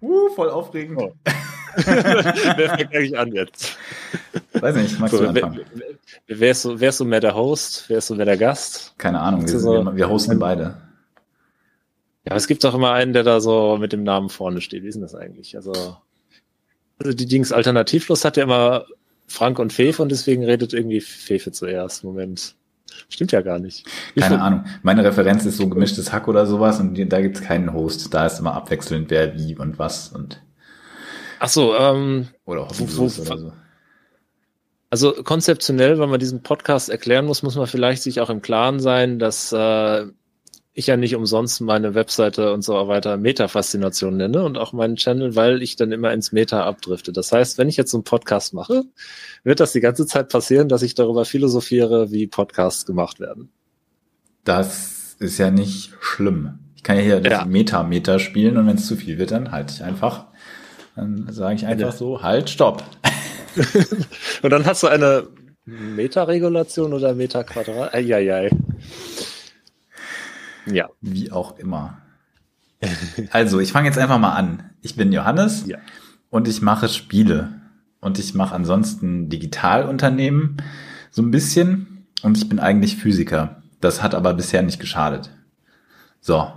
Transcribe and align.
Uh, 0.00 0.30
voll 0.30 0.50
aufregend. 0.50 0.98
Oh. 1.00 1.12
wer 1.76 2.76
fängt 2.76 2.94
eigentlich 2.94 3.18
an 3.18 3.32
jetzt? 3.32 3.76
Weiß 4.54 4.74
nicht, 4.74 4.98
magst 4.98 5.14
so, 5.14 5.22
du 5.22 5.28
anfangen? 5.28 5.60
Wer, 6.26 6.40
wer, 6.40 6.50
ist 6.50 6.62
so, 6.62 6.80
wer 6.80 6.88
ist 6.88 6.98
so 6.98 7.04
mehr 7.04 7.20
der 7.20 7.34
Host? 7.34 7.84
Wer 7.88 7.98
ist 7.98 8.06
so 8.06 8.14
mehr 8.14 8.26
der 8.26 8.36
Gast? 8.36 8.94
Keine 8.98 9.20
Ahnung, 9.20 9.42
wir, 9.42 9.58
so, 9.58 9.84
wir, 9.84 9.96
wir 9.96 10.08
hosten 10.08 10.38
beide. 10.38 10.76
Ja, 12.26 12.34
es 12.34 12.46
gibt 12.46 12.64
doch 12.64 12.74
immer 12.74 12.92
einen, 12.92 13.12
der 13.12 13.22
da 13.22 13.40
so 13.40 13.78
mit 13.78 13.92
dem 13.92 14.02
Namen 14.02 14.28
vorne 14.28 14.60
steht. 14.60 14.82
Wie 14.82 14.88
ist 14.88 14.94
denn 14.94 15.02
das 15.02 15.14
eigentlich? 15.14 15.56
Also, 15.56 15.96
also 16.98 17.12
die 17.12 17.26
Dings 17.26 17.52
Alternativlos 17.52 18.24
hat 18.24 18.36
ja 18.36 18.42
immer 18.42 18.86
Frank 19.26 19.58
und 19.58 19.72
Fefe 19.72 20.02
und 20.02 20.10
deswegen 20.10 20.44
redet 20.44 20.72
irgendwie 20.74 21.00
Fefe 21.00 21.52
zuerst. 21.52 22.04
Moment. 22.04 22.56
Stimmt 23.08 23.32
ja 23.32 23.40
gar 23.42 23.58
nicht. 23.58 23.86
Wie 24.14 24.20
Keine 24.20 24.40
Ahnung. 24.40 24.64
Meine 24.82 25.04
Referenz 25.04 25.44
ist 25.44 25.56
so 25.56 25.68
gemischtes 25.68 26.12
Hack 26.12 26.28
oder 26.28 26.46
sowas 26.46 26.80
und 26.80 26.96
da 27.12 27.20
gibt's 27.20 27.40
keinen 27.40 27.72
Host. 27.72 28.12
Da 28.14 28.26
ist 28.26 28.38
immer 28.38 28.54
abwechselnd, 28.54 29.10
wer 29.10 29.36
wie 29.36 29.56
und 29.56 29.78
was 29.78 30.08
und. 30.08 30.42
Ach 31.38 31.48
so, 31.48 31.76
ähm. 31.76 32.28
Oder 32.44 32.68
hoffentlich 32.68 33.18
oder 33.20 33.38
so. 33.38 33.52
Also 34.90 35.12
konzeptionell, 35.12 35.98
wenn 36.00 36.10
man 36.10 36.18
diesen 36.18 36.42
Podcast 36.42 36.88
erklären 36.88 37.24
muss, 37.24 37.44
muss 37.44 37.54
man 37.54 37.68
vielleicht 37.68 38.02
sich 38.02 38.20
auch 38.20 38.28
im 38.28 38.42
Klaren 38.42 38.80
sein, 38.80 39.20
dass 39.20 39.52
äh, 39.52 40.06
ich 40.72 40.86
ja 40.86 40.96
nicht 40.96 41.16
umsonst 41.16 41.60
meine 41.60 41.94
Webseite 41.94 42.52
und 42.52 42.62
so 42.62 42.74
weiter 42.86 43.16
Meta-Faszination 43.16 44.16
nenne 44.16 44.44
und 44.44 44.56
auch 44.56 44.72
meinen 44.72 44.96
Channel, 44.96 45.34
weil 45.34 45.62
ich 45.62 45.76
dann 45.76 45.90
immer 45.90 46.12
ins 46.12 46.32
Meta 46.32 46.64
abdrifte. 46.64 47.12
Das 47.12 47.32
heißt, 47.32 47.58
wenn 47.58 47.68
ich 47.68 47.76
jetzt 47.76 47.90
so 47.90 47.96
einen 47.96 48.04
Podcast 48.04 48.54
mache, 48.54 48.84
wird 49.42 49.58
das 49.58 49.72
die 49.72 49.80
ganze 49.80 50.06
Zeit 50.06 50.28
passieren, 50.28 50.68
dass 50.68 50.82
ich 50.82 50.94
darüber 50.94 51.24
philosophiere, 51.24 52.12
wie 52.12 52.28
Podcasts 52.28 52.86
gemacht 52.86 53.18
werden. 53.18 53.50
Das 54.44 55.16
ist 55.18 55.38
ja 55.38 55.50
nicht 55.50 55.92
schlimm. 56.00 56.60
Ich 56.76 56.84
kann 56.84 56.96
ja 56.96 57.02
hier 57.02 57.20
das 57.20 57.32
ja. 57.32 57.44
Meta-Meter 57.44 58.18
spielen 58.20 58.56
und 58.56 58.66
wenn 58.66 58.76
es 58.76 58.86
zu 58.86 58.96
viel 58.96 59.18
wird, 59.18 59.32
dann 59.32 59.50
halte 59.50 59.74
ich 59.74 59.82
einfach. 59.82 60.26
Dann 60.94 61.26
sage 61.30 61.56
ich 61.56 61.66
einfach 61.66 61.90
ja. 61.90 61.92
so, 61.92 62.22
halt, 62.22 62.48
stopp. 62.48 62.84
und 64.42 64.50
dann 64.50 64.64
hast 64.64 64.82
du 64.82 64.86
eine 64.86 65.26
Meta-Regulation 65.64 66.92
oder 66.92 67.14
Meta-Quadrat? 67.14 67.92
Eieiei. 67.92 68.50
Ja. 70.72 70.88
Wie 71.00 71.32
auch 71.32 71.58
immer. 71.58 72.02
Also, 73.30 73.60
ich 73.60 73.72
fange 73.72 73.88
jetzt 73.88 73.98
einfach 73.98 74.18
mal 74.18 74.32
an. 74.32 74.70
Ich 74.80 74.96
bin 74.96 75.12
Johannes 75.12 75.66
ja. 75.66 75.78
und 76.30 76.48
ich 76.48 76.62
mache 76.62 76.88
Spiele. 76.88 77.60
Und 78.00 78.18
ich 78.18 78.34
mache 78.34 78.54
ansonsten 78.54 79.28
Digitalunternehmen 79.28 80.62
so 81.10 81.22
ein 81.22 81.30
bisschen. 81.30 82.06
Und 82.22 82.38
ich 82.38 82.48
bin 82.48 82.58
eigentlich 82.58 82.96
Physiker. 82.96 83.62
Das 83.80 84.02
hat 84.02 84.14
aber 84.14 84.34
bisher 84.34 84.62
nicht 84.62 84.80
geschadet. 84.80 85.30
So. 86.20 86.50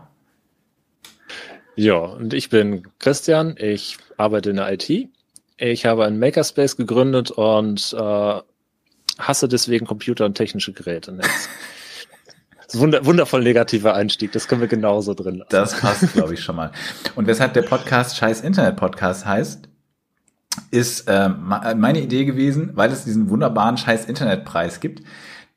Ja, 1.76 1.96
und 1.96 2.34
ich 2.34 2.50
bin 2.50 2.88
Christian. 3.00 3.56
Ich 3.58 3.98
arbeite 4.18 4.52
in 4.52 4.58
der 4.58 4.72
IT. 4.72 5.10
Ich 5.58 5.86
habe 5.86 6.06
einen 6.06 6.20
Makerspace 6.20 6.78
gegründet 6.78 7.32
und 7.32 7.94
äh, 7.94 8.42
hasse 9.18 9.48
deswegen 9.48 9.86
Computer 9.86 10.26
und 10.26 10.36
technische 10.36 10.74
Geräte. 10.74 11.18
Wunder, 12.74 13.06
wundervoll 13.06 13.44
negativer 13.44 13.94
Einstieg, 13.94 14.32
das 14.32 14.48
können 14.48 14.62
wir 14.62 14.68
genauso 14.68 15.14
drin 15.14 15.36
lassen. 15.36 15.50
Das 15.50 15.80
passt, 15.80 16.14
glaube 16.14 16.34
ich, 16.34 16.42
schon 16.42 16.56
mal. 16.56 16.72
Und 17.16 17.28
weshalb 17.28 17.54
der 17.54 17.62
Podcast 17.62 18.18
Scheiß 18.18 18.42
Internet 18.42 18.78
Podcast 18.78 19.26
heißt, 19.26 19.70
ist 20.72 21.08
äh, 21.08 21.30
meine 21.30 22.02
Idee 22.02 22.26
gewesen, 22.26 22.72
weil 22.74 22.92
es 22.92 23.06
diesen 23.06 23.30
wunderbaren 23.30 23.78
Scheiß 23.78 24.06
Internetpreis 24.06 24.80
gibt, 24.80 25.04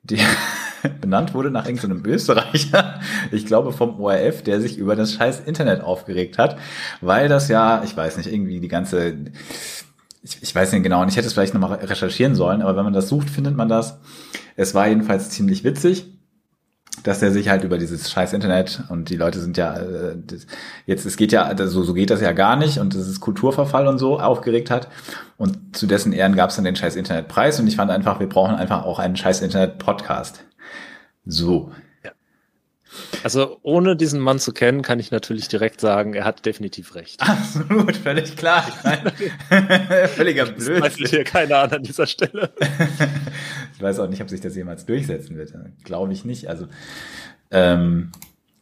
der 0.02 0.24
benannt 1.00 1.34
wurde 1.34 1.50
nach 1.50 1.66
irgendeinem 1.66 2.04
Österreicher, 2.04 3.00
ich 3.32 3.46
glaube 3.46 3.72
vom 3.72 4.00
ORF, 4.00 4.42
der 4.42 4.60
sich 4.60 4.78
über 4.78 4.96
das 4.96 5.14
Scheiß 5.14 5.40
Internet 5.40 5.82
aufgeregt 5.82 6.38
hat, 6.38 6.58
weil 7.00 7.28
das 7.28 7.48
ja, 7.48 7.82
ich 7.84 7.96
weiß 7.96 8.16
nicht, 8.18 8.32
irgendwie 8.32 8.60
die 8.60 8.68
ganze 8.68 9.14
ich, 10.22 10.42
ich 10.42 10.54
weiß 10.54 10.72
nicht 10.72 10.82
genau, 10.82 11.02
und 11.02 11.08
ich 11.08 11.16
hätte 11.16 11.28
es 11.28 11.34
vielleicht 11.34 11.54
nochmal 11.54 11.74
recherchieren 11.74 12.34
sollen, 12.34 12.62
aber 12.62 12.76
wenn 12.76 12.84
man 12.84 12.92
das 12.92 13.08
sucht, 13.08 13.30
findet 13.30 13.56
man 13.56 13.68
das. 13.68 13.98
Es 14.56 14.74
war 14.74 14.88
jedenfalls 14.88 15.30
ziemlich 15.30 15.62
witzig 15.62 16.15
dass 17.06 17.22
er 17.22 17.30
sich 17.30 17.48
halt 17.48 17.62
über 17.62 17.78
dieses 17.78 18.10
scheiß 18.10 18.32
Internet 18.32 18.82
und 18.88 19.10
die 19.10 19.16
Leute 19.16 19.38
sind 19.38 19.56
ja 19.56 19.76
äh, 19.76 20.16
jetzt 20.86 21.06
es 21.06 21.16
geht 21.16 21.30
ja 21.30 21.54
so 21.68 21.84
so 21.84 21.94
geht 21.94 22.10
das 22.10 22.20
ja 22.20 22.32
gar 22.32 22.56
nicht 22.56 22.78
und 22.78 22.94
das 22.94 23.06
ist 23.06 23.20
Kulturverfall 23.20 23.86
und 23.86 23.98
so 23.98 24.18
aufgeregt 24.18 24.70
hat 24.70 24.88
und 25.36 25.76
zu 25.76 25.86
dessen 25.86 26.12
Ehren 26.12 26.34
gab 26.34 26.50
es 26.50 26.56
dann 26.56 26.64
den 26.64 26.74
scheiß 26.74 26.96
Internetpreis 26.96 27.60
und 27.60 27.68
ich 27.68 27.76
fand 27.76 27.92
einfach 27.92 28.18
wir 28.18 28.28
brauchen 28.28 28.56
einfach 28.56 28.84
auch 28.84 28.98
einen 28.98 29.16
scheiß 29.16 29.40
Internet 29.42 29.78
Podcast. 29.78 30.44
So. 31.24 31.70
Also 33.22 33.58
ohne 33.62 33.96
diesen 33.96 34.20
Mann 34.20 34.38
zu 34.38 34.52
kennen, 34.52 34.82
kann 34.82 34.98
ich 35.00 35.10
natürlich 35.10 35.48
direkt 35.48 35.80
sagen, 35.80 36.14
er 36.14 36.24
hat 36.24 36.46
definitiv 36.46 36.94
recht. 36.94 37.20
Absolut, 37.20 37.96
völlig 37.96 38.36
klar. 38.36 38.64
Ich 38.68 38.84
meine, 38.84 40.08
völliger 40.08 40.46
Blödsinn. 40.46 41.04
Ich 41.04 41.10
hier 41.10 41.24
keine 41.24 41.56
Ahnung 41.56 41.76
an 41.76 41.82
dieser 41.82 42.06
Stelle. 42.06 42.50
ich 43.74 43.82
weiß 43.82 43.98
auch 43.98 44.08
nicht, 44.08 44.22
ob 44.22 44.30
sich 44.30 44.40
das 44.40 44.54
jemals 44.54 44.86
durchsetzen 44.86 45.36
wird. 45.36 45.52
Glaube 45.84 46.12
ich 46.12 46.24
nicht. 46.24 46.48
Also, 46.48 46.68
ähm, 47.50 48.12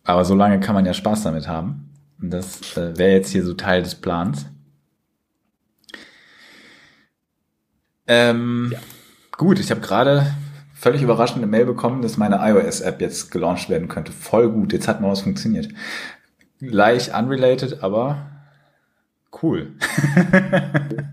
aber 0.05 0.25
so 0.25 0.35
lange 0.35 0.61
kann 0.61 0.75
man 0.75 0.87
ja 0.87 0.95
Spaß 0.95 1.23
damit 1.23 1.49
haben. 1.49 1.91
Und 2.21 2.31
das 2.31 2.77
äh, 2.77 2.97
wäre 2.97 3.13
jetzt 3.13 3.31
hier 3.31 3.45
so 3.45 3.55
Teil 3.55 3.83
des 3.83 3.97
Plans. 3.97 4.47
Ähm, 8.07 8.71
ja. 8.73 8.79
Gut, 9.37 9.59
ich 9.59 9.71
habe 9.71 9.81
gerade 9.81 10.35
völlig 10.85 11.01
überraschende 11.01 11.47
Mail 11.47 11.65
bekommen, 11.65 12.03
dass 12.03 12.19
meine 12.19 12.41
iOS-App 12.43 13.01
jetzt 13.01 13.31
gelauncht 13.31 13.71
werden 13.71 13.89
könnte. 13.89 14.13
Voll 14.13 14.51
gut, 14.51 14.75
jetzt 14.75 14.87
hat 14.87 15.01
mal 15.01 15.11
was 15.11 15.23
funktioniert. 15.23 15.69
Leicht 16.61 17.15
unrelated, 17.15 17.83
aber 17.83 18.31
cool. 19.43 19.73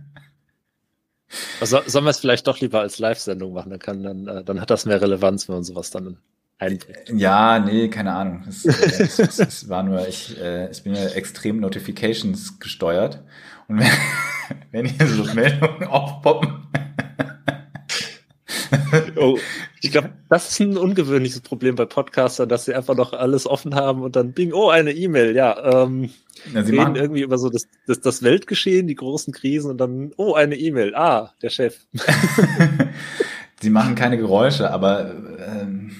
also, 1.61 1.79
sollen 1.85 2.03
wir 2.03 2.09
es 2.09 2.19
vielleicht 2.19 2.47
doch 2.47 2.59
lieber 2.59 2.81
als 2.81 2.99
Live-Sendung 2.99 3.53
machen? 3.53 3.69
Dann, 3.69 3.79
kann, 3.79 4.03
dann, 4.03 4.27
äh, 4.27 4.43
dann 4.43 4.59
hat 4.59 4.69
das 4.69 4.85
mehr 4.85 5.01
Relevanz, 5.01 5.47
wenn 5.47 5.55
man 5.55 5.63
sowas 5.63 5.89
dann 5.89 6.17
einbringt. 6.57 7.09
Ja, 7.15 7.57
nee, 7.57 7.87
keine 7.87 8.11
Ahnung. 8.11 8.43
Es, 8.49 8.65
es, 8.65 9.19
es, 9.19 9.39
es 9.39 9.69
war 9.69 9.83
nur, 9.83 10.05
ich, 10.05 10.37
äh, 10.37 10.69
ich 10.69 10.83
bin 10.83 10.95
ja 10.95 11.05
extrem 11.05 11.61
Notifications 11.61 12.59
gesteuert. 12.59 13.23
Und 13.69 13.79
wenn, 14.71 14.85
wenn 14.85 14.85
hier 14.85 15.07
so 15.07 15.23
Meldungen 15.33 15.85
aufpoppen, 15.85 16.67
oh, 19.17 19.37
ich 19.81 19.91
glaube, 19.91 20.11
das 20.29 20.51
ist 20.51 20.59
ein 20.59 20.77
ungewöhnliches 20.77 21.41
Problem 21.41 21.75
bei 21.75 21.85
Podcastern, 21.85 22.49
dass 22.49 22.65
sie 22.65 22.73
einfach 22.73 22.95
noch 22.95 23.13
alles 23.13 23.47
offen 23.47 23.75
haben 23.75 24.01
und 24.01 24.15
dann 24.15 24.33
bing, 24.33 24.53
oh, 24.53 24.69
eine 24.69 24.91
E-Mail, 24.91 25.35
ja. 25.35 25.83
Ähm, 25.83 26.09
ja, 26.53 26.63
sie 26.63 26.77
reden 26.77 26.95
irgendwie 26.95 27.21
über 27.21 27.37
so 27.37 27.49
das, 27.49 27.67
das, 27.87 28.01
das 28.01 28.23
Weltgeschehen, 28.23 28.87
die 28.87 28.95
großen 28.95 29.33
Krisen 29.33 29.71
und 29.71 29.77
dann, 29.77 30.11
oh, 30.17 30.33
eine 30.33 30.55
E-Mail, 30.55 30.95
ah, 30.95 31.33
der 31.41 31.49
Chef. 31.49 31.79
sie 33.61 33.69
machen 33.69 33.95
keine 33.95 34.17
Geräusche, 34.17 34.71
aber 34.71 35.11
ähm, 35.39 35.91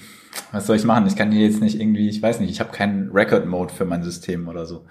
was 0.50 0.66
soll 0.66 0.76
ich 0.76 0.84
machen? 0.84 1.06
Ich 1.06 1.16
kann 1.16 1.32
hier 1.32 1.46
jetzt 1.46 1.60
nicht 1.60 1.80
irgendwie, 1.80 2.08
ich 2.08 2.22
weiß 2.22 2.40
nicht, 2.40 2.50
ich 2.50 2.60
habe 2.60 2.72
keinen 2.72 3.10
Record-Mode 3.10 3.72
für 3.72 3.84
mein 3.84 4.02
System 4.02 4.48
oder 4.48 4.66
so. 4.66 4.86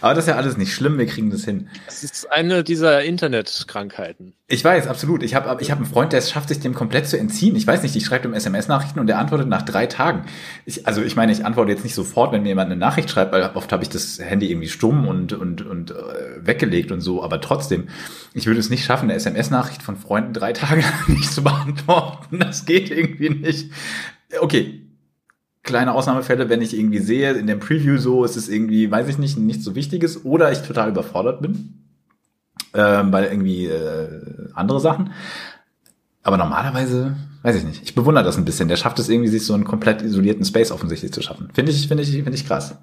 Aber 0.00 0.14
das 0.14 0.24
ist 0.24 0.28
ja 0.28 0.36
alles 0.36 0.56
nicht 0.56 0.74
schlimm, 0.74 0.98
wir 0.98 1.06
kriegen 1.06 1.30
das 1.30 1.44
hin. 1.44 1.68
Das 1.86 2.04
ist 2.04 2.30
eine 2.30 2.64
dieser 2.64 3.02
Internetkrankheiten. 3.02 4.34
Ich 4.48 4.64
weiß, 4.64 4.86
absolut. 4.86 5.22
Ich 5.22 5.34
habe 5.34 5.60
ich 5.60 5.70
hab 5.70 5.78
einen 5.78 5.86
Freund, 5.86 6.12
der 6.12 6.20
es 6.20 6.30
schafft, 6.30 6.48
sich 6.48 6.60
dem 6.60 6.74
komplett 6.74 7.06
zu 7.08 7.18
entziehen. 7.18 7.56
Ich 7.56 7.66
weiß 7.66 7.82
nicht, 7.82 7.96
ich 7.96 8.04
schreibe 8.04 8.28
ihm 8.28 8.34
SMS-Nachrichten 8.34 9.00
und 9.00 9.06
der 9.06 9.18
antwortet 9.18 9.48
nach 9.48 9.62
drei 9.62 9.86
Tagen. 9.86 10.26
Ich, 10.64 10.86
also 10.86 11.02
ich 11.02 11.16
meine, 11.16 11.32
ich 11.32 11.44
antworte 11.44 11.72
jetzt 11.72 11.82
nicht 11.82 11.94
sofort, 11.94 12.32
wenn 12.32 12.42
mir 12.42 12.50
jemand 12.50 12.70
eine 12.70 12.78
Nachricht 12.78 13.10
schreibt, 13.10 13.32
weil 13.32 13.50
oft 13.54 13.72
habe 13.72 13.82
ich 13.82 13.88
das 13.88 14.18
Handy 14.18 14.50
irgendwie 14.50 14.68
stumm 14.68 15.08
und, 15.08 15.32
und, 15.32 15.66
und 15.66 15.90
äh, 15.90 16.46
weggelegt 16.46 16.92
und 16.92 17.00
so. 17.00 17.22
Aber 17.22 17.40
trotzdem, 17.40 17.88
ich 18.34 18.46
würde 18.46 18.60
es 18.60 18.70
nicht 18.70 18.84
schaffen, 18.84 19.10
eine 19.10 19.14
SMS-Nachricht 19.14 19.82
von 19.82 19.96
Freunden 19.96 20.32
drei 20.32 20.52
Tage 20.52 20.84
nicht 21.08 21.32
zu 21.32 21.42
beantworten. 21.42 22.38
Das 22.38 22.66
geht 22.66 22.90
irgendwie 22.90 23.30
nicht. 23.30 23.72
Okay, 24.40 24.85
kleine 25.66 25.92
Ausnahmefälle, 25.94 26.48
wenn 26.48 26.62
ich 26.62 26.76
irgendwie 26.76 27.00
sehe, 27.00 27.32
in 27.32 27.46
dem 27.46 27.60
Preview 27.60 27.98
so, 27.98 28.24
ist 28.24 28.36
es 28.36 28.48
irgendwie, 28.48 28.90
weiß 28.90 29.08
ich 29.08 29.18
nicht, 29.18 29.36
nichts 29.36 29.64
so 29.64 29.74
Wichtiges 29.74 30.24
oder 30.24 30.50
ich 30.50 30.60
total 30.60 30.88
überfordert 30.88 31.42
bin, 31.42 31.84
ähm, 32.72 33.12
weil 33.12 33.24
irgendwie 33.24 33.66
äh, 33.66 34.48
andere 34.54 34.80
Sachen. 34.80 35.12
Aber 36.22 36.38
normalerweise, 36.38 37.16
weiß 37.42 37.56
ich 37.56 37.64
nicht. 37.64 37.82
Ich 37.82 37.94
bewundere 37.94 38.24
das 38.24 38.36
ein 38.36 38.44
bisschen. 38.44 38.68
Der 38.68 38.76
schafft 38.76 38.98
es 38.98 39.08
irgendwie, 39.08 39.28
sich 39.28 39.44
so 39.44 39.54
einen 39.54 39.64
komplett 39.64 40.02
isolierten 40.02 40.44
Space 40.44 40.72
offensichtlich 40.72 41.12
zu 41.12 41.22
schaffen. 41.22 41.50
Finde 41.52 41.70
ich, 41.72 41.86
finde 41.86 42.02
ich, 42.02 42.10
finde 42.10 42.34
ich 42.34 42.46
krass. 42.46 42.76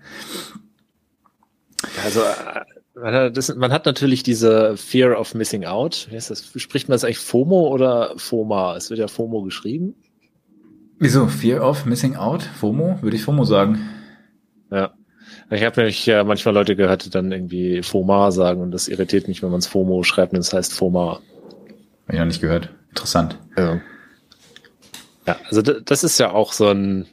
Also, 2.03 2.21
äh, 3.01 3.31
das, 3.31 3.53
man 3.55 3.71
hat 3.71 3.85
natürlich 3.85 4.23
diese 4.23 4.77
Fear 4.77 5.19
of 5.19 5.33
Missing 5.33 5.65
Out. 5.65 6.07
Wie, 6.09 6.15
ist 6.15 6.29
das? 6.29 6.51
Spricht 6.55 6.87
man 6.87 6.95
das 6.95 7.03
eigentlich 7.03 7.19
FOMO 7.19 7.67
oder 7.67 8.13
FOMA? 8.17 8.75
Es 8.75 8.89
wird 8.89 8.99
ja 8.99 9.07
FOMO 9.07 9.41
geschrieben. 9.41 9.95
Wieso? 11.03 11.27
Fear 11.27 11.61
of 11.61 11.85
Missing 11.85 12.15
Out? 12.15 12.43
FOMO? 12.43 12.97
Würde 13.01 13.17
ich 13.17 13.23
FOMO 13.23 13.43
sagen. 13.43 13.89
Ja. 14.71 14.93
Ich 15.51 15.61
habe 15.61 15.75
nämlich 15.81 16.05
ja 16.05 16.23
manchmal 16.23 16.53
Leute 16.53 16.77
gehört, 16.77 17.03
die 17.03 17.09
dann 17.09 17.29
irgendwie 17.29 17.83
FOMA 17.83 18.31
sagen 18.31 18.61
und 18.61 18.71
das 18.71 18.87
irritiert 18.87 19.27
mich, 19.27 19.43
wenn 19.43 19.49
man 19.49 19.59
es 19.59 19.67
FOMO 19.67 20.03
schreibt 20.03 20.31
und 20.31 20.39
es 20.39 20.53
heißt 20.53 20.71
FOMA. 20.71 21.15
Habe 21.15 22.13
ich 22.13 22.19
noch 22.19 22.25
nicht 22.25 22.39
gehört. 22.39 22.69
Interessant. 22.87 23.37
Ja. 23.57 23.81
ja, 25.27 25.35
also 25.49 25.61
das 25.61 26.05
ist 26.05 26.19
ja 26.21 26.31
auch 26.31 26.53
so 26.53 26.69
ein 26.69 27.05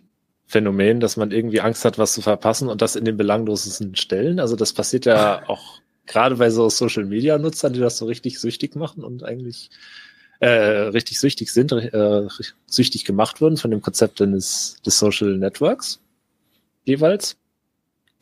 Phänomen, 0.46 1.00
dass 1.00 1.16
man 1.16 1.32
irgendwie 1.32 1.60
Angst 1.60 1.84
hat, 1.84 1.98
was 1.98 2.12
zu 2.12 2.22
verpassen 2.22 2.68
und 2.68 2.82
das 2.82 2.94
in 2.94 3.04
den 3.04 3.16
belanglosesten 3.16 3.96
Stellen. 3.96 4.38
Also 4.38 4.54
das 4.54 4.72
passiert 4.72 5.04
ja 5.04 5.48
auch 5.48 5.80
gerade 6.06 6.36
bei 6.36 6.50
so 6.50 6.68
Social 6.68 7.06
Media 7.06 7.38
Nutzern, 7.38 7.72
die 7.72 7.80
das 7.80 7.98
so 7.98 8.06
richtig 8.06 8.38
süchtig 8.38 8.76
machen 8.76 9.02
und 9.02 9.24
eigentlich 9.24 9.70
äh, 10.40 10.48
richtig 10.48 11.20
süchtig 11.20 11.52
sind, 11.52 11.72
äh, 11.72 12.26
süchtig 12.66 13.04
gemacht 13.04 13.40
wurden 13.40 13.56
von 13.56 13.70
dem 13.70 13.82
Konzept 13.82 14.20
des, 14.20 14.76
des 14.84 14.98
Social 14.98 15.36
Networks 15.36 16.00
jeweils. 16.84 17.36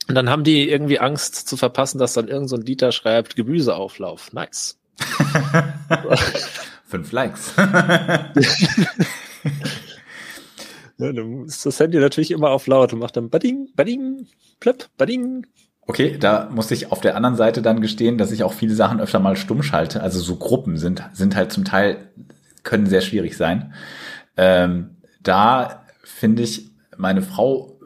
Und 0.08 0.14
dann 0.14 0.30
haben 0.30 0.44
die 0.44 0.70
irgendwie 0.70 1.00
Angst 1.00 1.48
zu 1.48 1.56
verpassen, 1.56 1.98
dass 1.98 2.14
dann 2.14 2.28
irgend 2.28 2.48
so 2.48 2.56
ein 2.56 2.64
Dieter 2.64 2.92
schreibt, 2.92 3.36
Gemüseauflauf. 3.36 4.32
Nice. 4.32 4.78
Fünf 6.86 7.12
Likes. 7.12 7.52
ja, 7.56 8.32
dann 11.12 11.44
ist 11.44 11.66
das 11.66 11.78
Handy 11.78 11.98
natürlich 11.98 12.30
immer 12.30 12.50
auf 12.50 12.66
laut 12.66 12.94
und 12.94 13.00
macht 13.00 13.18
dann 13.18 13.28
Bading, 13.28 13.68
Bading, 13.76 14.26
Plöpp, 14.60 14.88
Bading. 14.96 15.46
Okay, 15.90 16.18
da 16.18 16.50
muss 16.52 16.70
ich 16.70 16.92
auf 16.92 17.00
der 17.00 17.16
anderen 17.16 17.34
Seite 17.34 17.62
dann 17.62 17.80
gestehen, 17.80 18.18
dass 18.18 18.30
ich 18.30 18.44
auch 18.44 18.52
viele 18.52 18.74
Sachen 18.74 19.00
öfter 19.00 19.20
mal 19.20 19.36
stumm 19.36 19.62
schalte. 19.62 20.02
Also 20.02 20.20
so 20.20 20.36
Gruppen 20.36 20.76
sind, 20.76 21.02
sind 21.14 21.34
halt 21.34 21.50
zum 21.50 21.64
Teil, 21.64 22.10
können 22.62 22.84
sehr 22.84 23.00
schwierig 23.00 23.38
sein. 23.38 23.72
Ähm, 24.36 24.98
da 25.22 25.86
finde 26.04 26.42
ich 26.42 26.70
meine 26.98 27.22
Frau 27.22 27.80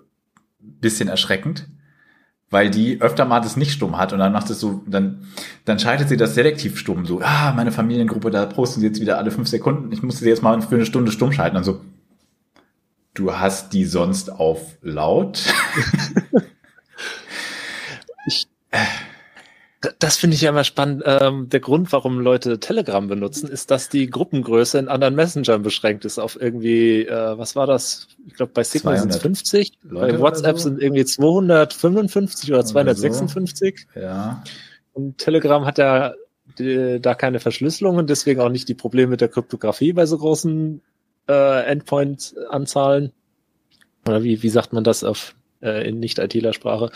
bisschen 0.58 1.08
erschreckend, 1.08 1.68
weil 2.50 2.70
die 2.70 3.00
öfter 3.00 3.24
mal 3.24 3.38
das 3.38 3.56
nicht 3.56 3.70
stumm 3.70 3.96
hat 3.96 4.12
und 4.12 4.18
dann 4.18 4.32
macht 4.32 4.50
es 4.50 4.58
so, 4.58 4.82
dann, 4.88 5.28
dann 5.64 5.78
schaltet 5.78 6.08
sie 6.08 6.16
das 6.16 6.34
selektiv 6.34 6.78
stumm, 6.78 7.06
so, 7.06 7.20
ah, 7.22 7.52
meine 7.54 7.70
Familiengruppe, 7.70 8.32
da 8.32 8.46
posten 8.46 8.80
sie 8.80 8.86
jetzt 8.88 9.00
wieder 9.00 9.18
alle 9.18 9.30
fünf 9.30 9.46
Sekunden, 9.46 9.92
ich 9.92 10.02
musste 10.02 10.24
sie 10.24 10.28
jetzt 10.28 10.42
mal 10.42 10.60
für 10.60 10.74
eine 10.74 10.86
Stunde 10.86 11.12
stumm 11.12 11.30
schalten 11.30 11.56
und 11.56 11.64
so, 11.64 11.80
du 13.14 13.32
hast 13.32 13.72
die 13.72 13.84
sonst 13.84 14.30
auf 14.30 14.76
laut? 14.82 15.44
ich, 18.72 18.78
das 19.98 20.16
finde 20.16 20.36
ich 20.36 20.42
ja 20.42 20.50
immer 20.50 20.64
spannend. 20.64 21.02
Ähm, 21.04 21.48
der 21.48 21.60
Grund, 21.60 21.92
warum 21.92 22.20
Leute 22.20 22.60
Telegram 22.60 23.06
benutzen, 23.08 23.48
ist, 23.48 23.70
dass 23.70 23.88
die 23.88 24.08
Gruppengröße 24.08 24.78
in 24.78 24.88
anderen 24.88 25.14
Messengern 25.14 25.62
beschränkt 25.62 26.04
ist 26.04 26.18
auf 26.18 26.40
irgendwie, 26.40 27.06
äh, 27.06 27.38
was 27.38 27.56
war 27.56 27.66
das? 27.66 28.06
Ich 28.26 28.34
glaube, 28.34 28.52
bei 28.52 28.62
Signal 28.62 28.98
sind 28.98 29.10
es 29.10 29.18
50, 29.18 29.72
Leute 29.82 30.14
bei 30.14 30.20
WhatsApp 30.20 30.58
so? 30.58 30.68
sind 30.68 30.80
irgendwie 30.80 31.04
255 31.04 32.52
oder 32.52 32.64
256. 32.64 33.86
So. 33.92 34.00
Ja. 34.00 34.44
Und 34.92 35.18
Telegram 35.18 35.64
hat 35.64 35.78
ja 35.78 36.14
die, 36.58 37.00
da 37.00 37.14
keine 37.14 37.40
Verschlüsselung 37.40 37.96
und 37.96 38.10
deswegen 38.10 38.40
auch 38.40 38.50
nicht 38.50 38.68
die 38.68 38.74
Probleme 38.74 39.08
mit 39.08 39.20
der 39.20 39.28
Kryptographie 39.28 39.92
bei 39.92 40.06
so 40.06 40.18
großen 40.18 40.80
äh, 41.28 41.64
Endpoint-Anzahlen. 41.64 43.12
Oder 44.06 44.22
wie, 44.22 44.42
wie 44.42 44.48
sagt 44.48 44.72
man 44.72 44.84
das 44.84 45.02
auf 45.02 45.34
äh, 45.60 45.88
in 45.88 45.98
Nicht-ITler-Sprache? 45.98 46.90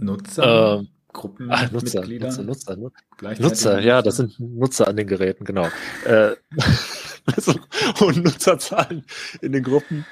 Nutzer. 0.00 0.80
Äh, 0.80 0.86
Gruppen 1.12 1.50
ah, 1.50 1.68
Nutzer, 1.72 2.06
Nutzer, 2.06 2.42
Nutzer, 2.42 2.76
Nutzer, 2.76 3.42
Nutzer, 3.42 3.80
ja, 3.80 4.00
das 4.00 4.16
sind 4.16 4.38
Nutzer 4.38 4.86
an 4.86 4.96
den 4.96 5.08
Geräten, 5.08 5.44
genau. 5.44 5.66
äh, 6.04 6.36
also, 7.36 7.54
und 8.00 8.24
Nutzerzahlen 8.24 9.04
in 9.40 9.52
den 9.52 9.64
Gruppen. 9.64 10.06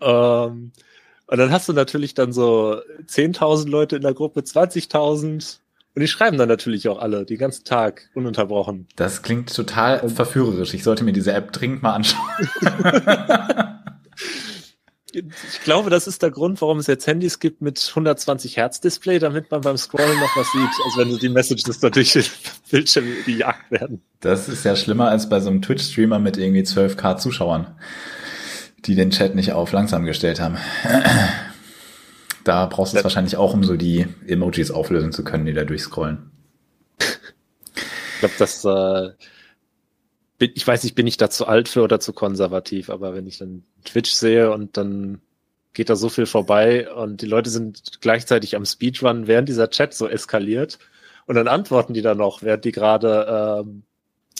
Ähm, 0.00 0.72
und 1.26 1.38
dann 1.38 1.52
hast 1.52 1.68
du 1.68 1.72
natürlich 1.72 2.14
dann 2.14 2.32
so 2.32 2.80
10.000 3.06 3.68
Leute 3.68 3.96
in 3.96 4.02
der 4.02 4.14
Gruppe, 4.14 4.40
20.000 4.40 5.58
und 5.94 6.00
die 6.00 6.08
schreiben 6.08 6.38
dann 6.38 6.48
natürlich 6.48 6.88
auch 6.88 6.98
alle, 6.98 7.24
den 7.24 7.38
ganzen 7.38 7.64
Tag, 7.64 8.10
ununterbrochen. 8.14 8.88
Das 8.96 9.22
klingt 9.22 9.54
total 9.54 10.08
verführerisch. 10.08 10.74
Ich 10.74 10.82
sollte 10.82 11.04
mir 11.04 11.12
diese 11.12 11.32
App 11.32 11.52
dringend 11.52 11.84
mal 11.84 11.94
anschauen. 11.94 12.20
ich 15.14 15.60
glaube, 15.62 15.90
das 15.90 16.06
ist 16.06 16.22
der 16.22 16.30
Grund, 16.30 16.60
warum 16.60 16.78
es 16.78 16.86
jetzt 16.86 17.06
Handys 17.06 17.38
gibt 17.38 17.60
mit 17.60 17.84
120 17.90 18.56
Hertz 18.56 18.80
Display, 18.80 19.18
damit 19.18 19.50
man 19.50 19.60
beim 19.60 19.76
Scrollen 19.76 20.18
noch 20.18 20.36
was 20.36 20.50
sieht. 20.52 20.70
Also 20.84 20.98
wenn 20.98 21.18
die 21.18 21.28
Messages 21.28 21.80
durch 21.80 22.12
den 22.12 22.24
Bildschirm 22.70 23.06
gejagt 23.24 23.70
werden. 23.70 24.02
Das 24.20 24.48
ist 24.48 24.64
ja 24.64 24.76
schlimmer 24.76 25.08
als 25.08 25.28
bei 25.28 25.40
so 25.40 25.50
einem 25.50 25.62
Twitch-Streamer 25.62 26.18
mit 26.18 26.36
irgendwie 26.36 26.62
12k 26.62 27.16
Zuschauern, 27.18 27.74
die 28.84 28.94
den 28.94 29.10
Chat 29.10 29.34
nicht 29.34 29.52
auf 29.52 29.72
langsam 29.72 30.04
gestellt 30.04 30.40
haben. 30.40 30.58
Da 32.44 32.66
brauchst 32.66 32.92
du 32.92 32.98
es 32.98 33.04
wahrscheinlich 33.04 33.38
auch, 33.38 33.54
um 33.54 33.64
so 33.64 33.76
die 33.76 34.06
Emojis 34.26 34.70
auflösen 34.70 35.12
zu 35.12 35.24
können, 35.24 35.46
die 35.46 35.54
da 35.54 35.64
durchscrollen. 35.64 36.30
Ich 36.98 38.20
glaube, 38.20 38.34
das 38.38 38.64
äh, 38.64 39.10
ich 40.54 40.66
weiß 40.66 40.84
nicht, 40.84 40.94
bin 40.94 41.06
ich 41.06 41.16
da 41.16 41.30
zu 41.30 41.46
alt 41.46 41.68
für 41.68 41.82
oder 41.82 42.00
zu 42.00 42.12
konservativ, 42.12 42.90
aber 42.90 43.14
wenn 43.14 43.26
ich 43.26 43.38
dann 43.38 43.64
Twitch 43.84 44.12
sehe 44.12 44.52
und 44.52 44.76
dann 44.76 45.20
geht 45.72 45.90
da 45.90 45.96
so 45.96 46.08
viel 46.08 46.26
vorbei 46.26 46.92
und 46.92 47.20
die 47.22 47.26
Leute 47.26 47.50
sind 47.50 48.00
gleichzeitig 48.00 48.56
am 48.56 48.64
Speedrun, 48.64 49.26
während 49.26 49.48
dieser 49.48 49.70
Chat 49.70 49.94
so 49.94 50.08
eskaliert 50.08 50.78
und 51.26 51.34
dann 51.34 51.48
antworten 51.48 51.94
die 51.94 52.02
da 52.02 52.14
noch, 52.14 52.42
während 52.42 52.64
die 52.64 52.72
gerade 52.72 53.62
ähm, 53.64 53.82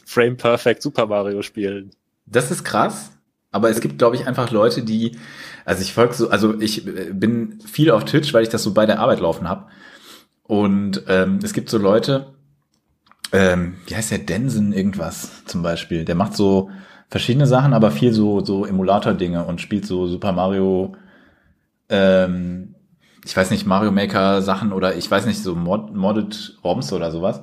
Frame 0.07 0.37
Perfect 0.37 0.83
Super 0.83 1.07
Mario 1.07 1.43
spielen. 1.43 1.91
Das 2.27 2.51
ist 2.51 2.65
krass, 2.65 3.11
aber 3.51 3.71
es 3.71 3.81
gibt, 3.81 3.99
glaube 3.99 4.17
ich, 4.17 4.27
einfach 4.27 4.51
Leute, 4.51 4.83
die, 4.83 5.17
also 5.65 5.83
ich 5.83 5.93
folge 5.93 6.15
so, 6.15 6.29
also 6.29 6.61
ich 6.61 6.87
äh, 6.87 7.13
bin 7.13 7.61
viel 7.61 7.91
auf 7.91 8.05
Twitch, 8.05 8.33
weil 8.35 8.43
ich 8.43 8.49
das 8.49 8.63
so 8.63 8.75
bei 8.75 8.87
der 8.87 9.01
Arbeit 9.01 9.21
laufen 9.21 9.49
habe. 9.49 9.67
Und 10.43 11.05
ähm, 11.09 11.39
es 11.43 11.53
gibt 11.53 11.71
so 11.71 11.79
Leute, 11.79 12.34
ähm, 13.33 13.77
wie 13.87 13.97
heißt 13.97 14.11
der 14.11 14.19
Densen 14.19 14.73
irgendwas 14.73 15.45
zum 15.45 15.63
Beispiel. 15.63 16.05
Der 16.05 16.15
macht 16.15 16.37
so 16.37 16.71
verschiedene 17.09 17.47
Sachen, 17.47 17.73
aber 17.73 17.91
viel 17.91 18.13
so, 18.13 18.45
so 18.45 18.65
Emulator-Dinge 18.65 19.45
und 19.45 19.61
spielt 19.61 19.87
so 19.87 20.07
Super 20.07 20.33
Mario, 20.33 20.97
ähm, 21.89 22.75
ich 23.25 23.37
weiß 23.37 23.51
nicht, 23.51 23.67
Mario 23.67 23.93
Maker 23.93 24.43
Sachen 24.43 24.73
oder 24.73 24.97
ich 24.97 25.11
weiß 25.11 25.27
nicht, 25.27 25.43
so 25.43 25.55
Mod, 25.55 25.95
Modded 25.95 26.59
ROMs 26.63 26.93
oder 26.93 27.11
sowas, 27.11 27.43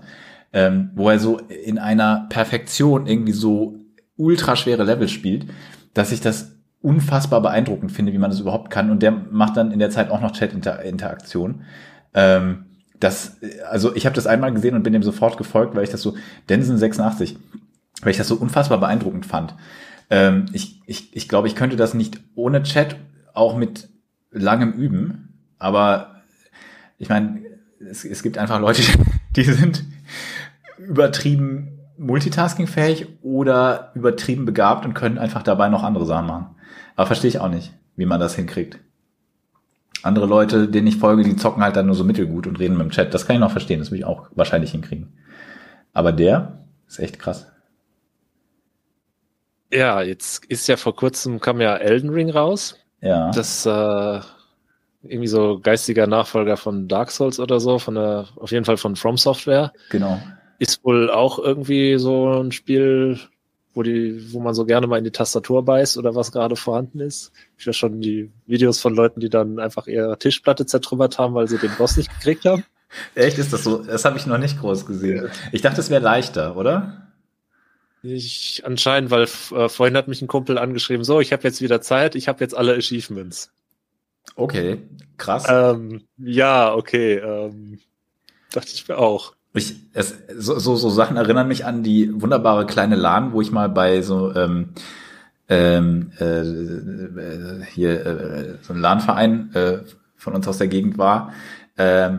ähm, 0.53 0.91
wo 0.95 1.09
er 1.09 1.19
so 1.19 1.37
in 1.37 1.79
einer 1.79 2.27
Perfektion 2.29 3.07
irgendwie 3.07 3.31
so 3.31 3.77
ultra 4.17 4.55
schwere 4.55 4.83
Level 4.83 5.07
spielt, 5.07 5.47
dass 5.93 6.11
ich 6.11 6.21
das 6.21 6.57
unfassbar 6.81 7.41
beeindruckend 7.41 7.91
finde, 7.91 8.13
wie 8.13 8.17
man 8.17 8.31
das 8.31 8.39
überhaupt 8.39 8.69
kann. 8.71 8.89
Und 8.89 9.03
der 9.03 9.11
macht 9.11 9.57
dann 9.57 9.71
in 9.71 9.79
der 9.79 9.89
Zeit 9.89 10.09
auch 10.09 10.21
noch 10.21 10.31
Chat-Interaktion. 10.31 11.63
Ähm, 12.13 12.65
das, 13.01 13.37
also 13.69 13.93
ich 13.95 14.05
habe 14.05 14.15
das 14.15 14.27
einmal 14.27 14.53
gesehen 14.53 14.75
und 14.75 14.83
bin 14.83 14.93
dem 14.93 15.03
sofort 15.03 15.37
gefolgt, 15.37 15.75
weil 15.75 15.83
ich 15.83 15.89
das 15.89 16.01
so, 16.01 16.15
Densen 16.47 16.77
86, 16.77 17.37
weil 18.01 18.11
ich 18.11 18.17
das 18.17 18.27
so 18.27 18.35
unfassbar 18.35 18.79
beeindruckend 18.79 19.25
fand. 19.25 19.55
Ähm, 20.09 20.45
ich, 20.53 20.81
ich, 20.85 21.15
ich 21.15 21.27
glaube, 21.27 21.47
ich 21.47 21.55
könnte 21.55 21.75
das 21.75 21.93
nicht 21.93 22.21
ohne 22.35 22.63
Chat, 22.63 22.95
auch 23.33 23.55
mit 23.55 23.89
langem 24.29 24.71
Üben, 24.73 25.39
aber 25.57 26.21
ich 26.97 27.09
meine, 27.09 27.41
es, 27.79 28.05
es 28.05 28.23
gibt 28.23 28.37
einfach 28.37 28.59
Leute, 28.59 28.83
die 29.35 29.43
sind 29.43 29.83
übertrieben 30.77 31.79
multitaskingfähig 31.97 33.07
oder 33.21 33.91
übertrieben 33.95 34.45
begabt 34.45 34.85
und 34.85 34.93
können 34.93 35.17
einfach 35.17 35.43
dabei 35.43 35.69
noch 35.69 35.83
andere 35.83 36.05
Sachen 36.05 36.27
machen. 36.27 36.55
Aber 36.95 37.07
verstehe 37.07 37.29
ich 37.29 37.39
auch 37.39 37.49
nicht, 37.49 37.73
wie 37.95 38.05
man 38.05 38.19
das 38.19 38.35
hinkriegt. 38.35 38.79
Andere 40.03 40.25
Leute, 40.25 40.67
denen 40.67 40.87
ich 40.87 40.97
folge, 40.97 41.23
die 41.23 41.35
zocken 41.35 41.63
halt 41.63 41.75
dann 41.75 41.85
nur 41.85 41.95
so 41.95 42.03
mittelgut 42.03 42.47
und 42.47 42.59
reden 42.59 42.77
mit 42.77 42.87
dem 42.87 42.91
Chat. 42.91 43.13
Das 43.13 43.25
kann 43.25 43.35
ich 43.35 43.39
noch 43.39 43.51
verstehen, 43.51 43.79
das 43.79 43.91
will 43.91 43.99
ich 43.99 44.05
auch 44.05 44.27
wahrscheinlich 44.35 44.71
hinkriegen. 44.71 45.13
Aber 45.93 46.11
der 46.11 46.65
ist 46.87 46.99
echt 46.99 47.19
krass. 47.19 47.47
Ja, 49.71 50.01
jetzt 50.01 50.45
ist 50.45 50.67
ja 50.67 50.75
vor 50.75 50.95
kurzem 50.95 51.39
kam 51.39 51.61
ja 51.61 51.75
Elden 51.77 52.09
Ring 52.09 52.29
raus. 52.29 52.77
Ja. 53.01 53.31
Das 53.31 53.65
äh, 53.65 54.19
irgendwie 55.03 55.27
so 55.27 55.59
geistiger 55.59 56.07
Nachfolger 56.07 56.57
von 56.57 56.87
Dark 56.87 57.11
Souls 57.11 57.39
oder 57.39 57.59
so, 57.59 57.79
von 57.79 57.95
der, 57.95 58.27
auf 58.35 58.51
jeden 58.51 58.65
Fall 58.65 58.77
von 58.77 58.95
From 58.95 59.17
Software. 59.17 59.73
Genau. 59.89 60.19
Ist 60.59 60.83
wohl 60.83 61.09
auch 61.09 61.39
irgendwie 61.39 61.97
so 61.97 62.41
ein 62.41 62.51
Spiel, 62.51 63.19
wo 63.73 63.83
die, 63.83 64.33
wo 64.33 64.39
man 64.39 64.53
so 64.53 64.65
gerne 64.65 64.87
mal 64.87 64.97
in 64.97 65.03
die 65.03 65.11
Tastatur 65.11 65.63
beißt 65.63 65.97
oder 65.97 66.15
was 66.15 66.31
gerade 66.31 66.55
vorhanden 66.55 66.99
ist. 66.99 67.31
Ich 67.57 67.65
höre 67.65 67.73
schon 67.73 68.01
die 68.01 68.31
Videos 68.45 68.79
von 68.79 68.93
Leuten, 68.93 69.19
die 69.19 69.29
dann 69.29 69.59
einfach 69.59 69.87
ihre 69.87 70.17
Tischplatte 70.17 70.65
zertrümmert 70.65 71.17
haben, 71.17 71.33
weil 71.33 71.47
sie 71.47 71.57
den 71.57 71.71
Boss 71.77 71.97
nicht 71.97 72.11
gekriegt 72.13 72.45
haben. 72.45 72.63
Echt, 73.15 73.37
ist 73.37 73.53
das 73.53 73.63
so? 73.63 73.77
Das 73.77 74.03
habe 74.03 74.17
ich 74.17 74.25
noch 74.25 74.37
nicht 74.37 74.59
groß 74.59 74.85
gesehen. 74.85 75.29
Ich 75.51 75.61
dachte, 75.61 75.79
es 75.79 75.89
wäre 75.89 76.03
leichter, 76.03 76.57
oder? 76.57 77.07
Ich 78.03 78.63
anscheinend, 78.65 79.11
weil 79.11 79.23
äh, 79.23 79.69
vorhin 79.69 79.95
hat 79.95 80.07
mich 80.07 80.21
ein 80.21 80.27
Kumpel 80.27 80.57
angeschrieben, 80.57 81.03
so, 81.03 81.19
ich 81.19 81.31
habe 81.31 81.43
jetzt 81.43 81.61
wieder 81.61 81.81
Zeit, 81.81 82.15
ich 82.15 82.27
habe 82.27 82.43
jetzt 82.43 82.55
alle 82.57 82.75
Achievements. 82.75 83.51
Okay, 84.35 84.81
krass. 85.17 85.45
Ähm, 85.47 86.03
ja, 86.17 86.73
okay, 86.73 87.15
ähm, 87.17 87.79
dachte 88.51 88.71
ich 88.73 88.87
mir 88.87 88.97
auch. 88.97 89.35
Ich, 89.53 89.75
es, 89.93 90.15
so, 90.37 90.59
so, 90.59 90.75
so 90.75 90.89
Sachen 90.89 91.17
erinnern 91.17 91.47
mich 91.47 91.65
an 91.65 91.83
die 91.83 92.21
wunderbare 92.21 92.65
kleine 92.65 92.95
LAN, 92.95 93.33
wo 93.33 93.41
ich 93.41 93.51
mal 93.51 93.67
bei 93.67 94.01
so 94.01 94.33
ähm, 94.33 94.69
ähm, 95.49 96.11
äh, 96.19 96.39
äh, 96.39 97.65
hier 97.65 98.05
äh, 98.05 98.55
so 98.61 98.73
ein 98.73 98.79
LAN-Verein 98.79 99.53
äh, 99.53 99.79
von 100.15 100.33
uns 100.33 100.47
aus 100.47 100.57
der 100.57 100.67
Gegend 100.67 100.97
war, 100.97 101.33
äh, 101.75 102.11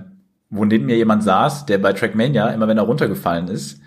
wo 0.50 0.64
neben 0.66 0.84
mir 0.84 0.96
jemand 0.96 1.24
saß, 1.24 1.64
der 1.64 1.78
bei 1.78 1.94
Trackmania 1.94 2.48
immer 2.48 2.68
wenn 2.68 2.76
er 2.76 2.84
runtergefallen 2.84 3.48
ist, 3.48 3.80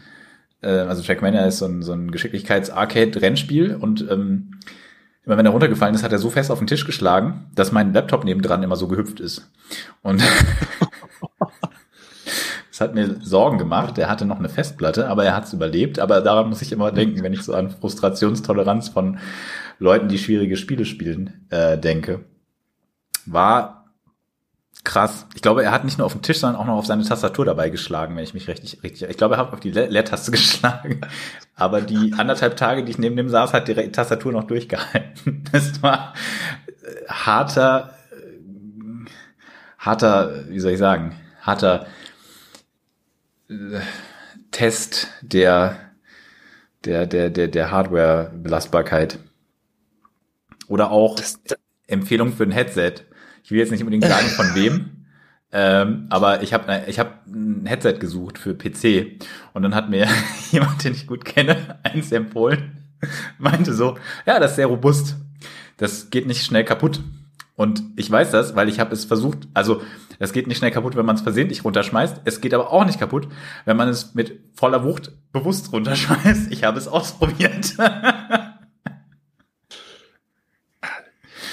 äh, 0.62 0.70
also 0.70 1.04
Trackmania 1.04 1.46
ist 1.46 1.60
so 1.60 1.66
ein, 1.66 1.84
so 1.84 1.94
ein 1.94 2.12
Geschicklichkeits-Arcade-Rennspiel 2.12 3.76
und 3.76 4.10
ähm, 4.10 4.60
immer 5.24 5.38
wenn 5.38 5.46
er 5.46 5.52
runtergefallen 5.52 5.94
ist, 5.94 6.04
hat 6.04 6.12
er 6.12 6.20
so 6.20 6.32
fest 6.32 6.50
auf 6.50 6.60
den 6.60 6.68
Tisch 6.68 6.86
geschlagen, 6.86 7.52
dass 7.54 7.72
mein 7.72 7.94
Laptop 7.94 8.24
nebendran 8.24 8.64
immer 8.64 8.76
so 8.76 8.88
gehüpft 8.88 9.20
ist. 9.20 9.52
Und 10.02 10.24
Das 12.76 12.82
hat 12.82 12.94
mir 12.94 13.22
Sorgen 13.22 13.58
gemacht. 13.58 13.98
Er 13.98 14.10
hatte 14.10 14.26
noch 14.26 14.38
eine 14.38 14.50
Festplatte, 14.50 15.08
aber 15.08 15.24
er 15.24 15.34
hat 15.34 15.46
es 15.46 15.54
überlebt. 15.54 15.98
Aber 15.98 16.20
daran 16.20 16.50
muss 16.50 16.62
ich 16.62 16.74
immer 16.74 16.92
denken, 16.92 17.24
wenn 17.24 17.32
ich 17.32 17.42
so 17.42 17.54
an 17.54 17.70
Frustrationstoleranz 17.70 18.90
von 18.90 19.18
Leuten, 19.80 20.10
die 20.10 20.18
schwierige 20.18 20.58
Spiele 20.58 20.84
spielen, 20.84 21.46
äh, 21.52 21.78
denke. 21.78 22.26
War 23.26 23.86
krass. 24.84 25.26
Ich 25.36 25.42
glaube, 25.42 25.64
er 25.64 25.72
hat 25.72 25.86
nicht 25.86 26.00
nur 26.00 26.06
auf 26.06 26.12
den 26.12 26.22
Tisch, 26.22 26.40
sondern 26.40 26.60
auch 26.60 26.66
noch 26.66 26.76
auf 26.76 26.86
seine 26.86 27.06
Tastatur 27.06 27.46
dabei 27.46 27.70
geschlagen, 27.70 28.18
wenn 28.18 28.26
ich 28.26 28.34
mich 28.34 28.50
richtig, 28.50 28.84
richtig. 28.84 29.10
Ich 29.10 29.16
glaube, 29.16 29.36
er 29.36 29.38
hat 29.38 29.54
auf 29.54 29.62
die 29.62 29.72
Le 29.72 29.86
Leertaste 29.86 30.32
geschlagen. 30.34 31.00
Aber 31.56 31.80
die 31.80 32.14
anderthalb 32.18 32.58
Tage, 32.58 32.84
die 32.84 32.92
ich 32.92 32.98
neben 32.98 33.16
dem 33.16 33.30
saß, 33.30 33.54
hat 33.54 33.70
die 33.70 33.92
Tastatur 33.94 34.34
noch 34.34 34.44
durchgehalten. 34.44 35.46
Das 35.54 35.82
war 35.82 36.14
äh, 36.84 37.08
harter, 37.08 37.96
äh, 38.12 39.10
harter, 39.80 40.50
wie 40.50 40.60
soll 40.60 40.74
ich 40.74 40.80
sagen, 40.80 41.16
harter 41.42 41.86
Test 44.52 45.08
der, 45.22 45.78
der, 46.84 47.06
der, 47.06 47.30
der, 47.30 47.48
der 47.48 47.72
Hardware-Belastbarkeit. 47.72 49.20
Oder 50.68 50.92
auch 50.92 51.16
das, 51.16 51.44
das 51.44 51.60
Empfehlung 51.88 52.34
für 52.34 52.44
ein 52.44 52.52
Headset. 52.52 52.94
Ich 53.44 53.52
will 53.52 53.60
jetzt 53.60 53.72
nicht 53.72 53.82
unbedingt 53.82 54.06
sagen, 54.06 54.28
von 54.28 54.56
wem. 54.56 54.92
Ähm, 55.52 56.08
aber 56.10 56.42
ich 56.42 56.54
habe 56.54 56.84
ich 56.88 57.00
hab 57.00 57.28
ein 57.28 57.66
Headset 57.66 57.94
gesucht 58.00 58.38
für 58.38 58.56
PC 58.56 59.20
und 59.54 59.62
dann 59.62 59.76
hat 59.76 59.90
mir 59.90 60.08
jemand, 60.52 60.84
den 60.84 60.94
ich 60.94 61.08
gut 61.08 61.24
kenne, 61.24 61.80
eins 61.84 62.12
empfohlen. 62.12 62.78
Meinte 63.38 63.74
so, 63.74 63.98
ja, 64.26 64.40
das 64.40 64.52
ist 64.52 64.56
sehr 64.58 64.68
robust. 64.68 65.16
Das 65.78 66.10
geht 66.10 66.26
nicht 66.28 66.44
schnell 66.44 66.66
kaputt. 66.66 67.02
Und 67.56 67.84
ich 67.96 68.10
weiß 68.10 68.32
das, 68.32 68.56
weil 68.56 68.68
ich 68.68 68.80
habe 68.80 68.94
es 68.94 69.06
versucht, 69.06 69.48
also 69.54 69.82
es 70.20 70.34
geht 70.34 70.48
nicht 70.48 70.58
schnell 70.58 70.72
kaputt, 70.72 70.96
wenn 70.96 71.06
man 71.06 71.16
es 71.16 71.22
versehentlich 71.22 71.64
runterschmeißt. 71.64 72.22
Es 72.26 72.42
geht 72.42 72.54
aber 72.54 72.72
auch 72.72 72.86
nicht 72.86 73.00
kaputt, 73.00 73.28
wenn 73.66 73.78
man 73.78 73.90
es 73.90 74.14
mit 74.16 74.40
voller 74.54 74.84
Wucht 74.84 75.12
bewusst 75.32 75.72
runterschmeißt. 75.72 76.52
Ich 76.52 76.64
habe 76.64 76.78
es 76.78 76.88
ausprobiert. 76.88 77.76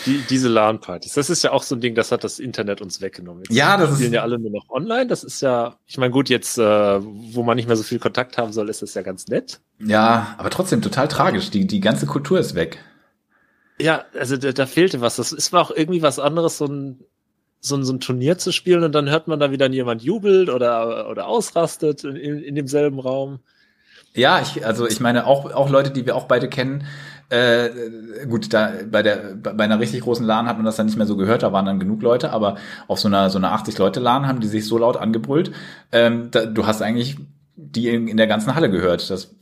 Die, 0.06 0.18
diese 0.28 0.48
LAN-Partys, 0.48 1.14
das 1.14 1.30
ist 1.30 1.44
ja 1.44 1.52
auch 1.52 1.62
so 1.62 1.76
ein 1.76 1.80
Ding, 1.80 1.94
das 1.94 2.10
hat 2.10 2.24
das 2.24 2.38
Internet 2.40 2.80
uns 2.80 3.00
weggenommen. 3.00 3.44
Jetzt 3.44 3.56
ja, 3.56 3.76
das 3.76 3.94
spielen 3.94 4.12
ja 4.12 4.22
alle 4.22 4.38
nur 4.38 4.50
noch 4.50 4.68
online. 4.68 5.06
Das 5.06 5.22
ist 5.22 5.40
ja, 5.42 5.76
ich 5.86 5.96
meine, 5.96 6.10
gut, 6.10 6.28
jetzt, 6.28 6.58
äh, 6.58 6.62
wo 6.62 7.42
man 7.42 7.56
nicht 7.56 7.68
mehr 7.68 7.76
so 7.76 7.82
viel 7.84 8.00
Kontakt 8.00 8.36
haben 8.36 8.52
soll, 8.52 8.68
ist 8.68 8.82
das 8.82 8.94
ja 8.94 9.02
ganz 9.02 9.28
nett. 9.28 9.60
Ja, 9.78 10.34
aber 10.38 10.50
trotzdem 10.50 10.82
total 10.82 11.06
tragisch. 11.08 11.50
Die, 11.50 11.66
die 11.66 11.80
ganze 11.80 12.06
Kultur 12.06 12.40
ist 12.40 12.54
weg. 12.54 12.78
Ja, 13.78 14.04
also 14.18 14.36
da, 14.36 14.52
da 14.52 14.66
fehlte 14.66 15.00
was. 15.00 15.16
Das 15.16 15.32
ist 15.32 15.52
war 15.52 15.62
auch 15.62 15.70
irgendwie 15.70 16.02
was 16.02 16.18
anderes, 16.18 16.58
so 16.58 16.66
ein, 16.66 17.04
so 17.64 17.76
ein, 17.76 17.84
so 17.84 17.92
ein 17.92 18.00
Turnier 18.00 18.38
zu 18.38 18.52
spielen 18.52 18.82
und 18.82 18.92
dann 18.92 19.08
hört 19.08 19.28
man 19.28 19.38
da 19.38 19.52
wieder 19.52 19.70
jemand 19.70 20.02
jubelt 20.02 20.50
oder, 20.50 21.08
oder 21.08 21.28
ausrastet 21.28 22.02
in, 22.02 22.42
in 22.42 22.54
demselben 22.56 22.98
Raum. 22.98 23.38
Ja, 24.14 24.40
ich, 24.42 24.66
also 24.66 24.86
ich 24.86 25.00
meine 25.00 25.26
auch, 25.26 25.50
auch 25.54 25.70
Leute, 25.70 25.90
die 25.90 26.04
wir 26.04 26.16
auch 26.16 26.24
beide 26.24 26.48
kennen, 26.48 26.84
äh, 27.30 27.70
gut, 28.28 28.52
da 28.52 28.72
bei 28.90 29.02
der 29.02 29.36
bei 29.36 29.64
einer 29.64 29.78
richtig 29.80 30.02
großen 30.02 30.26
LAN 30.26 30.48
hat 30.48 30.56
man 30.56 30.66
das 30.66 30.76
dann 30.76 30.86
nicht 30.86 30.98
mehr 30.98 31.06
so 31.06 31.16
gehört, 31.16 31.44
da 31.44 31.52
waren 31.52 31.64
dann 31.64 31.80
genug 31.80 32.02
Leute, 32.02 32.30
aber 32.30 32.56
auf 32.88 32.98
so 32.98 33.08
einer 33.08 33.30
so 33.30 33.38
einer 33.38 33.52
80 33.52 33.78
Leute 33.78 34.00
LAN 34.00 34.26
haben 34.26 34.40
die 34.40 34.48
sich 34.48 34.66
so 34.66 34.76
laut 34.76 34.98
angebrüllt, 34.98 35.52
ähm, 35.92 36.30
da, 36.30 36.44
du 36.44 36.66
hast 36.66 36.82
eigentlich 36.82 37.16
die 37.56 37.88
in, 37.88 38.08
in 38.08 38.16
der 38.16 38.26
ganzen 38.26 38.54
Halle 38.54 38.70
gehört. 38.70 39.08
Das, 39.08 39.34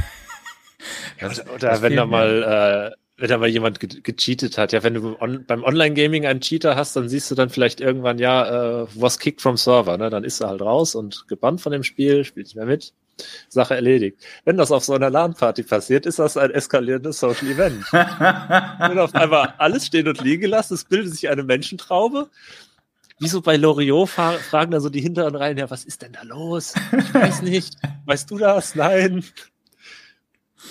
das 1.20 1.40
oder, 1.40 1.54
oder 1.54 1.68
das 1.68 1.82
wenn 1.82 1.94
da 1.94 2.06
mal 2.06 2.94
äh, 2.94 3.07
wenn 3.18 3.28
da 3.28 3.38
mal 3.38 3.48
jemand 3.48 3.80
ge 3.80 4.00
gecheatet 4.00 4.56
hat. 4.58 4.72
Ja, 4.72 4.82
wenn 4.84 4.94
du 4.94 5.16
on 5.20 5.44
beim 5.44 5.64
Online-Gaming 5.64 6.24
einen 6.24 6.40
Cheater 6.40 6.76
hast, 6.76 6.94
dann 6.94 7.08
siehst 7.08 7.30
du 7.30 7.34
dann 7.34 7.50
vielleicht 7.50 7.80
irgendwann, 7.80 8.18
ja, 8.18 8.82
äh, 8.82 8.86
was 8.94 9.18
kicked 9.18 9.42
from 9.42 9.56
server, 9.56 9.98
ne? 9.98 10.08
Dann 10.08 10.22
ist 10.22 10.40
er 10.40 10.48
halt 10.48 10.62
raus 10.62 10.94
und 10.94 11.26
gebannt 11.26 11.60
von 11.60 11.72
dem 11.72 11.82
Spiel, 11.82 12.24
spielt 12.24 12.46
nicht 12.46 12.56
mehr 12.56 12.66
mit. 12.66 12.92
Sache 13.48 13.74
erledigt. 13.74 14.24
Wenn 14.44 14.56
das 14.56 14.70
auf 14.70 14.84
so 14.84 14.94
einer 14.94 15.10
LAN-Party 15.10 15.64
passiert, 15.64 16.06
ist 16.06 16.20
das 16.20 16.36
ein 16.36 16.52
eskalierendes 16.52 17.18
Social 17.18 17.48
Event. 17.48 17.84
Wenn 17.92 18.98
auf 19.00 19.12
einmal 19.12 19.54
alles 19.58 19.86
stehen 19.86 20.06
und 20.06 20.22
liegen 20.22 20.42
gelassen, 20.42 20.74
es 20.74 20.84
bildet 20.84 21.12
sich 21.12 21.28
eine 21.28 21.42
Menschentraube. 21.42 22.30
Wieso 23.18 23.42
bei 23.42 23.56
Loriot 23.56 24.10
fragen 24.10 24.70
da 24.70 24.78
so 24.78 24.88
die 24.88 25.00
hinteren 25.00 25.34
Reihen, 25.34 25.58
ja, 25.58 25.68
was 25.68 25.84
ist 25.84 26.02
denn 26.02 26.12
da 26.12 26.22
los? 26.22 26.74
Ich 26.96 27.12
weiß 27.12 27.42
nicht. 27.42 27.74
Weißt 28.06 28.30
du 28.30 28.38
das? 28.38 28.76
Nein. 28.76 29.24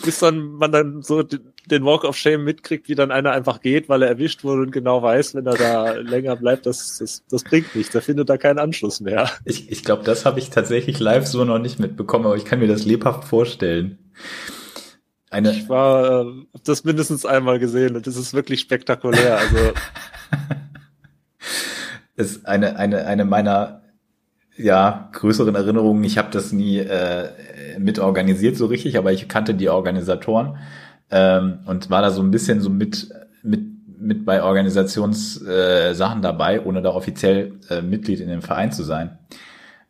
Bis 0.05 0.19
dann 0.19 0.53
man 0.53 0.71
dann 0.71 1.01
so 1.01 1.23
den 1.71 1.85
Walk 1.85 2.03
of 2.03 2.17
Shame 2.17 2.43
mitkriegt, 2.43 2.89
wie 2.89 2.95
dann 2.95 3.11
einer 3.11 3.31
einfach 3.31 3.61
geht, 3.61 3.89
weil 3.89 4.01
er 4.01 4.09
erwischt 4.09 4.43
wurde 4.43 4.61
und 4.61 4.71
genau 4.71 5.01
weiß, 5.01 5.35
wenn 5.35 5.45
er 5.45 5.55
da 5.55 5.91
länger 5.95 6.35
bleibt, 6.35 6.65
das, 6.65 6.97
das, 6.99 7.23
das 7.29 7.43
bringt 7.43 7.75
nichts. 7.75 7.93
Er 7.93 8.01
findet 8.01 8.29
da 8.29 8.37
keinen 8.37 8.59
Anschluss 8.59 8.99
mehr. 8.99 9.29
Ich, 9.45 9.71
ich 9.71 9.83
glaube, 9.83 10.03
das 10.03 10.25
habe 10.25 10.39
ich 10.39 10.49
tatsächlich 10.49 10.99
live 10.99 11.27
so 11.27 11.43
noch 11.45 11.59
nicht 11.59 11.79
mitbekommen, 11.79 12.25
aber 12.25 12.35
ich 12.35 12.45
kann 12.45 12.59
mir 12.59 12.67
das 12.67 12.85
lebhaft 12.85 13.25
vorstellen. 13.25 13.99
Eine 15.29 15.51
ich 15.51 15.67
war 15.67 16.21
äh, 16.21 16.45
das 16.63 16.83
mindestens 16.83 17.25
einmal 17.25 17.59
gesehen 17.59 17.95
und 17.95 18.07
das 18.07 18.15
ist 18.15 18.33
wirklich 18.33 18.61
spektakulär. 18.61 19.37
Also 19.37 19.57
ist 22.15 22.45
eine 22.45 22.77
eine 22.77 23.05
eine 23.05 23.25
meiner 23.25 23.81
ja 24.55 25.09
größeren 25.11 25.53
Erinnerungen. 25.53 26.03
Ich 26.05 26.17
habe 26.17 26.29
das 26.31 26.53
nie 26.53 26.79
äh, 26.79 27.29
mitorganisiert 27.77 28.55
so 28.55 28.67
richtig, 28.67 28.97
aber 28.97 29.11
ich 29.11 29.27
kannte 29.27 29.53
die 29.53 29.69
Organisatoren 29.69 30.57
ähm, 31.11 31.59
und 31.65 31.89
war 31.89 32.01
da 32.01 32.11
so 32.11 32.21
ein 32.21 32.31
bisschen 32.31 32.61
so 32.61 32.69
mit, 32.69 33.09
mit, 33.43 33.61
mit 33.99 34.25
bei 34.25 34.43
Organisationssachen 34.43 36.19
äh, 36.19 36.21
dabei, 36.21 36.61
ohne 36.63 36.81
da 36.81 36.91
offiziell 36.91 37.53
äh, 37.69 37.81
Mitglied 37.81 38.19
in 38.19 38.29
dem 38.29 38.41
Verein 38.41 38.71
zu 38.71 38.83
sein. 38.83 39.17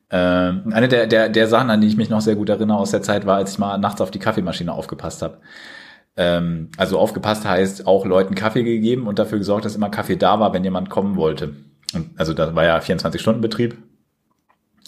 Ähm, 0.10 0.72
eine 0.72 0.88
der, 0.88 1.08
der, 1.08 1.30
der 1.30 1.48
Sachen, 1.48 1.70
an 1.70 1.82
die 1.82 1.88
ich 1.88 1.98
mich 1.98 2.10
noch 2.10 2.22
sehr 2.22 2.36
gut 2.36 2.50
erinnere 2.50 2.78
aus 2.78 2.92
der 2.92 3.02
Zeit, 3.02 3.26
war, 3.26 3.38
als 3.38 3.52
ich 3.52 3.60
mal 3.60 3.78
nachts 3.78 4.00
auf 4.00 4.12
die 4.12 4.20
Kaffeemaschine 4.20 4.72
aufgepasst 4.72 5.22
habe. 5.22 5.40
Ähm, 6.16 6.70
also 6.78 6.98
aufgepasst 6.98 7.46
heißt 7.46 7.86
auch 7.88 8.06
Leuten 8.06 8.34
Kaffee 8.34 8.64
gegeben 8.64 9.08
und 9.08 9.20
dafür 9.20 9.38
gesorgt, 9.38 9.66
dass 9.66 9.76
immer 9.76 9.90
Kaffee 9.90 10.16
da 10.16 10.40
war, 10.40 10.54
wenn 10.54 10.64
jemand 10.64 10.90
kommen 10.90 11.16
wollte. 11.16 11.56
Und 11.94 12.12
also 12.18 12.34
das 12.34 12.56
war 12.56 12.64
ja 12.64 12.78
24-Stunden-Betrieb. 12.80 13.78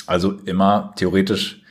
Also 0.07 0.33
immer 0.45 0.93
theoretisch 0.95 1.61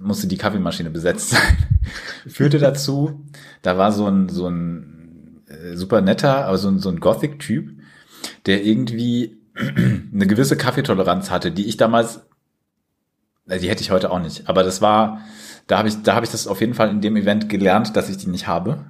musste 0.00 0.26
die 0.26 0.38
Kaffeemaschine 0.38 0.90
besetzt 0.90 1.30
sein. 1.30 1.56
Führte 2.26 2.58
dazu, 2.58 3.24
da 3.62 3.76
war 3.76 3.92
so 3.92 4.06
ein, 4.06 4.28
so 4.28 4.48
ein 4.48 5.42
äh, 5.48 5.76
super 5.76 6.00
netter, 6.00 6.46
aber 6.46 6.58
so 6.58 6.68
ein, 6.68 6.78
so 6.78 6.88
ein 6.88 7.00
Gothic-Typ, 7.00 7.70
der 8.46 8.64
irgendwie 8.64 9.38
eine 9.56 10.26
gewisse 10.26 10.56
Kaffeetoleranz 10.56 11.30
hatte, 11.30 11.50
die 11.52 11.66
ich 11.66 11.76
damals, 11.76 12.20
äh, 13.48 13.58
die 13.58 13.68
hätte 13.68 13.82
ich 13.82 13.90
heute 13.90 14.10
auch 14.10 14.20
nicht, 14.20 14.48
aber 14.48 14.62
das 14.62 14.80
war, 14.80 15.20
da 15.66 15.78
habe 15.78 15.88
ich, 15.88 16.02
da 16.02 16.14
habe 16.14 16.24
ich 16.24 16.32
das 16.32 16.46
auf 16.46 16.60
jeden 16.60 16.74
Fall 16.74 16.90
in 16.90 17.00
dem 17.00 17.16
Event 17.16 17.48
gelernt, 17.48 17.96
dass 17.96 18.08
ich 18.08 18.16
die 18.16 18.30
nicht 18.30 18.46
habe. 18.46 18.86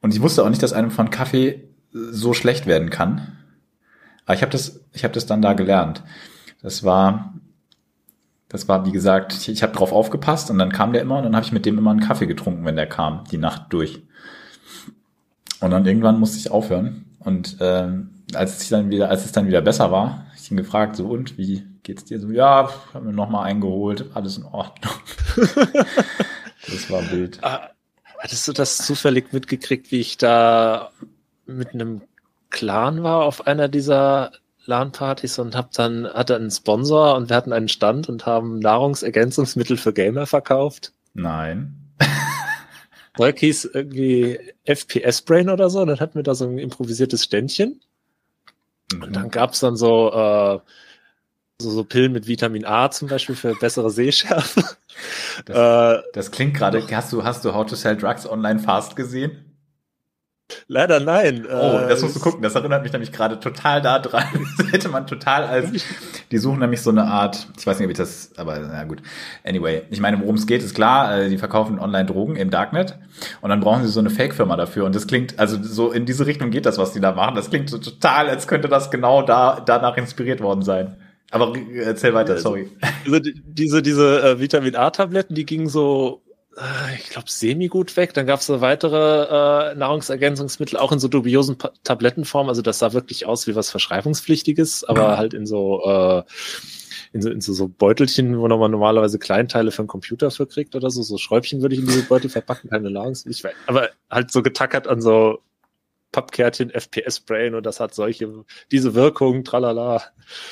Und 0.00 0.14
ich 0.14 0.22
wusste 0.22 0.44
auch 0.44 0.48
nicht, 0.48 0.62
dass 0.62 0.72
einem 0.72 0.90
von 0.90 1.10
Kaffee 1.10 1.68
so 1.92 2.34
schlecht 2.34 2.66
werden 2.66 2.90
kann. 2.90 3.36
Aber 4.26 4.34
ich 4.34 4.42
habe 4.42 4.52
das, 4.52 4.84
ich 4.92 5.04
habe 5.04 5.14
das 5.14 5.26
dann 5.26 5.42
da 5.42 5.54
gelernt. 5.54 6.02
Das 6.62 6.84
war, 6.84 7.34
das 8.48 8.68
war, 8.68 8.86
wie 8.86 8.92
gesagt, 8.92 9.32
ich, 9.34 9.48
ich 9.48 9.62
habe 9.62 9.74
drauf 9.74 9.92
aufgepasst 9.92 10.50
und 10.50 10.58
dann 10.58 10.72
kam 10.72 10.92
der 10.92 11.02
immer 11.02 11.18
und 11.18 11.24
dann 11.24 11.36
habe 11.36 11.44
ich 11.44 11.52
mit 11.52 11.66
dem 11.66 11.78
immer 11.78 11.90
einen 11.90 12.00
Kaffee 12.00 12.26
getrunken, 12.26 12.64
wenn 12.64 12.76
der 12.76 12.88
kam, 12.88 13.24
die 13.30 13.38
Nacht 13.38 13.66
durch. 13.70 14.02
Und 15.60 15.70
dann 15.70 15.86
irgendwann 15.86 16.18
musste 16.18 16.38
ich 16.38 16.50
aufhören. 16.50 17.04
Und 17.18 17.58
ähm, 17.60 18.10
als 18.34 18.58
es 18.58 18.68
dann 18.68 18.90
wieder, 18.90 19.10
als 19.10 19.24
es 19.24 19.32
dann 19.32 19.46
wieder 19.46 19.60
besser 19.60 19.90
war, 19.90 20.10
habe 20.10 20.30
ich 20.36 20.50
ihn 20.50 20.56
gefragt, 20.56 20.96
so 20.96 21.08
und 21.08 21.36
wie 21.36 21.64
geht's 21.82 22.04
dir? 22.04 22.20
So, 22.20 22.30
ja, 22.30 22.70
haben 22.94 23.06
mir 23.06 23.12
nochmal 23.12 23.46
eingeholt, 23.46 24.06
alles 24.14 24.38
in 24.38 24.44
Ordnung. 24.44 24.94
das 25.36 26.90
war 26.90 27.10
wild. 27.10 27.38
Ah, 27.42 27.70
hattest 28.18 28.48
du 28.48 28.52
das 28.52 28.78
zufällig 28.78 29.32
mitgekriegt, 29.32 29.90
wie 29.90 30.00
ich 30.00 30.16
da 30.16 30.90
mit 31.46 31.74
einem 31.74 32.02
Clan 32.50 33.02
war 33.02 33.24
auf 33.24 33.46
einer 33.46 33.68
dieser 33.68 34.32
LAN-Partys 34.68 35.38
und 35.38 35.56
hab 35.56 35.72
dann, 35.72 36.06
hatte 36.06 36.36
einen 36.36 36.50
Sponsor 36.50 37.16
und 37.16 37.30
wir 37.30 37.36
hatten 37.36 37.52
einen 37.52 37.68
Stand 37.68 38.08
und 38.08 38.26
haben 38.26 38.58
Nahrungsergänzungsmittel 38.58 39.76
für 39.76 39.92
Gamer 39.92 40.26
verkauft. 40.26 40.92
Nein. 41.14 41.74
Zeug 43.16 43.38
hieß 43.38 43.70
irgendwie 43.72 44.38
FPS 44.64 45.22
Brain 45.22 45.48
oder 45.48 45.70
so, 45.70 45.80
und 45.80 45.88
dann 45.88 46.00
hatten 46.00 46.14
wir 46.14 46.22
da 46.22 46.34
so 46.34 46.44
ein 46.44 46.58
improvisiertes 46.58 47.24
Ständchen. 47.24 47.80
Mhm. 48.92 49.02
Und 49.02 49.16
dann 49.16 49.30
gab's 49.30 49.60
dann 49.60 49.76
so, 49.76 50.12
äh, 50.12 50.60
so, 51.60 51.70
so 51.70 51.82
Pillen 51.82 52.12
mit 52.12 52.28
Vitamin 52.28 52.64
A 52.64 52.90
zum 52.90 53.08
Beispiel 53.08 53.34
für 53.34 53.54
bessere 53.54 53.90
Sehschärfe. 53.90 54.62
Das, 55.46 55.56
äh, 55.98 56.02
das 56.12 56.30
klingt 56.30 56.54
gerade, 56.54 56.86
hast 56.92 57.12
du, 57.12 57.24
hast 57.24 57.44
du 57.44 57.54
How 57.54 57.66
to 57.66 57.74
Sell 57.74 57.96
Drugs 57.96 58.28
Online 58.28 58.60
Fast 58.60 58.94
gesehen? 58.94 59.47
Leider 60.66 61.00
nein. 61.00 61.46
Oh, 61.46 61.80
das 61.88 62.02
musst 62.02 62.16
du 62.16 62.20
gucken. 62.20 62.42
Das 62.42 62.54
erinnert 62.54 62.82
mich 62.82 62.92
nämlich 62.92 63.12
gerade 63.12 63.38
total 63.38 63.82
da 63.82 63.98
dran. 63.98 64.24
Das 64.58 64.72
hätte 64.72 64.88
man 64.88 65.06
total 65.06 65.44
als. 65.44 65.70
Die 66.30 66.38
suchen 66.38 66.58
nämlich 66.58 66.82
so 66.82 66.90
eine 66.90 67.04
Art. 67.04 67.48
Ich 67.58 67.66
weiß 67.66 67.78
nicht, 67.78 67.86
ob 67.86 67.90
ich 67.90 67.98
das. 67.98 68.32
Aber 68.36 68.58
na 68.58 68.84
gut. 68.84 69.02
Anyway, 69.44 69.82
ich 69.90 70.00
meine, 70.00 70.20
worum 70.20 70.36
es 70.36 70.46
geht, 70.46 70.62
ist 70.62 70.74
klar. 70.74 71.18
Äh, 71.18 71.28
die 71.28 71.38
verkaufen 71.38 71.78
online 71.78 72.06
Drogen 72.06 72.36
im 72.36 72.50
Darknet 72.50 72.98
und 73.40 73.50
dann 73.50 73.60
brauchen 73.60 73.82
sie 73.82 73.90
so 73.90 74.00
eine 74.00 74.10
Fake-Firma 74.10 74.56
dafür. 74.56 74.84
Und 74.84 74.94
das 74.94 75.06
klingt, 75.06 75.38
also 75.38 75.58
so 75.62 75.90
in 75.92 76.06
diese 76.06 76.26
Richtung 76.26 76.50
geht 76.50 76.66
das, 76.66 76.78
was 76.78 76.92
die 76.92 77.00
da 77.00 77.12
machen. 77.12 77.34
Das 77.34 77.50
klingt 77.50 77.70
so 77.70 77.78
total, 77.78 78.28
als 78.28 78.48
könnte 78.48 78.68
das 78.68 78.90
genau 78.90 79.22
da 79.22 79.60
danach 79.64 79.96
inspiriert 79.96 80.40
worden 80.40 80.62
sein. 80.62 80.96
Aber 81.30 81.52
erzähl 81.74 82.14
weiter, 82.14 82.38
sorry. 82.38 82.70
Also, 83.04 83.20
diese, 83.44 83.82
diese 83.82 84.22
äh, 84.22 84.40
Vitamin 84.40 84.76
A-Tabletten, 84.76 85.34
die 85.34 85.44
gingen 85.44 85.68
so, 85.68 86.22
äh, 86.26 86.27
ich 86.96 87.10
glaube, 87.10 87.30
semi-gut 87.30 87.96
weg. 87.96 88.14
Dann 88.14 88.26
gab 88.26 88.40
es 88.40 88.46
so 88.46 88.60
weitere 88.60 89.72
äh, 89.72 89.74
Nahrungsergänzungsmittel, 89.76 90.78
auch 90.78 90.92
in 90.92 90.98
so 90.98 91.08
dubiosen 91.08 91.56
pa 91.58 91.70
Tablettenform. 91.84 92.48
Also 92.48 92.62
das 92.62 92.78
sah 92.78 92.92
wirklich 92.92 93.26
aus 93.26 93.46
wie 93.46 93.54
was 93.54 93.70
Verschreibungspflichtiges, 93.70 94.84
aber 94.84 95.18
halt 95.18 95.34
in 95.34 95.46
so 95.46 95.82
äh, 95.84 96.22
in 97.12 97.22
so, 97.22 97.30
in 97.30 97.40
so, 97.40 97.52
so 97.52 97.68
Beutelchen, 97.68 98.38
wo 98.38 98.48
man 98.48 98.70
normalerweise 98.70 99.18
Kleinteile 99.18 99.70
für 99.70 99.80
einen 99.80 99.88
Computer 99.88 100.30
für 100.30 100.46
kriegt 100.46 100.74
oder 100.74 100.90
so. 100.90 101.02
So 101.02 101.16
Schräubchen 101.16 101.62
würde 101.62 101.74
ich 101.74 101.80
in 101.80 101.86
diese 101.86 102.02
Beutel 102.02 102.28
verpacken, 102.28 102.70
keine 102.70 102.90
Nahrungsmittel. 102.90 103.52
Aber 103.66 103.90
halt 104.10 104.30
so 104.30 104.42
getackert 104.42 104.86
an 104.88 105.00
so 105.00 105.40
Pappkärtchen, 106.12 106.70
FPS-Brain 106.70 107.54
und 107.54 107.66
das 107.66 107.80
hat 107.80 107.94
solche, 107.94 108.44
diese 108.72 108.94
Wirkung, 108.94 109.44
tralala. 109.44 110.02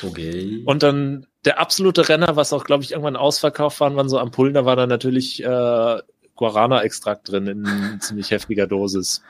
Okay. 0.03 0.63
Und 0.67 0.83
dann 0.83 1.27
der 1.45 1.61
absolute 1.61 2.09
Renner, 2.09 2.37
was 2.37 2.53
auch, 2.53 2.65
glaube 2.65 2.85
ich, 2.85 2.93
irgendwann 2.93 3.17
ausverkauft 3.17 3.81
waren, 3.81 3.97
waren 3.97 4.09
so 4.09 4.19
Ampullen, 4.19 4.55
da 4.55 4.65
war 4.65 4.77
dann 4.77 4.89
natürlich 4.89 5.43
äh, 5.43 5.99
Guarana-Extrakt 6.35 7.31
drin 7.31 7.47
in 7.47 7.99
ziemlich 8.01 8.31
heftiger 8.31 8.67
Dosis. 8.67 9.23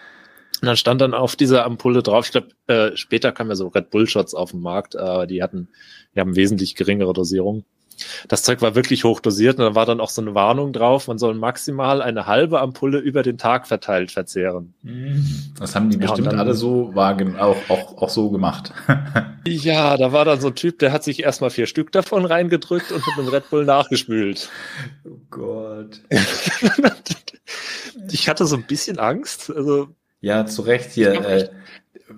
Und 0.60 0.66
dann 0.66 0.76
stand 0.76 1.00
dann 1.00 1.14
auf 1.14 1.36
dieser 1.36 1.64
Ampulle 1.64 2.02
drauf, 2.02 2.26
ich 2.26 2.32
glaube, 2.32 2.48
äh, 2.66 2.96
später 2.96 3.30
kamen 3.32 3.50
ja 3.50 3.56
so 3.56 3.68
Red 3.68 3.90
Bull-Shots 3.90 4.34
auf 4.34 4.52
den 4.52 4.60
Markt, 4.60 4.94
äh, 4.94 5.26
die 5.26 5.42
hatten, 5.42 5.68
die 6.14 6.20
haben 6.20 6.34
wesentlich 6.34 6.74
geringere 6.74 7.12
Dosierung. 7.12 7.64
Das 8.28 8.42
Zeug 8.42 8.62
war 8.62 8.74
wirklich 8.74 9.04
hoch 9.04 9.20
dosiert 9.20 9.58
und 9.58 9.64
da 9.64 9.74
war 9.74 9.86
dann 9.86 10.00
auch 10.00 10.10
so 10.10 10.22
eine 10.22 10.34
Warnung 10.34 10.72
drauf, 10.72 11.08
man 11.08 11.18
soll 11.18 11.34
maximal 11.34 12.02
eine 12.02 12.26
halbe 12.26 12.60
Ampulle 12.60 12.98
über 12.98 13.22
den 13.22 13.38
Tag 13.38 13.66
verteilt 13.66 14.10
verzehren. 14.10 14.74
Das 15.58 15.74
haben 15.74 15.90
die 15.90 15.96
bestimmt 15.96 16.28
dann, 16.28 16.38
alle 16.38 16.54
so 16.54 16.92
auch, 16.96 17.56
auch, 17.68 18.02
auch 18.02 18.08
so 18.08 18.30
gemacht. 18.30 18.72
ja, 19.46 19.96
da 19.96 20.12
war 20.12 20.24
dann 20.24 20.40
so 20.40 20.48
ein 20.48 20.54
Typ, 20.54 20.78
der 20.78 20.92
hat 20.92 21.04
sich 21.04 21.22
erstmal 21.22 21.50
vier 21.50 21.66
Stück 21.66 21.92
davon 21.92 22.24
reingedrückt 22.24 22.92
und 22.92 23.06
mit 23.06 23.18
einem 23.18 23.28
Red 23.28 23.50
Bull 23.50 23.64
nachgespült. 23.64 24.50
Oh 25.04 25.18
Gott. 25.30 26.00
ich 28.10 28.28
hatte 28.28 28.46
so 28.46 28.56
ein 28.56 28.66
bisschen 28.66 28.98
Angst. 28.98 29.52
Also, 29.54 29.88
ja, 30.20 30.46
zu 30.46 30.62
Recht 30.62 30.92
hier. 30.92 31.12
Äh, 31.12 31.50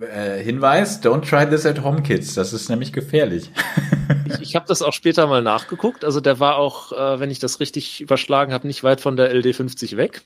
äh, 0.00 0.42
Hinweis, 0.42 1.02
don't 1.02 1.28
try 1.28 1.48
this 1.48 1.64
at 1.64 1.82
home, 1.82 2.02
kids. 2.02 2.34
Das 2.34 2.52
ist 2.52 2.68
nämlich 2.68 2.92
gefährlich. 2.92 3.50
ich 4.26 4.40
ich 4.40 4.56
habe 4.56 4.66
das 4.66 4.82
auch 4.82 4.92
später 4.92 5.26
mal 5.26 5.42
nachgeguckt. 5.42 6.04
Also 6.04 6.20
der 6.20 6.40
war 6.40 6.56
auch, 6.56 6.92
äh, 6.92 7.20
wenn 7.20 7.30
ich 7.30 7.38
das 7.38 7.60
richtig 7.60 8.00
überschlagen 8.00 8.52
habe, 8.52 8.66
nicht 8.66 8.84
weit 8.84 9.00
von 9.00 9.16
der 9.16 9.34
LD50 9.34 9.96
weg. 9.96 10.22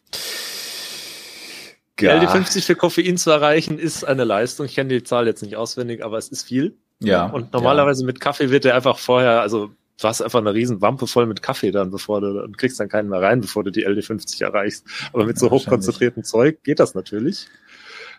Ja. 2.00 2.18
LD50 2.20 2.62
für 2.62 2.74
Koffein 2.74 3.16
zu 3.16 3.30
erreichen 3.30 3.78
ist 3.78 4.04
eine 4.04 4.24
Leistung. 4.24 4.66
Ich 4.66 4.74
kenne 4.74 4.88
die 4.88 5.04
Zahl 5.04 5.26
jetzt 5.26 5.42
nicht 5.42 5.56
auswendig, 5.56 6.04
aber 6.04 6.18
es 6.18 6.28
ist 6.28 6.42
viel. 6.42 6.76
Ja. 6.98 7.26
Und 7.26 7.52
normalerweise 7.52 8.02
ja. 8.02 8.06
mit 8.06 8.20
Kaffee 8.20 8.50
wird 8.50 8.64
der 8.64 8.74
einfach 8.74 8.98
vorher, 8.98 9.40
also 9.40 9.70
du 10.00 10.08
hast 10.08 10.20
einfach 10.20 10.40
eine 10.40 10.54
riesen 10.54 10.80
Wampe 10.80 11.06
voll 11.06 11.26
mit 11.26 11.42
Kaffee 11.42 11.70
dann, 11.70 11.90
bevor 11.90 12.20
du 12.20 12.42
und 12.42 12.58
kriegst 12.58 12.80
dann 12.80 12.88
keinen 12.88 13.08
mehr 13.08 13.20
rein, 13.20 13.40
bevor 13.40 13.62
du 13.62 13.70
die 13.70 13.86
LD50 13.86 14.42
erreichst. 14.42 14.84
Aber 15.12 15.24
mit 15.24 15.38
so 15.38 15.50
hochkonzentriertem 15.50 16.24
Zeug 16.24 16.62
geht 16.64 16.80
das 16.80 16.94
natürlich. 16.94 17.46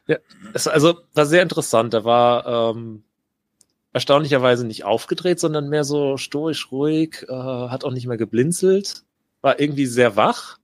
Ja, 0.07 0.17
es, 0.53 0.67
also 0.67 0.99
war 1.13 1.25
sehr 1.25 1.41
interessant. 1.41 1.93
Er 1.93 2.03
war 2.03 2.71
ähm, 2.75 3.03
erstaunlicherweise 3.93 4.65
nicht 4.65 4.83
aufgedreht, 4.83 5.39
sondern 5.39 5.69
mehr 5.69 5.83
so 5.83 6.17
stoisch 6.17 6.71
ruhig, 6.71 7.25
äh, 7.29 7.33
hat 7.33 7.85
auch 7.85 7.91
nicht 7.91 8.07
mehr 8.07 8.17
geblinzelt, 8.17 9.03
war 9.41 9.59
irgendwie 9.59 9.85
sehr 9.85 10.15
wach, 10.15 10.57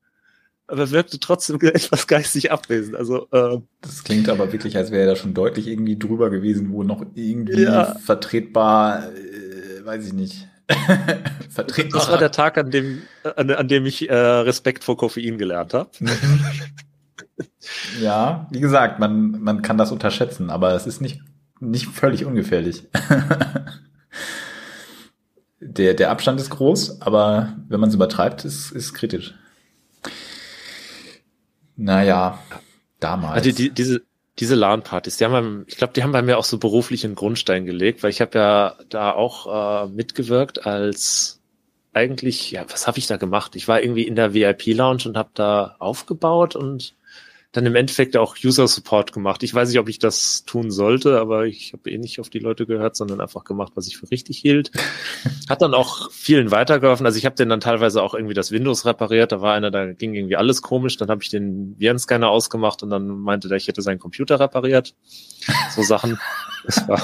aber 0.67 0.91
wirkte 0.91 1.19
trotzdem 1.19 1.59
etwas 1.61 2.07
geistig 2.07 2.51
abwesend. 2.51 2.95
Also 2.95 3.27
äh, 3.31 3.59
das 3.81 4.03
klingt 4.03 4.27
aber 4.29 4.51
wirklich, 4.51 4.75
als 4.75 4.91
wäre 4.91 5.03
er 5.03 5.09
da 5.09 5.15
schon 5.15 5.33
deutlich 5.33 5.67
irgendwie 5.67 5.97
drüber 5.97 6.29
gewesen, 6.29 6.71
wo 6.73 6.83
noch 6.83 7.05
irgendwie 7.13 7.63
ja. 7.63 7.95
vertretbar, 7.95 9.09
äh, 9.13 9.85
weiß 9.85 10.07
ich 10.07 10.13
nicht. 10.13 10.47
vertretbar. 11.49 11.99
Das 11.99 12.11
war 12.11 12.17
der 12.17 12.31
Tag, 12.31 12.57
an 12.57 12.71
dem, 12.71 13.03
an, 13.35 13.49
an 13.51 13.67
dem 13.67 13.85
ich 13.85 14.09
äh, 14.09 14.13
Respekt 14.15 14.83
vor 14.83 14.97
Koffein 14.97 15.37
gelernt 15.37 15.73
habe. 15.73 15.89
Ja, 18.01 18.47
wie 18.51 18.59
gesagt, 18.59 18.99
man, 18.99 19.41
man 19.41 19.61
kann 19.61 19.77
das 19.77 19.91
unterschätzen, 19.91 20.49
aber 20.49 20.73
es 20.73 20.87
ist 20.87 21.01
nicht, 21.01 21.21
nicht 21.59 21.87
völlig 21.87 22.25
ungefährlich. 22.25 22.87
der, 25.59 25.93
der 25.93 26.11
Abstand 26.11 26.39
ist 26.39 26.49
groß, 26.49 27.01
aber 27.01 27.55
wenn 27.67 27.79
man 27.79 27.89
es 27.89 27.95
übertreibt, 27.95 28.45
ist, 28.45 28.71
ist 28.71 28.93
kritisch. 28.93 29.35
Naja, 31.75 32.39
damals. 32.99 33.35
Also 33.35 33.51
die, 33.51 33.69
diese, 33.69 34.01
diese 34.39 34.55
LAN-Partys, 34.55 35.17
die 35.17 35.25
haben, 35.25 35.65
ich 35.67 35.77
glaube, 35.77 35.93
die 35.93 36.03
haben 36.03 36.11
bei 36.11 36.21
mir 36.21 36.37
auch 36.37 36.43
so 36.43 36.57
beruflich 36.57 37.05
einen 37.05 37.15
Grundstein 37.15 37.65
gelegt, 37.65 38.03
weil 38.03 38.09
ich 38.09 38.21
habe 38.21 38.37
ja 38.37 38.75
da 38.89 39.11
auch 39.11 39.85
äh, 39.85 39.89
mitgewirkt 39.89 40.65
als 40.65 41.41
eigentlich, 41.93 42.51
ja, 42.51 42.65
was 42.69 42.87
habe 42.87 42.99
ich 42.99 43.07
da 43.07 43.17
gemacht? 43.17 43.55
Ich 43.55 43.67
war 43.67 43.81
irgendwie 43.81 44.03
in 44.03 44.15
der 44.15 44.33
VIP-Lounge 44.33 45.07
und 45.07 45.17
habe 45.17 45.31
da 45.33 45.75
aufgebaut 45.79 46.55
und 46.55 46.93
dann 47.51 47.65
im 47.65 47.75
Endeffekt 47.75 48.15
auch 48.15 48.35
User 48.43 48.67
Support 48.67 49.11
gemacht. 49.11 49.41
Ich 49.41 49.53
weiß 49.53 49.69
nicht, 49.69 49.79
ob 49.79 49.89
ich 49.89 49.97
das 49.97 50.45
tun 50.45 50.69
sollte, 50.69 51.19
aber 51.19 51.47
ich 51.47 51.73
habe 51.73 51.89
eh 51.89 51.97
nicht 51.97 52.19
auf 52.19 52.29
die 52.29 52.37
Leute 52.37 52.67
gehört, 52.67 52.95
sondern 52.95 53.21
einfach 53.21 53.43
gemacht, 53.43 53.71
was 53.73 53.87
ich 53.87 53.97
für 53.97 54.11
richtig 54.11 54.37
hielt. 54.37 54.71
Hat 55.49 55.63
dann 55.63 55.73
auch 55.73 56.11
vielen 56.11 56.51
weitergeholfen. 56.51 57.07
Also 57.07 57.17
ich 57.17 57.25
habe 57.25 57.35
den 57.35 57.49
dann 57.49 57.59
teilweise 57.59 58.03
auch 58.03 58.13
irgendwie 58.13 58.35
das 58.35 58.51
Windows 58.51 58.85
repariert. 58.85 59.31
Da 59.31 59.41
war 59.41 59.55
einer, 59.55 59.71
da 59.71 59.93
ging 59.93 60.13
irgendwie 60.13 60.35
alles 60.35 60.61
komisch. 60.61 60.97
Dann 60.97 61.09
habe 61.09 61.23
ich 61.23 61.29
den 61.29 61.75
Virenscanner 61.79 62.29
ausgemacht 62.29 62.83
und 62.83 62.91
dann 62.91 63.07
meinte 63.07 63.47
der, 63.47 63.57
ich 63.57 63.67
hätte 63.67 63.81
seinen 63.81 63.99
Computer 63.99 64.39
repariert. 64.39 64.93
So 65.71 65.81
Sachen. 65.81 66.19
Das 66.65 66.87
war 66.87 67.01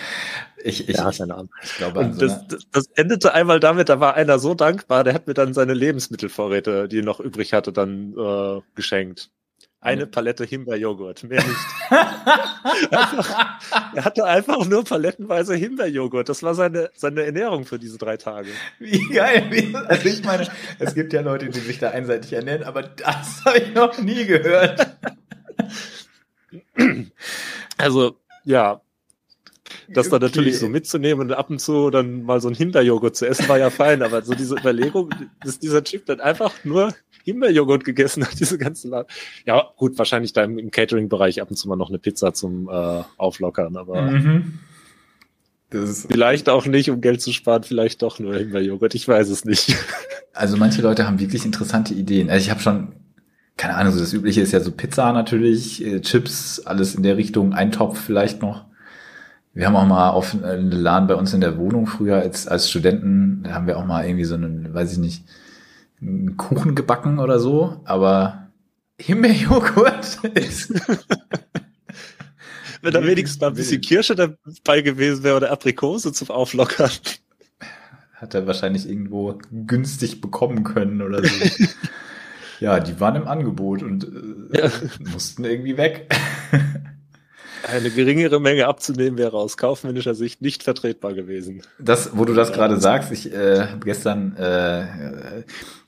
ich, 0.64 0.88
ich, 0.88 0.96
ja, 0.96 1.10
keine 1.12 1.34
Ahnung. 1.34 1.50
Ich 1.62 1.74
glaube, 1.74 2.00
also, 2.00 2.18
das, 2.18 2.46
das, 2.48 2.66
das 2.72 2.86
endete 2.94 3.34
einmal 3.34 3.60
damit, 3.60 3.90
da 3.90 4.00
war 4.00 4.14
einer 4.14 4.38
so 4.38 4.54
dankbar, 4.54 5.04
der 5.04 5.12
hat 5.12 5.26
mir 5.26 5.34
dann 5.34 5.52
seine 5.52 5.74
Lebensmittelvorräte, 5.74 6.88
die 6.88 7.00
er 7.00 7.04
noch 7.04 7.20
übrig 7.20 7.52
hatte, 7.52 7.72
dann 7.72 8.14
äh, 8.16 8.60
geschenkt. 8.74 9.30
Eine 9.84 10.06
Palette 10.06 10.44
Himbeerjoghurt, 10.44 11.24
mehr 11.24 11.42
nicht. 11.42 11.58
einfach, 11.90 13.58
er 13.94 14.04
hatte 14.04 14.24
einfach 14.24 14.64
nur 14.64 14.84
palettenweise 14.84 15.56
Himbeerjoghurt. 15.56 16.28
Das 16.28 16.44
war 16.44 16.54
seine, 16.54 16.90
seine 16.94 17.24
Ernährung 17.24 17.64
für 17.64 17.80
diese 17.80 17.98
drei 17.98 18.16
Tage. 18.16 18.50
Wie 18.78 19.08
geil. 19.08 19.50
Also 19.88 20.08
ich 20.08 20.22
meine, 20.22 20.46
es 20.78 20.94
gibt 20.94 21.12
ja 21.12 21.20
Leute, 21.20 21.48
die 21.48 21.58
sich 21.58 21.80
da 21.80 21.90
einseitig 21.90 22.32
ernähren, 22.32 22.62
aber 22.62 22.84
das 22.84 23.44
habe 23.44 23.58
ich 23.58 23.74
noch 23.74 23.98
nie 23.98 24.24
gehört. 24.24 24.86
Also, 27.76 28.20
ja, 28.44 28.80
das 29.94 30.06
okay. 30.06 30.18
dann 30.18 30.22
natürlich 30.22 30.58
so 30.58 30.68
mitzunehmen 30.68 31.28
und 31.28 31.32
ab 31.32 31.50
und 31.50 31.60
zu 31.60 31.90
dann 31.90 32.22
mal 32.22 32.40
so 32.40 32.48
ein 32.48 32.54
Himbeerjoghurt 32.54 33.16
zu 33.16 33.26
essen, 33.26 33.48
war 33.48 33.58
ja 33.58 33.70
fein, 33.70 34.02
aber 34.02 34.22
so 34.22 34.34
diese 34.34 34.56
Überlegung, 34.56 35.10
dass 35.44 35.58
dieser 35.58 35.84
Typ 35.84 36.06
dann 36.06 36.20
einfach 36.20 36.52
nur 36.64 36.94
Himbeerjoghurt 37.24 37.84
gegessen 37.84 38.24
hat, 38.24 38.38
diese 38.38 38.58
ganze 38.58 38.88
Laden. 38.88 39.08
Ja, 39.46 39.70
gut, 39.76 39.98
wahrscheinlich 39.98 40.32
da 40.32 40.44
im, 40.44 40.70
Catering-Bereich 40.70 41.40
ab 41.40 41.50
und 41.50 41.56
zu 41.56 41.68
mal 41.68 41.76
noch 41.76 41.88
eine 41.88 41.98
Pizza 41.98 42.34
zum 42.34 42.68
äh, 42.68 43.02
Auflockern, 43.16 43.76
aber 43.76 44.02
mhm. 44.02 44.58
vielleicht 45.70 46.48
auch 46.48 46.66
nicht, 46.66 46.90
um 46.90 47.00
Geld 47.00 47.20
zu 47.20 47.32
sparen, 47.32 47.62
vielleicht 47.62 48.02
doch 48.02 48.18
nur 48.18 48.34
Himbeerjoghurt, 48.34 48.94
ich 48.94 49.06
weiß 49.06 49.28
es 49.28 49.44
nicht. 49.44 49.76
Also 50.34 50.56
manche 50.56 50.80
Leute 50.80 51.06
haben 51.06 51.20
wirklich 51.20 51.44
interessante 51.44 51.92
Ideen. 51.92 52.30
Also 52.30 52.44
ich 52.44 52.50
habe 52.50 52.60
schon, 52.60 52.94
keine 53.58 53.74
Ahnung, 53.74 53.92
so 53.92 54.00
das 54.00 54.14
Übliche 54.14 54.40
ist 54.40 54.52
ja 54.52 54.60
so 54.60 54.72
Pizza 54.72 55.12
natürlich, 55.12 55.84
äh, 55.84 56.00
Chips, 56.00 56.60
alles 56.64 56.94
in 56.94 57.02
der 57.02 57.18
Richtung, 57.18 57.52
Eintopf 57.52 58.00
vielleicht 58.00 58.40
noch. 58.40 58.64
Wir 59.54 59.66
haben 59.66 59.76
auch 59.76 59.86
mal 59.86 60.10
auf 60.10 60.34
äh, 60.34 60.46
einen 60.46 60.70
Laden 60.70 61.08
bei 61.08 61.14
uns 61.14 61.34
in 61.34 61.40
der 61.40 61.58
Wohnung 61.58 61.86
früher 61.86 62.16
als, 62.16 62.48
als 62.48 62.70
Studenten, 62.70 63.42
da 63.42 63.52
haben 63.52 63.66
wir 63.66 63.78
auch 63.78 63.84
mal 63.84 64.06
irgendwie 64.06 64.24
so 64.24 64.34
einen, 64.34 64.72
weiß 64.72 64.92
ich 64.92 64.98
nicht, 64.98 65.24
einen 66.00 66.36
Kuchen 66.36 66.74
gebacken 66.74 67.18
oder 67.18 67.38
so, 67.38 67.80
aber 67.84 68.48
Himbeerjoghurt 68.98 70.24
ist. 70.34 70.72
Wenn 72.82 72.92
da 72.94 73.06
wenigstens 73.06 73.40
mal 73.40 73.48
ein 73.48 73.54
bisschen 73.54 73.80
Kirsche 73.80 74.16
dabei 74.16 74.80
gewesen 74.80 75.22
wäre 75.22 75.36
oder 75.36 75.52
Aprikose 75.52 76.12
zum 76.12 76.30
Auflockern. 76.30 76.90
Hat 78.14 78.34
er 78.34 78.48
wahrscheinlich 78.48 78.88
irgendwo 78.88 79.38
günstig 79.52 80.20
bekommen 80.20 80.64
können 80.64 81.00
oder 81.00 81.22
so. 81.22 81.64
ja, 82.60 82.80
die 82.80 82.98
waren 82.98 83.14
im 83.14 83.28
Angebot 83.28 83.84
und 83.84 84.04
äh, 84.52 84.58
ja. 84.58 84.70
mussten 85.12 85.44
irgendwie 85.44 85.76
weg. 85.76 86.12
Eine 87.70 87.90
geringere 87.90 88.40
Menge 88.40 88.66
abzunehmen 88.66 89.18
wäre 89.18 89.36
aus 89.36 89.56
kaufmännischer 89.56 90.14
Sicht 90.14 90.42
nicht 90.42 90.62
vertretbar 90.62 91.14
gewesen. 91.14 91.62
Das, 91.78 92.16
wo 92.16 92.24
du 92.24 92.34
das 92.34 92.52
gerade 92.52 92.80
sagst, 92.80 93.12
ich 93.12 93.32
äh, 93.32 93.60
habe 93.60 93.84
gestern, 93.84 94.36
äh, 94.36 95.44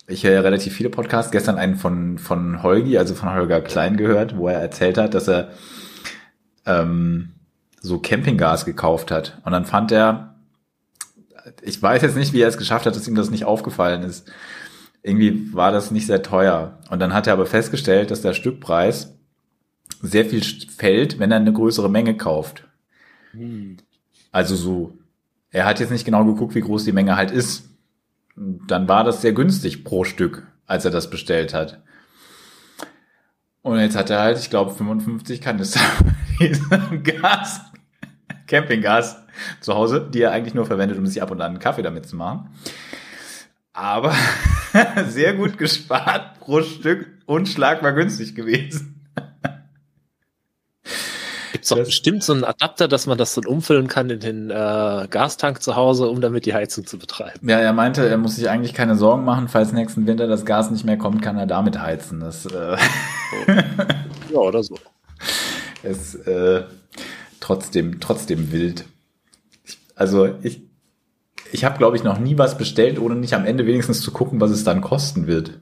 ich 0.07 0.25
höre 0.25 0.33
ja 0.33 0.41
relativ 0.41 0.75
viele 0.75 0.91
Podcasts, 0.91 1.33
gestern 1.33 1.57
einen 1.57 1.77
von, 1.77 2.19
von 2.19 2.63
Holgi, 2.63 2.99
also 2.99 3.15
von 3.15 3.35
Holger 3.35 3.61
Klein 3.61 3.97
gehört, 3.97 4.37
wo 4.37 4.49
er 4.49 4.61
erzählt 4.61 4.99
hat, 4.99 5.15
dass 5.15 5.29
er 5.29 5.51
ähm, 6.67 7.33
so 7.81 7.99
Campinggas 7.99 8.65
gekauft 8.65 9.11
hat. 9.11 9.41
Und 9.45 9.53
dann 9.53 9.65
fand 9.65 9.93
er, 9.93 10.37
ich 11.63 11.81
weiß 11.83 12.03
jetzt 12.03 12.17
nicht, 12.17 12.33
wie 12.33 12.41
er 12.41 12.49
es 12.49 12.59
geschafft 12.59 12.87
hat, 12.87 12.97
dass 12.97 13.09
ihm 13.09 13.15
das 13.15 13.31
nicht 13.31 13.45
aufgefallen 13.45 14.03
ist. 14.03 14.31
Irgendwie 15.03 15.53
war 15.53 15.71
das 15.71 15.91
nicht 15.91 16.07
sehr 16.07 16.23
teuer. 16.23 16.79
Und 16.89 17.01
dann 17.01 17.13
hat 17.13 17.27
er 17.27 17.35
aber 17.35 17.47
festgestellt, 17.47 18.11
dass 18.11 18.23
der 18.23 18.33
Stückpreis 18.33 19.15
sehr 20.07 20.25
viel 20.25 20.43
fällt, 20.43 21.19
wenn 21.19 21.31
er 21.31 21.39
eine 21.39 21.53
größere 21.53 21.91
Menge 21.91 22.17
kauft. 22.17 22.67
Hm. 23.33 23.77
Also 24.31 24.57
so 24.57 24.99
er 25.55 25.67
hat 25.67 25.79
jetzt 25.79 25.93
nicht 25.93 26.05
genau 26.05 26.25
geguckt, 26.25 26.57
wie 26.57 26.63
groß 26.63 26.83
die 26.83 26.91
Menge 26.91 27.17
halt 27.17 27.31
ist. 27.31 27.71
Dann 28.35 28.89
war 28.89 29.05
das 29.05 29.23
sehr 29.23 29.33
günstig 29.33 29.85
pro 29.85 30.03
Stück, 30.03 30.49
als 30.67 30.85
er 30.85 30.91
das 30.91 31.11
bestellt 31.11 31.55
hat. 31.55 31.81
Und 33.63 33.79
jetzt 33.79 33.95
hat 33.95 34.11
er 34.11 34.19
halt, 34.19 34.37
ich 34.37 34.51
glaube, 34.51 34.73
55 34.73 35.41
Kanister 35.41 35.79
Gas, 37.05 37.61
Campinggas 38.49 39.17
zu 39.61 39.75
Hause, 39.75 40.11
die 40.13 40.23
er 40.23 40.33
eigentlich 40.33 40.55
nur 40.55 40.67
verwendet, 40.67 40.99
um 40.99 41.07
sich 41.07 41.23
ab 41.23 41.31
und 41.31 41.41
an 41.41 41.53
einen 41.53 41.61
Kaffee 41.61 41.83
damit 41.83 42.07
zu 42.07 42.17
machen. 42.17 42.51
Aber 43.73 44.13
sehr 45.07 45.35
gut 45.35 45.57
gespart 45.57 46.41
pro 46.41 46.63
Stück, 46.63 47.07
unschlagbar 47.27 47.93
günstig 47.93 48.35
gewesen. 48.35 48.94
Gibt 51.65 51.73
es 51.73 51.79
doch 51.79 51.85
bestimmt 51.87 52.23
so 52.23 52.35
einen 52.35 52.45
Adapter, 52.45 52.89
dass 52.89 53.07
man 53.07 53.17
das 53.17 53.33
dann 53.35 53.47
umfüllen 53.47 53.89
kann 53.89 54.11
in 54.11 54.21
den 54.21 54.51
äh, 54.51 55.07
Gastank 55.09 55.63
zu 55.63 55.77
Hause, 55.77 56.09
um 56.09 56.21
damit 56.21 56.45
die 56.45 56.53
Heizung 56.53 56.85
zu 56.87 56.99
betreiben. 56.99 57.49
Ja, 57.49 57.59
er 57.59 57.73
meinte, 57.73 58.07
er 58.07 58.19
muss 58.19 58.37
sich 58.37 58.51
eigentlich 58.51 58.75
keine 58.75 58.97
Sorgen 58.97 59.25
machen, 59.25 59.49
falls 59.49 59.73
nächsten 59.73 60.07
Winter 60.07 60.27
das 60.27 60.45
Gas 60.45 60.71
nicht 60.71 60.85
mehr 60.85 60.99
kommt, 60.99 61.23
kann 61.23 61.39
er 61.39 61.47
damit 61.47 61.81
heizen. 61.81 62.21
Das, 62.21 62.45
äh 62.45 62.77
ja, 64.31 64.39
oder 64.39 64.63
so. 64.63 64.77
Ist 65.83 66.17
äh, 66.27 66.65
trotzdem, 67.41 67.99
trotzdem 67.99 68.53
wild. 68.53 68.85
Also 69.95 70.35
ich, 70.43 70.61
ich 71.51 71.65
habe, 71.65 71.79
glaube 71.79 71.97
ich, 71.97 72.05
noch 72.05 72.19
nie 72.19 72.37
was 72.37 72.59
bestellt, 72.59 72.99
ohne 72.99 73.15
nicht 73.15 73.33
am 73.33 73.47
Ende 73.47 73.65
wenigstens 73.65 74.03
zu 74.03 74.11
gucken, 74.11 74.39
was 74.39 74.51
es 74.51 74.65
dann 74.65 74.83
kosten 74.83 75.27
wird. 75.27 75.61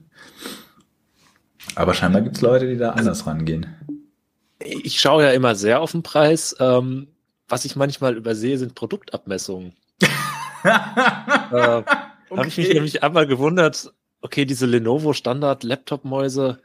Aber 1.75 1.93
scheinbar 1.93 2.23
gibt 2.23 2.35
es 2.35 2.41
Leute, 2.41 2.67
die 2.67 2.77
da 2.77 2.89
anders 2.89 3.25
rangehen. 3.25 3.67
Ich 4.63 4.99
schaue 4.99 5.23
ja 5.23 5.31
immer 5.31 5.55
sehr 5.55 5.81
auf 5.81 5.91
den 5.91 6.03
Preis. 6.03 6.55
Ähm, 6.59 7.07
was 7.47 7.65
ich 7.65 7.75
manchmal 7.75 8.15
übersehe, 8.15 8.57
sind 8.57 8.75
Produktabmessungen. 8.75 9.75
äh, 10.63 10.67
okay. 10.67 11.85
Habe 12.31 12.47
ich 12.47 12.57
mich 12.57 12.73
nämlich 12.73 13.03
einmal 13.03 13.27
gewundert, 13.27 13.93
okay, 14.21 14.45
diese 14.45 14.65
Lenovo 14.65 15.13
Standard 15.13 15.63
Laptop-Mäuse, 15.63 16.59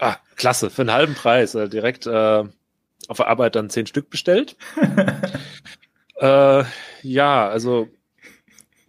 ah, 0.00 0.16
klasse, 0.36 0.70
für 0.70 0.82
einen 0.82 0.92
halben 0.92 1.14
Preis, 1.14 1.54
äh, 1.54 1.68
direkt 1.68 2.06
äh, 2.06 2.44
auf 3.08 3.16
der 3.16 3.28
Arbeit 3.28 3.56
dann 3.56 3.70
zehn 3.70 3.86
Stück 3.86 4.10
bestellt. 4.10 4.56
äh, 6.20 6.64
ja, 7.02 7.48
also 7.48 7.88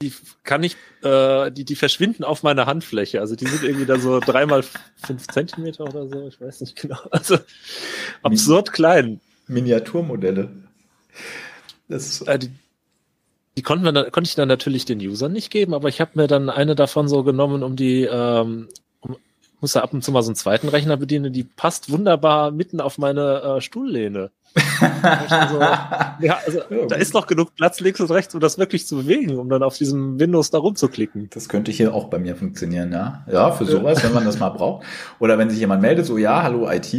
die 0.02 0.14
kann 0.44 0.64
ich, 0.64 0.76
äh, 1.02 1.52
die, 1.52 1.66
die 1.66 1.76
verschwinden 1.76 2.24
auf 2.24 2.44
meiner 2.44 2.66
Handfläche. 2.66 3.20
Also 3.20 3.36
die 3.36 3.48
sind 3.48 3.64
irgendwie 3.64 3.86
da 3.86 4.00
so 4.00 4.20
dreimal 4.20 4.64
fünf 4.96 5.28
Zentimeter 5.28 5.86
oder 5.86 6.08
so, 6.08 6.28
ich 6.28 6.40
weiß 6.40 6.62
nicht 6.62 6.76
genau. 6.76 7.00
Also 7.12 7.38
absurd 8.22 8.74
klein. 8.74 9.20
Miniaturmodelle. 9.48 10.50
Das 11.88 12.22
äh, 12.22 12.38
die, 12.38 12.52
die 13.56 13.64
konnten 13.64 13.86
wir, 13.86 14.12
konnte 14.12 14.28
ich 14.28 14.36
dann 14.36 14.48
natürlich 14.48 14.86
den 14.86 15.00
Usern 15.00 15.32
nicht 15.32 15.50
geben, 15.50 15.74
aber 15.74 15.90
ich 15.90 16.00
habe 16.00 16.12
mir 16.16 16.28
dann 16.28 16.50
eine 16.50 16.76
davon 16.76 17.08
so 17.08 17.24
genommen, 17.24 17.64
um 17.64 17.76
die, 17.76 18.04
ähm, 18.04 18.68
muss 19.62 19.74
da 19.74 19.82
ab 19.82 19.94
und 19.94 20.04
zu 20.04 20.12
mal 20.12 20.22
so 20.22 20.30
einen 20.30 20.36
zweiten 20.36 20.70
Rechner 20.70 20.98
bedienen, 20.98 21.34
die 21.34 21.44
passt 21.44 21.92
wunderbar 21.92 22.52
mitten 22.52 22.82
auf 22.82 22.98
meine 22.98 23.58
äh, 23.58 23.62
Stuhllehne 23.62 24.32
so, 24.56 25.60
ja, 25.60 26.40
also 26.46 26.60
ja, 26.70 26.86
da 26.88 26.96
ist 26.96 27.14
noch 27.14 27.28
genug 27.28 27.56
Platz 27.56 27.80
links 27.80 28.00
und 28.00 28.12
rechts, 28.12 28.34
um 28.34 28.42
das 28.42 28.58
wirklich 28.58 28.88
zu 28.88 28.98
bewegen, 28.98 29.38
um 29.38 29.50
dann 29.50 29.64
auf 29.64 29.78
diesem 29.78 30.20
Windows 30.20 30.50
da 30.50 30.58
rumzuklicken. 30.58 31.30
Das 31.32 31.50
könnte 31.50 31.72
hier 31.72 31.94
auch 31.94 32.06
bei 32.06 32.20
mir 32.20 32.36
funktionieren, 32.36 32.92
ja. 32.92 33.24
Ja, 33.32 33.52
für 33.52 33.66
sowas, 33.66 34.04
wenn 34.04 34.14
man 34.14 34.26
das 34.26 34.40
mal 34.40 34.50
braucht. 34.50 34.86
Oder 35.20 35.38
wenn 35.38 35.50
sich 35.50 35.60
jemand 35.60 35.82
meldet, 35.82 36.06
so, 36.06 36.18
ja, 36.18 36.44
hallo 36.44 36.70
IT. 36.70 36.94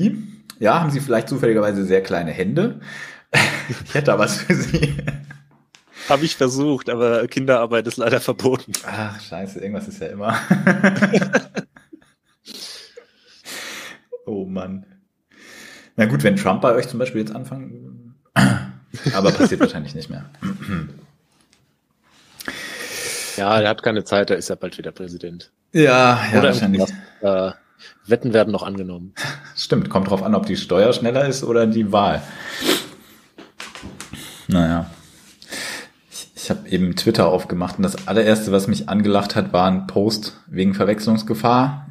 Ja, 0.59 0.81
haben 0.81 0.91
Sie 0.91 1.01
vielleicht 1.01 1.29
zufälligerweise 1.29 1.85
sehr 1.85 2.03
kleine 2.03 2.33
Hände? 2.33 2.81
ich 3.69 3.95
hätte 3.95 4.07
da 4.07 4.19
was 4.19 4.37
für 4.37 4.55
Sie. 4.55 4.97
Habe 6.09 6.25
ich 6.25 6.37
versucht, 6.37 6.89
aber 6.89 7.27
Kinderarbeit 7.29 7.87
ist 7.87 7.99
leider 7.99 8.21
verboten. 8.21 8.73
Ach, 8.87 9.21
scheiße, 9.21 9.61
irgendwas 9.61 9.89
ist 9.89 10.01
ja 10.01 10.09
immer. 10.09 10.37
oh 14.27 14.45
Mann. 14.45 14.87
Na 15.97 16.07
gut, 16.07 16.23
wenn 16.23 16.37
Trump 16.37 16.61
bei 16.63 16.75
euch 16.75 16.89
zum 16.89 16.99
Beispiel 16.99 17.21
jetzt 17.21 17.35
anfangen, 17.35 18.15
aber 19.15 19.33
passiert 19.33 19.61
wahrscheinlich 19.61 19.95
nicht 19.95 20.11
mehr. 20.11 20.25
Ja, 23.37 23.61
er 23.61 23.69
hat 23.69 23.83
keine 23.83 24.05
Zeit, 24.05 24.31
er 24.31 24.37
ist 24.37 24.49
ja 24.49 24.55
bald 24.55 24.79
wieder 24.79 24.93
Präsident. 24.93 25.51
Ja, 25.73 26.21
ja, 26.33 26.39
oder 26.39 26.49
wahrscheinlich. 26.49 26.85
Äh, 27.21 27.53
Wetten 28.07 28.33
werden 28.33 28.53
noch 28.53 28.63
angenommen. 28.63 29.15
Stimmt, 29.57 29.91
kommt 29.91 30.11
drauf 30.11 30.23
an, 30.23 30.35
ob 30.35 30.47
die 30.47 30.57
Steuer 30.57 30.93
schneller 30.93 31.27
ist 31.27 31.45
oder 31.45 31.67
die 31.67 31.93
Wahl. 31.93 32.23
Naja. 34.49 34.91
Ich, 36.11 36.31
ich 36.35 36.51
habe 36.51 36.69
eben 36.69 36.97
Twitter 36.97 37.29
aufgemacht 37.29 37.77
und 37.77 37.83
das 37.83 38.09
allererste, 38.09 38.51
was 38.51 38.67
mich 38.67 38.89
angelacht 38.89 39.37
hat, 39.37 39.53
war 39.53 39.67
ein 39.71 39.87
Post 39.87 40.41
wegen 40.47 40.75
Verwechslungsgefahr. 40.75 41.88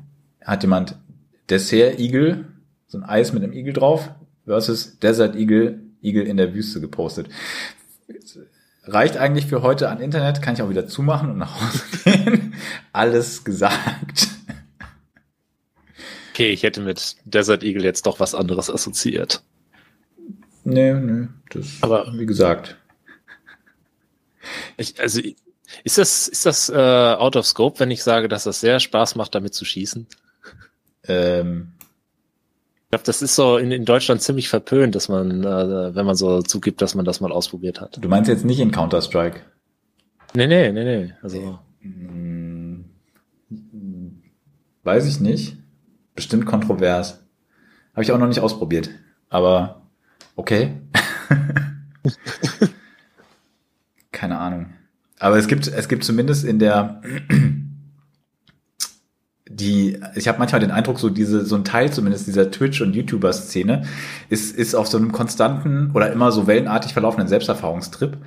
Hat 0.47 0.63
jemand 0.63 0.95
Dessert-Igel 1.49 2.45
so 2.88 2.97
ein 2.97 3.03
Eis 3.03 3.33
mit 3.33 3.43
einem 3.43 3.51
Igel 3.51 3.73
drauf 3.73 4.10
versus 4.45 4.97
Desert 4.99 5.36
Eagle, 5.36 5.81
Igel 6.01 6.25
in 6.25 6.38
der 6.38 6.53
Wüste 6.53 6.79
gepostet. 6.79 7.27
Reicht 8.86 9.17
eigentlich 9.17 9.45
für 9.45 9.62
heute 9.62 9.89
an 9.89 9.99
Internet, 9.99 10.41
kann 10.41 10.53
ich 10.53 10.62
auch 10.62 10.69
wieder 10.69 10.88
zumachen 10.88 11.29
und 11.29 11.38
nach 11.38 11.60
Hause 11.60 11.83
gehen. 12.05 12.53
Alles 12.93 13.43
gesagt. 13.43 14.29
Okay, 16.31 16.51
ich 16.51 16.63
hätte 16.63 16.79
mit 16.79 17.17
Desert 17.25 17.63
Eagle 17.63 17.83
jetzt 17.83 18.05
doch 18.05 18.21
was 18.21 18.33
anderes 18.33 18.69
assoziiert. 18.69 19.43
Nee, 20.63 20.93
nee, 20.93 21.27
das, 21.49 21.77
aber 21.81 22.13
wie 22.13 22.25
gesagt. 22.25 22.77
Ich, 24.77 24.97
also, 25.01 25.21
ist 25.83 25.97
das, 25.97 26.29
ist 26.29 26.45
das 26.45 26.69
äh, 26.69 26.73
out 26.73 27.36
of 27.36 27.45
scope, 27.45 27.81
wenn 27.81 27.91
ich 27.91 28.01
sage, 28.01 28.29
dass 28.29 28.45
das 28.45 28.62
sehr 28.62 28.79
Spaß 28.79 29.15
macht, 29.15 29.36
damit 29.36 29.53
zu 29.53 29.65
schießen? 29.65 30.07
Ähm, 31.08 31.74
ich 32.88 32.91
glaube, 32.91 33.04
das 33.04 33.22
ist 33.22 33.36
so 33.36 33.58
in, 33.58 33.72
in 33.72 33.84
Deutschland 33.84 34.22
ziemlich 34.22 34.48
verpönt, 34.48 34.96
dass 34.96 35.10
man, 35.10 35.43
äh, 35.43 35.96
wenn 35.96 36.06
man 36.06 36.15
so 36.15 36.41
zugibt, 36.41 36.82
dass 36.82 36.96
man 36.96 37.04
das 37.04 37.20
mal 37.20 37.32
ausprobiert 37.32 37.82
hat. 37.82 37.98
Du 38.02 38.08
meinst 38.08 38.30
jetzt 38.30 38.46
nicht 38.46 38.60
in 38.60 38.72
Counter-Strike? 38.72 39.41
Nee, 40.34 40.48
nee, 40.48 40.72
nee, 40.72 40.84
nee. 40.84 41.13
Also. 41.22 41.60
Hm, 41.82 42.86
weiß 44.84 45.06
ich 45.06 45.20
nicht. 45.20 45.58
Bestimmt 46.15 46.46
kontrovers. 46.46 47.24
Habe 47.93 48.04
ich 48.04 48.12
auch 48.12 48.20
noch 48.20 48.28
nicht 48.28 48.39
ausprobiert. 48.39 48.89
Aber 49.30 49.82
okay. 50.36 50.80
Keine 54.12 54.39
Ahnung. 54.39 54.67
Aber 55.20 55.38
es 55.38 55.48
gibt, 55.48 55.67
es 55.67 55.88
gibt 55.89 56.04
zumindest 56.04 56.46
in 56.46 56.60
der 56.60 57.02
die, 59.60 60.00
ich 60.15 60.28
habe 60.28 60.39
manchmal 60.39 60.62
den 60.62 60.72
Eindruck, 60.72 60.98
so 61.00 61.10
diese, 61.10 61.46
so 61.46 61.56
ein 61.56 61.63
Teil 61.63 61.91
zumindest 61.91 62.28
dieser 62.28 62.52
Twitch- 62.52 62.82
und 62.82 62.96
YouTuber-Szene 62.96 63.84
ist, 64.30 64.56
ist 64.56 64.76
auf 64.76 64.88
so 64.88 64.98
einem 64.98 65.12
konstanten 65.12 65.89
oder 65.93 66.12
immer 66.12 66.32
so 66.32 66.48
wellenartig 66.48 66.93
verlaufenden 66.93 67.28
Selbsterfahrungstrip. 67.28 68.17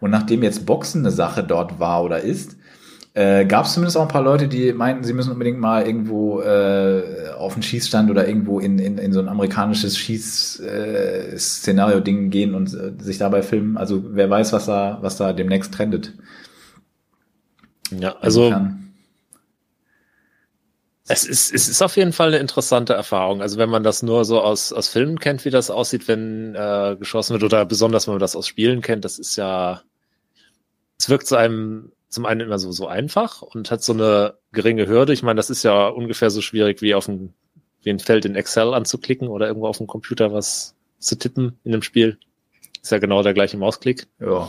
Und 0.00 0.10
nachdem 0.10 0.42
jetzt 0.42 0.64
Boxen 0.64 1.02
eine 1.02 1.10
Sache 1.10 1.44
dort 1.44 1.78
war 1.78 2.02
oder 2.04 2.20
ist, 2.20 2.56
äh, 3.14 3.44
gab 3.44 3.66
es 3.66 3.74
zumindest 3.74 3.98
auch 3.98 4.02
ein 4.02 4.08
paar 4.08 4.22
Leute, 4.22 4.48
die 4.48 4.72
meinten, 4.72 5.04
sie 5.04 5.12
müssen 5.12 5.32
unbedingt 5.32 5.58
mal 5.58 5.86
irgendwo 5.86 6.40
äh, 6.40 7.32
auf 7.36 7.52
einen 7.54 7.62
Schießstand 7.62 8.10
oder 8.10 8.26
irgendwo 8.26 8.58
in, 8.60 8.78
in, 8.78 8.96
in 8.96 9.12
so 9.12 9.20
ein 9.20 9.28
amerikanisches 9.28 9.98
Schieß-Szenario-Ding 9.98 12.26
äh, 12.26 12.28
gehen 12.28 12.54
und 12.54 12.72
äh, 12.72 12.92
sich 12.98 13.18
dabei 13.18 13.42
filmen. 13.42 13.76
Also 13.76 14.04
wer 14.10 14.30
weiß, 14.30 14.52
was 14.52 14.66
da, 14.66 14.98
was 15.02 15.16
da 15.16 15.32
demnächst 15.32 15.74
trendet. 15.74 16.14
Ja, 17.90 18.14
also. 18.20 18.44
Insofern 18.44 18.87
es 21.08 21.24
ist, 21.24 21.54
es 21.54 21.68
ist 21.68 21.82
auf 21.82 21.96
jeden 21.96 22.12
Fall 22.12 22.28
eine 22.28 22.38
interessante 22.38 22.92
Erfahrung. 22.92 23.40
Also 23.40 23.58
wenn 23.58 23.70
man 23.70 23.82
das 23.82 24.02
nur 24.02 24.24
so 24.24 24.40
aus, 24.40 24.72
aus 24.72 24.88
Filmen 24.88 25.18
kennt, 25.18 25.44
wie 25.44 25.50
das 25.50 25.70
aussieht, 25.70 26.06
wenn 26.06 26.54
äh, 26.54 26.96
geschossen 26.98 27.32
wird, 27.32 27.44
oder 27.44 27.64
besonders 27.64 28.06
wenn 28.06 28.14
man 28.14 28.20
das 28.20 28.36
aus 28.36 28.46
Spielen 28.46 28.82
kennt, 28.82 29.04
das 29.04 29.18
ist 29.18 29.36
ja, 29.36 29.82
es 30.98 31.08
wirkt 31.08 31.26
zu 31.26 31.36
einem 31.36 31.92
zum 32.08 32.26
einen 32.26 32.40
immer 32.40 32.58
so, 32.58 32.72
so 32.72 32.86
einfach 32.86 33.42
und 33.42 33.70
hat 33.70 33.82
so 33.82 33.92
eine 33.92 34.34
geringe 34.52 34.86
Hürde. 34.86 35.12
Ich 35.12 35.22
meine, 35.22 35.36
das 35.36 35.50
ist 35.50 35.62
ja 35.62 35.88
ungefähr 35.88 36.30
so 36.30 36.40
schwierig 36.40 36.80
wie 36.80 36.94
auf 36.94 37.08
ein, 37.08 37.34
wie 37.82 37.90
ein 37.90 37.98
Feld 37.98 38.24
in 38.24 38.34
Excel 38.34 38.72
anzuklicken 38.74 39.28
oder 39.28 39.46
irgendwo 39.46 39.68
auf 39.68 39.78
dem 39.78 39.86
Computer 39.86 40.32
was 40.32 40.74
zu 40.98 41.16
tippen 41.16 41.58
in 41.64 41.72
einem 41.72 41.82
Spiel. 41.82 42.18
Ist 42.82 42.92
ja 42.92 42.98
genau 42.98 43.22
der 43.22 43.34
gleiche 43.34 43.58
Mausklick. 43.58 44.06
Ja. 44.20 44.48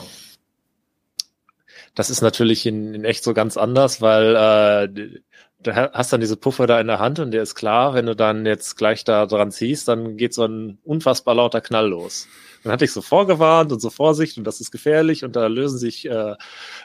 Das 1.95 2.09
ist 2.09 2.21
natürlich 2.21 2.65
in, 2.65 2.93
in 2.93 3.03
echt 3.03 3.23
so 3.23 3.33
ganz 3.33 3.57
anders, 3.57 4.01
weil 4.01 4.35
äh, 4.35 5.19
du 5.63 5.75
hast 5.75 6.13
dann 6.13 6.21
diese 6.21 6.37
Puffer 6.37 6.67
da 6.67 6.79
in 6.79 6.87
der 6.87 6.99
Hand 6.99 7.19
und 7.19 7.31
dir 7.31 7.41
ist 7.41 7.55
klar, 7.55 7.93
wenn 7.93 8.05
du 8.05 8.15
dann 8.15 8.45
jetzt 8.45 8.77
gleich 8.77 9.03
da 9.03 9.25
dran 9.25 9.51
ziehst, 9.51 9.87
dann 9.87 10.17
geht 10.17 10.33
so 10.33 10.45
ein 10.45 10.79
unfassbar 10.83 11.35
lauter 11.35 11.61
Knall 11.61 11.89
los. 11.89 12.27
Dann 12.63 12.73
hatte 12.73 12.85
ich 12.85 12.91
so 12.91 13.01
vorgewarnt 13.01 13.71
und 13.71 13.79
so 13.79 13.89
Vorsicht 13.89 14.37
und 14.37 14.45
das 14.45 14.61
ist 14.61 14.71
gefährlich 14.71 15.23
und 15.23 15.35
da 15.35 15.47
lösen 15.47 15.77
sich 15.77 16.09
äh, 16.09 16.35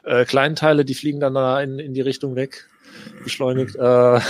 äh, 0.04 0.24
Kleinteile, 0.24 0.84
die 0.84 0.94
fliegen 0.94 1.20
dann 1.20 1.34
da 1.34 1.60
in, 1.60 1.78
in 1.78 1.94
die 1.94 2.00
Richtung 2.00 2.36
weg, 2.36 2.68
beschleunigt. 3.22 3.76
Äh. 3.76 4.20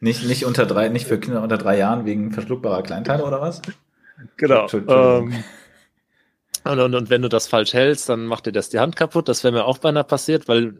Nicht, 0.00 0.24
nicht 0.24 0.44
unter 0.44 0.66
drei, 0.66 0.88
nicht 0.88 1.06
für 1.06 1.18
Kinder 1.18 1.42
unter 1.42 1.58
drei 1.58 1.78
Jahren 1.78 2.04
wegen 2.04 2.32
verschluckbarer 2.32 2.82
Kleinteile 2.82 3.24
oder 3.24 3.40
was? 3.40 3.62
Genau. 4.36 4.68
Ähm, 4.72 5.44
Und, 6.64 6.80
und, 6.80 6.94
und 6.94 7.10
wenn 7.10 7.20
du 7.20 7.28
das 7.28 7.46
falsch 7.46 7.74
hältst, 7.74 8.08
dann 8.08 8.24
macht 8.24 8.46
dir 8.46 8.52
das 8.52 8.70
die 8.70 8.78
Hand 8.78 8.96
kaputt. 8.96 9.28
Das 9.28 9.44
wäre 9.44 9.52
mir 9.52 9.66
auch 9.66 9.76
beinahe 9.76 10.04
passiert, 10.04 10.48
weil 10.48 10.74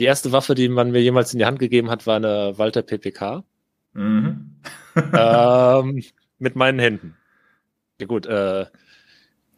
die 0.00 0.06
erste 0.06 0.32
Waffe, 0.32 0.54
die 0.54 0.68
man 0.68 0.90
mir 0.90 1.02
jemals 1.02 1.32
in 1.32 1.38
die 1.38 1.44
Hand 1.44 1.58
gegeben 1.58 1.90
hat, 1.90 2.06
war 2.06 2.16
eine 2.16 2.58
Walter 2.58 2.82
PPK. 2.82 3.44
Mhm. 3.92 4.56
ähm, 5.12 6.02
mit 6.38 6.56
meinen 6.56 6.78
Händen. 6.78 7.16
Ja 8.00 8.06
gut, 8.06 8.24
äh, 8.26 8.66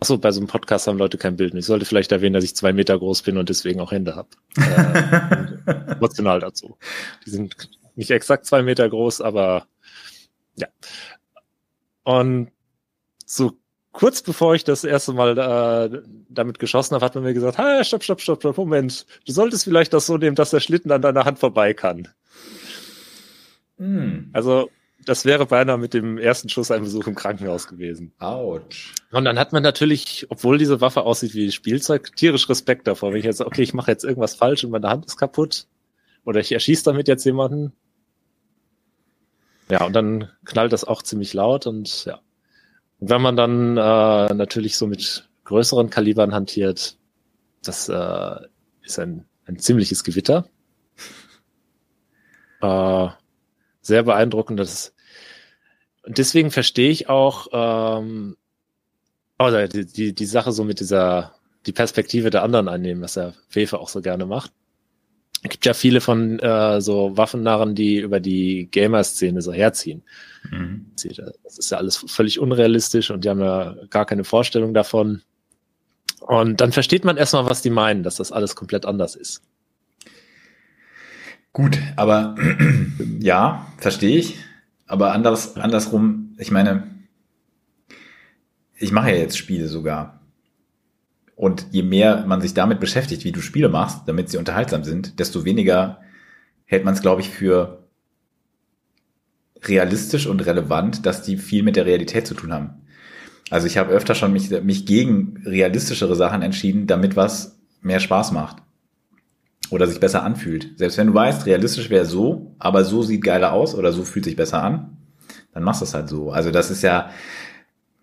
achso, 0.00 0.18
bei 0.18 0.32
so 0.32 0.40
einem 0.40 0.48
Podcast 0.48 0.88
haben 0.88 0.98
Leute 0.98 1.16
kein 1.16 1.36
Bild. 1.36 1.54
Ich 1.54 1.66
sollte 1.66 1.84
vielleicht 1.84 2.10
erwähnen, 2.10 2.34
dass 2.34 2.44
ich 2.44 2.56
zwei 2.56 2.72
Meter 2.72 2.98
groß 2.98 3.22
bin 3.22 3.38
und 3.38 3.48
deswegen 3.48 3.80
auch 3.80 3.92
Hände 3.92 4.16
habe. 4.16 4.30
Äh, 4.56 5.92
emotional 5.92 6.40
dazu. 6.40 6.76
Die 7.24 7.30
sind 7.30 7.54
nicht 7.94 8.10
exakt 8.10 8.46
zwei 8.46 8.62
Meter 8.62 8.88
groß, 8.88 9.20
aber 9.20 9.66
ja. 10.56 10.66
Und 12.02 12.50
so 13.24 13.58
kurz 13.92 14.22
bevor 14.22 14.54
ich 14.54 14.64
das 14.64 14.84
erste 14.84 15.12
Mal 15.12 15.38
äh, 15.38 16.02
damit 16.28 16.58
geschossen 16.58 16.94
habe, 16.94 17.04
hat 17.04 17.14
man 17.14 17.24
mir 17.24 17.34
gesagt, 17.34 17.58
hey, 17.58 17.84
stopp, 17.84 18.02
stopp, 18.02 18.20
stopp, 18.20 18.40
stopp, 18.40 18.56
Moment, 18.56 19.06
du 19.26 19.32
solltest 19.32 19.64
vielleicht 19.64 19.92
das 19.92 20.06
so 20.06 20.16
nehmen, 20.16 20.36
dass 20.36 20.50
der 20.50 20.60
Schlitten 20.60 20.90
an 20.90 21.02
deiner 21.02 21.24
Hand 21.24 21.38
vorbei 21.38 21.74
kann. 21.74 22.08
Hm. 23.78 24.30
Also 24.32 24.70
das 25.04 25.24
wäre 25.24 25.46
beinahe 25.46 25.78
mit 25.78 25.94
dem 25.94 26.16
ersten 26.16 26.48
Schuss 26.48 26.70
ein 26.70 26.82
Besuch 26.82 27.06
im 27.06 27.14
Krankenhaus 27.14 27.66
gewesen. 27.66 28.12
Autsch. 28.18 28.94
Und 29.10 29.24
dann 29.24 29.38
hat 29.38 29.52
man 29.52 29.62
natürlich, 29.62 30.26
obwohl 30.28 30.58
diese 30.58 30.80
Waffe 30.80 31.02
aussieht 31.02 31.34
wie 31.34 31.50
Spielzeug, 31.50 32.14
tierisch 32.14 32.48
Respekt 32.48 32.86
davor. 32.86 33.10
Wenn 33.10 33.18
ich 33.18 33.24
jetzt, 33.24 33.40
okay, 33.40 33.62
ich 33.62 33.74
mache 33.74 33.90
jetzt 33.90 34.04
irgendwas 34.04 34.34
falsch 34.34 34.64
und 34.64 34.70
meine 34.70 34.88
Hand 34.88 35.06
ist 35.06 35.16
kaputt 35.16 35.66
oder 36.24 36.40
ich 36.40 36.52
erschieße 36.52 36.84
damit 36.84 37.08
jetzt 37.08 37.24
jemanden. 37.24 37.72
Ja, 39.70 39.84
und 39.84 39.94
dann 39.94 40.30
knallt 40.44 40.72
das 40.72 40.84
auch 40.84 41.02
ziemlich 41.02 41.34
laut 41.34 41.66
und 41.66 42.04
ja. 42.04 42.20
Wenn 43.04 43.20
man 43.20 43.34
dann 43.34 43.76
äh, 43.76 44.32
natürlich 44.32 44.76
so 44.76 44.86
mit 44.86 45.28
größeren 45.42 45.90
Kalibern 45.90 46.32
hantiert, 46.32 46.96
das 47.64 47.88
äh, 47.88 48.36
ist 48.82 48.98
ein, 49.00 49.24
ein 49.44 49.58
ziemliches 49.58 50.04
Gewitter. 50.04 50.46
Äh, 52.60 53.08
sehr 53.80 54.04
beeindruckend. 54.04 54.60
Das 54.60 54.94
und 56.04 56.18
deswegen 56.18 56.52
verstehe 56.52 56.90
ich 56.90 57.08
auch 57.08 57.48
ähm, 57.52 58.36
oder 59.36 59.66
die, 59.66 59.84
die, 59.84 60.14
die 60.14 60.26
Sache 60.26 60.52
so 60.52 60.62
mit 60.62 60.78
dieser, 60.78 61.34
die 61.66 61.72
Perspektive 61.72 62.30
der 62.30 62.44
anderen 62.44 62.68
einnehmen, 62.68 63.02
was 63.02 63.14
der 63.14 63.34
Fefe 63.48 63.80
auch 63.80 63.88
so 63.88 64.00
gerne 64.00 64.26
macht. 64.26 64.52
Es 65.42 65.50
gibt 65.50 65.66
ja 65.66 65.74
viele 65.74 66.00
von 66.00 66.38
äh, 66.38 66.80
so 66.80 67.16
Waffennarren, 67.16 67.74
die 67.74 67.98
über 67.98 68.20
die 68.20 68.68
Gamer-Szene 68.70 69.42
so 69.42 69.52
herziehen. 69.52 70.02
Mhm. 70.50 70.86
Das 71.42 71.58
ist 71.58 71.70
ja 71.70 71.78
alles 71.78 71.96
völlig 71.96 72.38
unrealistisch 72.38 73.10
und 73.10 73.24
die 73.24 73.28
haben 73.28 73.40
ja 73.40 73.74
gar 73.90 74.06
keine 74.06 74.22
Vorstellung 74.22 74.72
davon. 74.72 75.22
Und 76.20 76.60
dann 76.60 76.70
versteht 76.70 77.04
man 77.04 77.16
erstmal, 77.16 77.50
was 77.50 77.60
die 77.60 77.70
meinen, 77.70 78.04
dass 78.04 78.16
das 78.16 78.30
alles 78.30 78.54
komplett 78.54 78.86
anders 78.86 79.16
ist. 79.16 79.42
Gut, 81.52 81.76
aber 81.96 82.36
ja, 83.20 83.66
verstehe 83.78 84.18
ich. 84.18 84.36
Aber 84.86 85.12
anders, 85.12 85.56
andersrum, 85.56 86.36
ich 86.38 86.52
meine, 86.52 86.86
ich 88.76 88.92
mache 88.92 89.10
ja 89.10 89.16
jetzt 89.16 89.36
Spiele 89.36 89.66
sogar. 89.66 90.21
Und 91.34 91.66
je 91.70 91.82
mehr 91.82 92.24
man 92.26 92.40
sich 92.40 92.54
damit 92.54 92.80
beschäftigt, 92.80 93.24
wie 93.24 93.32
du 93.32 93.40
Spiele 93.40 93.68
machst, 93.68 94.02
damit 94.06 94.28
sie 94.28 94.38
unterhaltsam 94.38 94.84
sind, 94.84 95.18
desto 95.18 95.44
weniger 95.44 96.00
hält 96.64 96.84
man 96.84 96.94
es, 96.94 97.02
glaube 97.02 97.20
ich, 97.20 97.30
für 97.30 97.82
realistisch 99.64 100.26
und 100.26 100.44
relevant, 100.44 101.06
dass 101.06 101.22
die 101.22 101.36
viel 101.36 101.62
mit 101.62 101.76
der 101.76 101.86
Realität 101.86 102.26
zu 102.26 102.34
tun 102.34 102.52
haben. 102.52 102.82
Also 103.50 103.66
ich 103.66 103.76
habe 103.76 103.92
öfter 103.92 104.14
schon 104.14 104.32
mich, 104.32 104.50
mich 104.62 104.86
gegen 104.86 105.42
realistischere 105.44 106.16
Sachen 106.16 106.42
entschieden, 106.42 106.86
damit 106.86 107.16
was 107.16 107.58
mehr 107.80 108.00
Spaß 108.00 108.32
macht 108.32 108.56
oder 109.70 109.86
sich 109.86 110.00
besser 110.00 110.22
anfühlt. 110.22 110.78
Selbst 110.78 110.98
wenn 110.98 111.08
du 111.08 111.14
weißt, 111.14 111.46
realistisch 111.46 111.90
wäre 111.90 112.06
so, 112.06 112.54
aber 112.58 112.84
so 112.84 113.02
sieht 113.02 113.22
geiler 113.22 113.52
aus 113.52 113.74
oder 113.74 113.92
so 113.92 114.04
fühlt 114.04 114.24
sich 114.24 114.36
besser 114.36 114.62
an, 114.62 114.96
dann 115.52 115.62
machst 115.64 115.80
du 115.80 115.84
es 115.84 115.94
halt 115.94 116.08
so. 116.08 116.30
Also 116.30 116.50
das 116.50 116.70
ist 116.70 116.82
ja, 116.82 117.10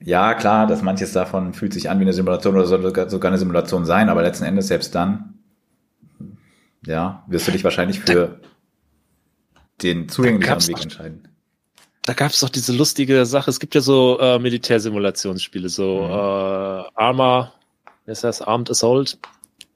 ja 0.01 0.33
klar, 0.33 0.67
dass 0.67 0.81
manches 0.81 1.13
davon 1.13 1.53
fühlt 1.53 1.73
sich 1.73 1.89
an 1.89 1.99
wie 1.99 2.03
eine 2.03 2.13
Simulation 2.13 2.55
oder 2.55 2.65
soll 2.65 2.81
sogar 3.09 3.29
eine 3.29 3.37
Simulation 3.37 3.85
sein, 3.85 4.09
aber 4.09 4.21
letzten 4.21 4.45
Endes 4.45 4.67
selbst 4.67 4.95
dann, 4.95 5.35
ja, 6.85 7.23
wirst 7.27 7.47
du 7.47 7.51
dich 7.51 7.63
wahrscheinlich 7.63 7.99
für 7.99 8.39
den 9.81 10.09
zugänglicheren 10.09 10.67
Weg 10.67 10.81
entscheiden. 10.81 11.27
Da 12.03 12.13
gab 12.13 12.31
es 12.31 12.39
doch 12.39 12.49
diese 12.49 12.73
lustige 12.73 13.25
Sache, 13.25 13.49
es 13.49 13.59
gibt 13.59 13.75
ja 13.75 13.81
so 13.81 14.19
äh, 14.19 14.39
Militärsimulationsspiele, 14.39 15.69
so 15.69 16.03
mhm. 16.03 16.11
äh, 16.11 16.89
Arma, 16.95 17.53
ist 18.05 18.23
das 18.23 18.41
Armed 18.41 18.71
Assault, 18.71 19.19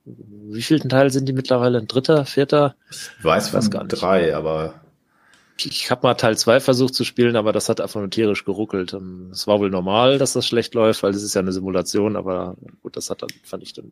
wie 0.06 0.62
vielten 0.62 0.90
Teil 0.90 1.10
sind 1.12 1.28
die 1.28 1.34
mittlerweile? 1.34 1.78
Ein 1.78 1.88
dritter, 1.88 2.26
vierter? 2.26 2.76
Ich 2.90 3.24
weiß 3.24 3.50
von 3.50 3.70
gar 3.70 3.84
nicht. 3.84 4.02
drei, 4.02 4.36
aber. 4.36 4.76
Ich 5.58 5.92
habe 5.92 6.08
mal 6.08 6.16
Teil 6.16 6.38
zwei 6.38 6.60
versucht 6.60 6.96
zu 6.96 7.04
spielen, 7.04 7.36
aber 7.36 7.52
das 7.52 7.70
hat 7.70 7.80
einfach 7.80 8.00
nur 8.00 8.10
tierisch 8.10 8.46
geruckelt. 8.46 8.94
Ähm, 8.94 9.30
es 9.32 9.48
war 9.48 9.60
wohl 9.60 9.70
normal, 9.70 10.18
dass 10.18 10.34
das 10.34 10.48
schlecht 10.48 10.74
läuft, 10.74 11.04
weil 11.04 11.12
es 11.12 11.24
ist 11.24 11.36
ja 11.36 11.42
eine 11.42 11.52
Simulation, 11.52 12.16
aber 12.16 12.56
gut, 12.82 12.98
das 12.98 13.10
hat 13.10 13.22
dann, 13.22 13.30
fand 13.44 13.64
ich 13.64 13.74
dann 13.74 13.92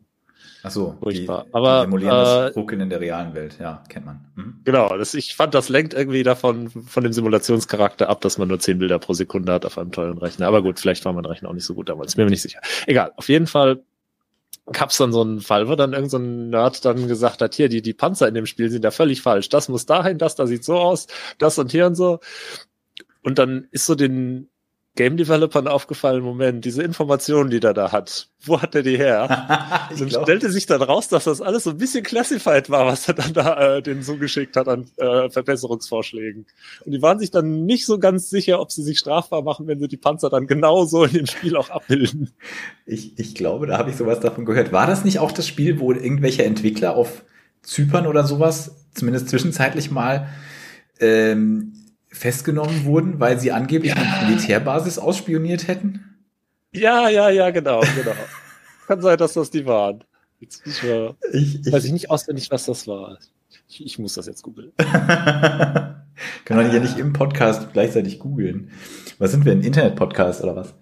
Ach 0.64 0.70
so, 0.70 0.96
furchtbar. 1.02 1.44
Die, 1.46 1.54
aber 1.54 1.80
die 1.80 1.84
simulieren 1.86 2.16
äh, 2.16 2.22
das 2.22 2.56
Ruckeln 2.56 2.80
in 2.82 2.90
der 2.90 3.00
realen 3.00 3.34
Welt, 3.34 3.56
ja, 3.58 3.82
kennt 3.88 4.06
man. 4.06 4.24
Mhm. 4.36 4.60
Genau, 4.64 4.96
das, 4.96 5.14
ich 5.14 5.34
fand, 5.34 5.54
das 5.54 5.68
lenkt 5.68 5.92
irgendwie 5.92 6.22
davon, 6.22 6.70
von 6.70 7.02
dem 7.02 7.12
Simulationscharakter 7.12 8.08
ab, 8.08 8.20
dass 8.20 8.38
man 8.38 8.48
nur 8.48 8.60
zehn 8.60 8.78
Bilder 8.78 9.00
pro 9.00 9.12
Sekunde 9.12 9.52
hat 9.52 9.66
auf 9.66 9.76
einem 9.76 9.90
teuren 9.90 10.18
Rechner. 10.18 10.46
Aber 10.46 10.62
gut, 10.62 10.78
vielleicht 10.78 11.04
war 11.04 11.12
mein 11.12 11.24
Rechner 11.24 11.48
auch 11.48 11.54
nicht 11.54 11.64
so 11.64 11.74
gut 11.74 11.88
damals, 11.88 12.14
bin 12.14 12.26
mir 12.26 12.30
nicht 12.30 12.42
sicher. 12.42 12.60
Egal, 12.86 13.12
auf 13.16 13.28
jeden 13.28 13.48
Fall 13.48 13.82
gab's 14.66 14.96
dann 14.98 15.12
so 15.12 15.22
einen 15.22 15.40
Fall, 15.40 15.68
wo 15.68 15.74
dann 15.74 15.92
irgendein 15.92 16.10
so 16.10 16.18
Nerd 16.18 16.84
dann 16.84 17.08
gesagt 17.08 17.42
hat, 17.42 17.54
hier, 17.54 17.68
die, 17.68 17.82
die 17.82 17.94
Panzer 17.94 18.28
in 18.28 18.34
dem 18.34 18.46
Spiel 18.46 18.70
sind 18.70 18.84
ja 18.84 18.90
völlig 18.90 19.22
falsch. 19.22 19.48
Das 19.48 19.68
muss 19.68 19.86
dahin, 19.86 20.18
das 20.18 20.36
da 20.36 20.46
sieht 20.46 20.64
so 20.64 20.78
aus, 20.78 21.08
das 21.38 21.58
und 21.58 21.72
hier 21.72 21.86
und 21.86 21.96
so. 21.96 22.20
Und 23.22 23.38
dann 23.38 23.66
ist 23.70 23.86
so 23.86 23.94
den 23.94 24.51
Game 24.94 25.16
Developern 25.16 25.68
aufgefallen, 25.68 26.22
Moment, 26.22 26.66
diese 26.66 26.82
Informationen, 26.82 27.48
die 27.48 27.60
der 27.60 27.72
da 27.72 27.92
hat, 27.92 28.28
wo 28.44 28.60
hat 28.60 28.74
er 28.74 28.82
die 28.82 28.98
her? 28.98 29.88
und 29.98 30.08
glaub. 30.08 30.24
stellte 30.24 30.50
sich 30.50 30.66
dann 30.66 30.82
raus, 30.82 31.08
dass 31.08 31.24
das 31.24 31.40
alles 31.40 31.64
so 31.64 31.70
ein 31.70 31.78
bisschen 31.78 32.04
classified 32.04 32.68
war, 32.68 32.84
was 32.84 33.08
er 33.08 33.14
dann 33.14 33.32
da 33.32 33.76
äh, 33.76 33.82
denen 33.82 34.02
zugeschickt 34.02 34.54
hat 34.54 34.68
an 34.68 34.90
äh, 34.98 35.30
Verbesserungsvorschlägen. 35.30 36.46
Und 36.84 36.92
die 36.92 37.00
waren 37.00 37.18
sich 37.18 37.30
dann 37.30 37.64
nicht 37.64 37.86
so 37.86 37.98
ganz 37.98 38.28
sicher, 38.28 38.60
ob 38.60 38.70
sie 38.70 38.82
sich 38.82 38.98
strafbar 38.98 39.40
machen, 39.42 39.66
wenn 39.66 39.80
sie 39.80 39.88
die 39.88 39.96
Panzer 39.96 40.28
dann 40.28 40.46
genauso 40.46 41.04
in 41.04 41.12
dem 41.12 41.26
Spiel 41.26 41.56
auch 41.56 41.70
abbilden. 41.70 42.32
Ich, 42.84 43.18
ich 43.18 43.34
glaube, 43.34 43.66
da 43.66 43.78
habe 43.78 43.88
ich 43.88 43.96
sowas 43.96 44.20
davon 44.20 44.44
gehört. 44.44 44.72
War 44.72 44.86
das 44.86 45.04
nicht 45.04 45.20
auch 45.20 45.32
das 45.32 45.48
Spiel, 45.48 45.80
wo 45.80 45.90
irgendwelche 45.92 46.44
Entwickler 46.44 46.96
auf 46.96 47.24
Zypern 47.62 48.06
oder 48.06 48.24
sowas, 48.24 48.84
zumindest 48.92 49.30
zwischenzeitlich 49.30 49.90
mal, 49.90 50.28
ähm, 51.00 51.72
festgenommen 52.12 52.84
wurden, 52.84 53.18
weil 53.20 53.40
sie 53.40 53.52
angeblich 53.52 53.94
ja. 53.94 54.00
eine 54.00 54.28
Militärbasis 54.28 54.98
ausspioniert 54.98 55.66
hätten? 55.66 56.04
Ja, 56.72 57.08
ja, 57.08 57.30
ja, 57.30 57.50
genau, 57.50 57.80
genau. 57.80 58.16
Kann 58.86 59.00
sein, 59.00 59.18
dass 59.18 59.32
das 59.34 59.50
die 59.50 59.66
waren. 59.66 60.04
Jetzt 60.40 60.62
ich, 60.66 60.82
mal, 60.82 61.14
ich, 61.32 61.66
ich, 61.66 61.72
weiß 61.72 61.84
ich 61.84 61.92
nicht 61.92 62.10
auswendig, 62.10 62.50
was 62.50 62.66
das 62.66 62.86
war. 62.86 63.18
Ich, 63.68 63.84
ich 63.84 63.98
muss 63.98 64.14
das 64.14 64.26
jetzt 64.26 64.42
googeln. 64.42 64.72
Kann 64.76 66.56
man 66.56 66.72
ja 66.72 66.80
nicht 66.80 66.98
im 66.98 67.12
Podcast 67.12 67.72
gleichzeitig 67.72 68.18
googeln. 68.18 68.70
Was 69.18 69.30
sind 69.30 69.44
wir, 69.44 69.52
ein 69.52 69.62
Internet-Podcast 69.62 70.42
oder 70.42 70.56
was? 70.56 70.74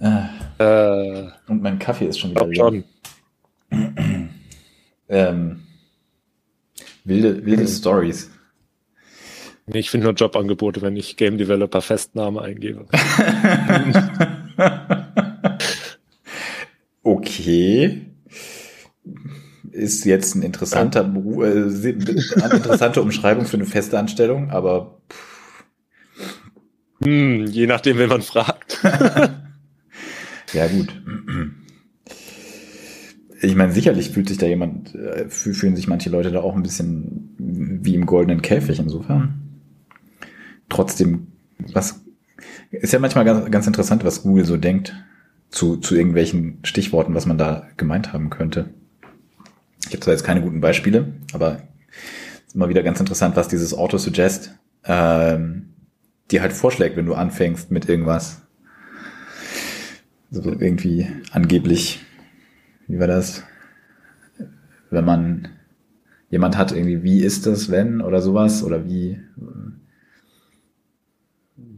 Äh, 0.00 1.30
Und 1.48 1.62
mein 1.62 1.78
Kaffee 1.78 2.06
ist 2.06 2.18
schon 2.18 2.30
wieder 2.30 2.54
schon. 2.54 2.84
ähm, 5.08 5.60
wilde 7.04 7.44
wilde 7.44 7.62
mhm. 7.62 7.68
Stories. 7.68 8.30
Nee, 9.70 9.80
ich 9.80 9.90
finde 9.90 10.06
nur 10.06 10.14
Jobangebote, 10.14 10.80
wenn 10.80 10.96
ich 10.96 11.16
Game 11.16 11.36
Developer 11.36 11.82
Festname 11.82 12.40
eingebe. 12.40 12.86
okay. 17.02 18.06
Ist 19.70 20.06
jetzt 20.06 20.34
ein 20.34 20.42
interessanter 20.42 21.04
Beruf, 21.04 21.44
äh, 21.44 22.42
eine 22.42 22.54
interessante 22.54 23.02
Umschreibung 23.02 23.44
für 23.44 23.58
eine 23.58 23.66
feste 23.66 23.98
Anstellung, 23.98 24.50
aber 24.50 25.02
hm, 27.04 27.46
je 27.46 27.66
nachdem, 27.66 27.98
wen 27.98 28.08
man 28.08 28.22
fragt. 28.22 28.80
ja, 30.52 30.66
gut. 30.66 31.02
Ich 33.42 33.54
meine, 33.54 33.72
sicherlich 33.72 34.10
fühlt 34.10 34.28
sich 34.28 34.38
da 34.38 34.46
jemand, 34.46 34.94
äh, 34.94 35.28
fühlen 35.28 35.76
sich 35.76 35.88
manche 35.88 36.08
Leute 36.08 36.32
da 36.32 36.40
auch 36.40 36.56
ein 36.56 36.62
bisschen 36.62 37.34
wie 37.38 37.94
im 37.94 38.06
goldenen 38.06 38.40
Käfig 38.40 38.78
insofern 38.78 39.47
trotzdem, 40.68 41.28
was 41.72 42.00
ist 42.70 42.92
ja 42.92 42.98
manchmal 42.98 43.24
ganz, 43.24 43.50
ganz 43.50 43.66
interessant, 43.66 44.04
was 44.04 44.22
Google 44.22 44.44
so 44.44 44.56
denkt 44.56 44.94
zu, 45.50 45.76
zu 45.76 45.94
irgendwelchen 45.94 46.58
Stichworten, 46.62 47.14
was 47.14 47.26
man 47.26 47.38
da 47.38 47.68
gemeint 47.76 48.12
haben 48.12 48.30
könnte. 48.30 48.70
Ich 49.80 49.92
habe 49.92 50.00
zwar 50.00 50.12
jetzt 50.12 50.24
keine 50.24 50.42
guten 50.42 50.60
Beispiele, 50.60 51.12
aber 51.32 51.62
ist 52.46 52.54
immer 52.54 52.68
wieder 52.68 52.82
ganz 52.82 53.00
interessant, 53.00 53.36
was 53.36 53.48
dieses 53.48 53.74
Auto-Suggest 53.74 54.54
ähm, 54.84 55.70
dir 56.30 56.42
halt 56.42 56.52
vorschlägt, 56.52 56.96
wenn 56.96 57.06
du 57.06 57.14
anfängst 57.14 57.70
mit 57.70 57.88
irgendwas. 57.88 58.42
So 60.30 60.42
irgendwie 60.42 61.08
angeblich, 61.30 62.04
wie 62.86 62.98
war 62.98 63.06
das? 63.06 63.44
Wenn 64.90 65.04
man 65.04 65.48
jemand 66.30 66.58
hat 66.58 66.72
irgendwie, 66.72 67.02
wie 67.02 67.22
ist 67.22 67.46
das, 67.46 67.70
wenn 67.70 68.02
oder 68.02 68.20
sowas 68.20 68.62
oder 68.62 68.84
wie 68.84 69.20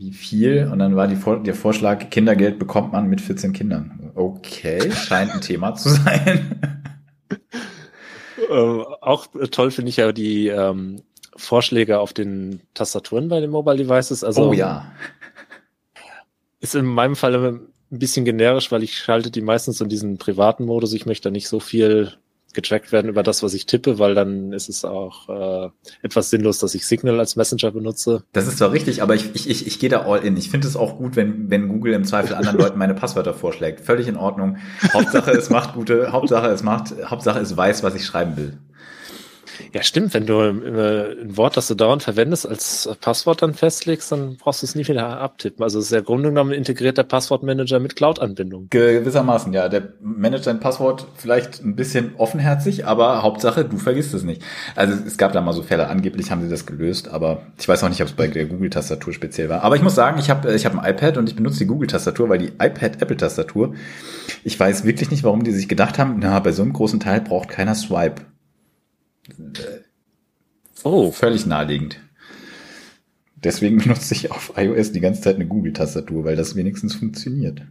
wie 0.00 0.12
viel 0.12 0.66
und 0.72 0.78
dann 0.78 0.96
war 0.96 1.06
die, 1.06 1.18
der 1.44 1.54
Vorschlag, 1.54 2.08
Kindergeld 2.08 2.58
bekommt 2.58 2.92
man 2.92 3.06
mit 3.06 3.20
14 3.20 3.52
Kindern. 3.52 4.10
Okay, 4.14 4.90
scheint 4.92 5.30
ein 5.30 5.42
Thema 5.42 5.74
zu 5.74 5.90
sein. 5.90 6.58
äh, 8.50 8.52
auch 8.52 9.26
toll 9.50 9.70
finde 9.70 9.90
ich 9.90 9.98
ja 9.98 10.10
die 10.12 10.48
ähm, 10.48 11.02
Vorschläge 11.36 12.00
auf 12.00 12.14
den 12.14 12.62
Tastaturen 12.72 13.28
bei 13.28 13.40
den 13.40 13.50
Mobile 13.50 13.76
Devices. 13.76 14.24
Also, 14.24 14.48
oh 14.48 14.52
ja. 14.54 14.90
Ist 16.60 16.74
in 16.74 16.86
meinem 16.86 17.14
Fall 17.14 17.34
ein 17.34 17.68
bisschen 17.90 18.24
generisch, 18.24 18.72
weil 18.72 18.82
ich 18.82 18.96
schalte 18.96 19.30
die 19.30 19.42
meistens 19.42 19.82
in 19.82 19.90
diesen 19.90 20.16
privaten 20.16 20.64
Modus. 20.64 20.94
Ich 20.94 21.04
möchte 21.04 21.28
da 21.28 21.30
nicht 21.30 21.48
so 21.48 21.60
viel 21.60 22.14
getrackt 22.54 22.92
werden 22.92 23.08
über 23.08 23.22
das, 23.22 23.42
was 23.42 23.54
ich 23.54 23.66
tippe, 23.66 23.98
weil 23.98 24.14
dann 24.14 24.52
ist 24.52 24.68
es 24.68 24.84
auch 24.84 25.28
äh, 25.28 25.70
etwas 26.02 26.30
sinnlos, 26.30 26.58
dass 26.58 26.74
ich 26.74 26.86
Signal 26.86 27.18
als 27.18 27.36
Messenger 27.36 27.70
benutze. 27.70 28.24
Das 28.32 28.46
ist 28.46 28.58
zwar 28.58 28.72
richtig, 28.72 29.02
aber 29.02 29.14
ich, 29.14 29.34
ich, 29.34 29.48
ich, 29.48 29.66
ich 29.66 29.78
gehe 29.78 29.88
da 29.88 30.02
all 30.02 30.24
in. 30.24 30.36
Ich 30.36 30.50
finde 30.50 30.66
es 30.66 30.76
auch 30.76 30.98
gut, 30.98 31.16
wenn, 31.16 31.50
wenn 31.50 31.68
Google 31.68 31.94
im 31.94 32.04
Zweifel 32.04 32.34
anderen 32.34 32.58
Leuten 32.58 32.78
meine 32.78 32.94
Passwörter 32.94 33.34
vorschlägt. 33.34 33.80
Völlig 33.80 34.08
in 34.08 34.16
Ordnung. 34.16 34.58
Hauptsache 34.92 35.30
es 35.32 35.50
macht 35.50 35.74
gute, 35.74 36.12
Hauptsache 36.12 36.48
es 36.48 36.62
macht, 36.62 36.94
Hauptsache 37.04 37.40
es 37.40 37.56
weiß, 37.56 37.82
was 37.82 37.94
ich 37.94 38.04
schreiben 38.04 38.36
will. 38.36 38.58
Ja, 39.73 39.83
stimmt. 39.83 40.14
Wenn 40.14 40.27
du 40.27 40.40
äh, 40.40 41.23
ein 41.23 41.37
Wort, 41.37 41.57
das 41.57 41.68
du 41.68 41.75
dauernd 41.75 42.03
verwendest, 42.03 42.49
als 42.49 42.88
Passwort 43.01 43.42
dann 43.42 43.55
festlegst, 43.55 44.11
dann 44.12 44.37
brauchst 44.37 44.62
du 44.62 44.66
es 44.66 44.75
nie 44.75 44.87
wieder 44.87 45.20
abtippen. 45.20 45.62
Also 45.62 45.79
es 45.79 45.87
ist 45.87 45.92
ja 45.92 46.01
Grunde 46.01 46.31
genommen 46.31 46.53
integriert 46.53 46.99
der 46.99 47.05
Passwortmanager 47.05 47.81
mit 47.81 47.96
Cloud-Anbindung. 47.96 48.68
Gewissermaßen, 48.70 49.53
ja. 49.53 49.68
Der 49.68 49.94
managt 50.01 50.46
dein 50.46 50.61
Passwort 50.61 51.07
vielleicht 51.16 51.64
ein 51.64 51.77
bisschen 51.77 52.12
offenherzig, 52.16 52.87
aber 52.87 53.23
Hauptsache, 53.23 53.64
du 53.64 53.79
vergisst 53.79 54.14
es 54.14 54.23
nicht. 54.23 54.42
Also 54.77 54.94
es 55.07 55.18
gab 55.18 55.33
da 55.33 55.40
mal 55.40 55.53
so 55.53 55.62
Fälle, 55.62 55.88
angeblich 55.88 56.31
haben 56.31 56.42
sie 56.42 56.49
das 56.49 56.66
gelöst, 56.66 57.09
aber 57.09 57.42
ich 57.59 57.68
weiß 57.68 57.85
auch 57.85 57.88
nicht, 57.88 58.01
ob 58.03 58.09
es 58.09 58.14
bei 58.14 58.27
der 58.27 58.46
Google-Tastatur 58.46 59.12
speziell 59.12 59.49
war. 59.49 59.62
Aber 59.62 59.77
ich 59.77 59.83
muss 59.83 59.94
sagen, 59.94 60.18
ich 60.18 60.31
habe 60.31 60.53
ich 60.55 60.66
hab 60.66 60.77
ein 60.77 60.90
iPad 60.90 61.16
und 61.16 61.29
ich 61.29 61.37
benutze 61.37 61.59
die 61.61 61.66
Google-Tastatur, 61.66 62.29
weil 62.29 62.38
die 62.38 62.53
iPad-Apple-Tastatur, 62.59 63.75
ich 64.44 64.59
weiß 64.59 64.85
wirklich 64.85 65.11
nicht, 65.11 65.25
warum 65.25 65.44
die 65.44 65.53
sich 65.53 65.68
gedacht 65.68 65.99
haben, 65.99 66.16
na, 66.20 66.38
bei 66.40 66.53
so 66.53 66.62
einem 66.62 66.73
großen 66.73 67.01
Teil 67.01 67.20
braucht 67.20 67.49
keiner 67.49 67.75
Swipe. 67.75 68.23
Oh. 70.85 71.11
Völlig 71.11 71.47
naheliegend. 71.47 72.01
Deswegen 73.37 73.79
benutze 73.79 74.14
ich 74.14 74.31
auf 74.31 74.53
iOS 74.57 74.93
die 74.93 75.01
ganze 75.01 75.23
Zeit 75.23 75.37
eine 75.37 75.47
Google-Tastatur, 75.47 76.25
weil 76.25 76.37
das 76.37 76.57
wenigstens 76.57 76.95
funktioniert. 76.95 77.62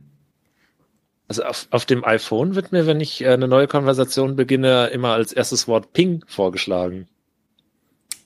Also 1.28 1.44
auf, 1.44 1.68
auf 1.70 1.86
dem 1.86 2.04
iPhone 2.04 2.56
wird 2.56 2.72
mir, 2.72 2.88
wenn 2.88 3.00
ich 3.00 3.26
eine 3.26 3.48
neue 3.48 3.68
Konversation 3.68 4.36
beginne, 4.36 4.88
immer 4.88 5.14
als 5.14 5.32
erstes 5.32 5.68
Wort 5.68 5.94
Ping 5.94 6.24
vorgeschlagen. 6.28 7.08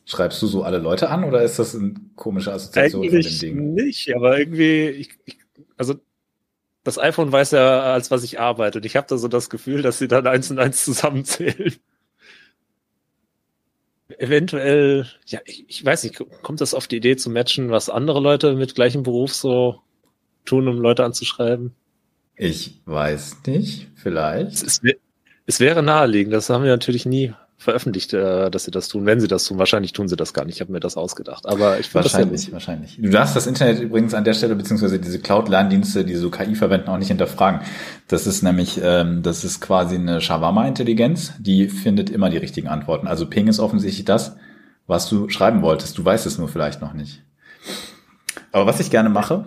Schreibst 0.06 0.42
du 0.42 0.48
so 0.48 0.64
alle 0.64 0.78
Leute 0.78 1.10
an 1.10 1.24
oder 1.24 1.44
ist 1.44 1.60
das 1.60 1.76
eine 1.76 1.96
komische 2.16 2.54
Assoziation 2.54 3.04
Eigentlich 3.04 3.40
von 3.40 3.50
dem 3.50 3.58
Ding? 3.58 3.74
Nicht, 3.74 4.16
aber 4.16 4.38
irgendwie, 4.38 4.88
ich, 4.88 5.10
ich, 5.26 5.38
also 5.76 5.96
das 6.86 6.98
iPhone 6.98 7.32
weiß 7.32 7.52
ja, 7.52 7.94
als 7.94 8.12
was 8.12 8.24
ich 8.24 8.40
arbeite. 8.40 8.80
Und 8.80 8.86
ich 8.86 8.96
habe 8.96 9.08
da 9.10 9.18
so 9.18 9.28
das 9.28 9.50
Gefühl, 9.50 9.82
dass 9.82 10.00
sie 10.00 10.08
dann 10.08 10.28
eins 10.28 10.52
und 10.52 10.60
eins 10.60 10.84
zusammenzählen 10.86 11.74
eventuell, 14.20 15.08
ja, 15.26 15.40
ich, 15.46 15.66
ich 15.68 15.86
weiß 15.86 16.04
nicht, 16.04 16.22
kommt 16.42 16.62
das 16.62 16.74
auf 16.74 16.88
die 16.88 16.98
Idee 16.98 17.16
zu 17.16 17.30
matchen, 17.30 17.70
was 17.70 17.90
andere 17.90 18.20
Leute 18.20 18.56
mit 18.56 18.76
gleichem 18.76 19.04
Beruf 19.04 19.34
so 19.34 19.82
tun, 20.46 20.68
um 20.68 20.78
Leute 20.78 21.04
anzuschreiben? 21.04 21.74
Ich 22.36 22.82
weiß 22.86 23.38
nicht, 23.48 23.90
vielleicht. 23.96 24.54
Es, 24.54 24.64
es, 24.64 24.82
es 25.46 25.60
wäre 25.60 25.84
naheliegend, 25.84 26.34
das 26.34 26.50
haben 26.50 26.64
wir 26.64 26.72
natürlich 26.72 27.06
nie 27.06 27.34
veröffentlicht, 27.58 28.14
äh, 28.14 28.50
dass 28.50 28.66
sie 28.66 28.72
das 28.72 28.88
tun, 28.88 29.06
wenn 29.06 29.20
sie 29.20 29.28
das 29.28 29.46
tun. 29.46 29.58
Wahrscheinlich 29.58 29.94
tun 29.94 30.08
sie 30.08 30.16
das 30.16 30.34
gar 30.34 30.46
nicht. 30.46 30.56
Ich 30.56 30.62
habe 30.62 30.72
mir 30.72 30.80
das 30.80 30.98
ausgedacht. 30.98 31.48
Aber 31.48 31.80
ich 31.80 31.94
wahrscheinlich, 31.94 32.46
das 32.46 32.52
wahrscheinlich. 32.52 32.98
Du 33.02 33.10
darfst 33.10 33.36
das 33.36 33.48
Internet 33.48 33.80
übrigens 33.80 34.14
an 34.14 34.24
der 34.24 34.34
Stelle 34.34 34.56
beziehungsweise 34.56 35.00
diese 35.00 35.20
Cloud-Lerndienste, 35.20 36.04
die 36.04 36.16
so 36.16 36.30
KI 36.30 36.56
verwenden, 36.56 36.90
auch 36.90 36.98
nicht 36.98 37.08
hinterfragen. 37.08 37.62
Das 38.08 38.28
ist 38.28 38.42
nämlich, 38.44 38.80
ähm, 38.84 39.22
das 39.24 39.44
ist 39.44 39.62
quasi 39.62 39.96
eine 39.96 40.20
Shawarma-Intelligenz. 40.20 41.34
Die 41.40 41.70
findet 41.70 42.10
immer 42.10 42.30
die 42.30 42.38
richtigen 42.38 42.68
Antworten. 42.68 43.08
Also 43.08 43.28
Ping 43.28 43.48
ist 43.48 43.60
offensichtlich 43.60 44.06
das, 44.06 44.36
was 44.88 45.08
du 45.08 45.30
schreiben 45.30 45.62
wolltest. 45.62 45.98
Du 45.98 46.04
weißt 46.04 46.26
es 46.26 46.38
nur 46.38 46.50
vielleicht 46.50 46.82
noch 46.82 46.94
nicht. 46.94 47.24
Aber 48.52 48.66
was 48.66 48.80
ich 48.80 48.90
gerne 48.90 49.10
mache, 49.10 49.46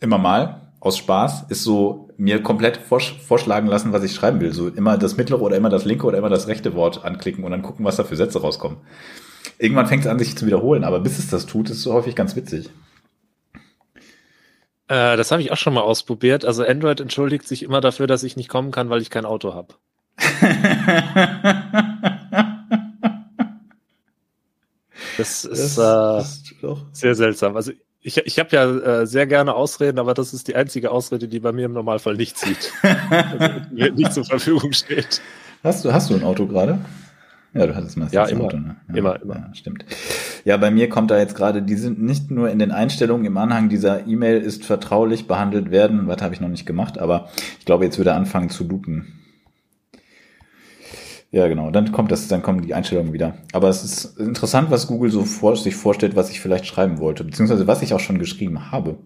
immer 0.00 0.18
mal, 0.18 0.72
aus 0.80 0.98
Spaß, 0.98 1.44
ist 1.48 1.62
so 1.62 2.01
mir 2.22 2.40
komplett 2.40 2.76
vorschlagen 2.76 3.66
lassen, 3.66 3.92
was 3.92 4.04
ich 4.04 4.14
schreiben 4.14 4.40
will. 4.40 4.52
So 4.52 4.68
immer 4.68 4.96
das 4.96 5.16
mittlere 5.16 5.42
oder 5.42 5.56
immer 5.56 5.70
das 5.70 5.84
linke 5.84 6.06
oder 6.06 6.18
immer 6.18 6.28
das 6.28 6.46
rechte 6.46 6.74
Wort 6.74 7.04
anklicken 7.04 7.42
und 7.42 7.50
dann 7.50 7.62
gucken, 7.62 7.84
was 7.84 7.96
da 7.96 8.04
für 8.04 8.14
Sätze 8.14 8.40
rauskommen. 8.40 8.78
Irgendwann 9.58 9.88
fängt 9.88 10.04
es 10.04 10.10
an, 10.10 10.20
sich 10.20 10.38
zu 10.38 10.46
wiederholen, 10.46 10.84
aber 10.84 11.00
bis 11.00 11.18
es 11.18 11.28
das 11.30 11.46
tut, 11.46 11.68
ist 11.68 11.78
es 11.78 11.82
so 11.82 11.92
häufig 11.92 12.14
ganz 12.14 12.36
witzig. 12.36 12.70
Äh, 14.86 15.16
das 15.16 15.32
habe 15.32 15.42
ich 15.42 15.50
auch 15.50 15.56
schon 15.56 15.74
mal 15.74 15.80
ausprobiert. 15.80 16.44
Also 16.44 16.64
Android 16.64 17.00
entschuldigt 17.00 17.48
sich 17.48 17.64
immer 17.64 17.80
dafür, 17.80 18.06
dass 18.06 18.22
ich 18.22 18.36
nicht 18.36 18.48
kommen 18.48 18.70
kann, 18.70 18.88
weil 18.88 19.02
ich 19.02 19.10
kein 19.10 19.24
Auto 19.24 19.54
habe. 19.54 19.74
das 25.18 25.44
ist, 25.44 25.76
das 25.76 26.44
äh, 26.62 26.74
sehr 26.92 27.16
seltsam. 27.16 27.56
Also 27.56 27.72
ich, 28.02 28.18
ich 28.18 28.38
habe 28.38 28.48
ja 28.52 29.00
äh, 29.00 29.06
sehr 29.06 29.26
gerne 29.26 29.54
Ausreden, 29.54 29.98
aber 29.98 30.14
das 30.14 30.34
ist 30.34 30.48
die 30.48 30.56
einzige 30.56 30.90
Ausrede, 30.90 31.28
die 31.28 31.40
bei 31.40 31.52
mir 31.52 31.66
im 31.66 31.72
Normalfall 31.72 32.16
nicht 32.16 32.36
zieht. 32.36 32.72
also, 33.10 33.94
nicht 33.94 34.12
zur 34.12 34.24
Verfügung 34.24 34.72
steht. 34.72 35.20
Hast 35.62 35.84
du, 35.84 35.92
hast 35.92 36.10
du 36.10 36.14
ein 36.14 36.24
Auto 36.24 36.46
gerade? 36.46 36.78
Ja, 37.54 37.66
du 37.66 37.76
hattest 37.76 37.96
meistens 37.96 38.14
ja, 38.14 38.24
immer, 38.26 38.44
Auto, 38.44 38.56
ne? 38.56 38.76
Ja, 38.88 38.94
immer, 38.96 39.22
immer. 39.22 39.34
Ja, 39.36 39.54
stimmt. 39.54 39.84
Ja, 40.44 40.56
bei 40.56 40.70
mir 40.70 40.88
kommt 40.88 41.10
da 41.10 41.18
jetzt 41.18 41.36
gerade, 41.36 41.62
die 41.62 41.76
sind 41.76 42.02
nicht 42.02 42.30
nur 42.30 42.50
in 42.50 42.58
den 42.58 42.72
Einstellungen 42.72 43.26
im 43.26 43.36
Anhang 43.36 43.68
dieser 43.68 44.06
E-Mail 44.06 44.40
ist 44.40 44.64
vertraulich 44.64 45.28
behandelt 45.28 45.70
werden, 45.70 46.08
was 46.08 46.22
habe 46.22 46.34
ich 46.34 46.40
noch 46.40 46.48
nicht 46.48 46.66
gemacht, 46.66 46.98
aber 46.98 47.28
ich 47.58 47.66
glaube, 47.66 47.84
jetzt 47.84 47.98
würde 47.98 48.10
er 48.10 48.16
anfangen 48.16 48.48
zu 48.48 48.64
lupen. 48.64 49.21
Ja, 51.32 51.48
genau. 51.48 51.70
Dann 51.70 51.92
kommt 51.92 52.12
das, 52.12 52.28
dann 52.28 52.42
kommen 52.42 52.60
die 52.60 52.74
Einstellungen 52.74 53.14
wieder. 53.14 53.38
Aber 53.52 53.70
es 53.70 53.82
ist 53.82 54.18
interessant, 54.18 54.70
was 54.70 54.86
Google 54.86 55.10
so 55.10 55.24
vor, 55.24 55.56
sich 55.56 55.74
vorstellt, 55.74 56.14
was 56.14 56.28
ich 56.30 56.40
vielleicht 56.42 56.66
schreiben 56.66 56.98
wollte, 56.98 57.24
beziehungsweise 57.24 57.66
was 57.66 57.80
ich 57.80 57.94
auch 57.94 58.00
schon 58.00 58.18
geschrieben 58.18 58.70
habe. 58.70 58.98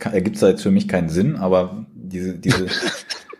Ergibt 0.00 0.42
da 0.42 0.48
jetzt 0.48 0.62
für 0.62 0.72
mich 0.72 0.88
keinen 0.88 1.08
Sinn, 1.08 1.36
aber 1.36 1.86
diese, 1.94 2.34
diese. 2.34 2.66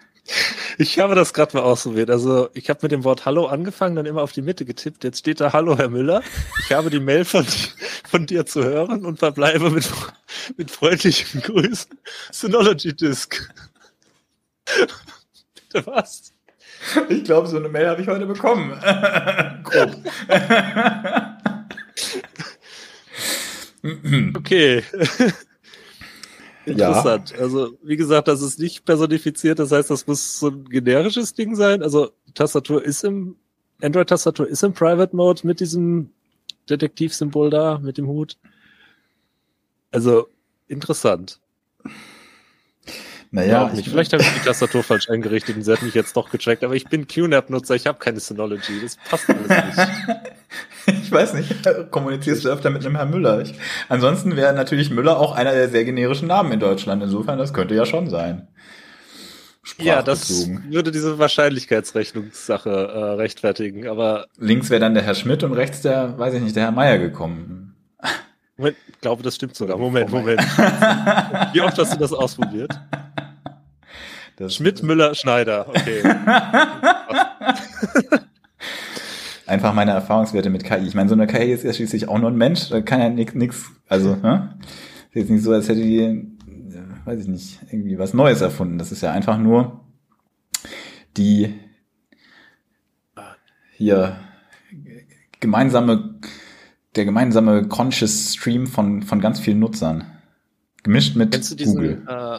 ich 0.79 1.01
habe 1.01 1.17
das 1.17 1.35
gerade 1.35 1.57
mal 1.57 1.65
ausprobiert. 1.65 2.11
Also 2.11 2.49
ich 2.55 2.71
habe 2.71 2.79
mit 2.83 2.93
dem 2.93 3.03
Wort 3.03 3.27
Hallo 3.27 3.47
angefangen, 3.47 3.97
dann 3.97 4.07
immer 4.07 4.23
auf 4.23 4.31
die 4.31 4.43
Mitte 4.43 4.65
getippt. 4.65 5.03
Jetzt 5.03 5.19
steht 5.19 5.41
da 5.41 5.53
Hallo, 5.53 5.77
Herr 5.77 5.91
Müller. 5.91 6.23
Ich 6.61 6.73
habe 6.73 6.91
die 6.91 7.01
Mail 7.01 7.25
von, 7.25 7.45
von 8.09 8.25
dir 8.25 8.47
zu 8.47 8.63
hören 8.63 9.05
und 9.05 9.19
verbleibe 9.19 9.71
mit, 9.71 9.91
mit 10.57 10.71
freundlichen 10.71 11.43
Grüßen. 11.43 11.91
Synology 12.31 12.95
Disk. 12.95 13.53
Bitte 15.55 15.87
was? 15.87 16.34
Ich 17.09 17.25
glaube, 17.25 17.49
so 17.49 17.57
eine 17.57 17.69
Mail 17.69 17.89
habe 17.89 18.03
ich 18.03 18.09
heute 18.09 18.27
bekommen. 18.27 18.71
Grob. 19.65 19.97
okay. 24.37 24.83
Interessant. 26.67 27.31
Ja. 27.31 27.39
Also, 27.39 27.77
wie 27.83 27.97
gesagt, 27.97 28.29
das 28.29 28.41
ist 28.43 28.59
nicht 28.59 28.85
personifiziert, 28.85 29.59
das 29.59 29.73
heißt, 29.73 29.91
das 29.91 30.07
muss 30.07 30.39
so 30.39 30.49
ein 30.49 30.65
generisches 30.65 31.35
Ding 31.35 31.55
sein. 31.55 31.83
Also, 31.83 32.13
Tastatur 32.35 32.83
ist 32.83 33.05
im, 33.05 33.37
Android-Tastatur 33.83 34.49
ist 34.49 34.63
im 34.63 34.73
Private 34.73 35.15
Mode 35.15 35.47
mit 35.47 35.61
diesem 35.61 36.11
Detektivsymbol 36.71 37.51
da, 37.51 37.79
mit 37.79 37.99
dem 37.99 38.07
Hut. 38.07 38.39
Also, 39.91 40.29
interessant. 40.69 41.41
Naja, 43.35 43.69
nicht. 43.75 43.89
Vielleicht 43.89 44.13
habe 44.13 44.23
ich 44.23 44.33
die 44.33 44.45
Tastatur 44.47 44.85
falsch 44.85 45.11
eingerichtet 45.11 45.57
und 45.57 45.63
sie 45.63 45.73
hat 45.73 45.83
mich 45.83 45.93
jetzt 45.93 46.17
doch 46.17 46.31
gecheckt, 46.31 46.63
aber 46.63 46.75
ich 46.75 46.85
bin 46.85 47.09
QNAP-Nutzer, 47.09 47.75
ich 47.75 47.89
habe 47.89 47.99
keine 47.99 48.21
Synology, 48.21 48.81
das 48.81 48.97
passt 49.11 49.29
alles 49.29 49.49
nicht. 49.49 49.89
ich 51.03 51.11
weiß 51.11 51.35
nicht, 51.35 51.53
kommunizierst 51.91 52.45
du 52.45 52.51
öfter 52.51 52.71
mit 52.71 52.87
einem 52.87 52.95
Herrn 52.95 53.11
Müller? 53.11 53.41
Ich, 53.41 53.55
ansonsten 53.89 54.37
wäre 54.37 54.53
natürlich 54.53 54.91
Müller 54.91 55.19
auch 55.19 55.33
einer 55.35 55.51
der 55.51 55.69
sehr 55.69 55.85
generischen 55.85 56.29
Namen 56.29 56.53
in 56.53 56.61
Deutschland, 56.61 57.03
insofern, 57.03 57.37
das 57.37 57.53
könnte 57.53 57.75
ja 57.75 57.85
schon 57.87 58.09
sein. 58.09 58.47
Ja, 59.79 60.03
das 60.03 60.49
würde 60.69 60.93
diese 60.93 61.19
Wahrscheinlichkeitsrechnungssache 61.19 62.71
äh, 62.71 63.15
rechtfertigen, 63.15 63.89
aber... 63.89 64.27
Links 64.39 64.71
wäre 64.71 64.81
dann 64.81 64.95
der 64.95 65.03
Herr 65.03 65.17
Schmidt 65.17 65.43
und 65.43 65.55
rechts 65.55 65.81
der, 65.81 66.17
weiß 66.17 66.35
ich 66.35 66.41
nicht, 66.41 66.55
der 66.55 66.63
Herr 66.63 66.71
Meier 66.71 66.99
gekommen. 66.99 67.75
Moment, 68.57 68.77
ich 68.87 69.01
glaube, 69.01 69.25
das 69.25 69.35
stimmt 69.35 69.57
sogar. 69.57 69.77
Moment, 69.77 70.13
Moment. 70.13 70.41
Wie 71.53 71.61
oft 71.61 71.77
hast 71.77 71.93
du 71.93 71.99
das 71.99 72.13
ausprobiert? 72.13 72.71
Das 74.37 74.55
Schmidt, 74.55 74.83
Müller, 74.83 75.15
Schneider. 75.15 75.69
Okay. 75.69 76.03
Einfach 79.47 79.75
meine 79.75 79.93
Erfahrungswerte 79.93 80.51
mit 80.51 80.65
KI. 80.65 80.87
Ich 80.87 80.95
meine, 80.95 81.09
so 81.09 81.15
eine 81.15 81.27
KI 81.27 81.53
ist 81.53 81.65
ja 81.65 81.73
schließlich 81.73 82.09
auch 82.09 82.19
nur 82.19 82.31
ein 82.31 82.37
Mensch. 82.37 82.71
Da 82.71 82.81
kann 82.81 83.01
ja 83.01 83.09
nichts, 83.11 83.35
nix, 83.35 83.71
also, 83.89 84.17
ne? 84.17 84.59
Ist 85.11 85.15
jetzt 85.15 85.31
nicht 85.31 85.45
so, 85.45 85.53
als 85.53 85.69
hätte 85.69 85.83
die, 85.83 86.27
weiß 87.05 87.21
ich 87.21 87.29
nicht, 87.29 87.61
irgendwie 87.71 87.99
was 87.99 88.15
Neues 88.15 88.41
erfunden. 88.41 88.79
Das 88.79 88.91
ist 88.91 89.03
ja 89.03 89.13
einfach 89.13 89.39
nur 89.39 89.85
die 91.17 91.55
hier 93.77 94.17
gemeinsame, 95.41 96.19
der 96.97 97.05
gemeinsame 97.05 97.69
Conscious 97.69 98.35
Stream 98.35 98.67
von, 98.67 99.03
von 99.03 99.21
ganz 99.21 99.41
vielen 99.41 99.59
Nutzern. 99.59 100.05
Gemischt 100.83 101.17
mit 101.17 101.33
kennst 101.33 101.53
du 101.53 101.57
diesen, 101.57 101.75
Google. 101.75 102.03
Äh, 102.07 102.39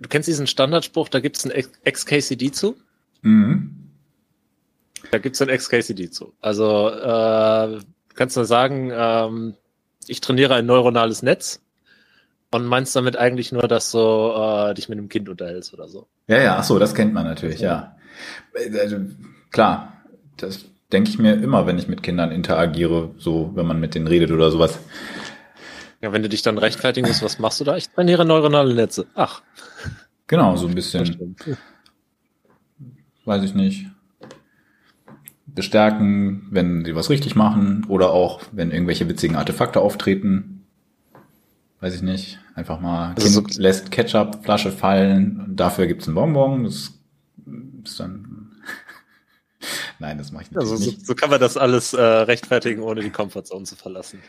du 0.00 0.08
kennst 0.08 0.28
diesen 0.28 0.46
Standardspruch, 0.46 1.08
da 1.08 1.20
gibt 1.20 1.36
es 1.36 1.46
ein 1.46 1.52
XKCD 1.84 2.50
zu? 2.52 2.76
Mhm. 3.22 3.74
Da 5.10 5.18
gibt 5.18 5.36
es 5.36 5.42
ein 5.42 5.48
XKCD 5.48 6.10
zu. 6.10 6.34
Also 6.40 6.90
äh, 6.90 7.78
kannst 8.14 8.36
du 8.36 8.44
sagen, 8.44 8.90
ähm, 8.92 9.54
ich 10.06 10.20
trainiere 10.20 10.54
ein 10.54 10.66
neuronales 10.66 11.22
Netz 11.22 11.60
und 12.50 12.66
meinst 12.66 12.94
damit 12.96 13.16
eigentlich 13.16 13.52
nur, 13.52 13.68
dass 13.68 13.90
du 13.90 13.98
äh, 13.98 14.74
dich 14.74 14.88
mit 14.88 14.98
einem 14.98 15.08
Kind 15.08 15.28
unterhältst 15.28 15.72
oder 15.74 15.88
so. 15.88 16.06
Ja, 16.26 16.40
ja, 16.40 16.56
ach 16.58 16.64
so, 16.64 16.78
das 16.78 16.94
kennt 16.94 17.12
man 17.12 17.24
natürlich, 17.24 17.60
ja. 17.60 17.96
Also, 18.54 18.98
klar, 19.50 19.92
das 20.36 20.64
denke 20.92 21.10
ich 21.10 21.18
mir 21.18 21.34
immer, 21.34 21.66
wenn 21.66 21.78
ich 21.78 21.88
mit 21.88 22.02
Kindern 22.02 22.30
interagiere, 22.30 23.10
so 23.18 23.52
wenn 23.54 23.66
man 23.66 23.80
mit 23.80 23.94
denen 23.94 24.06
redet 24.06 24.30
oder 24.30 24.50
sowas. 24.50 24.78
Ja, 26.00 26.12
wenn 26.12 26.22
du 26.22 26.28
dich 26.28 26.42
dann 26.42 26.58
rechtfertigen 26.58 27.08
musst, 27.08 27.22
was 27.22 27.38
machst 27.38 27.60
du 27.60 27.64
da? 27.64 27.76
Ich 27.76 27.88
trainiere 27.90 28.24
neuronale 28.24 28.74
Netze. 28.74 29.06
Ach. 29.14 29.42
Genau, 30.28 30.56
so 30.56 30.68
ein 30.68 30.74
bisschen. 30.74 31.36
Weiß 33.24 33.42
ich 33.42 33.54
nicht. 33.54 33.86
Bestärken, 35.46 36.46
wenn 36.50 36.84
sie 36.84 36.94
was 36.94 37.10
richtig 37.10 37.34
machen 37.34 37.84
oder 37.88 38.10
auch, 38.10 38.42
wenn 38.52 38.70
irgendwelche 38.70 39.08
witzigen 39.08 39.36
Artefakte 39.36 39.80
auftreten. 39.80 40.66
Weiß 41.80 41.94
ich 41.94 42.02
nicht. 42.02 42.38
Einfach 42.54 42.80
mal, 42.80 43.14
also 43.14 43.42
kind 43.42 43.54
so 43.54 43.60
lässt 43.60 43.90
Ketchup-Flasche 43.90 44.70
fallen 44.70 45.40
und 45.40 45.56
dafür 45.56 45.86
gibt's 45.86 46.06
einen 46.06 46.14
Bonbon. 46.14 46.64
Das 46.64 46.92
ist 47.84 48.00
dann 48.00 48.52
Nein, 49.98 50.18
das 50.18 50.32
mache 50.32 50.44
ich 50.50 50.56
also 50.56 50.76
nicht. 50.76 51.00
So, 51.00 51.06
so 51.06 51.14
kann 51.14 51.30
man 51.30 51.40
das 51.40 51.56
alles 51.56 51.92
äh, 51.92 52.00
rechtfertigen, 52.00 52.82
ohne 52.82 53.00
die 53.00 53.10
Comfortzone 53.10 53.64
zu 53.64 53.76
verlassen. 53.76 54.22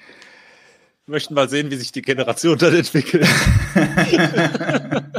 Möchten 1.10 1.34
mal 1.34 1.50
sehen, 1.50 1.72
wie 1.72 1.76
sich 1.76 1.92
die 1.92 2.02
Generation 2.02 2.58
dann 2.58 2.76
entwickelt. 2.76 3.28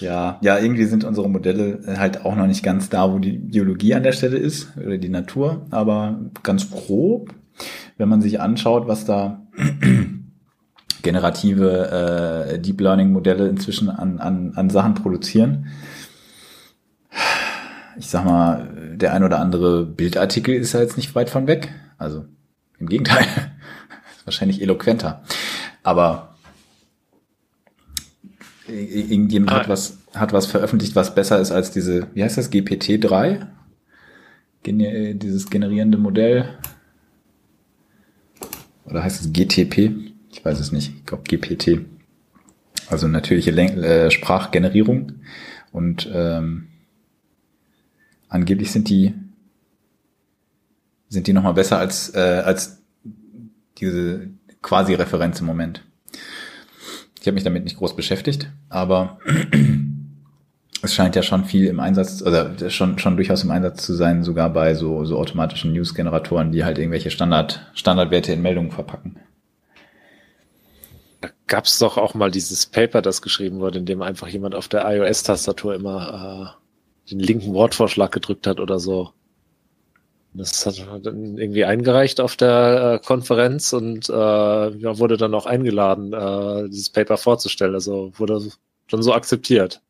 ja, 0.00 0.38
ja, 0.40 0.58
irgendwie 0.58 0.84
sind 0.84 1.04
unsere 1.04 1.28
Modelle 1.28 1.80
halt 1.98 2.24
auch 2.24 2.36
noch 2.36 2.46
nicht 2.46 2.62
ganz 2.62 2.88
da, 2.88 3.12
wo 3.12 3.18
die 3.18 3.32
Biologie 3.32 3.94
an 3.94 4.02
der 4.02 4.12
Stelle 4.12 4.36
ist 4.36 4.68
oder 4.76 4.98
die 4.98 5.08
Natur, 5.08 5.66
aber 5.70 6.20
ganz 6.42 6.70
grob, 6.70 7.34
wenn 7.96 8.08
man 8.08 8.22
sich 8.22 8.40
anschaut, 8.40 8.86
was 8.86 9.04
da 9.04 9.46
generative 11.02 12.50
äh, 12.50 12.58
Deep 12.58 12.80
Learning 12.80 13.12
Modelle 13.12 13.48
inzwischen 13.48 13.88
an, 13.88 14.18
an, 14.18 14.52
an 14.54 14.70
Sachen 14.70 14.94
produzieren, 14.94 15.66
ich 17.98 18.08
sag 18.08 18.24
mal, 18.24 18.68
der 18.94 19.12
ein 19.12 19.24
oder 19.24 19.38
andere 19.38 19.84
Bildartikel 19.84 20.54
ist 20.54 20.72
ja 20.74 20.80
jetzt 20.80 20.96
nicht 20.96 21.14
weit 21.14 21.30
von 21.30 21.46
weg. 21.46 21.72
Also 21.98 22.26
im 22.78 22.88
Gegenteil, 22.88 23.24
wahrscheinlich 24.26 24.60
eloquenter. 24.60 25.22
Aber 25.82 26.36
irgendjemand 28.68 29.52
ah. 29.52 29.60
hat 29.60 29.68
was, 29.68 29.98
hat 30.14 30.32
was 30.32 30.46
veröffentlicht, 30.46 30.94
was 30.94 31.14
besser 31.14 31.40
ist 31.40 31.52
als 31.52 31.70
diese, 31.70 32.08
wie 32.14 32.22
heißt 32.22 32.36
das, 32.36 32.52
GPT-3? 32.52 33.46
Gene 34.62 35.14
dieses 35.14 35.48
generierende 35.48 35.96
Modell. 35.96 36.58
Oder 38.84 39.02
heißt 39.02 39.20
es 39.20 39.32
GTP? 39.32 39.92
Ich 40.30 40.44
weiß 40.44 40.60
es 40.60 40.72
nicht. 40.72 40.92
Ich 40.96 41.06
glaube 41.06 41.22
GPT. 41.24 41.86
Also 42.88 43.08
natürliche 43.08 43.50
Len 43.52 43.82
äh, 43.82 44.10
Sprachgenerierung. 44.10 45.20
Und 45.72 46.08
ähm, 46.12 46.68
Angeblich 48.28 48.72
sind 48.72 48.88
die 48.88 49.14
sind 51.08 51.28
die 51.28 51.32
noch 51.32 51.44
mal 51.44 51.52
besser 51.52 51.78
als 51.78 52.14
äh, 52.14 52.42
als 52.44 52.75
diese 53.78 54.28
quasi 54.62 54.94
Referenz 54.94 55.40
im 55.40 55.46
Moment. 55.46 55.82
Ich 57.20 57.26
habe 57.26 57.34
mich 57.34 57.44
damit 57.44 57.64
nicht 57.64 57.78
groß 57.78 57.96
beschäftigt, 57.96 58.50
aber 58.68 59.18
es 60.82 60.94
scheint 60.94 61.16
ja 61.16 61.22
schon 61.22 61.44
viel 61.44 61.66
im 61.66 61.80
Einsatz, 61.80 62.22
oder 62.22 62.70
schon, 62.70 62.98
schon 62.98 63.16
durchaus 63.16 63.42
im 63.42 63.50
Einsatz 63.50 63.84
zu 63.84 63.94
sein, 63.94 64.22
sogar 64.22 64.50
bei 64.50 64.74
so, 64.74 65.04
so 65.04 65.18
automatischen 65.18 65.72
News-Generatoren, 65.72 66.52
die 66.52 66.64
halt 66.64 66.78
irgendwelche 66.78 67.10
Standard, 67.10 67.66
Standardwerte 67.74 68.32
in 68.32 68.42
Meldungen 68.42 68.70
verpacken. 68.70 69.16
Da 71.20 71.30
gab 71.46 71.64
es 71.64 71.78
doch 71.78 71.96
auch 71.96 72.14
mal 72.14 72.30
dieses 72.30 72.66
Paper, 72.66 73.02
das 73.02 73.22
geschrieben 73.22 73.58
wurde, 73.60 73.78
in 73.78 73.86
dem 73.86 74.02
einfach 74.02 74.28
jemand 74.28 74.54
auf 74.54 74.68
der 74.68 74.88
iOS-Tastatur 74.88 75.74
immer 75.74 76.56
äh, 76.56 77.10
den 77.10 77.20
linken 77.20 77.54
Wortvorschlag 77.54 78.12
gedrückt 78.12 78.46
hat 78.46 78.60
oder 78.60 78.78
so. 78.78 79.10
Das 80.36 80.66
hat 80.66 81.06
dann 81.06 81.38
irgendwie 81.38 81.64
eingereicht 81.64 82.20
auf 82.20 82.36
der 82.36 83.00
äh, 83.02 83.06
Konferenz 83.06 83.72
und 83.72 84.08
äh, 84.08 84.12
ja, 84.12 84.98
wurde 84.98 85.16
dann 85.16 85.34
auch 85.34 85.46
eingeladen, 85.46 86.12
äh, 86.12 86.68
dieses 86.68 86.90
Paper 86.90 87.16
vorzustellen. 87.16 87.74
Also 87.74 88.12
wurde 88.16 88.40
dann 88.90 89.02
so 89.02 89.14
akzeptiert. 89.14 89.80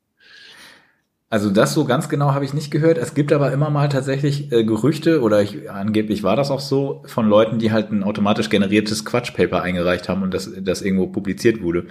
Also 1.28 1.50
das 1.50 1.74
so 1.74 1.84
ganz 1.84 2.08
genau 2.08 2.32
habe 2.32 2.44
ich 2.44 2.54
nicht 2.54 2.70
gehört. 2.70 2.98
Es 2.98 3.14
gibt 3.14 3.32
aber 3.32 3.50
immer 3.50 3.68
mal 3.68 3.88
tatsächlich 3.88 4.52
äh, 4.52 4.62
Gerüchte 4.62 5.20
oder 5.22 5.42
ich, 5.42 5.68
angeblich 5.68 6.22
war 6.22 6.36
das 6.36 6.52
auch 6.52 6.60
so 6.60 7.02
von 7.06 7.28
Leuten, 7.28 7.58
die 7.58 7.72
halt 7.72 7.90
ein 7.90 8.04
automatisch 8.04 8.48
generiertes 8.48 9.04
Quatschpaper 9.04 9.60
eingereicht 9.60 10.08
haben 10.08 10.22
und 10.22 10.32
das, 10.32 10.50
das 10.60 10.82
irgendwo 10.82 11.08
publiziert 11.08 11.62
wurde. 11.62 11.86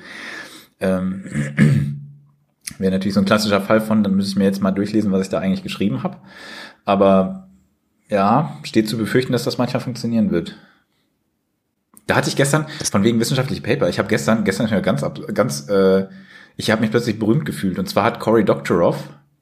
Ähm, 0.80 1.26
Wäre 2.80 2.91
natürlich 2.91 3.14
so 3.14 3.20
ein 3.20 3.26
klassischer 3.26 3.62
Fall 3.62 3.80
von, 3.80 4.03
dann 4.03 4.16
müsste 4.16 4.32
ich 4.32 4.38
mir 4.38 4.45
jetzt 4.45 4.62
mal 4.62 4.72
durchlesen, 4.72 5.12
was 5.12 5.22
ich 5.22 5.30
da 5.30 5.39
eigentlich 5.39 5.64
geschrieben 5.64 6.01
habe. 6.01 6.18
Aber 6.84 7.45
ja, 8.10 8.58
steht 8.64 8.89
zu 8.89 8.97
befürchten, 8.97 9.32
dass 9.34 9.43
das 9.43 9.58
manchmal 9.58 9.82
funktionieren 9.82 10.32
wird. 10.32 10.56
Da 12.08 12.16
hatte 12.16 12.30
ich 12.30 12.36
gestern, 12.36 12.68
von 12.91 13.03
wegen 13.03 13.20
wissenschaftliche 13.20 13.62
Paper, 13.62 13.89
ich 13.89 13.97
habe 13.97 14.10
gestern, 14.10 14.43
gestern 14.43 14.82
ganz, 14.84 15.03
ganz, 15.34 15.68
äh, 15.70 16.08
ich 16.56 16.70
habe 16.70 16.82
mich 16.82 16.91
plötzlich 16.91 17.18
berühmt 17.18 17.45
gefühlt. 17.45 17.80
Und 17.80 17.89
zwar 17.89 18.03
hat 18.03 18.20
Cory 18.20 18.45
Doctorow, 18.45 18.95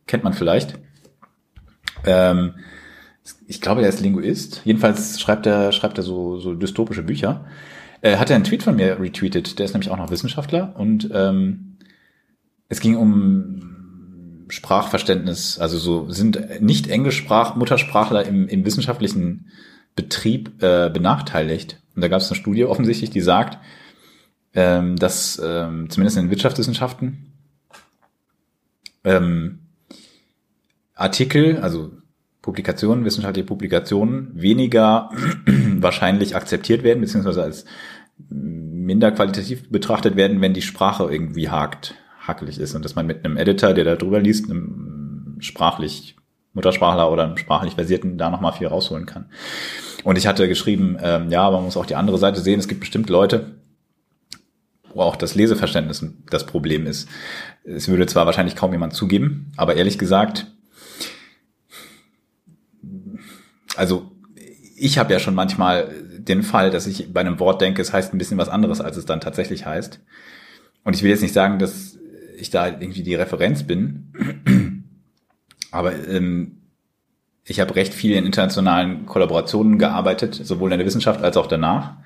kennt 0.07 0.23
man 0.23 0.33
vielleicht, 0.33 0.79
ähm, 2.05 2.55
ich 3.47 3.61
glaube, 3.61 3.81
er 3.81 3.89
ist 3.89 4.01
Linguist. 4.01 4.61
Jedenfalls 4.65 5.19
schreibt 5.19 5.45
er, 5.45 5.71
schreibt 5.71 5.97
er 5.97 6.03
so, 6.03 6.39
so 6.39 6.53
dystopische 6.53 7.03
Bücher. 7.03 7.45
Äh, 8.01 8.17
hat 8.17 8.29
er 8.29 8.35
einen 8.35 8.45
Tweet 8.45 8.63
von 8.63 8.75
mir 8.75 8.99
retweetet. 8.99 9.59
Der 9.59 9.65
ist 9.65 9.73
nämlich 9.73 9.89
auch 9.89 9.97
noch 9.97 10.11
Wissenschaftler 10.11 10.75
und 10.77 11.09
ähm, 11.13 11.77
es 12.67 12.79
ging 12.79 12.97
um 12.97 13.82
Sprachverständnis, 14.53 15.57
also 15.57 15.79
so 15.79 16.11
sind 16.11 16.61
nicht 16.61 16.87
Englischsprach 16.87 17.55
Muttersprachler 17.55 18.23
im, 18.27 18.47
im 18.47 18.63
wissenschaftlichen 18.63 19.47
Betrieb 19.95 20.61
äh, 20.61 20.91
benachteiligt. 20.91 21.81
Und 21.95 22.03
da 22.03 22.07
gab 22.07 22.21
es 22.21 22.29
eine 22.29 22.39
Studie 22.39 22.65
offensichtlich, 22.65 23.09
die 23.09 23.21
sagt, 23.21 23.57
ähm, 24.53 24.95
dass 24.95 25.41
ähm, 25.43 25.89
zumindest 25.89 26.17
in 26.17 26.29
Wirtschaftswissenschaften 26.29 27.33
ähm, 29.03 29.59
Artikel, 30.93 31.57
also 31.57 31.91
Publikationen, 32.43 33.05
wissenschaftliche 33.05 33.47
Publikationen 33.47 34.29
weniger 34.35 35.09
wahrscheinlich 35.47 36.35
akzeptiert 36.35 36.83
werden, 36.83 37.01
beziehungsweise 37.01 37.41
als 37.41 37.65
minder 38.29 39.11
qualitativ 39.11 39.71
betrachtet 39.71 40.15
werden, 40.15 40.41
wenn 40.41 40.53
die 40.53 40.61
Sprache 40.61 41.11
irgendwie 41.11 41.49
hakt 41.49 41.95
hackelig 42.27 42.59
ist 42.59 42.75
und 42.75 42.83
dass 42.85 42.95
man 42.95 43.05
mit 43.05 43.23
einem 43.23 43.37
Editor, 43.37 43.73
der 43.73 43.83
da 43.83 43.95
drüber 43.95 44.19
liest, 44.19 44.49
einem 44.49 45.37
sprachlich 45.39 46.15
Muttersprachler 46.53 47.11
oder 47.11 47.23
einem 47.23 47.37
sprachlich 47.37 47.75
Versierten 47.75 48.17
da 48.17 48.29
nochmal 48.29 48.53
viel 48.53 48.67
rausholen 48.67 49.05
kann. 49.05 49.25
Und 50.03 50.17
ich 50.17 50.27
hatte 50.27 50.47
geschrieben, 50.47 50.97
ähm, 51.01 51.29
ja, 51.29 51.49
man 51.49 51.63
muss 51.63 51.77
auch 51.77 51.85
die 51.85 51.95
andere 51.95 52.17
Seite 52.17 52.41
sehen. 52.41 52.59
Es 52.59 52.67
gibt 52.67 52.81
bestimmt 52.81 53.09
Leute, 53.09 53.55
wo 54.93 55.01
auch 55.01 55.15
das 55.15 55.35
Leseverständnis 55.35 56.05
das 56.29 56.45
Problem 56.45 56.85
ist. 56.85 57.09
Es 57.63 57.87
würde 57.87 58.05
zwar 58.05 58.25
wahrscheinlich 58.25 58.55
kaum 58.55 58.71
jemand 58.71 58.93
zugeben, 58.93 59.51
aber 59.57 59.75
ehrlich 59.75 59.97
gesagt, 59.97 60.47
also 63.75 64.11
ich 64.75 64.97
habe 64.97 65.13
ja 65.13 65.19
schon 65.19 65.35
manchmal 65.35 65.89
den 66.19 66.43
Fall, 66.43 66.69
dass 66.69 66.87
ich 66.87 67.11
bei 67.11 67.21
einem 67.21 67.39
Wort 67.39 67.61
denke, 67.61 67.81
es 67.81 67.93
heißt 67.93 68.13
ein 68.13 68.17
bisschen 68.17 68.37
was 68.37 68.49
anderes, 68.49 68.81
als 68.81 68.97
es 68.97 69.05
dann 69.05 69.21
tatsächlich 69.21 69.65
heißt. 69.65 69.99
Und 70.83 70.95
ich 70.95 71.03
will 71.03 71.09
jetzt 71.09 71.21
nicht 71.21 71.33
sagen, 71.33 71.59
dass 71.59 71.97
ich 72.37 72.49
da 72.49 72.67
irgendwie 72.67 73.03
die 73.03 73.15
Referenz 73.15 73.63
bin. 73.63 74.85
Aber 75.71 75.93
ähm, 76.07 76.59
ich 77.45 77.59
habe 77.59 77.75
recht 77.75 77.93
viel 77.93 78.13
in 78.15 78.25
internationalen 78.25 79.05
Kollaborationen 79.05 79.77
gearbeitet, 79.77 80.35
sowohl 80.35 80.71
in 80.71 80.77
der 80.77 80.85
Wissenschaft 80.85 81.21
als 81.21 81.35
auch 81.35 81.47
danach. 81.47 81.97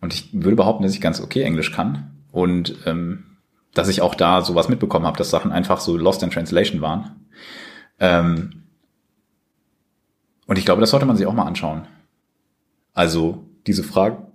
Und 0.00 0.14
ich 0.14 0.30
würde 0.32 0.56
behaupten, 0.56 0.82
dass 0.82 0.94
ich 0.94 1.00
ganz 1.00 1.20
okay 1.20 1.42
Englisch 1.42 1.72
kann. 1.72 2.10
Und 2.30 2.76
ähm, 2.86 3.24
dass 3.74 3.88
ich 3.88 4.02
auch 4.02 4.14
da 4.14 4.42
sowas 4.42 4.68
mitbekommen 4.68 5.06
habe, 5.06 5.18
dass 5.18 5.30
Sachen 5.30 5.52
einfach 5.52 5.80
so 5.80 5.96
lost 5.96 6.22
in 6.22 6.30
translation 6.30 6.80
waren. 6.80 7.26
Ähm, 7.98 8.64
und 10.46 10.58
ich 10.58 10.64
glaube, 10.64 10.80
das 10.80 10.90
sollte 10.90 11.06
man 11.06 11.16
sich 11.16 11.26
auch 11.26 11.32
mal 11.32 11.46
anschauen. 11.46 11.86
Also 12.92 13.44
diese 13.66 13.84
Frage, 13.84 14.26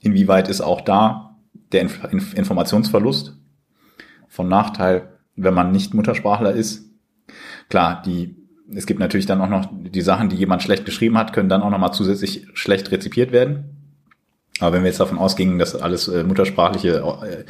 inwieweit 0.00 0.48
ist 0.48 0.60
auch 0.60 0.80
da 0.80 1.36
der 1.72 1.82
Inf 1.82 2.34
Informationsverlust 2.34 3.37
von 4.28 4.48
Nachteil, 4.48 5.08
wenn 5.36 5.54
man 5.54 5.72
nicht 5.72 5.94
Muttersprachler 5.94 6.52
ist. 6.52 6.90
Klar, 7.68 8.02
die, 8.04 8.36
es 8.74 8.86
gibt 8.86 9.00
natürlich 9.00 9.26
dann 9.26 9.40
auch 9.40 9.48
noch 9.48 9.68
die 9.72 10.00
Sachen, 10.00 10.28
die 10.28 10.36
jemand 10.36 10.62
schlecht 10.62 10.84
geschrieben 10.84 11.18
hat, 11.18 11.32
können 11.32 11.48
dann 11.48 11.62
auch 11.62 11.70
nochmal 11.70 11.92
zusätzlich 11.92 12.46
schlecht 12.54 12.90
rezipiert 12.90 13.32
werden. 13.32 13.78
Aber 14.60 14.72
wenn 14.72 14.82
wir 14.82 14.88
jetzt 14.88 15.00
davon 15.00 15.18
ausgingen, 15.18 15.58
dass 15.58 15.76
alles 15.76 16.08
äh, 16.08 16.24
muttersprachliche 16.24 16.98
äh, 16.98 17.44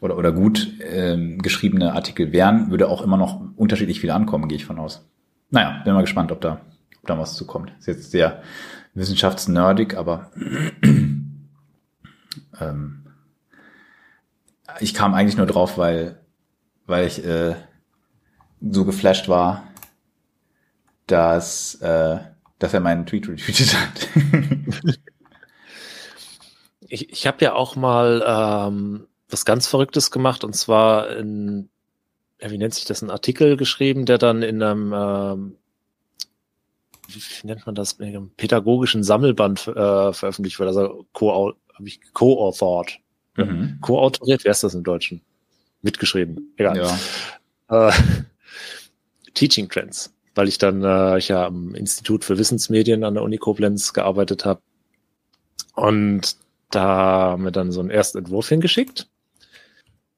oder, 0.00 0.18
oder 0.18 0.32
gut 0.32 0.80
äh, 0.80 1.36
geschriebene 1.38 1.94
Artikel 1.94 2.32
wären, 2.32 2.70
würde 2.70 2.88
auch 2.88 3.02
immer 3.02 3.16
noch 3.16 3.40
unterschiedlich 3.56 4.00
viel 4.00 4.10
ankommen, 4.10 4.48
gehe 4.48 4.56
ich 4.56 4.66
von 4.66 4.78
aus. 4.78 5.08
Naja, 5.50 5.80
bin 5.84 5.94
mal 5.94 6.02
gespannt, 6.02 6.32
ob 6.32 6.40
da, 6.40 6.60
ob 7.00 7.06
da 7.06 7.18
was 7.18 7.34
zukommt. 7.34 7.72
Ist 7.78 7.86
jetzt 7.86 8.10
sehr 8.10 8.42
wissenschaftsnerdig, 8.94 9.96
aber 9.96 10.30
ähm, 12.60 13.05
ich 14.80 14.94
kam 14.94 15.14
eigentlich 15.14 15.36
nur 15.36 15.46
drauf, 15.46 15.78
weil, 15.78 16.20
weil 16.86 17.06
ich 17.06 17.24
äh, 17.24 17.54
so 18.60 18.84
geflasht 18.84 19.28
war, 19.28 19.64
dass, 21.06 21.76
äh, 21.76 22.18
dass 22.58 22.74
er 22.74 22.80
meinen 22.80 23.06
Tweet 23.06 23.28
retweetet 23.28 23.74
hat. 23.74 24.08
ich 26.88 27.10
ich 27.10 27.26
habe 27.26 27.44
ja 27.44 27.54
auch 27.54 27.76
mal 27.76 28.24
ähm, 28.26 29.06
was 29.28 29.44
ganz 29.44 29.66
Verrücktes 29.66 30.10
gemacht 30.10 30.44
und 30.44 30.54
zwar 30.54 31.10
in, 31.16 31.68
wie 32.40 32.58
nennt 32.58 32.74
sich 32.74 32.84
das, 32.84 33.02
ein 33.02 33.10
Artikel 33.10 33.56
geschrieben, 33.56 34.06
der 34.06 34.18
dann 34.18 34.42
in 34.42 34.62
einem, 34.62 34.92
ähm, 34.94 35.56
wie, 37.08 37.46
nennt 37.46 37.66
man 37.66 37.74
das, 37.74 37.92
in 37.92 38.06
einem 38.06 38.30
pädagogischen 38.30 39.02
Sammelband 39.02 39.68
äh, 39.68 40.12
veröffentlicht 40.12 40.58
wurde, 40.58 40.68
also 40.68 41.06
habe 41.14 41.88
ich 41.88 42.00
co-authored. 42.12 42.98
Mhm. 43.36 43.78
Co-autoriert, 43.80 44.44
wer 44.44 44.52
ist 44.52 44.62
das 44.62 44.74
im 44.74 44.84
Deutschen? 44.84 45.20
Mitgeschrieben, 45.82 46.52
egal. 46.56 46.76
Ja. 47.70 47.88
Äh, 47.88 47.92
Teaching 49.34 49.68
Trends, 49.68 50.14
weil 50.34 50.48
ich 50.48 50.58
dann, 50.58 50.82
äh, 50.82 51.18
ich 51.18 51.28
ja 51.28 51.46
am 51.46 51.74
Institut 51.74 52.24
für 52.24 52.38
Wissensmedien 52.38 53.04
an 53.04 53.14
der 53.14 53.22
Uni 53.22 53.38
Koblenz 53.38 53.92
gearbeitet 53.92 54.44
habe. 54.44 54.60
Und 55.74 56.36
da 56.70 56.82
haben 56.82 57.44
wir 57.44 57.50
dann 57.50 57.72
so 57.72 57.80
einen 57.80 57.90
ersten 57.90 58.18
Entwurf 58.18 58.48
hingeschickt 58.48 59.08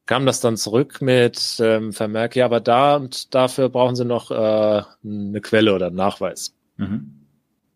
kam 0.09 0.25
das 0.25 0.41
dann 0.41 0.57
zurück 0.57 1.03
mit 1.03 1.59
ähm, 1.61 1.93
Vermerk, 1.93 2.35
ja, 2.35 2.47
aber 2.47 2.61
da 2.61 2.97
und 2.97 3.35
dafür 3.35 3.69
brauchen 3.69 3.95
sie 3.95 4.07
noch 4.07 4.31
äh, 4.31 4.83
eine 5.05 5.41
Quelle 5.43 5.75
oder 5.75 5.89
einen 5.89 5.97
Nachweis. 5.97 6.57
Mhm. 6.79 7.27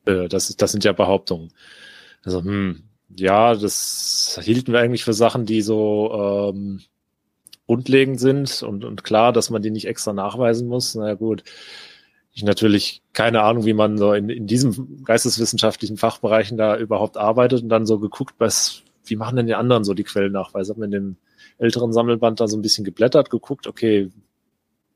Äh, 0.06 0.28
das, 0.28 0.56
das 0.56 0.72
sind 0.72 0.82
ja 0.82 0.92
Behauptungen. 0.92 1.52
Also, 2.24 2.42
hm, 2.42 2.84
ja, 3.16 3.54
das 3.54 4.38
hielten 4.42 4.72
wir 4.72 4.80
eigentlich 4.80 5.04
für 5.04 5.12
Sachen, 5.12 5.46
die 5.46 5.62
so 5.62 6.52
ähm, 6.52 6.80
grundlegend 7.66 8.20
sind 8.20 8.62
und, 8.62 8.84
und 8.84 9.04
klar, 9.04 9.32
dass 9.32 9.50
man 9.50 9.62
die 9.62 9.70
nicht 9.70 9.86
extra 9.86 10.12
nachweisen 10.12 10.68
muss. 10.68 10.94
Na 10.94 11.08
ja, 11.08 11.14
gut, 11.14 11.44
ich 12.32 12.42
natürlich 12.42 13.02
keine 13.12 13.42
Ahnung, 13.42 13.64
wie 13.64 13.74
man 13.74 13.98
so 13.98 14.12
in, 14.12 14.28
in 14.28 14.46
diesem 14.46 15.04
geisteswissenschaftlichen 15.04 15.96
Fachbereichen 15.96 16.56
da 16.56 16.76
überhaupt 16.76 17.16
arbeitet 17.16 17.62
und 17.62 17.68
dann 17.68 17.86
so 17.86 17.98
geguckt, 17.98 18.34
was, 18.38 18.82
wie 19.04 19.16
machen 19.16 19.36
denn 19.36 19.46
die 19.46 19.54
anderen 19.54 19.84
so 19.84 19.94
die 19.94 20.04
Quellennachweise? 20.04 20.70
Hab 20.72 20.78
mir 20.78 20.86
in 20.86 20.90
dem 20.90 21.16
älteren 21.58 21.92
Sammelband 21.92 22.40
da 22.40 22.48
so 22.48 22.56
ein 22.56 22.62
bisschen 22.62 22.84
geblättert, 22.84 23.30
geguckt, 23.30 23.66
okay, 23.66 24.10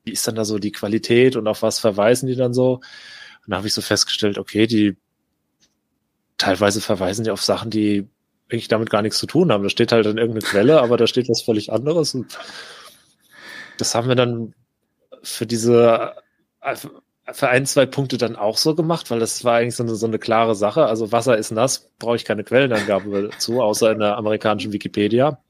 wie 0.05 0.13
ist 0.13 0.27
dann 0.27 0.37
da 0.37 0.45
so 0.45 0.59
die 0.59 0.73
Qualität 0.73 1.37
und 1.37 1.47
auf 1.47 1.63
was 1.63 1.79
verweisen 1.79 2.27
die 2.27 2.37
dann 2.37 2.55
so? 2.55 2.75
Und 2.75 3.51
da 3.51 3.59
habe 3.59 3.67
ich 3.67 3.75
so 3.75 3.83
festgestellt, 3.83 4.39
okay, 4.39 4.67
die 4.67 4.97
teilweise 6.39 6.81
verweisen 6.81 7.25
die 7.25 7.31
auf 7.31 7.43
Sachen, 7.43 7.71
die 7.71 8.09
eigentlich 8.51 8.69
damit 8.69 8.91
gar 8.91 9.03
nichts 9.03 9.19
zu 9.19 9.27
tun 9.27 9.51
haben. 9.51 9.65
Da 9.65 9.71
steht 9.71 9.93
halt 9.93 10.07
dann 10.07 10.19
irgendeine 10.19 10.47
Quelle, 10.47 10.81
aber 10.81 10.97
da 10.97 11.07
steht 11.07 11.29
was 11.29 11.43
völlig 11.43 11.73
anderes. 11.73 12.15
Und 12.15 12.39
das 13.79 13.95
haben 13.95 14.09
wir 14.09 14.15
dann 14.15 14.55
für 15.23 15.47
diese 15.47 16.15
für 17.33 17.49
ein, 17.49 17.67
zwei 17.67 17.87
Punkte 17.87 18.19
dann 18.19 18.37
auch 18.37 18.57
so 18.57 18.75
gemacht, 18.75 19.11
weil 19.11 19.19
das 19.19 19.45
war 19.45 19.57
eigentlich 19.57 19.75
so 19.77 19.83
eine, 19.83 19.97
so 19.97 20.07
eine 20.07 20.19
klare 20.19 20.55
Sache. 20.55 20.87
Also 20.87 21.11
Wasser 21.11 21.37
ist 21.37 21.51
nass, 21.51 21.91
brauche 21.99 22.17
ich 22.17 22.25
keine 22.25 22.45
Quellenangabe 22.45 23.31
dazu, 23.31 23.61
außer 23.61 23.91
in 23.93 23.99
der 23.99 24.17
amerikanischen 24.17 24.73
Wikipedia. 24.73 25.41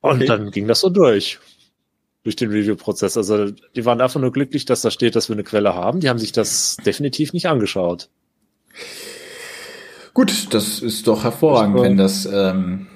Und 0.00 0.16
okay. 0.16 0.26
dann 0.26 0.50
ging 0.50 0.66
das 0.66 0.80
so 0.80 0.88
durch. 0.88 1.38
Durch 2.22 2.36
den 2.36 2.50
Review-Prozess. 2.50 3.16
Also 3.16 3.50
die 3.50 3.84
waren 3.84 4.00
einfach 4.00 4.20
nur 4.20 4.32
glücklich, 4.32 4.64
dass 4.64 4.82
da 4.82 4.90
steht, 4.90 5.16
dass 5.16 5.28
wir 5.28 5.36
eine 5.36 5.44
Quelle 5.44 5.74
haben. 5.74 6.00
Die 6.00 6.08
haben 6.08 6.18
sich 6.18 6.32
das 6.32 6.76
definitiv 6.84 7.32
nicht 7.32 7.46
angeschaut. 7.46 8.08
Gut, 10.14 10.52
das 10.54 10.80
ist 10.80 11.06
doch 11.06 11.24
hervorragend, 11.24 11.76
das 11.76 11.82
wenn 11.84 11.96
das 11.96 12.26
ähm, 12.26 12.86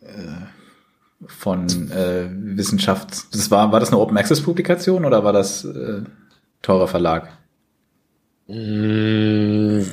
äh, 0.00 1.26
von 1.26 1.90
äh, 1.90 2.28
Wissenschafts... 2.30 3.28
Das 3.30 3.50
war, 3.50 3.72
war 3.72 3.80
das 3.80 3.90
eine 3.90 3.98
Open 3.98 4.16
Access 4.16 4.42
Publikation 4.42 5.04
oder 5.04 5.24
war 5.24 5.32
das 5.32 5.64
äh, 5.64 6.02
teurer 6.62 6.88
Verlag? 6.88 7.28
Mmh 8.48 9.84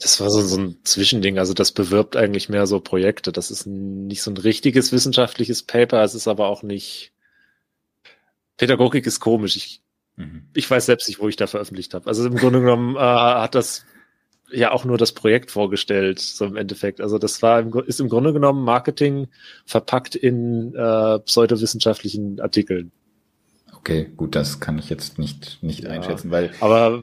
das 0.00 0.20
war 0.20 0.30
so, 0.30 0.40
so 0.42 0.58
ein 0.58 0.76
Zwischending. 0.84 1.38
Also 1.38 1.54
das 1.54 1.72
bewirbt 1.72 2.16
eigentlich 2.16 2.48
mehr 2.48 2.66
so 2.66 2.80
Projekte. 2.80 3.32
Das 3.32 3.50
ist 3.50 3.66
nicht 3.66 4.22
so 4.22 4.30
ein 4.30 4.36
richtiges 4.36 4.92
wissenschaftliches 4.92 5.62
Paper. 5.62 6.02
Es 6.02 6.14
ist 6.14 6.28
aber 6.28 6.48
auch 6.48 6.62
nicht. 6.62 7.12
Pädagogik 8.56 9.06
ist 9.06 9.20
komisch. 9.20 9.56
Ich, 9.56 9.82
mhm. 10.16 10.48
ich 10.54 10.70
weiß 10.70 10.86
selbst 10.86 11.08
nicht, 11.08 11.20
wo 11.20 11.28
ich 11.28 11.36
da 11.36 11.46
veröffentlicht 11.46 11.94
habe. 11.94 12.06
Also 12.06 12.26
im 12.26 12.36
Grunde 12.36 12.60
genommen 12.60 12.96
äh, 12.96 13.00
hat 13.00 13.54
das 13.54 13.84
ja 14.52 14.72
auch 14.72 14.84
nur 14.84 14.98
das 14.98 15.12
Projekt 15.12 15.50
vorgestellt, 15.50 16.20
so 16.20 16.44
im 16.44 16.56
Endeffekt. 16.56 17.00
Also 17.00 17.18
das 17.18 17.42
war 17.42 17.60
im, 17.60 17.72
ist 17.86 18.00
im 18.00 18.08
Grunde 18.08 18.32
genommen 18.32 18.64
Marketing 18.64 19.28
verpackt 19.64 20.14
in 20.14 20.74
äh, 20.74 21.18
pseudowissenschaftlichen 21.20 22.40
Artikeln. 22.40 22.92
Okay, 23.74 24.10
gut, 24.16 24.36
das 24.36 24.60
kann 24.60 24.78
ich 24.78 24.88
jetzt 24.90 25.18
nicht, 25.18 25.58
nicht 25.62 25.84
ja, 25.84 25.90
einschätzen, 25.90 26.30
weil. 26.30 26.50
Aber 26.60 27.02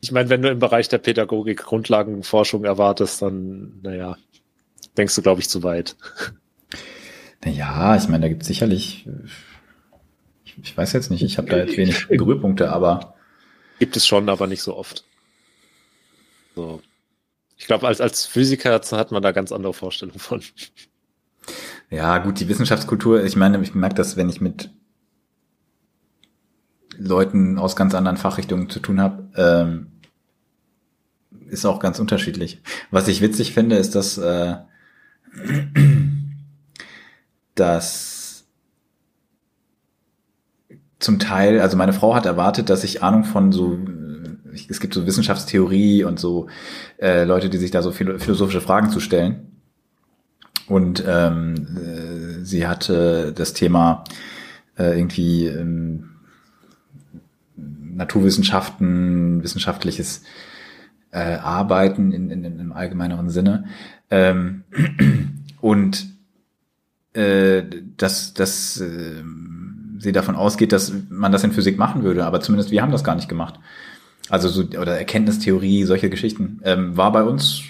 ich 0.00 0.12
meine, 0.12 0.30
wenn 0.30 0.40
du 0.40 0.50
im 0.50 0.58
Bereich 0.58 0.88
der 0.88 0.98
Pädagogik 0.98 1.58
Grundlagenforschung 1.58 2.64
erwartest, 2.64 3.20
dann, 3.20 3.80
naja, 3.82 4.16
denkst 4.96 5.14
du, 5.14 5.22
glaube 5.22 5.40
ich, 5.40 5.48
zu 5.48 5.62
weit. 5.62 5.96
Naja, 7.44 7.96
ich 7.96 8.08
meine, 8.08 8.22
da 8.22 8.28
gibt 8.28 8.42
es 8.42 8.48
sicherlich, 8.48 9.06
ich, 10.44 10.56
ich, 10.62 10.76
weiß 10.76 10.92
jetzt 10.92 11.10
nicht, 11.10 11.22
ich 11.22 11.38
habe 11.38 11.48
da 11.48 11.58
jetzt 11.58 11.76
wenig 11.76 12.06
Berührpunkte, 12.08 12.70
aber. 12.70 13.14
Gibt 13.78 13.96
es 13.96 14.06
schon, 14.06 14.28
aber 14.28 14.46
nicht 14.46 14.62
so 14.62 14.76
oft. 14.76 15.04
So. 16.54 16.80
Ich 17.56 17.66
glaube, 17.66 17.86
als, 17.86 18.00
als 18.00 18.26
Physiker 18.26 18.72
hat 18.72 19.12
man 19.12 19.22
da 19.22 19.32
ganz 19.32 19.52
andere 19.52 19.74
Vorstellungen 19.74 20.18
von. 20.18 20.42
Ja, 21.90 22.18
gut, 22.18 22.40
die 22.40 22.48
Wissenschaftskultur, 22.48 23.24
ich 23.24 23.36
meine, 23.36 23.60
ich 23.60 23.74
merke 23.74 23.96
das, 23.96 24.16
wenn 24.16 24.28
ich 24.28 24.40
mit 24.40 24.70
Leuten 26.96 27.58
aus 27.58 27.76
ganz 27.76 27.94
anderen 27.94 28.16
Fachrichtungen 28.16 28.70
zu 28.70 28.80
tun 28.80 29.00
habe, 29.00 29.28
ähm, 29.36 29.86
ist 31.48 31.64
auch 31.66 31.80
ganz 31.80 31.98
unterschiedlich. 31.98 32.62
Was 32.90 33.08
ich 33.08 33.20
witzig 33.20 33.52
finde, 33.52 33.76
ist, 33.76 33.94
dass, 33.94 34.18
äh, 34.18 34.56
dass 37.54 38.44
zum 40.98 41.18
Teil, 41.18 41.60
also 41.60 41.76
meine 41.76 41.92
Frau 41.92 42.14
hat 42.14 42.26
erwartet, 42.26 42.70
dass 42.70 42.84
ich 42.84 43.02
Ahnung 43.02 43.24
von 43.24 43.52
so, 43.52 43.78
es 44.68 44.80
gibt 44.80 44.94
so 44.94 45.06
Wissenschaftstheorie 45.06 46.04
und 46.04 46.18
so 46.18 46.48
äh, 46.98 47.24
Leute, 47.24 47.50
die 47.50 47.58
sich 47.58 47.70
da 47.70 47.82
so 47.82 47.92
philosophische 47.92 48.60
Fragen 48.60 48.90
zu 48.90 49.00
stellen. 49.00 49.46
Und 50.66 51.02
ähm, 51.06 51.54
äh, 51.76 52.44
sie 52.44 52.66
hatte 52.66 53.32
das 53.34 53.54
Thema 53.54 54.04
äh, 54.78 54.96
irgendwie 54.96 55.46
ähm, 55.46 56.10
Naturwissenschaften, 57.56 59.42
wissenschaftliches 59.42 60.22
äh, 61.10 61.34
Arbeiten 61.34 62.12
in, 62.12 62.30
in, 62.30 62.44
in 62.44 62.60
einem 62.60 62.72
allgemeineren 62.72 63.30
Sinne. 63.30 63.64
Ähm, 64.10 64.62
und 65.60 66.06
äh, 67.14 67.62
dass, 67.96 68.34
dass 68.34 68.80
äh, 68.80 69.24
sie 69.98 70.12
davon 70.12 70.36
ausgeht, 70.36 70.72
dass 70.72 70.92
man 71.08 71.32
das 71.32 71.44
in 71.44 71.52
Physik 71.52 71.78
machen 71.78 72.02
würde, 72.02 72.24
aber 72.24 72.40
zumindest 72.40 72.70
wir 72.70 72.82
haben 72.82 72.92
das 72.92 73.04
gar 73.04 73.16
nicht 73.16 73.28
gemacht. 73.28 73.58
Also 74.30 74.48
so, 74.48 74.62
oder 74.62 74.96
Erkenntnistheorie, 74.96 75.84
solche 75.84 76.08
Geschichten, 76.08 76.60
ähm, 76.64 76.96
war 76.96 77.10
bei 77.12 77.24
uns 77.24 77.62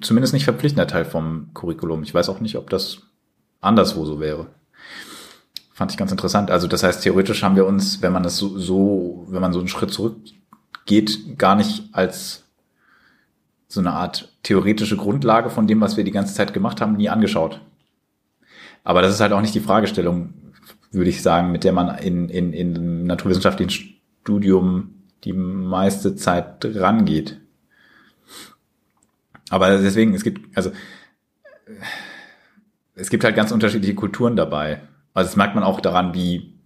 zumindest 0.00 0.32
nicht 0.32 0.44
verpflichtender 0.44 0.86
Teil 0.86 1.04
vom 1.04 1.50
Curriculum. 1.54 2.04
Ich 2.04 2.14
weiß 2.14 2.28
auch 2.28 2.40
nicht, 2.40 2.56
ob 2.56 2.70
das 2.70 3.02
anderswo 3.60 4.04
so 4.04 4.20
wäre. 4.20 4.46
Fand 5.72 5.90
ich 5.90 5.98
ganz 5.98 6.10
interessant. 6.10 6.50
Also 6.50 6.68
das 6.68 6.82
heißt, 6.82 7.02
theoretisch 7.02 7.42
haben 7.42 7.56
wir 7.56 7.66
uns, 7.66 8.00
wenn 8.00 8.12
man 8.12 8.22
das 8.22 8.36
so, 8.36 8.58
so 8.58 9.26
wenn 9.28 9.40
man 9.40 9.52
so 9.52 9.58
einen 9.58 9.68
Schritt 9.68 9.92
zurück 9.92 10.16
geht, 10.86 11.38
gar 11.38 11.56
nicht 11.56 11.84
als 11.92 12.44
so 13.66 13.80
eine 13.80 13.92
Art 13.92 14.32
theoretische 14.42 14.96
Grundlage 14.96 15.50
von 15.50 15.66
dem, 15.66 15.80
was 15.80 15.96
wir 15.96 16.04
die 16.04 16.10
ganze 16.10 16.34
Zeit 16.34 16.54
gemacht 16.54 16.80
haben, 16.80 16.96
nie 16.96 17.08
angeschaut. 17.08 17.60
Aber 18.84 19.02
das 19.02 19.14
ist 19.14 19.20
halt 19.20 19.32
auch 19.32 19.40
nicht 19.40 19.54
die 19.54 19.60
Fragestellung, 19.60 20.32
würde 20.90 21.10
ich 21.10 21.22
sagen, 21.22 21.52
mit 21.52 21.64
der 21.64 21.72
man 21.72 21.98
in, 21.98 22.28
in, 22.28 22.52
in 22.52 23.04
naturwissenschaftlichen 23.04 23.92
Studium 24.22 24.94
die 25.24 25.32
meiste 25.32 26.14
Zeit 26.14 26.64
rangeht. 26.64 27.40
Aber 29.50 29.78
deswegen, 29.78 30.14
es 30.14 30.24
gibt, 30.24 30.56
also, 30.56 30.70
es 32.94 33.10
gibt 33.10 33.24
halt 33.24 33.36
ganz 33.36 33.50
unterschiedliche 33.52 33.94
Kulturen 33.94 34.36
dabei. 34.36 34.82
Also 35.14 35.28
das 35.28 35.36
merkt 35.36 35.54
man 35.54 35.64
auch 35.64 35.80
daran, 35.80 36.14
wie 36.14 36.58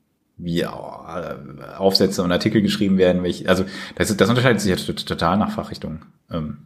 wie 0.44 0.66
Aufsätze 0.66 2.22
und 2.22 2.32
Artikel 2.32 2.62
geschrieben 2.62 2.98
werden. 2.98 3.22
Welche, 3.22 3.48
also 3.48 3.64
das, 3.94 4.16
das 4.16 4.28
unterscheidet 4.28 4.60
sich 4.60 4.70
jetzt 4.70 5.06
total 5.06 5.38
nach 5.38 5.52
Fachrichtung. 5.52 6.00
Ähm, 6.30 6.58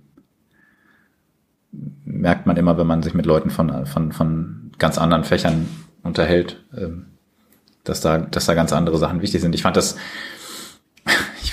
merkt 2.04 2.46
man 2.46 2.56
immer, 2.56 2.78
wenn 2.78 2.86
man 2.86 3.02
sich 3.02 3.14
mit 3.14 3.26
Leuten 3.26 3.50
von, 3.50 3.86
von, 3.86 4.12
von 4.12 4.72
ganz 4.78 4.98
anderen 4.98 5.24
Fächern 5.24 5.68
unterhält, 6.02 6.64
ähm, 6.76 7.06
dass 7.84 8.00
da, 8.00 8.18
dass 8.18 8.46
da 8.46 8.54
ganz 8.54 8.72
andere 8.72 8.98
Sachen 8.98 9.20
wichtig 9.20 9.42
sind. 9.42 9.54
Ich 9.54 9.62
fand 9.62 9.76
das, 9.76 9.96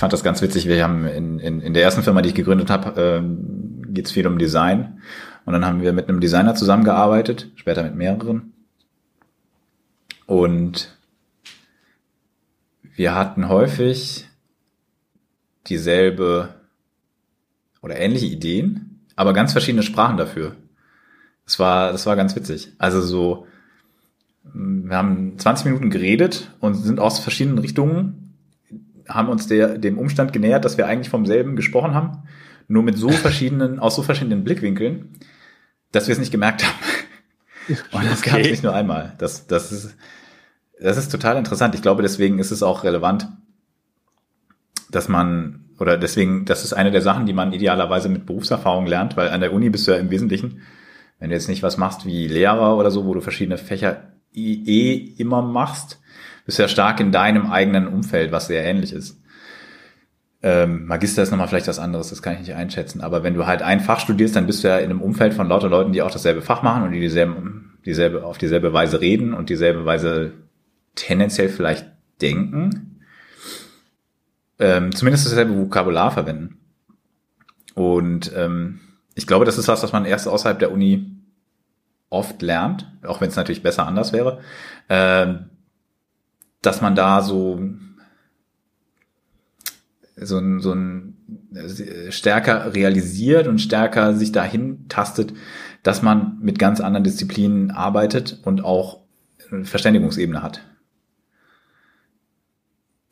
fand 0.04 0.12
das 0.12 0.22
ganz 0.22 0.42
witzig. 0.42 0.68
Wir 0.68 0.84
haben 0.84 1.08
in, 1.08 1.40
in, 1.40 1.62
in 1.62 1.74
der 1.74 1.82
ersten 1.82 2.04
Firma, 2.04 2.22
die 2.22 2.28
ich 2.28 2.36
gegründet 2.36 2.70
habe, 2.70 3.02
ähm, 3.02 3.84
geht 3.94 4.08
es 4.08 4.12
viel 4.12 4.28
um 4.28 4.38
Design. 4.38 5.00
Und 5.46 5.54
dann 5.54 5.66
haben 5.66 5.82
wir 5.82 5.94
mit 5.94 6.10
einem 6.10 6.20
Designer 6.20 6.56
zusammengearbeitet, 6.56 7.54
später 7.56 7.84
mit 7.84 7.96
mehreren. 7.96 8.52
Und 10.26 10.98
wir 12.82 13.16
hatten 13.16 13.48
häufig 13.48 14.28
dieselbe 15.68 16.50
oder 17.82 17.98
ähnliche 17.98 18.26
Ideen, 18.26 19.00
aber 19.16 19.32
ganz 19.32 19.54
verschiedene 19.54 19.84
Sprachen 19.84 20.18
dafür. 20.18 20.58
Das 21.46 21.60
war, 21.60 21.94
das 21.94 22.06
war 22.06 22.18
ganz 22.18 22.36
witzig. 22.36 22.74
Also 22.78 23.00
so, 23.00 23.48
wir 24.44 24.98
haben 24.98 25.40
20 25.40 25.64
Minuten 25.64 25.90
geredet 25.90 26.52
und 26.60 26.74
sind 26.74 27.00
aus 27.00 27.20
verschiedenen 27.20 27.60
Richtungen, 27.60 28.23
haben 29.08 29.30
uns 29.30 29.48
der, 29.48 29.78
dem 29.78 29.98
Umstand 29.98 30.34
genähert, 30.34 30.66
dass 30.66 30.78
wir 30.78 30.88
eigentlich 30.88 31.10
vom 31.10 31.26
selben 31.26 31.56
gesprochen 31.56 31.94
haben, 31.94 32.24
nur 32.68 32.84
mit 32.84 32.98
so 32.98 33.10
verschiedenen, 33.12 33.80
aus 33.80 33.96
so 33.96 34.04
verschiedenen 34.04 34.44
Blickwinkeln, 34.44 35.10
dass 35.92 36.08
wir 36.08 36.14
es 36.14 36.20
nicht 36.20 36.32
gemerkt 36.32 36.66
haben. 36.66 36.78
Und 37.92 38.06
das 38.06 38.20
okay. 38.20 38.30
gab 38.30 38.40
es 38.40 38.52
nicht 38.52 38.64
nur 38.64 38.76
einmal. 38.76 39.14
Das, 39.18 39.48
das 39.48 39.72
ist, 39.72 39.96
das 40.80 40.98
ist 40.98 41.12
total 41.12 41.38
interessant. 41.38 41.76
Ich 41.76 41.82
glaube, 41.82 42.02
deswegen 42.02 42.40
ist 42.40 42.52
es 42.52 42.64
auch 42.64 42.84
relevant, 42.84 43.30
dass 44.92 45.08
man, 45.08 45.66
oder 45.80 45.98
deswegen, 45.98 46.46
das 46.46 46.64
ist 46.64 46.74
eine 46.74 46.92
der 46.92 47.02
Sachen, 47.02 47.26
die 47.26 47.34
man 47.34 47.54
idealerweise 47.54 48.10
mit 48.10 48.26
Berufserfahrung 48.26 48.86
lernt, 48.86 49.16
weil 49.18 49.30
an 49.30 49.42
der 49.42 49.54
Uni 49.54 49.70
bist 49.70 49.88
du 49.88 49.92
ja 49.92 49.98
im 49.98 50.12
Wesentlichen, 50.12 50.62
wenn 51.20 51.30
du 51.30 51.36
jetzt 51.36 51.48
nicht 51.48 51.64
was 51.64 51.78
machst 51.78 52.06
wie 52.06 52.28
Lehrer 52.28 52.78
oder 52.78 52.92
so, 52.92 53.06
wo 53.06 53.14
du 53.14 53.22
verschiedene 53.22 53.58
Fächer 53.58 54.12
eh 54.34 55.14
immer 55.18 55.42
machst, 55.42 56.02
bist 56.46 56.60
ja 56.60 56.68
stark 56.68 57.00
in 57.00 57.12
deinem 57.12 57.52
eigenen 57.52 57.88
Umfeld, 57.88 58.32
was 58.32 58.48
sehr 58.48 58.64
ähnlich 58.66 58.94
ist. 58.94 59.20
Ähm, 60.42 60.86
Magister 60.88 61.24
ist 61.24 61.32
nochmal 61.32 61.48
vielleicht 61.48 61.70
was 61.70 61.80
anderes, 61.80 62.10
das 62.10 62.22
kann 62.22 62.34
ich 62.34 62.40
nicht 62.42 62.54
einschätzen. 62.54 63.02
Aber 63.02 63.24
wenn 63.24 63.34
du 63.34 63.48
halt 63.48 63.62
ein 63.62 63.80
Fach 63.80 64.02
studierst, 64.02 64.36
dann 64.36 64.46
bist 64.46 64.64
du 64.64 64.68
ja 64.68 64.78
in 64.78 64.90
einem 64.90 65.02
Umfeld 65.02 65.34
von 65.34 65.48
lauter 65.48 65.70
Leuten, 65.70 65.94
die 65.94 66.02
auch 66.02 66.12
dasselbe 66.12 66.42
Fach 66.42 66.64
machen 66.64 66.84
und 66.84 66.92
die 66.92 67.00
dieselbe, 67.00 67.62
dieselbe, 67.86 68.26
auf 68.26 68.38
dieselbe 68.38 68.74
Weise 68.74 69.00
reden 69.00 69.34
und 69.34 69.50
dieselbe 69.50 69.86
Weise 69.86 70.34
tendenziell 70.96 71.48
vielleicht 71.48 71.86
denken, 72.22 73.00
ähm, 74.60 74.94
zumindest 74.94 75.26
dasselbe 75.26 75.58
Vokabular 75.58 76.12
verwenden. 76.12 76.58
Und 77.74 78.32
ähm, 78.36 78.82
ich 79.16 79.28
glaube, 79.28 79.46
das 79.46 79.58
ist 79.58 79.70
was, 79.70 79.82
was 79.82 79.94
man 79.94 80.06
erst 80.06 80.28
außerhalb 80.28 80.60
der 80.60 80.72
Uni 80.72 81.10
oft 82.10 82.42
lernt, 82.42 82.92
auch 83.04 83.22
wenn 83.22 83.30
es 83.30 83.36
natürlich 83.36 83.64
besser 83.64 83.88
anders 83.88 84.14
wäre, 84.14 84.40
ähm, 84.90 85.50
dass 86.66 86.82
man 86.82 86.96
da 86.96 87.22
so 87.22 87.60
so 90.16 90.38
ein, 90.38 90.60
so 90.60 90.74
ein 90.74 91.16
äh, 91.56 92.12
stärker 92.12 92.74
realisiert 92.74 93.48
und 93.48 93.60
stärker 93.60 94.14
sich 94.16 94.32
dahin 94.32 94.88
tastet, 94.88 95.34
dass 95.82 96.02
man 96.02 96.38
mit 96.40 96.60
ganz 96.60 96.82
anderen 96.82 97.04
Disziplinen 97.04 97.72
arbeitet 97.72 98.40
und 98.46 98.64
auch 98.64 99.00
eine 99.52 99.66
Verständigungsebene 99.66 100.42
hat. 100.42 100.62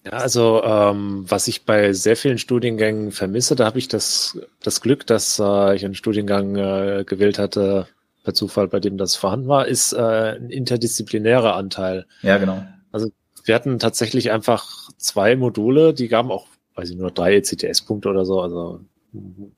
Ja, 0.06 0.14
also 0.14 0.64
ähm, 0.64 1.26
was 1.28 1.47
ich 1.47 1.66
bei 1.66 1.93
sehr 1.93 2.16
vielen 2.16 2.39
Studiengängen 2.39 3.12
vermisse, 3.12 3.56
da 3.56 3.66
habe 3.66 3.78
ich 3.78 3.88
das, 3.88 4.39
das 4.64 4.82
Glück, 4.82 5.06
dass 5.06 5.38
äh, 5.39 5.76
ich 5.76 5.86
einen 5.86 5.93
Studiengang 5.93 6.56
äh, 6.56 7.04
gewählt 7.06 7.38
hatte, 7.38 7.88
per 8.24 8.34
Zufall, 8.34 8.68
bei 8.68 8.80
dem 8.80 8.97
das 8.97 9.16
vorhanden 9.16 9.47
war, 9.47 9.68
ist 9.68 9.93
äh, 9.93 10.36
ein 10.36 10.49
interdisziplinärer 10.49 11.56
Anteil. 11.56 12.06
Ja, 12.22 12.38
genau. 12.38 12.64
Also 12.91 13.12
wir 13.44 13.56
hatten 13.56 13.80
tatsächlich 13.80 14.32
einfach 14.32 14.89
zwei 14.98 15.36
Module, 15.36 15.94
die 15.94 16.08
gaben 16.08 16.32
auch, 16.32 16.48
weiß 16.76 16.89
ich 16.89 16.98
nur 16.98 17.12
drei 17.12 17.36
ECTS-Punkte 17.36 18.10
oder 18.10 18.26
so, 18.26 18.42
also 18.42 18.82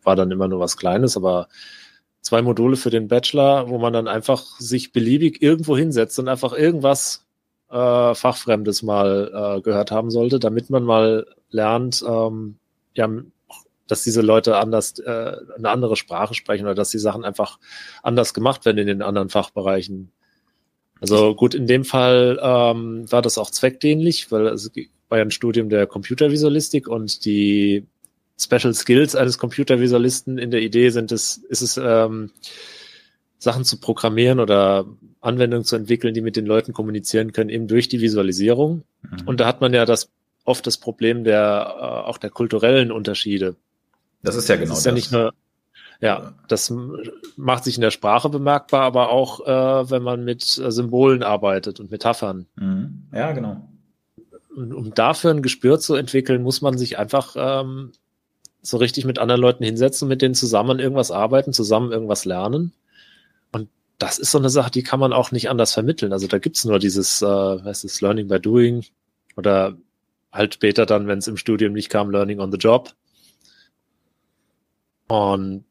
war 0.04 0.16
dann 0.16 0.32
immer 0.32 0.48
nur 0.48 0.60
was 0.60 0.78
Kleines, 0.78 1.16
aber 1.18 1.48
zwei 2.22 2.42
Module 2.42 2.76
für 2.76 2.90
den 2.90 3.08
Bachelor, 3.08 3.70
wo 3.70 3.78
man 3.78 3.94
dann 3.94 4.08
einfach 4.08 4.60
sich 4.60 4.94
beliebig 4.94 5.42
irgendwo 5.42 5.78
hinsetzt 5.78 6.18
und 6.20 6.28
einfach 6.28 6.54
irgendwas 6.54 7.26
äh, 7.70 8.16
Fachfremdes 8.16 8.84
mal 8.84 9.58
äh, 9.58 9.62
gehört 9.62 9.92
haben 9.92 10.10
sollte, 10.10 10.40
damit 10.40 10.70
man 10.70 10.84
mal 10.84 11.28
lernt, 11.50 12.04
ähm, 12.08 12.58
ja, 12.96 13.10
dass 13.88 14.04
diese 14.04 14.22
Leute 14.22 14.58
anders 14.58 14.98
äh, 15.00 15.36
eine 15.58 15.70
andere 15.70 15.96
Sprache 15.96 16.34
sprechen 16.34 16.64
oder 16.64 16.76
dass 16.76 16.92
die 16.92 17.00
Sachen 17.00 17.26
einfach 17.26 17.60
anders 18.02 18.34
gemacht 18.34 18.66
werden 18.66 18.78
in 18.78 18.88
den 18.88 19.02
anderen 19.02 19.30
Fachbereichen. 19.30 20.12
Also 21.04 21.36
gut, 21.36 21.54
in 21.54 21.68
dem 21.68 21.84
Fall 21.84 22.40
ähm, 22.42 23.12
war 23.12 23.22
das 23.22 23.38
auch 23.38 23.52
zweckdienlich, 23.52 24.32
weil 24.32 24.48
es 24.48 24.72
war 25.10 25.18
ja 25.18 25.26
ein 25.26 25.32
Studium 25.32 25.68
der 25.68 25.86
Computervisualistik 25.86 26.88
und 26.88 27.26
die 27.26 27.86
Special 28.40 28.74
Skills 28.74 29.14
eines 29.14 29.38
Computervisualisten 29.38 30.38
in 30.38 30.50
der 30.50 30.62
Idee 30.62 30.92
sind 30.92 31.12
es, 31.12 31.36
ist 31.36 31.62
es 31.62 31.76
ähm, 31.76 32.32
Sachen 33.38 33.66
zu 33.66 33.82
programmieren 33.82 34.40
oder 34.40 34.86
Anwendungen 35.20 35.66
zu 35.66 35.76
entwickeln, 35.76 36.14
die 36.14 36.22
mit 36.22 36.38
den 36.38 36.46
Leuten 36.46 36.72
kommunizieren 36.72 37.34
können, 37.34 37.50
eben 37.50 37.68
durch 37.68 37.90
die 37.90 38.00
Visualisierung. 38.00 38.86
Mhm. 39.02 39.24
Und 39.26 39.42
da 39.42 39.46
hat 39.46 39.60
man 39.60 39.74
ja 39.74 39.84
das 39.84 40.10
oft 40.46 40.66
das 40.66 40.78
Problem 40.78 41.26
der 41.26 41.76
äh, 41.78 41.84
auch 42.08 42.18
der 42.18 42.30
kulturellen 42.30 42.94
Unterschiede. 42.94 43.58
Das 44.22 44.36
ist 44.38 44.48
ja 44.48 44.56
genau 44.56 44.70
das. 44.70 44.78
Ist 44.78 44.86
das. 44.86 44.90
ja 44.90 44.96
nicht 44.96 45.12
nur 45.12 45.34
ja, 46.04 46.34
das 46.48 46.74
macht 47.38 47.64
sich 47.64 47.76
in 47.76 47.82
der 47.82 47.92
Sprache 47.92 48.30
bemerkbar, 48.30 48.82
aber 48.82 49.10
auch 49.10 49.46
äh, 49.48 49.90
wenn 49.90 50.04
man 50.04 50.24
mit 50.24 50.58
äh, 50.58 50.72
Symbolen 50.72 51.24
arbeitet 51.24 51.80
und 51.80 51.92
Metaphern. 51.92 52.46
Mhm. 52.56 53.08
Ja, 53.14 53.32
genau. 53.32 53.68
Und 54.56 54.74
um 54.74 54.94
dafür 54.94 55.32
ein 55.32 55.42
Gespür 55.42 55.80
zu 55.80 55.96
entwickeln, 55.96 56.44
muss 56.44 56.62
man 56.62 56.78
sich 56.78 57.00
einfach 57.00 57.36
ähm, 57.38 57.92
so 58.62 58.78
richtig 58.78 59.06
mit 59.06 59.18
anderen 59.18 59.42
Leuten 59.42 59.64
hinsetzen, 59.64 60.08
mit 60.08 60.22
denen 60.22 60.36
zusammen 60.36 60.80
irgendwas 60.80 61.10
arbeiten, 61.10 61.54
zusammen 61.54 61.92
irgendwas 61.92 62.26
lernen 62.26 62.74
das 64.04 64.20
ist 64.20 64.32
so 64.32 64.38
eine 64.38 64.50
Sache, 64.50 64.72
die 64.72 64.84
kann 64.84 65.00
man 65.00 65.14
auch 65.14 65.32
nicht 65.32 65.50
anders 65.50 65.74
vermitteln. 65.74 66.12
Also 66.12 66.28
da 66.28 66.38
gibt's 66.38 66.66
nur 66.66 66.78
dieses, 66.78 67.22
äh, 67.22 67.26
was 67.26 67.86
ist 67.86 68.02
Learning 68.02 68.28
by 68.28 68.40
Doing 68.40 68.84
oder 69.38 69.78
halt 70.32 70.56
später 70.56 70.86
dann, 70.86 71.08
wenn 71.08 71.20
es 71.20 71.28
im 71.28 71.38
Studium 71.38 71.72
nicht 71.74 71.90
kam, 71.90 72.10
Learning 72.10 72.40
on 72.40 72.52
the 72.52 72.58
Job. 72.58 72.94
Und 75.08 75.64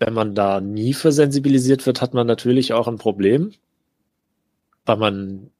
wenn 0.00 0.14
man 0.14 0.34
da 0.34 0.60
nie 0.60 0.94
für 0.94 1.12
sensibilisiert 1.12 1.86
wird, 1.86 2.00
hat 2.00 2.14
man 2.14 2.26
natürlich 2.26 2.72
auch 2.72 2.88
ein 2.88 2.98
Problem, 2.98 3.52
weil 4.86 4.96
man 4.96 5.50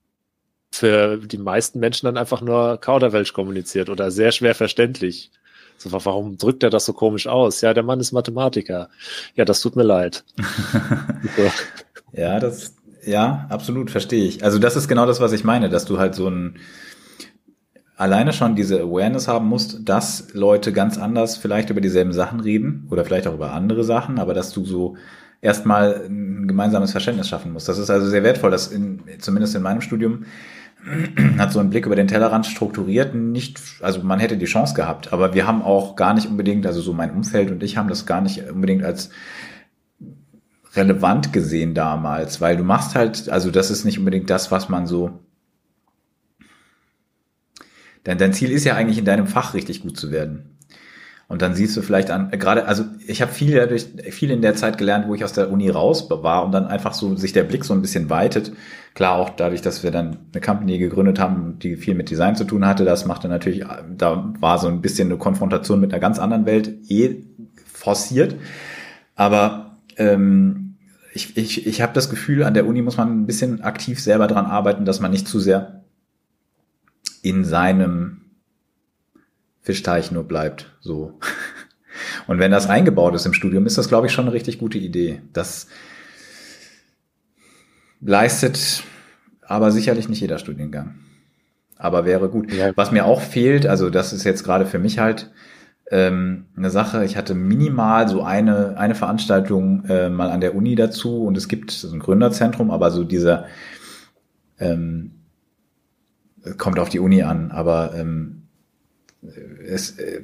für 0.73 1.19
die 1.19 1.39
meisten 1.39 1.79
Menschen 1.79 2.07
dann 2.07 2.17
einfach 2.17 2.41
nur 2.41 2.79
Kauderwelsch 2.79 3.33
kommuniziert 3.33 3.91
oder 3.91 4.11
sehr 4.11 4.33
schwer 4.33 4.55
verständlich. 4.55 5.31
So, 5.77 5.93
warum 5.93 6.37
drückt 6.37 6.63
er 6.63 6.71
das 6.71 6.85
so 6.85 6.93
komisch 6.93 7.27
aus? 7.27 7.61
Ja, 7.61 7.75
der 7.75 7.83
Mann 7.83 8.01
ist 8.01 8.13
Mathematiker. 8.13 8.89
Ja, 9.35 9.45
das 9.45 9.61
tut 9.61 9.77
mir 9.77 9.83
leid. 9.83 10.25
so. 11.37 11.51
Ja, 12.13 12.39
das, 12.41 12.75
ja, 13.05 13.47
absolut, 13.51 13.91
verstehe 13.91 14.27
ich. 14.27 14.45
Also 14.45 14.59
das 14.59 14.77
ist 14.77 14.89
genau 14.89 15.07
das, 15.07 15.21
was 15.21 15.33
ich 15.33 15.45
meine, 15.45 15.69
dass 15.69 15.85
du 15.85 15.99
halt 15.99 16.15
so 16.15 16.29
ein, 16.29 16.59
alleine 18.01 18.33
schon 18.33 18.57
diese 18.57 18.81
Awareness 18.81 19.29
haben 19.29 19.47
musst, 19.47 19.87
dass 19.87 20.33
Leute 20.33 20.73
ganz 20.73 20.97
anders 20.97 21.37
vielleicht 21.37 21.69
über 21.69 21.83
dieselben 21.83 22.15
Sachen 22.15 22.41
reden 22.41 22.87
oder 22.91 23.05
vielleicht 23.05 23.27
auch 23.27 23.35
über 23.35 23.53
andere 23.53 23.85
Sachen, 23.85 24.19
aber 24.19 24.33
dass 24.33 24.53
du 24.53 24.65
so 24.65 24.97
erstmal 25.43 26.07
ein 26.09 26.49
gemeinsames 26.49 26.93
Verständnis 26.93 27.29
schaffen 27.29 27.53
musst. 27.53 27.69
Das 27.69 27.77
ist 27.77 27.91
also 27.91 28.09
sehr 28.09 28.23
wertvoll, 28.23 28.51
dass 28.51 28.69
in, 28.69 29.03
zumindest 29.19 29.55
in 29.55 29.61
meinem 29.61 29.83
Studium 29.83 30.25
hat 31.39 31.53
so 31.53 31.61
einen 31.61 31.69
Blick 31.69 31.85
über 31.85 31.95
den 31.95 32.09
Tellerrand 32.09 32.47
strukturiert, 32.47 33.15
nicht, 33.15 33.61
also 33.83 34.03
man 34.03 34.19
hätte 34.19 34.39
die 34.39 34.47
Chance 34.47 34.75
gehabt, 34.75 35.13
aber 35.13 35.35
wir 35.35 35.47
haben 35.47 35.61
auch 35.61 35.95
gar 35.95 36.15
nicht 36.15 36.27
unbedingt, 36.27 36.67
also 36.67 36.81
so 36.81 36.95
mein 36.95 37.11
Umfeld 37.11 37.51
und 37.51 37.63
ich 37.63 37.77
haben 37.77 37.91
das 37.91 38.07
gar 38.07 38.23
nicht 38.23 38.51
unbedingt 38.51 38.83
als 38.83 39.11
relevant 40.75 41.35
gesehen 41.35 41.75
damals, 41.75 42.41
weil 42.41 42.57
du 42.57 42.65
machst 42.65 42.95
halt, 42.95 43.29
also 43.29 43.51
das 43.51 43.71
ist 43.71 43.85
nicht 43.85 43.99
unbedingt 43.99 44.31
das, 44.31 44.51
was 44.51 44.71
man 44.71 44.87
so, 44.87 45.21
denn 48.07 48.19
dein 48.19 48.33
Ziel 48.33 48.51
ist 48.51 48.65
ja 48.65 48.75
eigentlich 48.75 48.99
in 48.99 49.05
deinem 49.05 49.27
Fach 49.27 49.55
richtig 49.55 49.83
gut 49.83 49.97
zu 49.97 50.11
werden. 50.11 50.57
Und 51.31 51.43
dann 51.43 51.55
siehst 51.55 51.77
du 51.77 51.83
vielleicht 51.83 52.11
an, 52.11 52.33
gerade, 52.33 52.67
also 52.67 52.83
ich 53.07 53.23
habe 53.23 53.31
viel 53.31 53.55
dadurch, 53.55 53.87
viel 54.11 54.33
in 54.33 54.43
der 54.43 54.57
Zeit 54.57 54.79
gelernt, 54.79 55.07
wo 55.07 55.15
ich 55.15 55.23
aus 55.23 55.33
der 55.33 55.53
Uni 55.53 55.71
raus 55.71 56.09
war 56.11 56.45
und 56.45 56.51
dann 56.51 56.67
einfach 56.67 56.93
so 56.93 57.15
sich 57.15 57.33
der 57.33 57.45
Blick 57.45 57.65
so 57.65 57.73
ein 57.73 57.83
bisschen 57.83 58.11
weitet. 58.11 58.51
Klar, 58.95 59.17
auch 59.17 59.31
dadurch, 59.31 59.63
dass 59.63 59.85
wir 59.85 59.93
dann 59.93 60.17
eine 60.33 60.41
Company 60.41 60.79
gegründet 60.79 61.21
haben, 61.21 61.61
die 61.61 61.77
viel 61.77 61.95
mit 61.95 62.11
Design 62.11 62.35
zu 62.35 62.43
tun 62.43 62.67
hatte, 62.67 62.85
das 62.85 63.07
machte 63.07 63.29
natürlich, 63.29 63.65
da 63.97 64.35
war 64.41 64.59
so 64.59 64.67
ein 64.67 64.81
bisschen 64.81 65.07
eine 65.07 65.19
Konfrontation 65.19 65.79
mit 65.79 65.93
einer 65.93 66.01
ganz 66.01 66.19
anderen 66.19 66.47
Welt 66.47 66.73
eh 66.89 67.23
forciert. 67.65 68.35
Aber 69.15 69.77
ähm, 69.99 70.75
ich, 71.15 71.37
ich, 71.37 71.65
ich 71.65 71.81
habe 71.81 71.93
das 71.93 72.11
Gefühl, 72.11 72.43
an 72.43 72.55
der 72.55 72.67
Uni 72.67 72.83
muss 72.83 72.97
man 72.97 73.23
ein 73.23 73.27
bisschen 73.27 73.63
aktiv 73.63 74.01
selber 74.01 74.27
dran 74.27 74.47
arbeiten, 74.47 74.85
dass 74.85 74.99
man 74.99 75.13
nicht 75.13 75.29
zu 75.29 75.39
sehr 75.39 75.80
in 77.23 77.45
seinem 77.45 78.23
Fischteich 79.61 80.11
nur 80.11 80.25
bleibt. 80.25 80.73
So. 80.81 81.19
Und 82.27 82.39
wenn 82.39 82.51
das 82.51 82.69
eingebaut 82.69 83.15
ist 83.15 83.27
im 83.27 83.35
Studium, 83.35 83.67
ist 83.67 83.79
das, 83.79 83.89
glaube 83.89 84.07
ich, 84.07 84.13
schon 84.13 84.27
eine 84.27 84.35
richtig 84.35 84.59
gute 84.59 84.79
Idee. 84.79 85.23
Das 85.33 85.69
leistet 88.01 88.85
aber 89.43 89.71
sicherlich 89.73 90.09
nicht 90.09 90.21
jeder 90.21 90.39
Studiengang. 90.39 90.95
Aber 91.77 92.05
wäre 92.05 92.29
gut. 92.29 92.53
Ja. 92.53 92.73
Was 92.77 92.93
mir 92.93 93.05
auch 93.05 93.21
fehlt, 93.21 93.67
also 93.67 93.91
das 93.91 94.13
ist 94.13 94.25
jetzt 94.25 94.45
gerade 94.45 94.67
für 94.67 94.79
mich 94.79 94.99
halt 94.99 95.31
ähm, 95.91 96.47
eine 96.57 96.71
Sache, 96.71 97.05
ich 97.05 97.17
hatte 97.17 97.35
minimal 97.35 98.09
so 98.09 98.23
eine, 98.23 98.79
eine 98.79 98.95
Veranstaltung 98.95 99.85
äh, 99.87 100.09
mal 100.09 100.31
an 100.31 100.41
der 100.41 100.55
Uni 100.55 100.77
dazu 100.77 101.25
und 101.25 101.37
es 101.37 101.49
gibt 101.49 101.73
so 101.73 101.93
ein 101.93 101.99
Gründerzentrum, 101.99 102.71
aber 102.71 102.91
so 102.91 103.03
dieser 103.03 103.47
ähm, 104.59 105.20
kommt 106.57 106.79
auf 106.79 106.89
die 106.89 107.01
Uni 107.01 107.23
an, 107.23 107.51
aber 107.51 107.95
ähm, 107.95 108.43
es, 109.67 109.99
äh, 109.99 110.23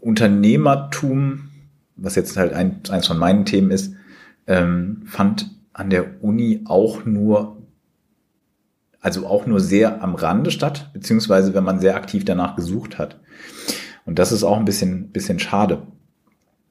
Unternehmertum, 0.00 1.50
was 1.96 2.14
jetzt 2.14 2.36
halt 2.36 2.52
ein, 2.52 2.80
eins 2.88 3.06
von 3.06 3.18
meinen 3.18 3.44
Themen 3.44 3.70
ist, 3.70 3.94
ähm, 4.46 5.02
fand 5.06 5.50
an 5.72 5.90
der 5.90 6.22
Uni 6.22 6.62
auch 6.64 7.04
nur, 7.04 7.58
also 9.00 9.26
auch 9.26 9.46
nur 9.46 9.60
sehr 9.60 10.02
am 10.02 10.14
Rande 10.14 10.50
statt, 10.50 10.90
beziehungsweise 10.92 11.54
wenn 11.54 11.64
man 11.64 11.80
sehr 11.80 11.96
aktiv 11.96 12.24
danach 12.24 12.56
gesucht 12.56 12.98
hat. 12.98 13.20
Und 14.06 14.18
das 14.18 14.32
ist 14.32 14.42
auch 14.42 14.58
ein 14.58 14.64
bisschen, 14.64 15.10
bisschen 15.10 15.38
schade. 15.38 15.86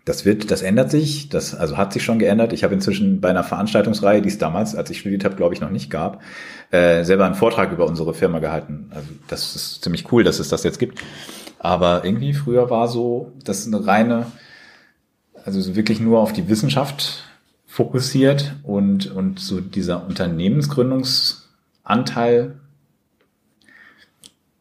Das 0.10 0.26
wird, 0.26 0.50
das 0.50 0.64
ändert 0.64 0.90
sich, 0.90 1.30
das 1.30 1.54
also 1.54 1.78
hat 1.78 1.94
sich 1.94 2.04
schon 2.04 2.18
geändert. 2.18 2.52
Ich 2.52 2.64
habe 2.64 2.74
inzwischen 2.74 3.22
bei 3.22 3.30
einer 3.30 3.44
Veranstaltungsreihe, 3.44 4.24
die 4.24 4.30
es 4.30 4.40
damals, 4.40 4.74
als 4.74 4.90
ich 4.90 5.02
studiert 5.02 5.24
habe, 5.24 5.36
glaube 5.36 5.54
ich, 5.54 5.62
noch 5.62 5.70
nicht 5.70 5.92
gab, 5.92 6.24
äh, 6.72 7.04
selber 7.04 7.28
einen 7.28 7.36
Vortrag 7.36 7.72
über 7.72 7.86
unsere 7.86 8.16
Firma 8.16 8.40
gehalten. 8.40 8.90
Also 8.90 9.08
das 9.28 9.56
ist 9.56 9.84
ziemlich 9.84 10.12
cool, 10.12 10.24
dass 10.24 10.40
es 10.40 10.50
das 10.50 10.64
jetzt 10.64 10.80
gibt. 10.80 11.04
Aber 11.60 12.06
irgendwie 12.06 12.34
früher 12.34 12.72
war 12.72 12.88
so, 12.88 13.34
das 13.44 13.60
ist 13.60 13.68
eine 13.68 13.86
reine, 13.86 14.26
also 15.46 15.62
so 15.62 15.76
wirklich 15.76 16.00
nur 16.00 16.22
auf 16.22 16.34
die 16.34 16.50
Wissenschaft 16.50 17.26
fokussiert 17.68 18.56
und, 18.64 19.12
und 19.12 19.40
so 19.40 19.62
dieser 19.62 20.08
Unternehmensgründungsanteil, 20.08 22.56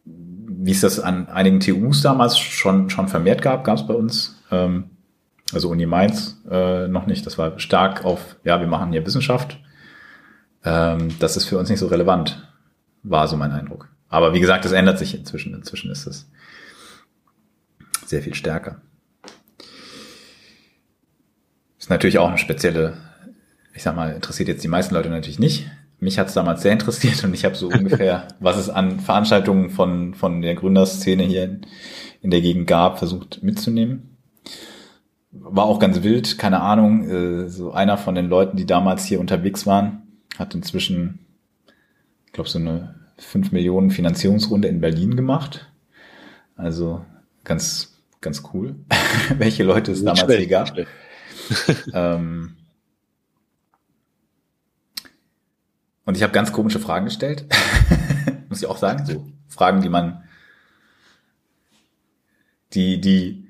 wie 0.05 0.73
es 0.73 0.83
das 0.83 1.01
an 1.01 1.31
einigen 1.31 1.61
TUs 1.61 2.03
damals 2.03 2.37
schon, 2.37 2.91
schon 2.91 3.09
vermehrt 3.09 3.41
gab, 3.41 3.65
gab 3.65 3.79
es 3.79 3.87
bei 3.87 3.95
uns. 3.95 4.43
Ähm, 4.51 4.91
also 5.53 5.71
Uni 5.71 5.87
Mainz 5.87 6.41
äh, 6.51 6.89
noch 6.89 7.07
nicht. 7.07 7.27
Das 7.27 7.39
war 7.39 7.59
stark 7.59 8.05
auf, 8.05 8.37
ja, 8.45 8.61
wir 8.61 8.67
machen 8.67 8.93
hier 8.93 9.07
Wissenschaft. 9.07 9.59
Ähm, 10.65 11.19
das 11.19 11.37
ist 11.37 11.47
für 11.47 11.59
uns 11.59 11.71
nicht 11.71 11.79
so 11.79 11.87
relevant, 11.87 12.49
war 13.03 13.29
so 13.29 13.37
mein 13.37 13.53
Eindruck. 13.53 13.89
Aber 14.09 14.35
wie 14.35 14.41
gesagt, 14.41 14.65
das 14.65 14.73
ändert 14.73 14.99
sich 14.99 15.15
inzwischen. 15.15 15.55
Inzwischen 15.55 15.91
ist 15.91 16.07
es 16.07 16.31
sehr 18.05 18.23
viel 18.23 18.35
stärker. 18.35 18.81
Ist 21.79 21.91
natürlich 21.91 22.19
auch 22.19 22.29
eine 22.29 22.39
spezielle, 22.39 22.95
ich 23.75 23.83
sag 23.83 23.95
mal, 23.95 24.13
interessiert 24.13 24.49
jetzt 24.49 24.65
die 24.65 24.69
meisten 24.69 24.95
Leute 24.95 25.11
natürlich 25.11 25.39
nicht. 25.39 25.71
Mich 26.01 26.19
hat 26.19 26.29
es 26.29 26.35
damals 26.35 26.63
sehr 26.63 26.73
interessiert 26.73 27.23
und 27.25 27.35
ich 27.35 27.45
habe 27.45 27.55
so 27.55 27.69
ungefähr, 27.73 28.29
was 28.41 28.57
es 28.57 28.69
an 28.69 29.01
Veranstaltungen 29.01 29.71
von, 29.71 30.15
von 30.15 30.43
der 30.43 30.55
Gründerszene 30.55 31.23
hier 31.23 31.45
in, 31.45 31.67
in 32.23 32.31
der 32.31 32.41
Gegend 32.41 32.67
gab, 32.67 32.99
versucht 32.99 33.43
mitzunehmen. 33.43 34.17
War 35.31 35.65
auch 35.65 35.79
ganz 35.79 36.03
wild, 36.03 36.39
keine 36.39 36.61
Ahnung. 36.61 37.09
Äh, 37.09 37.49
so 37.49 37.73
einer 37.73 37.99
von 37.99 38.15
den 38.15 38.29
Leuten, 38.29 38.57
die 38.57 38.67
damals 38.67 39.05
hier 39.05 39.21
unterwegs 39.21 39.67
waren, 39.67 40.03
hat 40.39 40.55
inzwischen, 40.55 41.21
ich 42.27 42.33
glaube, 42.33 42.49
so 42.49 42.59
eine 42.59 42.95
5 43.19 43.53
Millionen 43.53 43.91
Finanzierungsrunde 43.91 44.69
in 44.69 44.81
Berlin 44.81 45.17
gemacht. 45.17 45.71
Also 46.57 47.05
ganz 47.45 47.99
ganz 48.21 48.43
cool, 48.53 48.77
welche 49.39 49.65
Leute 49.65 49.93
es 49.93 50.05
damals 50.05 50.27
hier 50.27 50.47
gab. 50.47 50.77
ähm, 51.93 52.57
und 56.05 56.17
ich 56.17 56.23
habe 56.23 56.33
ganz 56.33 56.53
komische 56.53 56.81
Fragen 56.81 57.07
gestellt, 57.07 57.47
muss 58.49 58.63
ich 58.63 58.69
auch 58.69 58.79
sagen, 58.79 59.07
so 59.07 59.27
Fragen, 59.47 59.83
die 59.83 59.89
man, 59.89 60.25
die, 62.73 63.01
die 63.01 63.48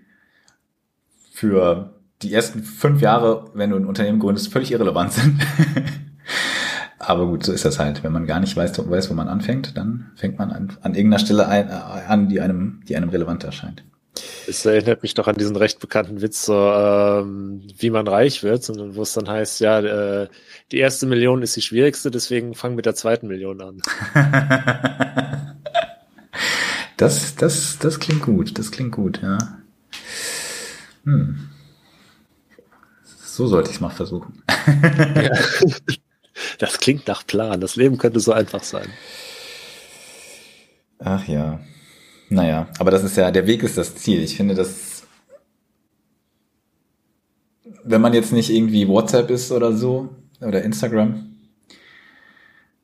für 1.38 1.94
die 2.22 2.34
ersten 2.34 2.64
fünf 2.64 3.00
Jahre, 3.00 3.44
wenn 3.54 3.70
du 3.70 3.76
ein 3.76 3.86
Unternehmen 3.86 4.18
gründest, 4.18 4.52
völlig 4.52 4.72
irrelevant 4.72 5.12
sind. 5.12 5.40
Aber 6.98 7.26
gut, 7.26 7.44
so 7.44 7.52
ist 7.52 7.64
das 7.64 7.78
halt. 7.78 8.02
Wenn 8.02 8.10
man 8.10 8.26
gar 8.26 8.40
nicht 8.40 8.56
weiß, 8.56 8.76
weiß 8.90 9.08
wo 9.08 9.14
man 9.14 9.28
anfängt, 9.28 9.76
dann 9.76 10.10
fängt 10.16 10.36
man 10.36 10.50
an, 10.50 10.76
an 10.82 10.96
irgendeiner 10.96 11.20
Stelle 11.20 11.46
ein, 11.46 11.70
an, 11.70 12.28
die 12.28 12.40
einem, 12.40 12.80
die 12.88 12.96
einem 12.96 13.10
relevant 13.10 13.44
erscheint. 13.44 13.84
Es 14.48 14.66
erinnert 14.66 15.04
mich 15.04 15.14
doch 15.14 15.28
an 15.28 15.36
diesen 15.36 15.54
recht 15.54 15.78
bekannten 15.78 16.22
Witz, 16.22 16.46
so, 16.46 16.54
ähm, 16.54 17.62
wie 17.78 17.90
man 17.90 18.08
reich 18.08 18.42
wird, 18.42 18.68
und 18.68 18.96
wo 18.96 19.02
es 19.02 19.12
dann 19.12 19.28
heißt, 19.28 19.60
ja, 19.60 19.78
äh, 19.78 20.28
die 20.72 20.78
erste 20.78 21.06
Million 21.06 21.42
ist 21.42 21.54
die 21.54 21.62
schwierigste, 21.62 22.10
deswegen 22.10 22.54
fang 22.54 22.74
mit 22.74 22.84
der 22.84 22.96
zweiten 22.96 23.28
Million 23.28 23.60
an. 23.60 23.80
das, 26.96 27.36
das, 27.36 27.78
das 27.78 28.00
klingt 28.00 28.22
gut, 28.22 28.58
das 28.58 28.72
klingt 28.72 28.90
gut, 28.90 29.20
ja. 29.22 29.38
Hm. 31.08 31.48
So 33.02 33.46
sollte 33.46 33.70
ich 33.70 33.76
es 33.76 33.80
mal 33.80 33.90
versuchen. 33.90 34.42
ja. 34.46 35.30
Das 36.58 36.78
klingt 36.78 37.08
nach 37.08 37.26
Plan. 37.26 37.60
Das 37.60 37.74
Leben 37.74 37.98
könnte 37.98 38.20
so 38.20 38.32
einfach 38.32 38.62
sein. 38.62 38.88
Ach 41.00 41.26
ja. 41.26 41.58
Naja, 42.30 42.68
aber 42.78 42.92
das 42.92 43.02
ist 43.02 43.16
ja, 43.16 43.32
der 43.32 43.48
Weg 43.48 43.64
ist 43.64 43.76
das 43.76 43.96
Ziel. 43.96 44.22
Ich 44.22 44.36
finde, 44.36 44.54
dass, 44.54 45.02
wenn 47.82 48.00
man 48.00 48.14
jetzt 48.14 48.32
nicht 48.32 48.50
irgendwie 48.50 48.86
WhatsApp 48.86 49.30
ist 49.30 49.50
oder 49.50 49.72
so, 49.72 50.10
oder 50.40 50.62
Instagram, 50.62 51.34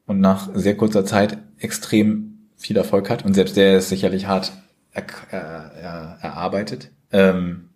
und 0.07 0.21
nach 0.21 0.51
sehr 0.55 0.77
kurzer 0.77 1.05
Zeit 1.05 1.39
extrem 1.59 2.49
viel 2.57 2.77
Erfolg 2.77 3.09
hat, 3.09 3.25
und 3.25 3.35
selbst 3.35 3.57
der 3.57 3.79
ist 3.79 3.89
sicherlich 3.89 4.27
hart 4.27 4.53
er, 4.91 5.05
er, 5.31 6.19
erarbeitet, 6.23 6.91
ähm, 7.13 7.71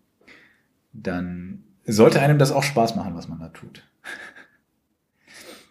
dann 0.92 1.64
sollte 1.86 2.20
einem 2.20 2.38
das 2.38 2.52
auch 2.52 2.62
Spaß 2.62 2.96
machen, 2.96 3.14
was 3.14 3.28
man 3.28 3.40
da 3.40 3.48
tut. 3.48 3.82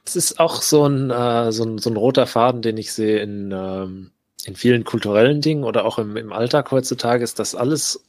Es 0.05 0.15
ist 0.15 0.39
auch 0.39 0.61
so 0.61 0.88
ein, 0.88 1.11
äh, 1.11 1.51
so 1.51 1.65
ein, 1.65 1.78
so 1.78 1.89
ein 1.89 1.97
roter 1.97 2.28
Faden, 2.28 2.61
den 2.61 2.78
ich 2.78 2.93
sehe 2.93 3.20
in, 3.20 3.51
ähm, 3.51 4.11
in 4.45 4.55
vielen 4.55 4.86
kulturellen 4.86 5.41
Dingen 5.41 5.63
oder 5.63 5.86
auch 5.86 5.99
im, 5.99 6.15
im 6.15 6.32
Alltag 6.32 6.72
heutzutage 6.72 7.24
ist, 7.24 7.39
dass 7.39 7.55
alles 7.55 8.03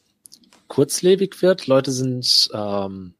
kurzlebig 0.68 1.42
wird. 1.42 1.66
Leute 1.66 1.90
sind 1.90 2.48
ähm, 2.54 3.14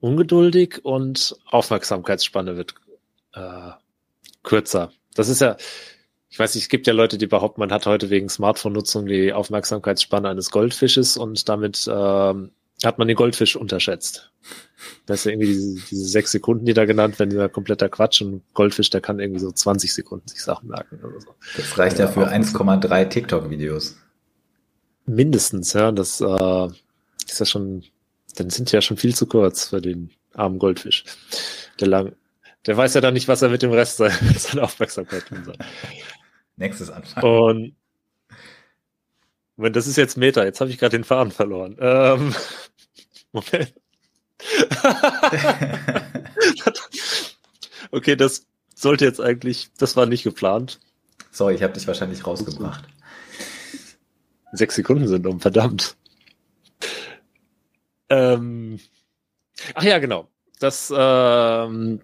ungeduldig 0.00 0.84
und 0.84 1.36
Aufmerksamkeitsspanne 1.46 2.56
wird 2.56 2.74
äh, 3.32 3.70
kürzer. 4.42 4.92
Das 5.14 5.28
ist 5.28 5.40
ja, 5.40 5.56
ich 6.28 6.38
weiß 6.38 6.54
nicht, 6.54 6.64
es 6.64 6.68
gibt 6.68 6.86
ja 6.86 6.92
Leute, 6.92 7.18
die 7.18 7.26
behaupten, 7.26 7.60
man 7.60 7.72
hat 7.72 7.86
heute 7.86 8.10
wegen 8.10 8.28
Smartphone-Nutzung 8.28 9.06
die 9.06 9.32
Aufmerksamkeitsspanne 9.32 10.28
eines 10.28 10.50
Goldfisches 10.50 11.16
und 11.16 11.48
damit 11.48 11.88
ähm, 11.90 12.50
hat 12.86 12.98
man 12.98 13.08
den 13.08 13.16
Goldfisch 13.16 13.56
unterschätzt. 13.56 14.32
Das 15.06 15.20
ist 15.20 15.24
ja 15.24 15.32
irgendwie 15.32 15.48
diese, 15.48 15.74
diese 15.90 16.04
sechs 16.04 16.32
Sekunden, 16.32 16.64
die 16.64 16.74
da 16.74 16.84
genannt 16.84 17.18
werden, 17.18 17.30
dieser 17.30 17.48
kompletter 17.48 17.88
Quatsch. 17.88 18.22
Und 18.22 18.42
Goldfisch, 18.54 18.90
der 18.90 19.00
kann 19.00 19.20
irgendwie 19.20 19.40
so 19.40 19.50
20 19.50 19.92
Sekunden 19.92 20.26
sich 20.28 20.42
Sachen 20.42 20.68
merken 20.68 20.98
oder 21.02 21.20
so. 21.20 21.34
Das 21.56 21.78
reicht 21.78 21.98
ja, 21.98 22.06
ja 22.06 22.10
für 22.10 22.28
1,3 22.28 23.08
TikTok-Videos. 23.08 23.96
Mindestens, 25.06 25.72
ja. 25.72 25.92
Das 25.92 26.20
äh, 26.20 26.68
ist 27.26 27.40
ja 27.40 27.46
schon, 27.46 27.84
dann 28.36 28.50
sind 28.50 28.70
die 28.70 28.76
ja 28.76 28.82
schon 28.82 28.96
viel 28.96 29.14
zu 29.14 29.26
kurz 29.26 29.68
für 29.68 29.80
den 29.80 30.10
armen 30.34 30.58
Goldfisch. 30.58 31.04
Der 31.80 31.88
lang, 31.88 32.12
der 32.66 32.76
weiß 32.76 32.94
ja 32.94 33.00
dann 33.00 33.14
nicht, 33.14 33.28
was 33.28 33.42
er 33.42 33.48
mit 33.48 33.62
dem 33.62 33.72
Rest 33.72 33.98
seiner 33.98 34.62
Aufmerksamkeit 34.62 35.26
tun 35.26 35.44
soll. 35.44 35.56
Nächstes 36.56 36.90
Anfang. 36.90 37.22
Und 37.22 37.76
das 39.56 39.86
ist 39.86 39.96
jetzt 39.96 40.16
Meta, 40.16 40.44
jetzt 40.44 40.60
habe 40.60 40.70
ich 40.70 40.78
gerade 40.78 40.96
den 40.96 41.04
Faden 41.04 41.30
verloren. 41.30 41.76
Ähm, 41.78 42.34
Moment. 43.32 43.74
okay, 47.90 48.16
das 48.16 48.46
sollte 48.74 49.04
jetzt 49.04 49.20
eigentlich, 49.20 49.70
das 49.78 49.96
war 49.96 50.06
nicht 50.06 50.24
geplant. 50.24 50.80
Sorry, 51.30 51.54
ich 51.54 51.62
habe 51.62 51.72
dich 51.72 51.86
wahrscheinlich 51.86 52.26
rausgebracht. 52.26 52.84
Sechs 54.52 54.74
Sekunden 54.74 55.08
sind 55.08 55.26
um, 55.26 55.40
verdammt. 55.40 55.96
Ähm, 58.10 58.78
ach 59.74 59.82
ja, 59.82 59.98
genau. 59.98 60.28
Das, 60.58 60.92
ähm, 60.94 62.02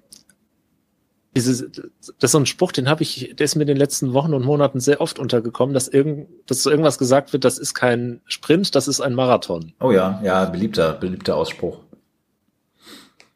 diese, 1.37 1.71
das 1.71 2.13
ist 2.21 2.33
so 2.33 2.39
ein 2.39 2.47
Spruch, 2.47 2.73
den 2.73 2.89
habe 2.89 3.03
ich, 3.03 3.35
der 3.37 3.45
ist 3.45 3.55
mir 3.55 3.63
in 3.63 3.69
den 3.69 3.77
letzten 3.77 4.13
Wochen 4.13 4.35
und 4.35 4.45
Monaten 4.45 4.81
sehr 4.81 5.01
oft 5.01 5.19
untergekommen, 5.19 5.75
dass 5.75 5.89
irgend, 5.89 6.29
dass 6.47 6.63
so 6.63 6.71
irgendwas 6.71 6.99
gesagt 6.99 7.33
wird, 7.33 7.45
das 7.45 7.59
ist 7.59 7.75
kein 7.75 8.21
Sprint, 8.27 8.75
das 8.75 8.89
ist 8.89 9.01
ein 9.01 9.15
Marathon. 9.15 9.73
Oh 9.81 9.93
ja, 9.93 10.21
ja, 10.25 10.47
beliebter, 10.47 10.95
beliebter 10.95 11.37
Ausspruch. 11.37 11.81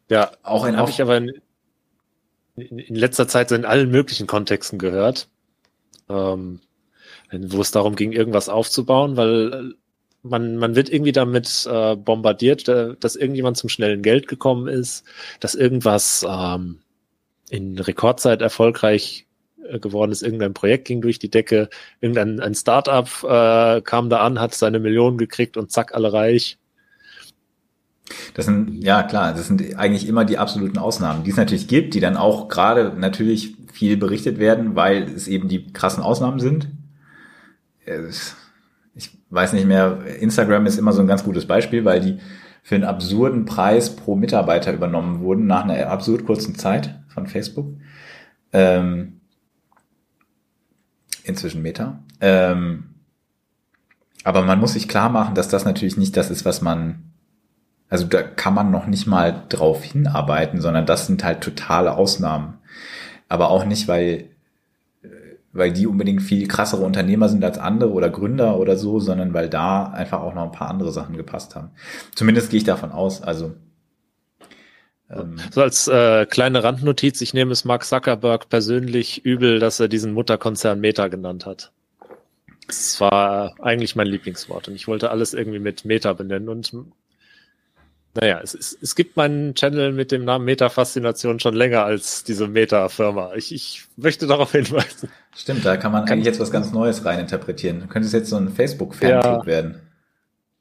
Ja, 0.08 0.32
auch 0.42 0.66
in 0.66 0.76
habe 0.76 0.90
ich 0.90 1.00
aber 1.00 1.16
in, 1.16 1.32
in, 2.56 2.94
letzter 2.94 3.28
Zeit 3.28 3.50
in 3.52 3.64
allen 3.64 3.90
möglichen 3.90 4.26
Kontexten 4.26 4.78
gehört, 4.78 5.28
ähm, 6.08 6.60
wo 7.30 7.60
es 7.60 7.70
darum 7.70 7.96
ging, 7.96 8.12
irgendwas 8.12 8.48
aufzubauen, 8.48 9.16
weil 9.16 9.74
man, 10.22 10.56
man 10.56 10.76
wird 10.76 10.92
irgendwie 10.92 11.12
damit 11.12 11.66
äh, 11.70 11.96
bombardiert, 11.96 12.68
dass 12.68 13.16
irgendjemand 13.16 13.56
zum 13.56 13.68
schnellen 13.68 14.02
Geld 14.02 14.28
gekommen 14.28 14.68
ist, 14.68 15.04
dass 15.40 15.54
irgendwas 15.54 16.26
ähm, 16.28 16.81
in 17.52 17.78
Rekordzeit 17.78 18.40
erfolgreich 18.40 19.26
äh, 19.68 19.78
geworden 19.78 20.10
ist, 20.10 20.22
irgendein 20.22 20.54
Projekt 20.54 20.86
ging 20.86 21.02
durch 21.02 21.18
die 21.18 21.30
Decke, 21.30 21.68
irgendein 22.00 22.40
ein 22.40 22.54
Startup 22.54 23.06
äh, 23.24 23.82
kam 23.82 24.08
da 24.08 24.20
an, 24.20 24.40
hat 24.40 24.54
seine 24.54 24.80
Millionen 24.80 25.18
gekriegt 25.18 25.58
und 25.58 25.70
zack, 25.70 25.94
alle 25.94 26.12
reich. 26.12 26.58
Das 28.34 28.46
sind, 28.46 28.82
ja 28.82 29.02
klar, 29.02 29.34
das 29.34 29.48
sind 29.48 29.76
eigentlich 29.76 30.08
immer 30.08 30.24
die 30.24 30.38
absoluten 30.38 30.78
Ausnahmen, 30.78 31.24
die 31.24 31.30
es 31.30 31.36
natürlich 31.36 31.68
gibt, 31.68 31.92
die 31.92 32.00
dann 32.00 32.16
auch 32.16 32.48
gerade 32.48 32.94
natürlich 32.98 33.54
viel 33.72 33.98
berichtet 33.98 34.38
werden, 34.38 34.74
weil 34.74 35.02
es 35.02 35.28
eben 35.28 35.48
die 35.48 35.72
krassen 35.72 36.02
Ausnahmen 36.02 36.40
sind. 36.40 36.68
Ich 38.94 39.10
weiß 39.30 39.52
nicht 39.52 39.66
mehr, 39.66 39.98
Instagram 40.20 40.66
ist 40.66 40.78
immer 40.78 40.92
so 40.92 41.02
ein 41.02 41.06
ganz 41.06 41.22
gutes 41.22 41.46
Beispiel, 41.46 41.84
weil 41.84 42.00
die 42.00 42.18
für 42.62 42.76
einen 42.76 42.84
absurden 42.84 43.44
Preis 43.44 43.96
pro 43.96 44.14
Mitarbeiter 44.14 44.72
übernommen 44.72 45.20
wurden 45.20 45.46
nach 45.46 45.64
einer 45.64 45.88
absurd 45.88 46.24
kurzen 46.24 46.54
Zeit 46.54 47.00
von 47.08 47.26
Facebook. 47.26 47.66
Ähm, 48.52 49.20
inzwischen 51.24 51.62
Meta. 51.62 52.00
Ähm, 52.20 52.94
aber 54.24 54.42
man 54.42 54.60
muss 54.60 54.74
sich 54.74 54.88
klar 54.88 55.08
machen, 55.08 55.34
dass 55.34 55.48
das 55.48 55.64
natürlich 55.64 55.96
nicht 55.96 56.16
das 56.16 56.30
ist, 56.30 56.44
was 56.44 56.62
man 56.62 57.12
also 57.92 58.06
da 58.06 58.22
kann 58.22 58.54
man 58.54 58.70
noch 58.70 58.86
nicht 58.86 59.06
mal 59.06 59.44
drauf 59.50 59.84
hinarbeiten, 59.84 60.62
sondern 60.62 60.86
das 60.86 61.06
sind 61.06 61.22
halt 61.24 61.42
totale 61.42 61.94
Ausnahmen. 61.94 62.54
Aber 63.28 63.50
auch 63.50 63.66
nicht, 63.66 63.86
weil, 63.86 64.30
weil 65.52 65.72
die 65.72 65.86
unbedingt 65.86 66.22
viel 66.22 66.48
krassere 66.48 66.82
Unternehmer 66.82 67.28
sind 67.28 67.44
als 67.44 67.58
andere 67.58 67.92
oder 67.92 68.10
Gründer 68.10 68.58
oder 68.58 68.76
so, 68.76 69.00
sondern 69.00 69.34
weil 69.34 69.48
da 69.48 69.84
einfach 69.84 70.20
auch 70.20 70.34
noch 70.34 70.44
ein 70.44 70.52
paar 70.52 70.70
andere 70.70 70.92
Sachen 70.92 71.16
gepasst 71.16 71.54
haben. 71.54 71.70
Zumindest 72.14 72.50
gehe 72.50 72.58
ich 72.58 72.64
davon 72.64 72.92
aus. 72.92 73.22
Also 73.22 73.54
ähm, 75.10 75.36
so 75.50 75.62
als 75.62 75.88
äh, 75.88 76.26
kleine 76.26 76.64
Randnotiz, 76.64 77.20
ich 77.20 77.34
nehme 77.34 77.52
es 77.52 77.64
Mark 77.64 77.84
Zuckerberg 77.84 78.48
persönlich 78.48 79.24
übel, 79.24 79.58
dass 79.58 79.78
er 79.78 79.88
diesen 79.88 80.12
Mutterkonzern 80.12 80.80
Meta 80.80 81.08
genannt 81.08 81.44
hat. 81.44 81.72
Das 82.66 83.00
war 83.00 83.54
eigentlich 83.60 83.96
mein 83.96 84.06
Lieblingswort 84.06 84.68
und 84.68 84.74
ich 84.74 84.88
wollte 84.88 85.10
alles 85.10 85.34
irgendwie 85.34 85.58
mit 85.58 85.84
Meta 85.84 86.12
benennen 86.14 86.48
und 86.48 86.72
naja, 88.14 88.40
es, 88.42 88.54
es, 88.54 88.76
es 88.80 88.94
gibt 88.94 89.16
meinen 89.16 89.54
Channel 89.54 89.92
mit 89.92 90.12
dem 90.12 90.24
Namen 90.24 90.44
Meta-Faszination 90.44 91.40
schon 91.40 91.54
länger 91.54 91.84
als 91.84 92.24
diese 92.24 92.46
Meta-Firma. 92.46 93.32
Ich, 93.36 93.54
ich 93.54 93.84
möchte 93.96 94.26
darauf 94.26 94.52
hinweisen. 94.52 95.08
Stimmt, 95.34 95.64
da 95.64 95.78
kann 95.78 95.92
man 95.92 96.04
eigentlich 96.04 96.26
jetzt 96.26 96.38
was 96.38 96.50
ganz 96.50 96.72
Neues 96.72 97.04
reininterpretieren. 97.06 97.88
Könnte 97.88 98.06
es 98.06 98.12
jetzt 98.12 98.28
so 98.28 98.36
ein 98.36 98.50
Facebook-Fanclub 98.50 99.24
ja, 99.24 99.46
werden. 99.46 99.80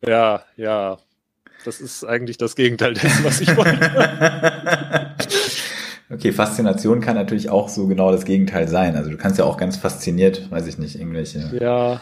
Ja, 0.06 0.44
ja. 0.56 0.98
Das 1.66 1.82
ist 1.82 2.06
eigentlich 2.06 2.38
das 2.38 2.56
Gegenteil 2.56 2.94
dessen, 2.94 3.24
was 3.26 3.42
ich 3.42 3.56
wollte. 3.56 5.12
okay, 6.10 6.32
Faszination 6.32 7.02
kann 7.02 7.16
natürlich 7.16 7.50
auch 7.50 7.68
so 7.68 7.86
genau 7.86 8.14
das 8.14 8.24
Gegenteil 8.24 8.70
sein. 8.70 8.96
Also 8.96 9.12
du 9.12 9.18
kannst 9.18 9.38
ja 9.38 9.46
auch 9.46 9.58
ganz 9.58 9.76
fasziniert, 9.76 10.50
weiß 10.50 10.68
ich 10.68 10.78
nicht, 10.78 10.96
irgendwelche. 10.96 11.52
Ja. 11.60 12.02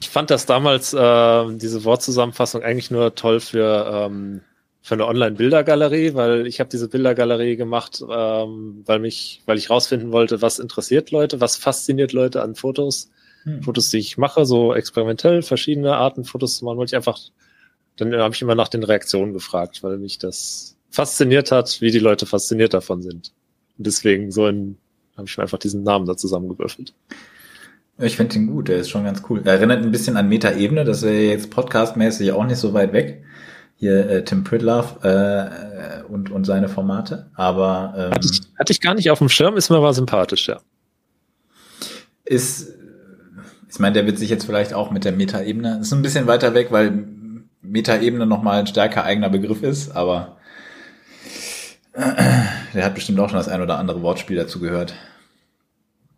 Ich 0.00 0.10
fand 0.10 0.30
das 0.30 0.44
damals, 0.46 0.92
äh, 0.92 1.56
diese 1.56 1.84
Wortzusammenfassung 1.84 2.62
eigentlich 2.62 2.90
nur 2.90 3.14
toll 3.14 3.40
für, 3.40 3.90
ähm, 3.90 4.42
für 4.82 4.94
eine 4.94 5.06
Online-Bildergalerie, 5.06 6.14
weil 6.14 6.46
ich 6.46 6.60
habe 6.60 6.68
diese 6.70 6.88
Bildergalerie 6.88 7.56
gemacht, 7.56 8.04
ähm, 8.08 8.82
weil 8.84 8.98
mich, 8.98 9.42
weil 9.46 9.56
ich 9.56 9.70
rausfinden 9.70 10.12
wollte, 10.12 10.42
was 10.42 10.58
interessiert 10.58 11.10
Leute, 11.10 11.40
was 11.40 11.56
fasziniert 11.56 12.12
Leute 12.12 12.42
an 12.42 12.54
Fotos. 12.54 13.10
Hm. 13.44 13.62
Fotos, 13.62 13.90
die 13.90 13.98
ich 13.98 14.18
mache, 14.18 14.44
so 14.44 14.74
experimentell, 14.74 15.42
verschiedene 15.42 15.96
Arten 15.96 16.24
Fotos 16.24 16.58
zu 16.58 16.64
machen, 16.64 16.76
wollte 16.76 16.90
ich 16.90 16.96
einfach, 16.96 17.18
dann 17.96 18.14
habe 18.14 18.34
ich 18.34 18.42
immer 18.42 18.54
nach 18.54 18.68
den 18.68 18.84
Reaktionen 18.84 19.32
gefragt, 19.32 19.82
weil 19.82 19.96
mich 19.96 20.18
das 20.18 20.76
fasziniert 20.90 21.52
hat, 21.52 21.80
wie 21.80 21.90
die 21.90 21.98
Leute 21.98 22.26
fasziniert 22.26 22.74
davon 22.74 23.02
sind. 23.02 23.32
Und 23.78 23.86
deswegen 23.86 24.30
so 24.30 24.44
ein, 24.44 24.76
habe 25.16 25.26
ich 25.26 25.36
mir 25.36 25.42
einfach 25.44 25.58
diesen 25.58 25.82
Namen 25.82 26.06
da 26.06 26.16
zusammengewürfelt. 26.16 26.92
Ich 27.98 28.16
finde 28.16 28.36
ihn 28.36 28.46
gut, 28.46 28.68
der 28.68 28.78
ist 28.78 28.90
schon 28.90 29.04
ganz 29.04 29.22
cool. 29.28 29.40
Er 29.44 29.54
erinnert 29.54 29.82
ein 29.82 29.90
bisschen 29.90 30.16
an 30.16 30.28
Meta-Ebene, 30.28 30.84
das 30.84 31.02
wäre 31.02 31.14
jetzt 31.14 31.50
podcastmäßig 31.50 32.32
auch 32.32 32.44
nicht 32.44 32.58
so 32.58 32.74
weit 32.74 32.92
weg. 32.92 33.24
Hier 33.76 34.08
äh, 34.08 34.24
Tim 34.24 34.44
Pridlove 34.44 35.02
äh, 35.02 36.02
und, 36.04 36.30
und 36.30 36.44
seine 36.44 36.68
Formate. 36.68 37.30
Aber 37.34 37.94
ähm, 37.96 38.10
hatte, 38.12 38.28
ich, 38.30 38.40
hatte 38.58 38.72
ich 38.72 38.80
gar 38.80 38.94
nicht 38.94 39.10
auf 39.10 39.18
dem 39.18 39.28
Schirm, 39.28 39.56
ist 39.56 39.70
mir 39.70 39.76
aber 39.76 39.94
sympathisch, 39.94 40.48
ja. 40.48 40.60
Ist, 42.24 42.74
ich 43.70 43.78
meine, 43.78 43.94
der 43.94 44.06
wird 44.06 44.18
sich 44.18 44.28
jetzt 44.28 44.44
vielleicht 44.44 44.74
auch 44.74 44.90
mit 44.90 45.04
der 45.04 45.12
Meta-Ebene, 45.12 45.78
ist 45.80 45.92
ein 45.92 46.02
bisschen 46.02 46.26
weiter 46.26 46.54
weg, 46.54 46.68
weil 46.70 47.04
Meta-Ebene 47.62 48.26
nochmal 48.26 48.60
ein 48.60 48.66
stärker 48.66 49.04
eigener 49.04 49.30
Begriff 49.30 49.62
ist, 49.62 49.94
aber 49.94 50.36
äh, 51.92 52.02
der 52.74 52.84
hat 52.84 52.94
bestimmt 52.94 53.18
auch 53.20 53.28
schon 53.28 53.38
das 53.38 53.48
ein 53.48 53.62
oder 53.62 53.78
andere 53.78 54.02
Wortspiel 54.02 54.36
dazu 54.36 54.60
gehört. 54.60 54.94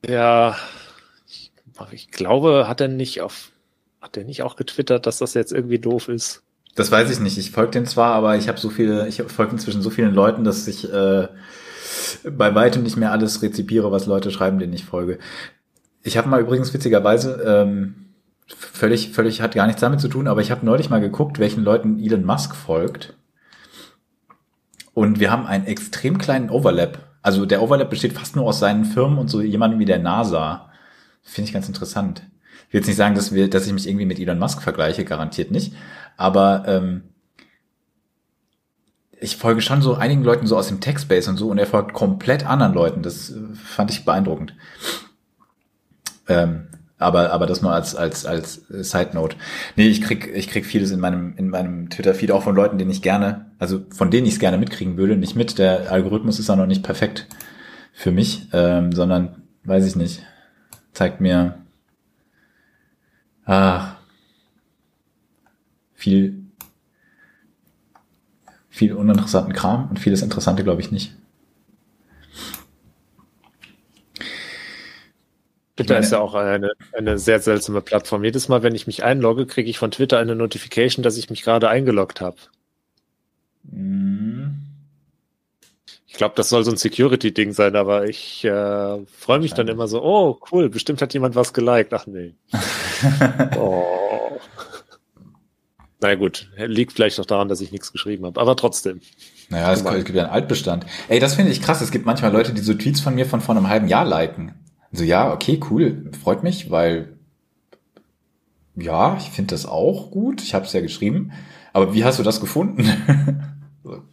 Ja, 0.07 0.57
ich 1.93 2.11
glaube, 2.11 2.67
hat 2.69 2.81
er 2.81 2.89
nicht 2.89 3.21
auf, 3.21 3.51
hat 4.01 4.17
er 4.17 4.25
nicht 4.25 4.43
auch 4.43 4.57
getwittert, 4.57 5.07
dass 5.07 5.19
das 5.19 5.35
jetzt 5.35 5.53
irgendwie 5.53 5.79
doof 5.79 6.09
ist? 6.09 6.43
Das 6.75 6.91
weiß 6.91 7.11
ich 7.11 7.21
nicht. 7.21 7.39
Ich 7.39 7.51
folge 7.51 7.73
den 7.73 7.87
zwar, 7.87 8.15
aber 8.15 8.37
ich 8.37 8.49
habe 8.49 8.59
so 8.59 8.71
viele, 8.71 9.09
ich 9.09 9.23
folge 9.23 9.53
inzwischen 9.53 9.83
so 9.83 9.91
vielen 9.91 10.15
Leuten, 10.15 10.45
dass 10.45 10.69
ich 10.69 10.93
äh, 10.93 11.29
bei 12.31 12.55
weitem 12.55 12.83
nicht 12.83 12.97
mehr 12.97 13.13
alles 13.13 13.43
rezipiere, 13.43 13.91
was 13.91 14.07
Leute 14.07 14.31
schreiben, 14.31 14.59
denen 14.59 14.73
ich 14.73 14.85
folge. 14.85 15.19
Ich 16.03 16.17
habe 16.17 16.29
mal 16.29 16.41
übrigens 16.41 16.73
witzigerweise 16.73 17.43
ähm, 17.45 18.07
völlig, 18.47 19.11
völlig 19.13 19.41
hat 19.41 19.55
gar 19.55 19.67
nichts 19.67 19.81
damit 19.81 20.01
zu 20.01 20.09
tun, 20.09 20.29
aber 20.29 20.41
ich 20.41 20.51
habe 20.51 20.65
neulich 20.65 20.91
mal 20.91 21.01
geguckt, 21.01 21.39
welchen 21.39 21.65
Leuten 21.65 21.99
Elon 21.99 22.25
Musk 22.25 22.55
folgt. 22.55 23.15
Und 24.95 25.21
wir 25.21 25.31
haben 25.31 25.47
einen 25.47 25.67
extrem 25.67 26.19
kleinen 26.19 26.51
Overlap. 26.51 26.99
Also 27.23 27.47
der 27.47 27.63
Overlap 27.63 27.91
besteht 27.91 28.15
fast 28.15 28.37
nur 28.37 28.47
aus 28.47 28.59
seinen 28.59 28.85
Firmen 28.85 29.19
und 29.19 29.29
so 29.29 29.41
jemandem 29.41 29.81
wie 29.81 29.85
der 29.85 29.99
NASA. 29.99 30.68
Finde 31.29 31.49
ich 31.49 31.53
ganz 31.53 31.69
interessant. 31.69 32.23
Ich 32.69 32.73
will 32.73 32.81
jetzt 32.81 32.87
nicht 32.87 32.97
sagen, 32.97 33.15
dass 33.15 33.33
wir, 33.33 33.51
dass 33.51 33.67
ich 33.67 33.73
mich 33.73 33.87
irgendwie 33.87 34.07
mit 34.07 34.19
Elon 34.19 34.39
Musk 34.39 34.63
vergleiche, 34.63 35.05
garantiert 35.05 35.51
nicht. 35.51 35.75
Aber 36.17 36.65
ähm, 36.67 37.03
ich 39.21 39.37
folge 39.37 39.61
schon 39.61 39.83
so 39.83 39.95
einigen 39.95 40.25
Leuten 40.25 40.47
so 40.47 40.57
aus 40.57 40.69
dem 40.69 40.81
Tech-Space 40.81 41.29
und 41.29 41.37
so 41.37 41.51
und 41.51 41.59
er 41.59 41.67
folgt 41.67 41.93
komplett 41.93 42.47
anderen 42.47 42.73
Leuten. 42.73 43.03
Das 43.03 43.31
äh, 43.31 43.35
fand 43.55 43.91
ich 43.91 44.07
beeindruckend. 44.07 44.55
Ähm, 46.29 46.69
aber, 46.97 47.31
aber 47.31 47.47
das 47.47 47.61
nur 47.61 47.73
als, 47.73 47.95
als, 47.95 48.25
als 48.25 48.67
Side 48.69 49.11
Note. 49.13 49.37
Nee, 49.77 49.89
ich 49.89 50.01
krieg, 50.01 50.33
ich 50.35 50.49
krieg 50.49 50.65
vieles 50.65 50.91
in 50.91 50.99
meinem, 50.99 51.37
in 51.37 51.51
meinem 51.51 51.91
Twitter-Feed 51.91 52.33
auch 52.33 52.43
von 52.43 52.57
Leuten, 52.57 52.79
denen 52.79 52.91
ich 52.91 53.03
gerne, 53.03 53.51
also 53.59 53.85
von 53.91 54.11
denen 54.11 54.27
ich 54.27 54.35
es 54.35 54.41
gerne 54.41 54.57
mitkriegen 54.57 54.97
würde, 54.97 55.17
nicht 55.17 55.37
mit. 55.37 55.59
Der 55.59 55.93
Algorithmus 55.93 56.39
ist 56.39 56.49
auch 56.49 56.57
noch 56.57 56.67
nicht 56.67 56.83
perfekt 56.83 57.29
für 57.93 58.13
mich, 58.13 58.49
ähm, 58.55 58.93
sondern 58.93 59.43
weiß 59.65 59.87
ich 59.87 59.95
nicht 59.95 60.23
zeigt 60.99 61.21
mir 61.21 61.65
ah, 63.45 63.95
viel, 65.95 66.43
viel 68.69 68.95
uninteressanten 68.95 69.53
Kram 69.53 69.89
und 69.91 70.01
vieles 70.01 70.23
Interessante 70.23 70.65
glaube 70.65 70.81
ich 70.81 70.91
nicht. 70.91 71.15
Twitter 75.77 76.01
ist 76.01 76.11
ja 76.11 76.19
auch 76.19 76.35
eine, 76.35 76.73
eine 76.93 77.17
sehr 77.17 77.39
seltsame 77.39 77.81
Plattform. 77.81 78.25
Jedes 78.25 78.49
Mal, 78.49 78.65
wenn 78.65 78.75
ich 78.75 78.89
mich 78.89 79.05
einlogge, 79.05 79.47
kriege 79.47 79.71
ich 79.71 79.79
von 79.79 79.93
Twitter 79.93 80.19
eine 80.19 80.35
Notification, 80.35 81.05
dass 81.05 81.17
ich 81.17 81.31
mich 81.31 81.45
gerade 81.45 81.69
eingeloggt 81.69 82.21
habe. 82.21 82.39
Mm 83.63 84.38
glaube, 86.19 86.35
das 86.37 86.51
soll 86.51 86.65
so 86.65 86.71
ein 86.71 86.77
Security-Ding 86.77 87.53
sein, 87.53 87.77
aber 87.77 88.07
ich 88.07 88.45
äh, 88.45 88.99
freue 89.07 89.39
mich 89.39 89.55
dann 89.55 89.69
immer 89.69 89.89
so, 89.89 90.03
oh, 90.03 90.39
cool, 90.53 90.69
bestimmt 90.69 91.01
hat 91.01 91.15
jemand 91.15 91.35
was 91.35 91.55
geliked. 91.55 91.95
Ach 91.95 92.07
nee. 92.07 92.35
oh. 93.57 94.39
Na 96.01 96.15
gut, 96.15 96.51
liegt 96.57 96.93
vielleicht 96.93 97.19
auch 97.19 97.27
daran, 97.27 97.49
dass 97.49 97.61
ich 97.61 97.73
nichts 97.73 97.93
geschrieben 97.93 98.27
habe, 98.27 98.41
aber 98.41 98.55
trotzdem. 98.55 99.01
Naja, 99.49 99.73
es, 99.73 99.83
es 99.83 100.05
gibt 100.05 100.17
ja 100.17 100.25
einen 100.25 100.33
Altbestand. 100.33 100.87
Ey, 101.09 101.19
das 101.19 101.35
finde 101.35 101.51
ich 101.51 101.63
krass. 101.63 101.81
Es 101.81 101.91
gibt 101.91 102.07
manchmal 102.07 102.33
Leute, 102.33 102.53
die 102.53 102.61
so 102.61 102.75
Tweets 102.75 103.01
von 103.01 103.15
mir 103.15 103.27
von 103.27 103.41
vor 103.41 103.57
einem 103.57 103.69
halben 103.69 103.89
Jahr 103.89 104.05
liken. 104.05 104.55
So, 104.93 105.05
ja, 105.05 105.33
okay, 105.33 105.61
cool, 105.71 106.11
freut 106.23 106.43
mich, 106.43 106.71
weil 106.71 107.17
ja, 108.77 109.17
ich 109.17 109.31
finde 109.31 109.55
das 109.55 109.67
auch 109.67 110.11
gut. 110.11 110.43
Ich 110.43 110.55
habe 110.55 110.67
es 110.67 110.73
ja 110.73 110.81
geschrieben. 110.81 111.33
Aber 111.73 111.95
wie 111.95 112.05
hast 112.05 112.19
du 112.19 112.23
das 112.23 112.41
gefunden? 112.41 112.89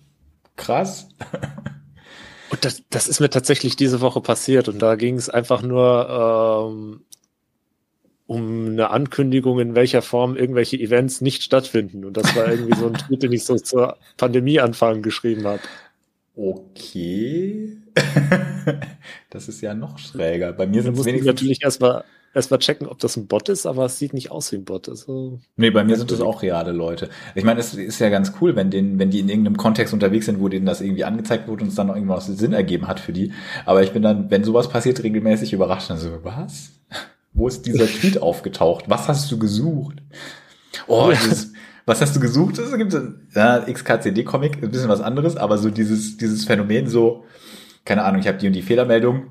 krass. 0.56 1.08
Und 2.56 2.64
das, 2.64 2.84
das 2.90 3.10
ist 3.10 3.20
mir 3.20 3.30
tatsächlich 3.30 3.76
diese 3.76 4.00
Woche 4.00 4.22
passiert 4.22 4.70
und 4.70 4.82
da 4.82 4.96
ging 4.96 5.18
es 5.18 5.30
einfach 5.30 5.62
nur, 5.62 6.72
ähm, 6.72 7.02
um 8.28 8.68
eine 8.68 8.92
Ankündigung, 8.92 9.60
in 9.60 9.76
welcher 9.76 10.02
Form 10.02 10.38
irgendwelche 10.38 10.78
Events 10.78 11.20
nicht 11.20 11.44
stattfinden. 11.44 12.06
Und 12.06 12.16
das 12.16 12.34
war 12.34 12.48
irgendwie 12.50 12.78
so 12.80 12.88
ein 12.88 12.94
Tweet, 12.94 13.24
den 13.24 13.34
ich 13.34 13.44
so 13.44 13.56
zur 13.56 13.98
Pandemieanfang 14.16 15.02
geschrieben 15.02 15.46
habe. 15.46 15.60
Okay. 16.34 17.76
das 19.30 19.50
ist 19.50 19.60
ja 19.60 19.74
noch 19.74 20.00
schräger. 20.00 20.54
Bei 20.54 20.66
mir 20.66 20.82
sind 20.82 20.98
es 20.98 21.04
wenigstens 21.04 21.28
natürlich 21.28 21.62
erstmal 21.62 22.06
erstmal 22.36 22.60
checken, 22.60 22.88
ob 22.88 23.00
das 23.00 23.16
ein 23.18 23.28
Bot 23.28 23.50
ist, 23.50 23.66
aber 23.66 23.86
es 23.86 23.98
sieht 23.98 24.14
nicht 24.14 24.30
aus 24.30 24.52
wie 24.52 24.58
ein 24.58 24.66
Bot. 24.66 24.90
Also, 24.90 25.40
nee, 25.56 25.72
bei 25.72 25.84
mir 25.84 25.96
sind 25.96 26.12
das 26.12 26.22
auch 26.22 26.42
reale 26.42 26.74
Leute. 26.74 27.10
Ich 27.34 27.44
meine, 27.44 27.60
es 27.60 27.74
ist 27.74 28.00
ja 28.00 28.10
ganz 28.10 28.34
cool, 28.42 28.56
wenn 28.56 28.70
denen, 28.70 29.00
wenn 29.00 29.10
die 29.10 29.20
in 29.20 29.30
irgendeinem 29.30 29.58
Kontext 29.58 29.94
unterwegs 29.94 30.26
sind, 30.26 30.40
wo 30.40 30.50
denen 30.50 30.66
das 30.66 30.82
irgendwie 30.82 31.06
angezeigt 31.06 31.48
wurde 31.48 31.64
und 31.64 31.70
es 31.70 31.76
dann 31.76 31.88
noch 31.88 31.96
irgendwas 31.96 32.28
Sinn 32.28 32.54
ergeben 32.54 32.88
hat 32.88 33.00
für 33.00 33.14
die. 33.14 33.32
Aber 33.66 33.82
ich 33.82 33.92
bin 33.92 34.04
dann, 34.04 34.30
wenn 34.30 34.44
sowas 34.44 34.70
passiert, 34.70 35.02
regelmäßig 35.02 35.54
überrascht. 35.54 35.90
Dann 35.90 35.98
so, 35.98 36.10
was? 36.24 36.72
Wo 37.34 37.48
ist 37.48 37.66
dieser 37.66 37.88
Tweet 37.88 38.22
aufgetaucht? 38.22 38.86
Was 38.90 39.08
hast 39.08 39.32
du 39.32 39.40
gesucht? 39.40 39.98
Oh, 40.88 41.12
dieses, 41.12 41.54
was 41.86 42.02
hast 42.02 42.16
du 42.16 42.20
gesucht? 42.20 42.58
Es 42.58 42.76
gibt 42.78 42.94
ein 42.94 43.28
ja, 43.34 43.60
XKCD-Comic, 43.62 44.62
ein 44.62 44.72
bisschen 44.72 44.90
was 44.90 45.02
anderes, 45.02 45.38
aber 45.38 45.58
so 45.58 45.70
dieses, 45.70 46.18
dieses 46.18 46.44
Phänomen 46.46 46.88
so, 46.88 47.24
keine 47.86 48.04
Ahnung, 48.04 48.20
ich 48.20 48.28
habe 48.28 48.40
die 48.40 48.48
und 48.48 48.54
die 48.54 48.64
Fehlermeldung 48.64 49.28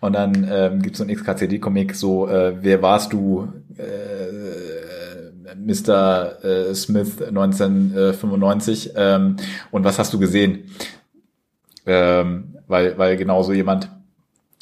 und 0.00 0.12
dann 0.12 0.46
ähm, 0.50 0.82
gibt 0.82 0.94
es 0.94 0.98
so 0.98 1.04
ein 1.04 1.14
XKCD-Comic, 1.14 1.94
so, 1.94 2.28
äh, 2.28 2.54
wer 2.60 2.82
warst 2.82 3.12
du, 3.14 3.48
äh, 3.78 5.54
Mr. 5.56 6.44
Äh, 6.44 6.74
Smith 6.74 7.22
1995 7.22 8.92
ähm, 8.96 9.36
und 9.70 9.84
was 9.84 9.98
hast 9.98 10.12
du 10.12 10.18
gesehen? 10.18 10.70
Ähm, 11.86 12.56
weil, 12.66 12.98
weil 12.98 13.16
genau 13.16 13.42
so 13.42 13.52
jemand 13.52 13.88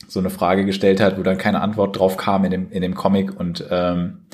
so 0.06 0.20
eine 0.20 0.30
Frage 0.30 0.64
gestellt 0.64 1.00
hat, 1.00 1.18
wo 1.18 1.22
dann 1.22 1.38
keine 1.38 1.60
Antwort 1.60 1.98
drauf 1.98 2.16
kam 2.16 2.44
in 2.44 2.50
dem, 2.50 2.70
in 2.70 2.82
dem 2.82 2.94
Comic 2.94 3.38
und 3.38 3.64
ähm, 3.70 4.26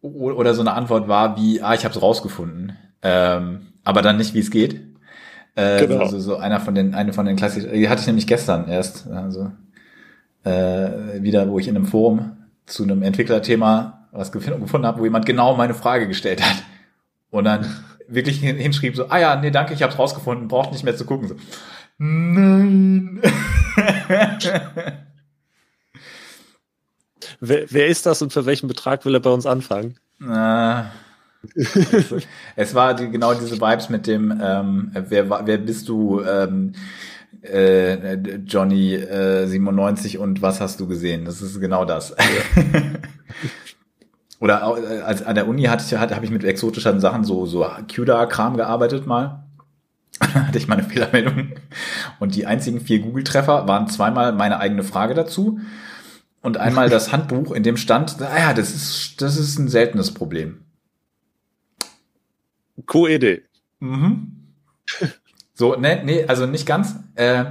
oder 0.00 0.54
so 0.54 0.60
eine 0.60 0.74
Antwort 0.74 1.08
war 1.08 1.36
wie, 1.36 1.62
ah, 1.62 1.74
ich 1.74 1.84
habe 1.84 1.94
es 1.94 2.02
rausgefunden, 2.02 2.76
ähm, 3.02 3.68
aber 3.84 4.02
dann 4.02 4.18
nicht, 4.18 4.34
wie 4.34 4.40
es 4.40 4.50
geht. 4.50 4.95
Äh, 5.56 5.86
genau. 5.86 6.06
so, 6.06 6.20
so 6.20 6.36
einer 6.36 6.60
von 6.60 6.74
den, 6.74 6.94
eine 6.94 7.14
von 7.14 7.24
den 7.24 7.36
klassischen, 7.36 7.72
die 7.72 7.88
hatte 7.88 8.02
ich 8.02 8.06
nämlich 8.06 8.26
gestern 8.26 8.68
erst, 8.68 9.08
also 9.08 9.50
äh, 10.44 11.22
wieder, 11.22 11.48
wo 11.48 11.58
ich 11.58 11.66
in 11.66 11.76
einem 11.76 11.86
Forum 11.86 12.36
zu 12.66 12.82
einem 12.82 13.02
Entwicklerthema 13.02 14.06
was 14.12 14.30
gefunden 14.32 14.86
habe, 14.86 15.00
wo 15.00 15.04
jemand 15.04 15.24
genau 15.24 15.56
meine 15.56 15.74
Frage 15.74 16.06
gestellt 16.06 16.42
hat 16.42 16.62
und 17.30 17.44
dann 17.44 17.66
wirklich 18.08 18.40
hinschrieb 18.40 18.96
so, 18.96 19.08
ah 19.08 19.18
ja, 19.18 19.36
nee, 19.36 19.50
danke, 19.50 19.72
ich 19.72 19.82
habe 19.82 19.92
es 19.92 19.98
rausgefunden, 19.98 20.46
braucht 20.48 20.72
nicht 20.72 20.84
mehr 20.84 20.96
zu 20.96 21.06
gucken. 21.06 21.28
So, 21.28 21.36
nein. 21.98 23.22
wer, 27.40 27.64
wer 27.70 27.86
ist 27.86 28.04
das 28.04 28.20
und 28.20 28.32
für 28.32 28.44
welchen 28.44 28.68
Betrag 28.68 29.06
will 29.06 29.14
er 29.14 29.20
bei 29.20 29.30
uns 29.30 29.46
anfangen? 29.46 29.96
Äh, 30.20 30.82
es 32.56 32.74
war 32.74 32.94
die, 32.94 33.10
genau 33.10 33.34
diese 33.34 33.60
Vibes 33.60 33.88
mit 33.88 34.06
dem, 34.06 34.40
ähm, 34.42 34.90
wer, 34.94 35.46
wer 35.46 35.58
bist 35.58 35.88
du, 35.88 36.22
ähm, 36.22 36.72
äh, 37.42 38.14
Johnny 38.46 38.94
äh, 38.94 39.46
97 39.46 40.18
und 40.18 40.42
was 40.42 40.60
hast 40.60 40.80
du 40.80 40.86
gesehen? 40.86 41.24
Das 41.24 41.42
ist 41.42 41.60
genau 41.60 41.84
das. 41.84 42.10
Ja. 42.10 42.82
Oder 44.40 44.76
äh, 44.76 45.00
als 45.00 45.22
an 45.22 45.34
der 45.34 45.48
Uni 45.48 45.64
hatte 45.64 45.84
ich, 45.86 45.98
hatte, 45.98 46.14
habe 46.14 46.24
ich 46.24 46.30
mit 46.30 46.44
exotischen 46.44 47.00
Sachen 47.00 47.24
so 47.24 47.46
so 47.46 47.66
CUDA-Kram 47.94 48.56
gearbeitet 48.56 49.06
mal. 49.06 49.44
hatte 50.20 50.58
ich 50.58 50.68
meine 50.68 50.82
Fehlermeldung. 50.82 51.52
Und 52.18 52.34
die 52.34 52.46
einzigen 52.46 52.80
vier 52.80 53.00
Google-Treffer 53.00 53.68
waren 53.68 53.88
zweimal 53.88 54.32
meine 54.32 54.58
eigene 54.58 54.82
Frage 54.82 55.14
dazu 55.14 55.60
und 56.42 56.58
einmal 56.58 56.88
das 56.88 57.12
Handbuch, 57.12 57.50
in 57.50 57.64
dem 57.64 57.76
stand, 57.76 58.16
ah 58.20 58.38
ja, 58.38 58.54
das 58.54 58.72
ist, 58.72 59.20
das 59.20 59.36
ist 59.36 59.58
ein 59.58 59.68
seltenes 59.68 60.14
Problem. 60.14 60.65
QED. 62.86 63.42
Mhm. 63.80 64.32
So, 65.58 65.74
ne, 65.74 66.02
nee, 66.04 66.26
also 66.26 66.44
nicht 66.44 66.66
ganz. 66.66 66.96
Äh, 67.14 67.46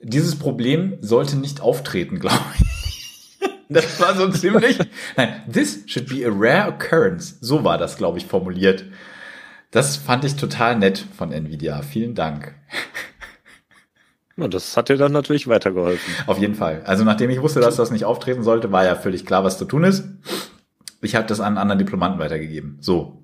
dieses 0.00 0.38
Problem 0.38 0.98
sollte 1.00 1.36
nicht 1.36 1.62
auftreten, 1.62 2.18
glaube 2.20 2.36
ich. 2.60 3.38
Das 3.70 3.98
war 4.00 4.14
so 4.14 4.28
ziemlich. 4.30 4.78
Nein, 5.16 5.42
this 5.50 5.82
should 5.86 6.08
be 6.10 6.26
a 6.26 6.30
rare 6.30 6.68
occurrence. 6.68 7.38
So 7.40 7.64
war 7.64 7.78
das, 7.78 7.96
glaube 7.96 8.18
ich, 8.18 8.26
formuliert. 8.26 8.84
Das 9.70 9.96
fand 9.96 10.26
ich 10.26 10.36
total 10.36 10.76
nett 10.76 11.06
von 11.16 11.32
Nvidia. 11.32 11.80
Vielen 11.80 12.14
Dank. 12.14 12.54
Und 14.36 14.52
das 14.52 14.76
hat 14.76 14.90
dir 14.90 14.98
dann 14.98 15.12
natürlich 15.12 15.48
weitergeholfen. 15.48 16.14
Auf 16.26 16.38
jeden 16.38 16.54
Fall. 16.54 16.82
Also 16.84 17.04
nachdem 17.04 17.30
ich 17.30 17.40
wusste, 17.40 17.60
dass 17.60 17.76
das 17.76 17.90
nicht 17.90 18.04
auftreten 18.04 18.42
sollte, 18.42 18.72
war 18.72 18.84
ja 18.84 18.94
völlig 18.94 19.24
klar, 19.24 19.44
was 19.44 19.56
zu 19.56 19.64
tun 19.64 19.84
ist. 19.84 20.04
Ich 21.00 21.14
habe 21.14 21.26
das 21.26 21.40
an 21.40 21.56
anderen 21.56 21.78
Diplomanten 21.78 22.18
weitergegeben. 22.20 22.76
So. 22.80 23.21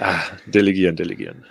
Ah, 0.00 0.20
delegieren, 0.46 0.96
delegieren. 0.96 1.44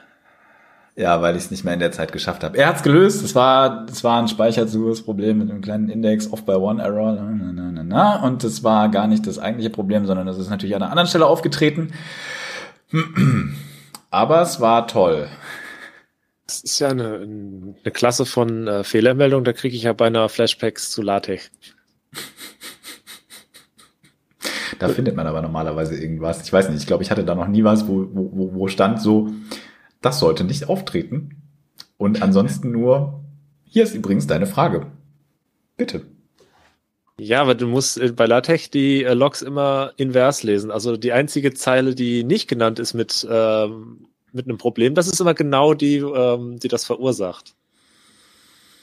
Ja, 0.96 1.22
weil 1.22 1.36
ich 1.38 1.46
es 1.46 1.52
nicht 1.52 1.64
mehr 1.64 1.74
in 1.74 1.80
der 1.80 1.94
Zeit 1.94 2.12
geschafft 2.12 2.44
habe. 2.44 2.58
Er 2.58 2.68
hat's 2.68 2.84
gelöst. 2.84 3.24
Es 3.24 3.34
war, 3.34 3.86
es 3.90 4.04
war 4.04 4.22
ein 4.22 4.28
Speicherzugangsproblem 4.28 5.38
mit 5.38 5.50
einem 5.50 5.62
kleinen 5.62 5.90
Index, 5.90 6.32
off 6.32 6.46
by 6.46 6.54
one 6.54 6.84
error. 6.84 7.14
Na, 7.14 7.52
na, 7.54 7.72
na, 7.72 7.84
na. 7.84 8.24
Und 8.24 8.44
es 8.44 8.64
war 8.64 8.90
gar 8.90 9.08
nicht 9.08 9.26
das 9.26 9.40
eigentliche 9.40 9.70
Problem, 9.70 10.06
sondern 10.06 10.28
es 10.28 10.38
ist 10.38 10.50
natürlich 10.50 10.76
an 10.76 10.84
einer 10.84 10.92
anderen 10.92 11.08
Stelle 11.08 11.28
aufgetreten. 11.28 11.94
Aber 14.12 14.42
es 14.42 14.60
war 14.60 14.88
toll. 14.88 15.30
Das 16.46 16.60
ist 16.60 16.80
ja 16.80 16.90
eine, 16.90 17.20
eine 17.22 17.92
Klasse 17.92 18.26
von 18.26 18.68
äh, 18.68 18.84
Fehlermeldung, 18.84 19.46
da 19.46 19.54
kriege 19.54 19.76
ich 19.76 19.84
ja 19.84 19.94
beinahe 19.94 20.28
Flashbacks 20.28 20.92
zu 20.92 21.02
LaTeX. 21.02 21.50
Da 24.80 24.88
findet 24.90 25.16
man 25.16 25.28
aber 25.28 25.42
normalerweise 25.42 25.96
irgendwas. 26.02 26.42
Ich 26.44 26.52
weiß 26.52 26.70
nicht, 26.70 26.80
ich 26.80 26.88
glaube, 26.88 27.04
ich 27.04 27.12
hatte 27.12 27.24
da 27.24 27.36
noch 27.36 27.48
nie 27.48 27.64
was, 27.64 27.88
wo, 27.88 28.08
wo, 28.14 28.54
wo 28.54 28.68
stand 28.68 29.02
so, 29.02 29.30
das 30.02 30.20
sollte 30.20 30.44
nicht 30.44 30.70
auftreten. 30.70 31.42
Und 31.98 32.22
ansonsten 32.22 32.72
nur, 32.72 33.24
hier 33.64 33.84
ist 33.84 33.94
übrigens 33.94 34.28
deine 34.28 34.48
Frage. 34.48 34.88
Bitte. 35.78 36.06
Ja, 37.20 37.42
aber 37.42 37.54
du 37.54 37.68
musst 37.68 38.00
äh, 38.00 38.12
bei 38.12 38.26
LaTeX 38.26 38.72
die 38.72 39.04
äh, 39.04 39.14
Logs 39.14 39.44
immer 39.44 39.94
invers 39.98 40.42
lesen. 40.42 40.72
Also 40.72 40.98
die 40.98 41.12
einzige 41.12 41.54
Zeile, 41.54 41.94
die 41.94 42.24
nicht 42.24 42.48
genannt 42.48 42.80
ist 42.80 42.96
mit, 42.96 43.28
ähm, 43.30 44.08
mit 44.32 44.48
einem 44.48 44.58
Problem, 44.58 44.96
das 44.96 45.08
ist 45.08 45.22
immer 45.22 45.36
genau 45.36 45.76
die, 45.76 45.98
ähm, 45.98 46.60
die 46.60 46.68
das 46.68 46.84
verursacht. 46.84 47.54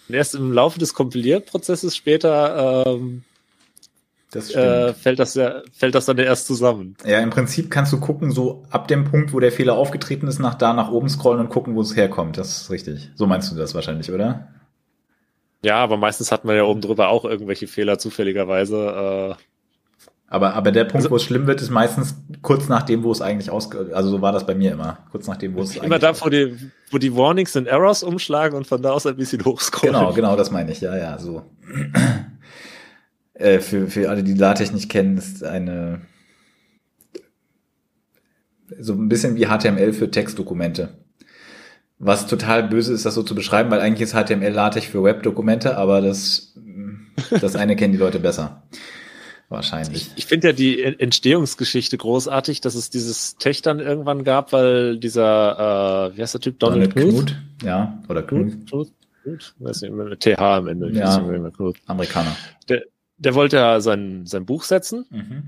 Und 0.08 0.14
erst 0.14 0.36
im 0.36 0.52
Laufe 0.52 0.78
des 0.78 0.94
Kompilierprozesses 0.94 1.96
später 1.96 2.86
ähm, 2.86 3.24
das 4.30 4.54
äh, 4.54 4.92
fällt, 4.92 5.18
das 5.18 5.34
ja, 5.34 5.62
fällt 5.72 5.94
das 5.94 6.04
dann 6.04 6.18
erst 6.18 6.46
zusammen. 6.46 6.96
Ja, 7.04 7.20
im 7.20 7.30
Prinzip 7.30 7.70
kannst 7.70 7.92
du 7.92 8.00
gucken, 8.00 8.30
so 8.30 8.64
ab 8.70 8.86
dem 8.86 9.04
Punkt, 9.04 9.32
wo 9.32 9.40
der 9.40 9.52
Fehler 9.52 9.74
aufgetreten 9.74 10.28
ist, 10.28 10.38
nach 10.38 10.54
da 10.54 10.74
nach 10.74 10.90
oben 10.90 11.08
scrollen 11.08 11.40
und 11.40 11.48
gucken, 11.48 11.74
wo 11.74 11.80
es 11.80 11.96
herkommt. 11.96 12.36
Das 12.36 12.62
ist 12.62 12.70
richtig. 12.70 13.10
So 13.14 13.26
meinst 13.26 13.50
du 13.50 13.56
das 13.56 13.74
wahrscheinlich, 13.74 14.12
oder? 14.12 14.48
Ja, 15.62 15.76
aber 15.76 15.96
meistens 15.96 16.30
hat 16.30 16.44
man 16.44 16.56
ja 16.56 16.64
oben 16.64 16.82
drüber 16.82 17.08
auch 17.08 17.24
irgendwelche 17.24 17.66
Fehler 17.66 17.98
zufälligerweise. 17.98 19.36
Äh, 19.38 19.42
aber, 20.30 20.52
aber 20.52 20.72
der 20.72 20.84
Punkt, 20.84 20.96
also, 20.96 21.10
wo 21.10 21.16
es 21.16 21.24
schlimm 21.24 21.46
wird, 21.46 21.62
ist 21.62 21.70
meistens 21.70 22.14
kurz 22.42 22.68
nach 22.68 22.82
dem, 22.82 23.02
wo 23.02 23.10
es 23.10 23.22
eigentlich 23.22 23.50
aus, 23.50 23.74
also 23.74 24.10
so 24.10 24.20
war 24.20 24.32
das 24.32 24.46
bei 24.46 24.54
mir 24.54 24.72
immer. 24.72 24.98
Kurz 25.10 25.26
nach 25.26 25.38
dem, 25.38 25.54
wo 25.54 25.62
es 25.62 25.74
Immer 25.76 25.98
da, 25.98 26.12
wo 26.20 26.28
die, 26.28 26.54
wo 26.90 26.98
die 26.98 27.16
Warnings 27.16 27.56
und 27.56 27.66
Errors 27.66 28.02
umschlagen 28.02 28.54
und 28.54 28.66
von 28.66 28.82
da 28.82 28.92
aus 28.92 29.06
ein 29.06 29.16
bisschen 29.16 29.42
hochscrollen. 29.42 29.94
Genau, 29.94 30.12
genau, 30.12 30.36
das 30.36 30.50
meine 30.50 30.70
ich, 30.70 30.82
ja, 30.82 30.94
ja, 30.94 31.18
so. 31.18 31.44
Äh, 33.38 33.60
für, 33.60 33.86
für 33.86 34.10
alle, 34.10 34.24
die 34.24 34.34
LaTeX 34.34 34.72
nicht 34.72 34.90
kennen, 34.90 35.16
ist 35.16 35.44
eine 35.44 36.00
so 38.78 38.92
ein 38.92 39.08
bisschen 39.08 39.36
wie 39.36 39.46
HTML 39.46 39.92
für 39.92 40.10
Textdokumente. 40.10 40.90
Was 41.98 42.26
total 42.26 42.68
böse 42.68 42.92
ist, 42.92 43.06
das 43.06 43.14
so 43.14 43.22
zu 43.22 43.34
beschreiben, 43.34 43.70
weil 43.70 43.80
eigentlich 43.80 44.02
ist 44.02 44.14
HTML 44.14 44.52
LaTeX 44.52 44.86
für 44.86 45.02
Webdokumente, 45.02 45.76
aber 45.76 46.00
das, 46.00 46.54
das 47.40 47.56
eine 47.56 47.76
kennen 47.76 47.92
die 47.92 47.98
Leute 47.98 48.20
besser. 48.20 48.64
Wahrscheinlich. 49.48 50.08
Ich, 50.08 50.12
ich 50.16 50.26
finde 50.26 50.48
ja 50.48 50.52
die 50.52 50.82
Entstehungsgeschichte 50.82 51.96
großartig, 51.96 52.60
dass 52.60 52.74
es 52.74 52.90
dieses 52.90 53.36
Tech 53.36 53.62
dann 53.62 53.80
irgendwann 53.80 54.22
gab, 54.22 54.52
weil 54.52 54.98
dieser, 54.98 56.10
äh, 56.12 56.16
wie 56.16 56.20
heißt 56.20 56.34
der 56.34 56.40
Typ? 56.42 56.58
Donald, 56.58 56.94
Donald 56.94 57.14
Knuth? 57.14 57.36
Ja, 57.64 58.02
oder 58.08 58.22
Knuth. 58.22 58.66
Knuth? 58.68 58.92
Knuth? 59.22 59.54
Weiß 59.58 59.80
nicht, 59.80 59.92
mit 59.92 60.20
TH 60.20 60.38
am 60.38 60.68
Ende. 60.68 60.90
Ja, 60.90 61.16
Amerikaner. 61.86 62.36
Der, 62.68 62.82
der 63.18 63.34
wollte 63.34 63.56
ja 63.56 63.80
sein, 63.80 64.26
sein 64.26 64.46
Buch 64.46 64.64
setzen. 64.64 65.06
Mhm. 65.10 65.42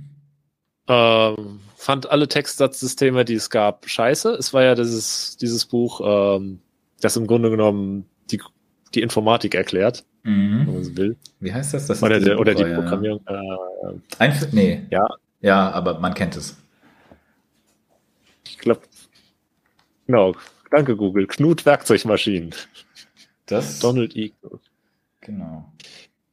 Ähm, 0.88 1.60
fand 1.76 2.10
alle 2.10 2.28
Textsatzsysteme, 2.28 3.24
die 3.24 3.34
es 3.34 3.48
gab, 3.48 3.88
scheiße. 3.88 4.32
Es 4.32 4.52
war 4.52 4.64
ja 4.64 4.74
dieses, 4.74 5.36
dieses 5.36 5.64
Buch, 5.64 6.00
ähm, 6.04 6.60
das 7.00 7.16
im 7.16 7.26
Grunde 7.26 7.50
genommen 7.50 8.06
die, 8.30 8.40
die 8.94 9.02
Informatik 9.02 9.54
erklärt, 9.54 10.04
mhm. 10.24 10.66
wenn 10.66 10.74
man 10.74 10.84
so 10.84 10.96
will. 10.96 11.16
Wie 11.38 11.52
heißt 11.52 11.74
das? 11.74 11.86
das 11.86 12.02
oder, 12.02 12.18
der, 12.20 12.38
oder 12.40 12.54
die 12.54 12.64
Programmierung. 12.64 13.20
Ja. 13.28 13.40
Äh, 13.40 13.98
Ein, 14.18 14.48
nee. 14.52 14.82
Ja. 14.90 15.06
Ja, 15.40 15.70
aber 15.70 16.00
man 16.00 16.12
kennt 16.12 16.36
es. 16.36 16.56
Ich 18.46 18.58
glaube, 18.58 18.82
genau. 20.06 20.34
Danke, 20.70 20.96
Google. 20.96 21.26
Knut 21.26 21.64
Werkzeugmaschinen. 21.64 22.54
Das. 23.46 23.80
Donald 23.80 24.14
E. 24.16 24.32
Genau. 25.20 25.72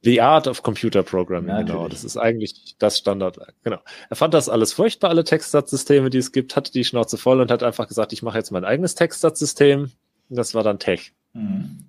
The 0.02 0.20
Art 0.20 0.46
of 0.46 0.62
Computer 0.62 1.02
Programming, 1.02 1.50
Ja, 1.50 1.62
genau. 1.62 1.88
Das 1.88 2.04
ist 2.04 2.16
eigentlich 2.16 2.76
das 2.78 2.98
Standardwerk. 2.98 3.54
Genau. 3.64 3.78
Er 4.08 4.16
fand 4.16 4.32
das 4.32 4.48
alles 4.48 4.72
furchtbar, 4.72 5.10
alle 5.10 5.24
Textsatzsysteme, 5.24 6.08
die 6.08 6.18
es 6.18 6.30
gibt, 6.30 6.54
hatte 6.54 6.72
die 6.72 6.84
Schnauze 6.84 7.18
voll 7.18 7.40
und 7.40 7.50
hat 7.50 7.62
einfach 7.62 7.88
gesagt, 7.88 8.12
ich 8.12 8.22
mache 8.22 8.38
jetzt 8.38 8.52
mein 8.52 8.64
eigenes 8.64 8.94
Textsatzsystem. 8.94 9.90
Das 10.28 10.54
war 10.54 10.62
dann 10.62 10.78
Tech. 10.78 11.12
Mhm. 11.32 11.84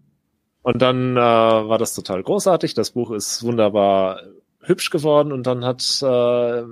Und 0.61 0.81
dann 0.81 1.17
äh, 1.17 1.19
war 1.19 1.77
das 1.77 1.93
total 1.93 2.23
großartig. 2.23 2.73
Das 2.73 2.91
Buch 2.91 3.11
ist 3.11 3.43
wunderbar 3.43 4.21
hübsch 4.61 4.89
geworden 4.89 5.31
und 5.31 5.45
dann 5.45 5.63
hat 5.63 6.01
äh, 6.01 6.63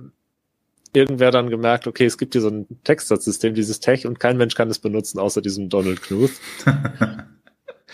irgendwer 0.94 1.32
dann 1.32 1.50
gemerkt, 1.50 1.88
okay, 1.88 2.06
es 2.06 2.18
gibt 2.18 2.34
hier 2.34 2.42
so 2.42 2.50
ein 2.50 2.68
Textsatzsystem, 2.84 3.54
dieses 3.54 3.80
Tech 3.80 4.08
und 4.08 4.20
kein 4.20 4.38
Mensch 4.38 4.56
kann 4.56 4.70
es 4.70 4.80
benutzen, 4.80 5.20
außer 5.20 5.42
diesem 5.42 5.70
Donald 5.70 6.02
Knuth. 6.02 6.32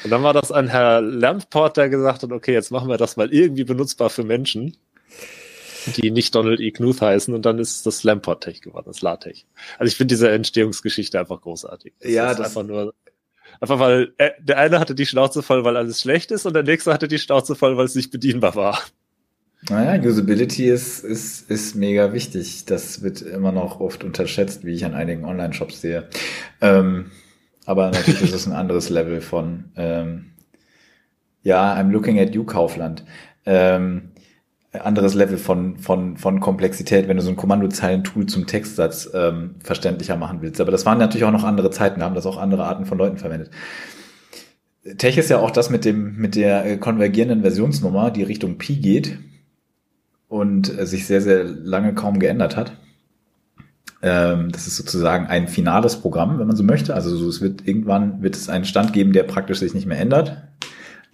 Und 0.04 0.10
dann 0.10 0.24
war 0.24 0.34
das 0.34 0.52
ein 0.52 0.68
Herr 0.68 1.02
Lamport, 1.02 1.78
der 1.78 1.90
gesagt 1.90 2.24
hat, 2.24 2.32
okay, 2.32 2.54
jetzt 2.54 2.72
machen 2.72 2.90
wir 2.90 2.98
das 2.98 3.16
mal 3.16 3.32
irgendwie 3.34 3.64
benutzbar 3.64 4.10
für 4.10 4.24
Menschen, 4.24 4.76
die 5.98 6.12
nicht 6.12 6.34
Donald 6.34 6.60
E. 6.60 6.72
Knuth 6.72 7.02
heißen 7.02 7.34
und 7.34 7.46
dann 7.46 7.60
ist 7.60 7.86
das 7.86 8.04
Lamport 8.04 8.44
Tech 8.44 8.62
geworden, 8.62 8.86
das 8.88 9.02
LaTeX. 9.02 9.46
Also 9.78 9.90
ich 9.92 9.96
finde 9.98 10.14
diese 10.16 10.30
Entstehungsgeschichte 10.32 11.20
einfach 11.20 11.42
großartig. 11.42 11.94
Es 12.00 12.12
Ja, 12.12 12.32
ist 12.32 12.40
das- 12.40 12.48
einfach 12.48 12.64
nur 12.64 12.94
Einfach 13.60 13.78
weil 13.80 14.14
äh, 14.18 14.32
der 14.40 14.58
eine 14.58 14.80
hatte 14.80 14.96
die 14.96 15.06
Schnauze 15.06 15.44
voll, 15.44 15.64
weil 15.64 15.78
alles 15.78 16.02
schlecht 16.02 16.32
ist 16.32 16.46
und 16.48 16.54
der 16.54 16.64
nächste 16.64 16.92
hatte 16.92 17.08
die 17.08 17.20
Schnauze 17.20 17.54
voll, 17.56 17.78
weil 17.78 17.86
es 17.86 17.94
nicht 17.94 18.10
bedienbar 18.12 18.56
war. 18.56 18.80
Naja, 19.70 20.02
Usability 20.04 20.70
ist, 20.70 21.04
ist, 21.06 21.50
ist 21.52 21.76
mega 21.76 22.12
wichtig. 22.14 22.66
Das 22.66 23.04
wird 23.04 23.22
immer 23.22 23.52
noch 23.52 23.80
oft 23.80 24.04
unterschätzt, 24.04 24.66
wie 24.66 24.74
ich 24.74 24.84
an 24.86 24.96
einigen 24.96 25.24
Online-Shops 25.24 25.80
sehe. 25.82 26.10
Ähm, 26.62 27.12
aber 27.66 27.92
natürlich 27.92 28.22
ist 28.22 28.34
es 28.34 28.48
ein 28.48 28.54
anderes 28.54 28.90
Level 28.90 29.22
von, 29.22 29.72
ähm, 29.76 30.34
ja, 31.42 31.76
I'm 31.76 31.92
looking 31.92 32.20
at 32.20 32.34
you, 32.34 32.44
Kaufland. 32.44 33.04
Ähm, 33.46 34.10
anderes 34.72 35.14
Level 35.14 35.38
von, 35.38 35.78
von, 35.78 36.18
von 36.18 36.40
Komplexität, 36.40 37.08
wenn 37.08 37.18
du 37.18 37.24
so 37.24 37.30
ein 37.30 37.36
Kommandozeilen-Tool 37.36 38.26
zum 38.26 38.48
Textsatz 38.48 39.10
ähm, 39.14 39.56
verständlicher 39.64 40.16
machen 40.16 40.42
willst. 40.42 40.60
Aber 40.62 40.72
das 40.72 40.86
waren 40.86 40.98
natürlich 40.98 41.26
auch 41.26 41.32
noch 41.32 41.44
andere 41.44 41.70
Zeiten, 41.70 42.02
haben 42.02 42.16
das 42.16 42.26
auch 42.26 42.38
andere 42.38 42.66
Arten 42.66 42.86
von 42.86 42.98
Leuten 42.98 43.18
verwendet. 43.18 43.52
Tech 44.98 45.18
ist 45.18 45.30
ja 45.30 45.40
auch 45.40 45.52
das 45.52 45.70
mit 45.70 45.86
dem, 45.86 46.18
mit 46.18 46.36
der 46.36 46.66
äh, 46.66 46.78
konvergierenden 46.78 47.42
Versionsnummer, 47.42 48.12
die 48.12 48.24
Richtung 48.24 48.58
Pi 48.58 48.78
geht 48.78 49.20
und 50.28 50.78
äh, 50.78 50.86
sich 50.86 51.06
sehr, 51.06 51.22
sehr 51.22 51.44
lange 51.44 51.94
kaum 51.94 52.20
geändert 52.20 52.58
hat. 52.58 52.74
Ähm, 54.06 54.52
das 54.52 54.68
ist 54.68 54.76
sozusagen 54.76 55.28
ein 55.28 55.48
finales 55.48 55.96
Programm, 55.96 56.38
wenn 56.38 56.46
man 56.48 56.58
so 56.58 56.64
möchte. 56.64 56.94
Also 56.94 57.16
so, 57.16 57.30
es 57.30 57.40
wird 57.40 57.66
irgendwann 57.66 58.22
wird 58.22 58.36
es 58.36 58.50
einen 58.50 58.66
Stand 58.66 58.92
geben, 58.92 59.14
der 59.14 59.24
praktisch 59.24 59.60
sich 59.60 59.74
nicht 59.74 59.86
mehr 59.88 59.98
ändert. 59.98 60.44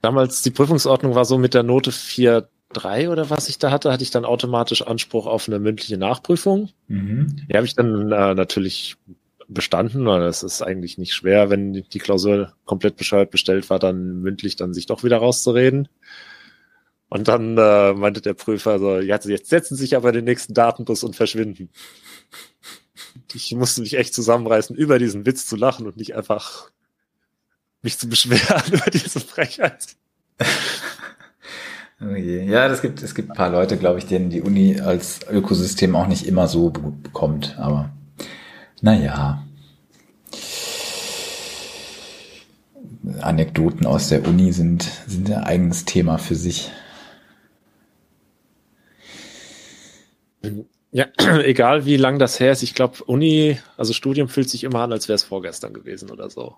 Damals 0.00 0.42
die 0.42 0.52
Prüfungsordnung 0.52 1.16
war 1.16 1.24
so 1.24 1.38
mit 1.38 1.54
der 1.54 1.64
Note 1.64 1.90
4.3 1.90 3.10
oder 3.10 3.30
was 3.30 3.48
ich 3.48 3.58
da 3.58 3.72
hatte, 3.72 3.92
hatte 3.92 4.04
ich 4.04 4.10
dann 4.10 4.24
automatisch 4.24 4.82
Anspruch 4.82 5.26
auf 5.26 5.48
eine 5.48 5.58
mündliche 5.58 5.98
Nachprüfung. 5.98 6.68
mhm. 6.86 7.46
Die 7.50 7.56
habe 7.56 7.66
ich 7.66 7.74
dann 7.74 8.12
äh, 8.12 8.34
natürlich 8.34 8.96
bestanden, 9.48 10.06
weil 10.06 10.20
das 10.20 10.44
ist 10.44 10.62
eigentlich 10.62 10.98
nicht 10.98 11.14
schwer, 11.14 11.50
wenn 11.50 11.72
die 11.72 11.98
Klausur 11.98 12.52
komplett 12.64 12.96
bescheuert 12.96 13.32
bestellt 13.32 13.68
war, 13.70 13.80
dann 13.80 14.20
mündlich 14.20 14.54
dann 14.54 14.72
sich 14.72 14.86
doch 14.86 15.02
wieder 15.02 15.16
rauszureden. 15.16 15.88
Und 17.08 17.26
dann 17.26 17.56
äh, 17.56 17.94
meinte 17.94 18.20
der 18.20 18.34
Prüfer 18.34 18.78
so, 18.78 19.00
ja, 19.00 19.18
jetzt 19.18 19.48
setzen 19.48 19.74
Sie 19.74 19.82
sich 19.82 19.96
aber 19.96 20.10
in 20.10 20.16
den 20.16 20.24
nächsten 20.26 20.54
Datenbus 20.54 21.02
und 21.02 21.16
verschwinden. 21.16 21.70
Ich 23.32 23.54
musste 23.54 23.80
mich 23.80 23.96
echt 23.96 24.14
zusammenreißen, 24.14 24.76
über 24.76 24.98
diesen 24.98 25.26
Witz 25.26 25.46
zu 25.46 25.56
lachen 25.56 25.86
und 25.86 25.96
nicht 25.96 26.14
einfach 26.14 26.70
mich 27.82 27.98
zu 27.98 28.08
beschweren 28.08 28.62
über 28.72 28.90
diese 28.90 29.20
Frechheit. 29.20 29.96
Oh. 32.00 32.14
Ja, 32.14 32.68
das 32.68 32.80
gibt, 32.80 33.02
es 33.02 33.12
gibt 33.16 33.30
ein 33.30 33.36
paar 33.36 33.50
Leute, 33.50 33.76
glaube 33.76 33.98
ich, 33.98 34.06
denen 34.06 34.30
die 34.30 34.40
Uni 34.40 34.80
als 34.80 35.18
Ökosystem 35.28 35.96
auch 35.96 36.06
nicht 36.06 36.26
immer 36.26 36.46
so 36.46 36.70
gut 36.70 37.02
bekommt, 37.02 37.58
aber 37.58 37.90
naja. 38.80 39.44
Anekdoten 43.20 43.84
aus 43.84 44.10
der 44.10 44.24
Uni 44.28 44.52
sind, 44.52 44.88
sind 45.08 45.28
ein 45.28 45.42
eigenes 45.42 45.86
Thema 45.86 46.18
für 46.18 46.36
sich. 46.36 46.70
Ja, 50.90 51.06
egal 51.44 51.84
wie 51.84 51.96
lang 51.96 52.18
das 52.18 52.40
her 52.40 52.52
ist, 52.52 52.62
ich 52.62 52.74
glaube, 52.74 53.04
Uni, 53.04 53.58
also 53.76 53.92
Studium 53.92 54.28
fühlt 54.28 54.48
sich 54.48 54.64
immer 54.64 54.80
an, 54.80 54.92
als 54.92 55.08
wäre 55.08 55.16
es 55.16 55.22
vorgestern 55.24 55.74
gewesen 55.74 56.10
oder 56.10 56.30
so. 56.30 56.56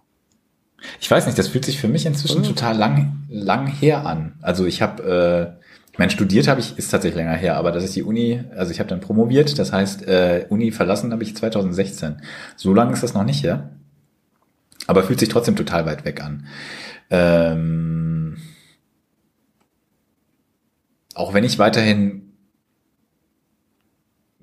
Ich 1.01 1.11
weiß 1.11 1.27
nicht, 1.27 1.39
das 1.39 1.49
fühlt 1.49 1.65
sich 1.65 1.79
für 1.79 1.89
mich 1.89 2.07
inzwischen 2.07 2.41
Mhm. 2.41 2.45
total 2.45 2.77
lang, 2.77 3.25
lang 3.29 3.67
her 3.67 4.07
an. 4.07 4.35
Also 4.41 4.65
ich 4.67 4.81
habe, 4.83 5.57
äh, 5.59 5.65
ich 5.93 5.99
mein, 5.99 6.11
studiert 6.11 6.49
habe 6.49 6.61
ich, 6.61 6.79
ist 6.79 6.91
tatsächlich 6.91 7.17
länger 7.17 7.37
her, 7.37 7.57
aber 7.57 7.73
das 7.73 7.85
ist 7.85 7.97
die 7.97 8.03
Uni, 8.03 8.43
also 8.57 8.71
ich 8.73 8.79
habe 8.79 8.89
dann 8.89 9.01
promoviert, 9.01 9.59
das 9.59 9.73
heißt, 9.73 10.07
äh, 10.07 10.47
Uni 10.49 10.71
verlassen 10.71 11.13
habe 11.13 11.23
ich 11.23 11.37
2016. 11.37 12.23
So 12.57 12.73
lange 12.73 12.93
ist 12.93 13.03
das 13.03 13.13
noch 13.15 13.25
nicht 13.25 13.43
her. 13.43 13.71
Aber 14.87 15.03
fühlt 15.03 15.21
sich 15.21 15.29
trotzdem 15.29 15.57
total 15.57 15.85
weit 15.87 16.05
weg 16.05 16.23
an. 16.23 16.47
Ähm, 17.11 18.39
auch 21.15 21.35
wenn 21.35 21.45
ich 21.45 21.59
weiterhin, 21.59 22.30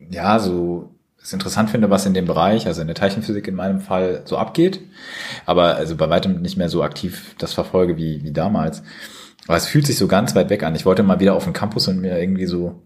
ja, 0.10 0.40
so 0.40 0.94
es 1.22 1.34
interessant 1.34 1.70
finde, 1.70 1.90
was 1.90 2.06
in 2.06 2.14
dem 2.14 2.26
Bereich, 2.26 2.68
also 2.68 2.80
in 2.82 2.88
der 2.88 2.96
Teilchenphysik 2.96 3.48
in 3.48 3.56
meinem 3.56 3.82
Fall 3.82 4.22
so 4.26 4.38
abgeht, 4.38 4.80
aber 5.46 5.76
also 5.76 5.98
bei 5.98 6.10
weitem 6.10 6.42
nicht 6.42 6.58
mehr 6.58 6.70
so 6.70 6.84
aktiv 6.84 7.36
das 7.38 7.54
verfolge 7.54 7.98
wie, 7.98 8.24
wie 8.24 8.32
damals. 8.32 8.82
Aber 9.48 9.58
es 9.58 9.68
fühlt 9.68 9.86
sich 9.86 9.98
so 9.98 10.08
ganz 10.08 10.36
weit 10.36 10.50
weg 10.50 10.64
an. 10.64 10.76
Ich 10.76 10.86
wollte 10.86 11.04
mal 11.04 11.20
wieder 11.20 11.36
auf 11.36 11.44
den 11.44 11.54
Campus 11.54 11.88
und 11.88 12.00
mir 12.00 12.20
irgendwie 12.20 12.46
so, 12.46 12.82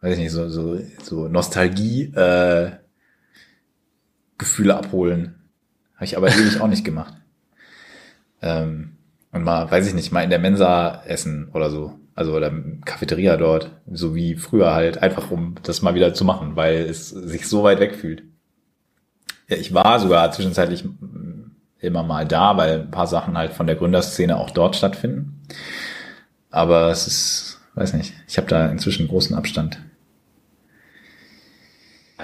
weiß 0.00 0.14
ich 0.14 0.18
nicht, 0.18 0.32
so, 0.32 0.48
so, 0.48 0.78
so 1.02 1.28
Nostalgie, 1.28 2.04
äh, 2.14 2.72
Gefühle 4.38 4.76
abholen. 4.76 5.34
Habe 5.94 6.04
ich 6.04 6.16
aber 6.16 6.28
ewig 6.28 6.60
auch 6.60 6.68
nicht 6.68 6.84
gemacht. 6.84 7.14
Ähm, 8.42 8.96
und 9.32 9.44
mal, 9.44 9.70
weiß 9.70 9.86
ich 9.86 9.94
nicht, 9.94 10.12
mal 10.12 10.22
in 10.22 10.30
der 10.30 10.38
Mensa 10.38 11.02
essen 11.06 11.48
oder 11.52 11.70
so. 11.70 11.98
Also 12.14 12.34
oder 12.34 12.52
Cafeteria 12.84 13.36
dort, 13.36 13.72
so 13.90 14.14
wie 14.14 14.36
früher 14.36 14.72
halt, 14.72 14.98
einfach 14.98 15.30
um 15.30 15.56
das 15.64 15.82
mal 15.82 15.94
wieder 15.94 16.14
zu 16.14 16.24
machen, 16.24 16.54
weil 16.54 16.82
es 16.82 17.10
sich 17.10 17.48
so 17.48 17.64
weit 17.64 17.80
weg 17.80 17.96
fühlt. 17.96 18.22
Ja, 19.48 19.56
ich 19.56 19.74
war 19.74 19.98
sogar 19.98 20.30
zwischenzeitlich 20.30 20.84
immer 21.80 22.02
mal 22.02 22.26
da, 22.26 22.56
weil 22.56 22.80
ein 22.80 22.90
paar 22.90 23.08
Sachen 23.08 23.36
halt 23.36 23.52
von 23.52 23.66
der 23.66 23.76
Gründerszene 23.76 24.36
auch 24.36 24.50
dort 24.50 24.76
stattfinden. 24.76 25.42
Aber 26.50 26.88
es 26.90 27.06
ist, 27.06 27.60
weiß 27.74 27.94
nicht, 27.94 28.14
ich 28.28 28.36
habe 28.38 28.46
da 28.46 28.66
inzwischen 28.68 29.08
großen 29.08 29.36
Abstand. 29.36 29.80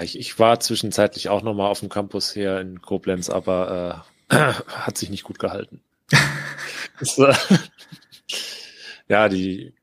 Ich, 0.01 0.17
ich 0.17 0.39
war 0.39 0.59
zwischenzeitlich 0.61 1.27
auch 1.29 1.43
noch 1.43 1.53
mal 1.53 1.67
auf 1.67 1.81
dem 1.81 1.89
Campus 1.89 2.31
hier 2.31 2.59
in 2.61 2.81
Koblenz, 2.81 3.29
aber 3.29 4.05
äh, 4.29 4.35
hat 4.67 4.97
sich 4.97 5.09
nicht 5.09 5.23
gut 5.23 5.37
gehalten. 5.37 5.81
das, 6.99 7.17
äh, 7.17 7.33
ja, 9.07 9.27
die 9.27 9.73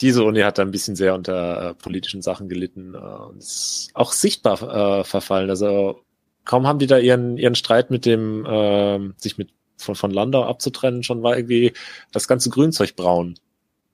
diese 0.00 0.24
Uni 0.24 0.40
hat 0.40 0.58
da 0.58 0.62
ein 0.62 0.70
bisschen 0.70 0.96
sehr 0.96 1.14
unter 1.14 1.70
äh, 1.70 1.74
politischen 1.74 2.22
Sachen 2.22 2.48
gelitten 2.48 2.94
äh, 2.94 2.98
und 2.98 3.38
ist 3.38 3.90
auch 3.94 4.12
sichtbar 4.12 5.00
äh, 5.00 5.04
verfallen. 5.04 5.50
Also 5.50 6.00
kaum 6.44 6.66
haben 6.66 6.78
die 6.78 6.86
da 6.86 6.98
ihren 6.98 7.36
ihren 7.36 7.54
Streit 7.54 7.90
mit 7.90 8.06
dem 8.06 8.44
äh, 8.44 8.98
sich 9.16 9.38
mit 9.38 9.50
von, 9.76 9.94
von 9.94 10.10
Landau 10.10 10.44
abzutrennen, 10.44 11.02
schon 11.02 11.22
war 11.22 11.36
irgendwie 11.36 11.72
das 12.12 12.28
ganze 12.28 12.50
Grünzeug 12.50 12.96
braun. 12.96 13.34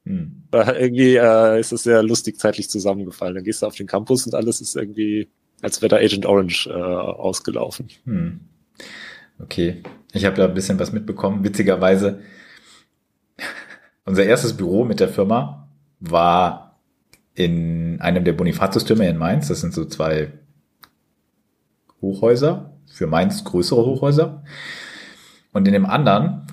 Hm. 0.06 0.44
irgendwie 0.52 1.16
äh, 1.16 1.60
ist 1.60 1.72
es 1.72 1.82
sehr 1.82 2.02
lustig 2.02 2.38
zeitlich 2.38 2.70
zusammengefallen. 2.70 3.34
Dann 3.34 3.44
gehst 3.44 3.60
du 3.60 3.66
auf 3.66 3.76
den 3.76 3.86
Campus 3.86 4.26
und 4.26 4.34
alles 4.34 4.62
ist 4.62 4.74
irgendwie, 4.74 5.28
als 5.60 5.82
wäre 5.82 5.90
da 5.90 5.96
Agent 5.96 6.24
Orange 6.24 6.68
äh, 6.68 6.72
ausgelaufen. 6.72 7.88
Hm. 8.04 8.40
Okay, 9.38 9.82
ich 10.12 10.24
habe 10.24 10.36
da 10.36 10.46
ein 10.46 10.54
bisschen 10.54 10.78
was 10.78 10.92
mitbekommen. 10.92 11.44
Witzigerweise, 11.44 12.20
unser 14.06 14.24
erstes 14.24 14.56
Büro 14.56 14.84
mit 14.84 15.00
der 15.00 15.08
Firma 15.08 15.69
war 16.00 16.78
in 17.34 18.00
einem 18.00 18.24
der 18.24 18.32
Bonifatius-Türme 18.32 19.08
in 19.08 19.16
Mainz. 19.16 19.48
Das 19.48 19.60
sind 19.60 19.72
so 19.72 19.84
zwei 19.84 20.32
Hochhäuser, 22.00 22.72
für 22.86 23.06
Mainz 23.06 23.44
größere 23.44 23.84
Hochhäuser. 23.84 24.42
Und 25.52 25.66
in 25.66 25.72
dem 25.72 25.86
anderen 25.86 26.46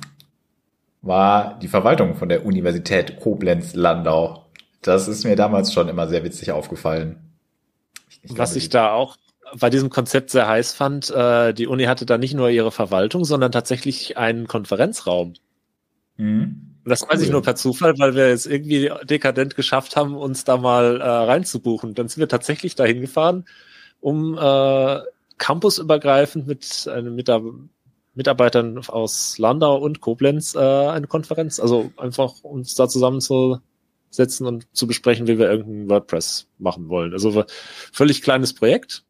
war 1.01 1.57
die 1.59 1.67
Verwaltung 1.67 2.15
von 2.15 2.29
der 2.29 2.45
Universität 2.45 3.19
Koblenz-Landau. 3.19 4.45
Das 4.81 5.07
ist 5.07 5.23
mir 5.23 5.35
damals 5.35 5.73
schon 5.73 5.89
immer 5.89 6.07
sehr 6.07 6.23
witzig 6.23 6.51
aufgefallen. 6.51 7.17
Ich, 8.09 8.19
ich 8.23 8.37
Was 8.37 8.51
glaube, 8.51 8.57
ich 8.57 8.69
da 8.69 8.91
auch 8.91 9.17
bei 9.57 9.69
diesem 9.69 9.89
Konzept 9.89 10.29
sehr 10.29 10.47
heiß 10.47 10.73
fand, 10.73 11.09
äh, 11.09 11.53
die 11.53 11.67
Uni 11.67 11.85
hatte 11.85 12.05
da 12.05 12.17
nicht 12.17 12.33
nur 12.33 12.49
ihre 12.49 12.71
Verwaltung, 12.71 13.23
sondern 13.23 13.51
tatsächlich 13.51 14.17
einen 14.17 14.47
Konferenzraum. 14.47 15.33
Mhm. 16.17 16.66
Und 16.88 16.91
das 16.91 17.01
cool. 17.01 17.09
weiß 17.09 17.22
ich 17.22 17.31
nur 17.31 17.41
per 17.41 17.57
Zufall, 17.57 17.99
weil 17.99 18.15
wir 18.15 18.27
es 18.27 18.45
irgendwie 18.45 18.89
dekadent 19.03 19.57
geschafft 19.57 19.97
haben, 19.97 20.15
uns 20.15 20.45
da 20.45 20.55
mal 20.55 21.01
äh, 21.01 21.03
reinzubuchen. 21.03 21.93
Dann 21.93 22.07
sind 22.07 22.22
wir 22.22 22.30
tatsächlich 22.30 22.76
dahin 22.76 23.01
gefahren, 23.01 23.43
um 23.99 24.38
äh, 24.38 24.99
campusübergreifend 25.38 26.47
mit 26.47 26.88
einem 26.89 27.15
Mitar 27.15 27.41
Mitarbeitern 28.14 28.77
aus 28.88 29.38
Landau 29.38 29.76
und 29.76 29.99
Koblenz 29.99 30.55
äh, 30.55 30.59
eine 30.59 31.07
Konferenz. 31.07 31.59
Also 31.59 31.91
einfach 31.97 32.41
uns 32.43 32.73
da 32.76 32.88
zusammenzusetzen 32.88 34.47
und 34.47 34.73
zu 34.73 34.88
besprechen, 34.88 35.27
wie 35.27 35.38
wir 35.38 35.51
irgendein 35.51 35.89
WordPress 35.89 36.47
machen 36.57 36.88
wollen. 36.88 37.11
Also 37.11 37.43
völlig 37.91 38.22
kleines 38.22 38.53
Projekt. 38.53 39.03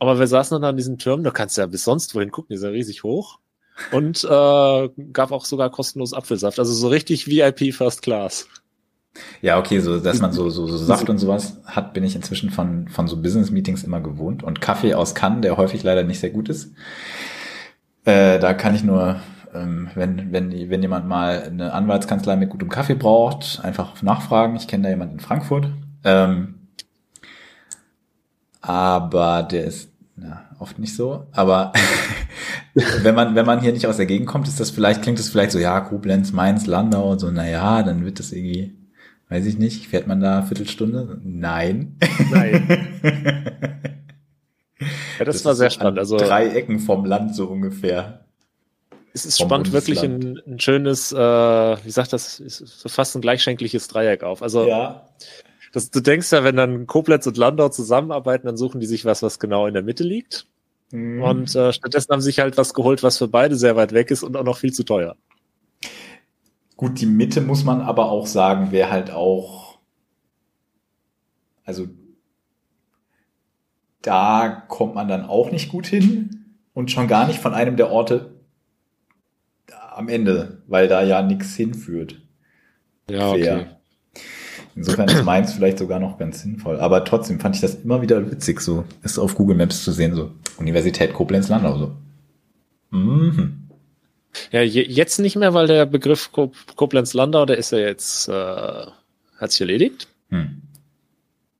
Aber 0.00 0.18
wir 0.18 0.26
saßen 0.26 0.56
dann 0.56 0.68
an 0.68 0.76
diesen 0.76 0.98
Türmen, 0.98 1.22
da 1.22 1.30
kannst 1.30 1.56
du 1.56 1.60
ja 1.60 1.68
bis 1.68 1.84
sonst 1.84 2.16
wohin 2.16 2.32
gucken, 2.32 2.52
die 2.52 2.58
sind 2.58 2.70
ja 2.70 2.74
riesig 2.74 3.04
hoch. 3.04 3.38
Und 3.92 4.24
äh, 4.24 4.88
gab 5.12 5.32
auch 5.32 5.44
sogar 5.44 5.70
kostenlos 5.70 6.14
Apfelsaft. 6.14 6.58
Also 6.58 6.72
so 6.72 6.88
richtig 6.88 7.28
VIP 7.28 7.74
First 7.74 8.02
Class. 8.02 8.48
Ja, 9.40 9.58
okay, 9.58 9.80
so 9.80 9.98
dass 9.98 10.20
man 10.20 10.32
so, 10.32 10.50
so, 10.50 10.66
so 10.66 10.76
Saft 10.84 11.08
und 11.08 11.18
sowas 11.18 11.58
hat, 11.64 11.94
bin 11.94 12.04
ich 12.04 12.16
inzwischen 12.16 12.50
von, 12.50 12.88
von 12.88 13.08
so 13.08 13.20
Business-Meetings 13.20 13.84
immer 13.84 14.00
gewohnt. 14.00 14.42
Und 14.42 14.60
Kaffee 14.60 14.94
aus 14.94 15.14
Cannes, 15.14 15.42
der 15.42 15.56
häufig 15.56 15.82
leider 15.82 16.02
nicht 16.02 16.20
sehr 16.20 16.30
gut 16.30 16.48
ist. 16.48 16.72
Äh, 18.04 18.38
da 18.38 18.54
kann 18.54 18.74
ich 18.74 18.84
nur, 18.84 19.20
ähm, 19.54 19.90
wenn, 19.94 20.32
wenn, 20.32 20.70
wenn 20.70 20.82
jemand 20.82 21.06
mal 21.06 21.42
eine 21.42 21.72
Anwaltskanzlei 21.72 22.36
mit 22.36 22.50
gutem 22.50 22.68
Kaffee 22.68 22.94
braucht, 22.94 23.60
einfach 23.62 24.02
nachfragen. 24.02 24.56
Ich 24.56 24.68
kenne 24.68 24.84
da 24.84 24.90
jemanden 24.90 25.14
in 25.14 25.20
Frankfurt. 25.20 25.70
Ähm, 26.04 26.54
aber 28.60 29.42
der 29.42 29.64
ist 29.64 29.90
ja, 30.20 30.44
oft 30.58 30.78
nicht 30.78 30.94
so. 30.94 31.26
Aber 31.32 31.72
wenn 32.74 33.14
man, 33.14 33.34
wenn 33.34 33.46
man 33.46 33.60
hier 33.60 33.72
nicht 33.72 33.86
aus 33.86 33.96
der 33.96 34.06
Gegend 34.06 34.28
kommt, 34.28 34.48
ist 34.48 34.60
das 34.60 34.70
vielleicht, 34.70 35.02
klingt 35.02 35.18
es 35.18 35.28
vielleicht 35.28 35.52
so, 35.52 35.58
ja, 35.58 35.80
Koblenz, 35.80 36.32
Mainz, 36.32 36.66
Landau 36.66 37.10
und 37.10 37.18
so, 37.18 37.30
naja, 37.30 37.82
dann 37.82 38.04
wird 38.04 38.18
das 38.18 38.32
irgendwie 38.32 38.76
Weiß 39.28 39.46
ich 39.46 39.58
nicht. 39.58 39.86
Fährt 39.86 40.06
man 40.06 40.20
da 40.20 40.38
eine 40.38 40.46
Viertelstunde? 40.46 41.20
Nein. 41.24 41.98
Nein. 42.30 42.88
ja, 45.18 45.24
das, 45.24 45.36
das 45.36 45.44
war 45.44 45.54
sehr 45.56 45.70
spannend. 45.70 45.98
Also 45.98 46.16
drei 46.16 46.48
Ecken 46.48 46.78
vom 46.78 47.04
Land 47.04 47.34
so 47.34 47.46
ungefähr. 47.46 48.24
Es 49.12 49.24
ist 49.24 49.40
spannend, 49.40 49.72
wirklich 49.72 50.02
ein, 50.02 50.40
ein 50.46 50.60
schönes, 50.60 51.10
äh, 51.10 51.16
wie 51.16 51.90
sagt 51.90 52.12
das, 52.12 52.38
ist 52.38 52.58
so 52.58 52.88
fast 52.88 53.16
ein 53.16 53.22
gleichschenkliches 53.22 53.88
Dreieck 53.88 54.22
auf. 54.22 54.42
Also 54.42 54.68
ja. 54.68 55.08
Das, 55.76 55.90
du 55.90 56.00
denkst 56.00 56.32
ja, 56.32 56.42
wenn 56.42 56.56
dann 56.56 56.86
Koblenz 56.86 57.26
und 57.26 57.36
Landau 57.36 57.68
zusammenarbeiten, 57.68 58.46
dann 58.46 58.56
suchen 58.56 58.80
die 58.80 58.86
sich 58.86 59.04
was, 59.04 59.22
was 59.22 59.38
genau 59.38 59.66
in 59.66 59.74
der 59.74 59.82
Mitte 59.82 60.04
liegt. 60.04 60.46
Mhm. 60.90 61.20
Und 61.20 61.54
äh, 61.54 61.70
stattdessen 61.70 62.10
haben 62.12 62.22
sie 62.22 62.30
sich 62.30 62.38
halt 62.38 62.56
was 62.56 62.72
geholt, 62.72 63.02
was 63.02 63.18
für 63.18 63.28
beide 63.28 63.56
sehr 63.56 63.76
weit 63.76 63.92
weg 63.92 64.10
ist 64.10 64.22
und 64.22 64.38
auch 64.38 64.42
noch 64.42 64.56
viel 64.56 64.72
zu 64.72 64.84
teuer. 64.84 65.16
Gut, 66.78 66.98
die 66.98 67.04
Mitte 67.04 67.42
muss 67.42 67.62
man 67.62 67.82
aber 67.82 68.10
auch 68.10 68.26
sagen, 68.26 68.72
wäre 68.72 68.90
halt 68.90 69.10
auch, 69.10 69.78
also 71.66 71.88
da 74.00 74.64
kommt 74.68 74.94
man 74.94 75.08
dann 75.08 75.26
auch 75.26 75.50
nicht 75.50 75.68
gut 75.68 75.86
hin 75.86 76.56
und 76.72 76.90
schon 76.90 77.06
gar 77.06 77.26
nicht 77.26 77.40
von 77.40 77.52
einem 77.52 77.76
der 77.76 77.90
Orte 77.90 78.40
am 79.90 80.08
Ende, 80.08 80.62
weil 80.68 80.88
da 80.88 81.02
ja 81.02 81.20
nichts 81.20 81.54
hinführt. 81.54 82.22
Ja, 83.10 83.32
okay. 83.32 83.66
Insofern 84.76 85.08
ist 85.08 85.24
meins 85.24 85.54
vielleicht 85.54 85.78
sogar 85.78 85.98
noch 85.98 86.18
ganz 86.18 86.42
sinnvoll. 86.42 86.78
Aber 86.78 87.04
trotzdem 87.04 87.40
fand 87.40 87.54
ich 87.54 87.62
das 87.62 87.76
immer 87.76 88.02
wieder 88.02 88.30
witzig, 88.30 88.60
so 88.60 88.84
es 89.02 89.18
auf 89.18 89.34
Google 89.34 89.56
Maps 89.56 89.82
zu 89.82 89.90
sehen, 89.90 90.14
so 90.14 90.32
Universität 90.58 91.14
Koblenz-Landau, 91.14 91.78
so. 91.78 91.92
Mhm. 92.90 93.68
Ja, 94.52 94.60
jetzt 94.60 95.18
nicht 95.18 95.36
mehr, 95.36 95.54
weil 95.54 95.66
der 95.66 95.86
Begriff 95.86 96.30
Koblenz-Landau, 96.76 97.46
der 97.46 97.56
ist 97.56 97.72
ja 97.72 97.78
jetzt, 97.78 98.28
äh, 98.28 98.32
hat 99.38 99.50
sich 99.50 99.62
erledigt. 99.62 100.08
Hm. 100.28 100.60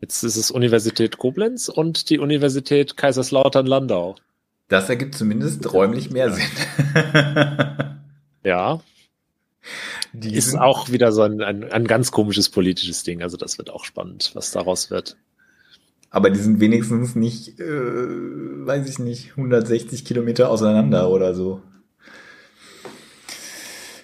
Jetzt 0.01 0.23
ist 0.23 0.37
es 0.37 0.51
Universität 0.51 1.17
Koblenz 1.17 1.69
und 1.69 2.11
die 2.11 2.19
Universität 2.19 2.99
Kaiserslautern-Landau. 2.99 4.17
Das 4.69 4.91
ergibt 4.91 5.15
zumindest 5.15 5.73
räumlich 5.73 6.11
mehr 6.11 6.31
Sinn. 6.33 6.45
ja. 8.45 8.81
Die 10.21 10.35
ist 10.35 10.57
auch 10.57 10.91
wieder 10.91 11.13
so 11.13 11.23
ein, 11.23 11.43
ein, 11.43 11.65
ein 11.71 11.87
ganz 11.87 12.11
komisches 12.11 12.49
politisches 12.49 13.03
Ding. 13.03 13.23
Also 13.23 13.37
das 13.37 13.59
wird 13.59 13.71
auch 13.71 13.85
spannend, 13.85 14.31
was 14.35 14.51
daraus 14.51 14.91
wird. 14.91 15.17
Aber 16.11 16.31
die 16.31 16.39
sind 16.39 16.61
wenigstens 16.61 17.15
nicht, 17.15 17.61
äh, 17.61 17.65
weiß 17.65 18.89
ich 18.89 18.99
nicht, 18.99 19.33
160 19.33 20.05
Kilometer 20.05 20.49
auseinander 20.51 21.11
oder 21.11 21.35
so. 21.35 21.63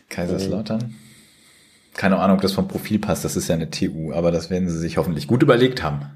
Kaiserslautern. 0.08 0.94
Keine 1.94 2.18
Ahnung, 2.18 2.36
ob 2.36 2.42
das 2.42 2.52
vom 2.52 2.68
Profil 2.68 2.98
passt. 2.98 3.24
Das 3.24 3.36
ist 3.36 3.48
ja 3.48 3.54
eine 3.54 3.70
TU, 3.70 4.12
aber 4.12 4.30
das 4.30 4.50
werden 4.50 4.68
sie 4.68 4.78
sich 4.78 4.98
hoffentlich 4.98 5.26
gut 5.26 5.42
überlegt 5.42 5.82
haben. 5.82 6.10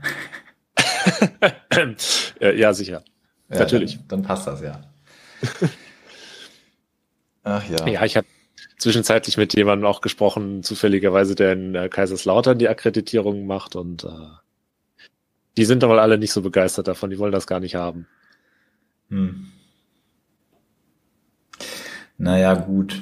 ja, 2.41 2.75
sicher. 2.75 3.03
Ja, 3.51 3.59
Natürlich. 3.59 3.97
Dann, 3.97 4.09
dann, 4.09 4.23
passt 4.23 4.47
das 4.47 4.61
ja. 4.61 4.81
Ach 7.45 7.65
ja. 7.69 7.87
Ja, 7.87 8.05
ich 8.05 8.17
habe 8.17 8.27
zwischenzeitlich 8.79 9.37
mit 9.37 9.55
jemandem 9.55 9.87
auch 9.87 10.01
gesprochen, 10.01 10.63
zufälligerweise, 10.63 11.35
der 11.35 11.53
in 11.53 11.75
äh, 11.75 11.89
Kaiserslautern 11.89 12.59
die 12.59 12.69
Akkreditierung 12.69 13.47
macht 13.47 13.77
und 13.77 14.05
äh, 14.05 14.09
die 15.57 15.65
sind 15.65 15.83
aber 15.83 16.01
alle 16.01 16.19
nicht 16.19 16.33
so 16.33 16.43
begeistert 16.43 16.87
davon, 16.87 17.11
die 17.11 17.19
wollen 17.19 17.33
das 17.33 17.47
gar 17.47 17.61
nicht 17.61 17.75
haben. 17.75 18.07
Hm. 19.09 19.47
Naja, 22.19 22.55
gut. 22.55 23.01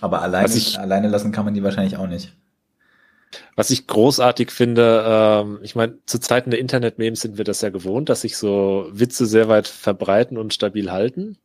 Aber 0.00 0.22
alleine, 0.22 0.54
ich, 0.54 0.78
alleine 0.78 1.08
lassen 1.08 1.32
kann 1.32 1.44
man 1.44 1.54
die 1.54 1.62
wahrscheinlich 1.62 1.96
auch 1.96 2.06
nicht. 2.06 2.34
Was 3.54 3.70
ich 3.70 3.86
großartig 3.86 4.50
finde, 4.50 5.04
ähm, 5.06 5.60
ich 5.62 5.76
meine, 5.76 5.98
zu 6.06 6.18
Zeiten 6.18 6.50
der 6.50 6.58
Internet-Memes 6.58 7.20
sind 7.20 7.38
wir 7.38 7.44
das 7.44 7.60
ja 7.60 7.70
gewohnt, 7.70 8.08
dass 8.08 8.22
sich 8.22 8.36
so 8.36 8.88
Witze 8.90 9.26
sehr 9.26 9.48
weit 9.48 9.68
verbreiten 9.68 10.36
und 10.36 10.54
stabil 10.54 10.90
halten. 10.90 11.38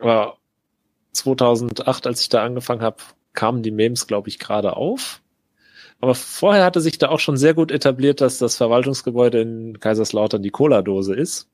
Aber 0.00 0.38
2008, 1.12 2.06
als 2.06 2.20
ich 2.20 2.28
da 2.28 2.44
angefangen 2.44 2.82
habe, 2.82 2.98
kamen 3.32 3.62
die 3.62 3.70
Memes, 3.70 4.06
glaube 4.06 4.28
ich, 4.28 4.38
gerade 4.38 4.76
auf. 4.76 5.22
Aber 6.00 6.14
vorher 6.14 6.64
hatte 6.64 6.80
sich 6.80 6.98
da 6.98 7.08
auch 7.08 7.20
schon 7.20 7.36
sehr 7.36 7.54
gut 7.54 7.70
etabliert, 7.70 8.20
dass 8.20 8.38
das 8.38 8.56
Verwaltungsgebäude 8.56 9.40
in 9.40 9.80
Kaiserslautern 9.80 10.42
die 10.42 10.50
Cola-Dose 10.50 11.14
ist. 11.14 11.48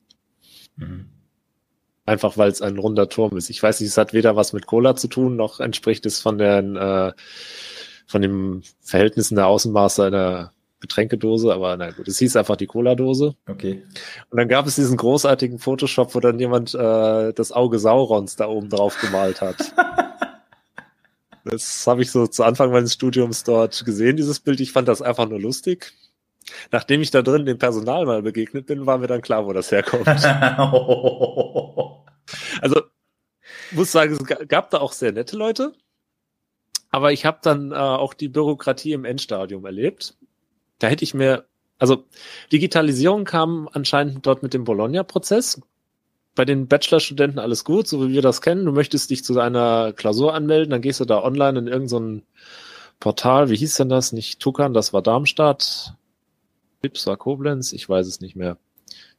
Mhm. 0.77 1.09
Einfach 2.05 2.37
weil 2.37 2.49
es 2.49 2.61
ein 2.61 2.77
runder 2.77 3.09
Turm 3.09 3.35
ist. 3.35 3.49
Ich 3.49 3.61
weiß 3.61 3.81
nicht, 3.81 3.89
es 3.89 3.97
hat 3.97 4.13
weder 4.13 4.37
was 4.37 4.53
mit 4.53 4.65
Cola 4.65 4.95
zu 4.95 5.09
tun, 5.09 5.35
noch 5.35 5.59
entspricht 5.59 6.05
es 6.05 6.21
von 6.21 6.37
den, 6.37 6.77
äh, 6.77 7.11
von 8.05 8.21
dem 8.21 8.63
Verhältnissen 8.79 9.35
der 9.35 9.47
Außenmaße 9.47 10.05
einer 10.05 10.53
Getränkedose, 10.79 11.53
aber 11.53 11.75
na 11.75 11.91
gut, 11.91 12.07
es 12.07 12.19
hieß 12.19 12.35
einfach 12.35 12.55
die 12.55 12.67
Cola-Dose. 12.67 13.35
Okay. 13.47 13.83
Und 14.29 14.37
dann 14.37 14.47
gab 14.47 14.67
es 14.67 14.75
diesen 14.75 14.95
großartigen 14.95 15.57
Photoshop, 15.57 16.13
wo 16.13 16.19
dann 16.19 16.39
jemand 16.39 16.75
äh, 16.75 17.33
das 17.33 17.51
Auge 17.51 17.79
Saurons 17.79 18.35
da 18.35 18.47
oben 18.47 18.69
drauf 18.69 18.95
gemalt 19.01 19.41
hat. 19.41 19.57
das 21.45 21.87
habe 21.87 22.03
ich 22.03 22.11
so 22.11 22.27
zu 22.27 22.43
Anfang 22.43 22.71
meines 22.71 22.93
Studiums 22.93 23.43
dort 23.43 23.85
gesehen, 23.85 24.17
dieses 24.17 24.39
Bild. 24.39 24.59
Ich 24.59 24.71
fand 24.71 24.87
das 24.87 25.01
einfach 25.01 25.27
nur 25.27 25.39
lustig. 25.39 25.93
Nachdem 26.71 27.01
ich 27.01 27.11
da 27.11 27.21
drin 27.21 27.45
dem 27.45 27.57
Personal 27.57 28.05
mal 28.05 28.21
begegnet 28.21 28.67
bin, 28.67 28.85
war 28.85 28.97
mir 28.97 29.07
dann 29.07 29.21
klar, 29.21 29.45
wo 29.45 29.53
das 29.53 29.71
herkommt. 29.71 30.07
also, 32.61 32.81
muss 33.71 33.91
sagen, 33.91 34.13
es 34.13 34.47
gab 34.47 34.69
da 34.69 34.77
auch 34.77 34.93
sehr 34.93 35.11
nette 35.11 35.35
Leute. 35.35 35.73
Aber 36.89 37.11
ich 37.11 37.25
habe 37.25 37.39
dann 37.41 37.71
äh, 37.71 37.75
auch 37.75 38.13
die 38.13 38.29
Bürokratie 38.29 38.93
im 38.93 39.05
Endstadium 39.05 39.65
erlebt. 39.65 40.16
Da 40.79 40.87
hätte 40.87 41.03
ich 41.03 41.13
mir, 41.13 41.45
also 41.79 42.05
Digitalisierung 42.51 43.25
kam 43.25 43.69
anscheinend 43.71 44.25
dort 44.25 44.43
mit 44.43 44.53
dem 44.53 44.63
Bologna-Prozess. 44.63 45.61
Bei 46.35 46.45
den 46.45 46.67
Bachelorstudenten 46.67 47.39
alles 47.39 47.63
gut, 47.63 47.87
so 47.87 48.07
wie 48.07 48.13
wir 48.13 48.21
das 48.21 48.41
kennen. 48.41 48.65
Du 48.65 48.71
möchtest 48.71 49.09
dich 49.09 49.23
zu 49.23 49.39
einer 49.39 49.93
Klausur 49.93 50.33
anmelden, 50.33 50.69
dann 50.69 50.81
gehst 50.81 50.99
du 50.99 51.05
da 51.05 51.23
online 51.23 51.57
in 51.59 51.67
irgendein 51.67 52.23
Portal, 52.99 53.49
wie 53.49 53.55
hieß 53.55 53.75
denn 53.75 53.89
das? 53.89 54.11
Nicht 54.11 54.39
Tukan, 54.39 54.73
das 54.73 54.93
war 54.93 55.01
Darmstadt. 55.01 55.95
Pips 56.81 57.07
war 57.07 57.17
Koblenz, 57.17 57.73
ich 57.73 57.87
weiß 57.87 58.07
es 58.07 58.21
nicht 58.21 58.35
mehr. 58.35 58.57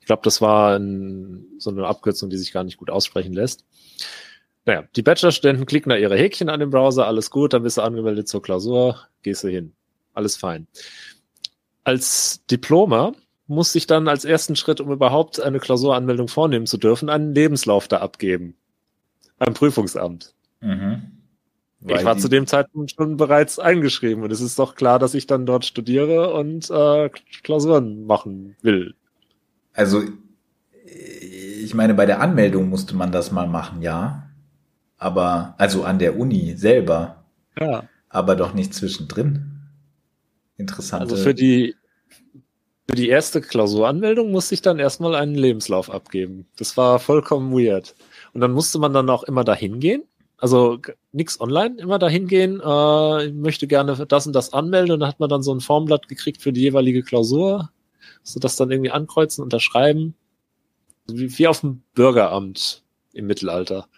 Ich 0.01 0.07
glaube, 0.07 0.23
das 0.25 0.41
war 0.41 0.79
ein, 0.79 1.47
so 1.59 1.71
eine 1.71 1.87
Abkürzung, 1.87 2.31
die 2.31 2.39
sich 2.39 2.53
gar 2.53 2.65
nicht 2.65 2.79
gut 2.79 2.91
aussprechen 2.91 3.33
lässt. 3.33 3.65
Naja, 4.65 4.85
die 4.97 5.03
Bachelorstudenten 5.03 5.67
klicken 5.67 5.91
da 5.91 5.97
ihre 5.97 6.17
Häkchen 6.17 6.49
an 6.49 6.61
dem 6.61 6.71
Browser, 6.71 7.07
alles 7.07 7.31
gut, 7.31 7.53
dann 7.53 7.63
bist 7.63 7.79
du 7.79 7.83
angemeldet 7.83 8.29
zur 8.29 8.43
Klausur, 8.43 9.07
gehst 9.23 9.45
du 9.45 9.49
hin. 9.49 9.73
Alles 10.15 10.37
fein. 10.37 10.67
Als 11.89 12.45
Diploma 12.51 13.13
muss 13.47 13.75
ich 13.75 13.87
dann 13.87 14.09
als 14.09 14.27
ersten 14.27 14.57
Schritt, 14.57 14.79
um 14.83 14.93
überhaupt 14.93 15.41
eine 15.41 15.59
Klausuranmeldung 15.59 16.29
vornehmen 16.29 16.67
zu 16.67 16.77
dürfen, 16.77 17.09
einen 17.09 17.35
Lebenslauf 17.35 17.89
da 17.89 18.01
abgeben. 18.01 18.57
Beim 19.39 19.55
Prüfungsamt. 19.55 20.35
Mhm. 20.61 21.01
Ich 21.87 22.05
war 22.05 22.19
zu 22.19 22.29
dem 22.29 22.47
Zeitpunkt 22.47 22.93
schon 22.95 23.17
bereits 23.17 23.59
eingeschrieben 23.59 24.23
und 24.23 24.31
es 24.31 24.43
ist 24.43 24.59
doch 24.59 24.75
klar, 24.75 24.99
dass 24.99 25.15
ich 25.15 25.27
dann 25.27 25.47
dort 25.47 25.65
studiere 25.65 26.35
und 26.35 26.69
äh, 26.69 27.09
Klausuren 27.43 28.05
machen 28.05 28.55
will. 28.61 28.95
Also, 29.73 30.03
ich 30.85 31.73
meine, 31.73 31.95
bei 31.95 32.05
der 32.05 32.21
Anmeldung 32.21 32.69
musste 32.69 32.95
man 32.95 33.13
das 33.13 33.33
mal 33.33 33.49
machen, 33.49 33.81
ja. 33.81 34.29
Aber, 34.99 35.55
also 35.57 35.85
an 35.85 35.99
der 35.99 36.19
Uni 36.19 36.55
selber. 36.55 37.25
Ja. 37.59 37.85
Aber 38.11 38.37
doch 38.37 38.53
nicht 38.53 38.75
zwischendrin. 38.75 39.55
Interessante. 40.59 41.05
Also 41.05 41.17
für 41.17 41.35
die, 41.35 41.77
für 42.89 42.97
die 42.97 43.09
erste 43.09 43.41
Klausuranmeldung 43.41 44.31
musste 44.31 44.55
ich 44.55 44.63
dann 44.63 44.79
erstmal 44.79 45.15
einen 45.15 45.35
Lebenslauf 45.35 45.91
abgeben. 45.91 46.47
Das 46.57 46.77
war 46.77 46.99
vollkommen 46.99 47.53
weird. 47.53 47.95
Und 48.33 48.41
dann 48.41 48.53
musste 48.53 48.79
man 48.79 48.95
dann 48.95 49.11
auch 49.11 49.25
immer 49.25 49.45
dahin 49.45 49.81
gehen 49.81 50.05
also 50.39 50.79
nix 51.13 51.41
online, 51.41 51.77
immer 51.79 51.99
dahin 51.99 52.29
gehen, 52.29 52.61
äh, 52.65 53.27
ich 53.27 53.35
möchte 53.35 53.67
gerne 53.67 54.07
das 54.07 54.27
und 54.27 54.33
das 54.33 54.53
anmelden 54.53 54.93
und 54.93 55.01
dann 55.01 55.09
hat 55.09 55.21
man 55.21 55.29
dann 55.29 55.43
so 55.43 55.53
ein 55.53 55.61
Formblatt 55.61 56.09
gekriegt 56.09 56.41
für 56.41 56.53
die 56.53 56.63
jeweilige 56.63 57.03
Klausur, 57.03 57.71
so 58.23 58.41
das 58.41 58.57
dann 58.57 58.71
irgendwie 58.71 58.93
ankreuzen, 58.93 59.43
unterschreiben, 59.43 60.15
wie, 61.09 61.37
wie 61.39 61.49
auf 61.49 61.61
dem 61.61 61.83
Bürgeramt 61.95 62.85
im 63.13 63.27
Mittelalter. 63.27 63.89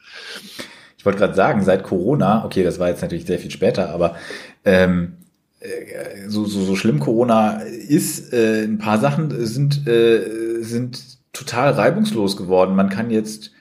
Ich 0.96 1.04
wollte 1.04 1.18
gerade 1.18 1.34
sagen, 1.34 1.62
seit 1.62 1.82
Corona, 1.82 2.44
okay, 2.44 2.62
das 2.62 2.78
war 2.78 2.88
jetzt 2.88 3.02
natürlich 3.02 3.26
sehr 3.26 3.38
viel 3.38 3.50
später, 3.50 3.90
aber 3.90 4.16
ähm, 4.64 5.18
äh, 5.18 5.19
so, 6.28 6.46
so, 6.46 6.62
so 6.64 6.76
schlimm 6.76 7.00
Corona 7.00 7.60
ist, 7.60 8.32
äh, 8.32 8.64
ein 8.64 8.78
paar 8.78 8.98
Sachen 8.98 9.30
sind, 9.46 9.86
äh, 9.86 10.62
sind 10.62 11.18
total 11.32 11.72
reibungslos 11.72 12.36
geworden. 12.36 12.74
Man 12.74 12.88
kann 12.88 13.10
jetzt 13.10 13.52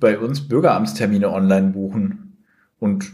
bei 0.00 0.18
uns 0.18 0.48
Bürgeramtstermine 0.48 1.30
online 1.30 1.72
buchen. 1.72 2.36
Und 2.78 3.12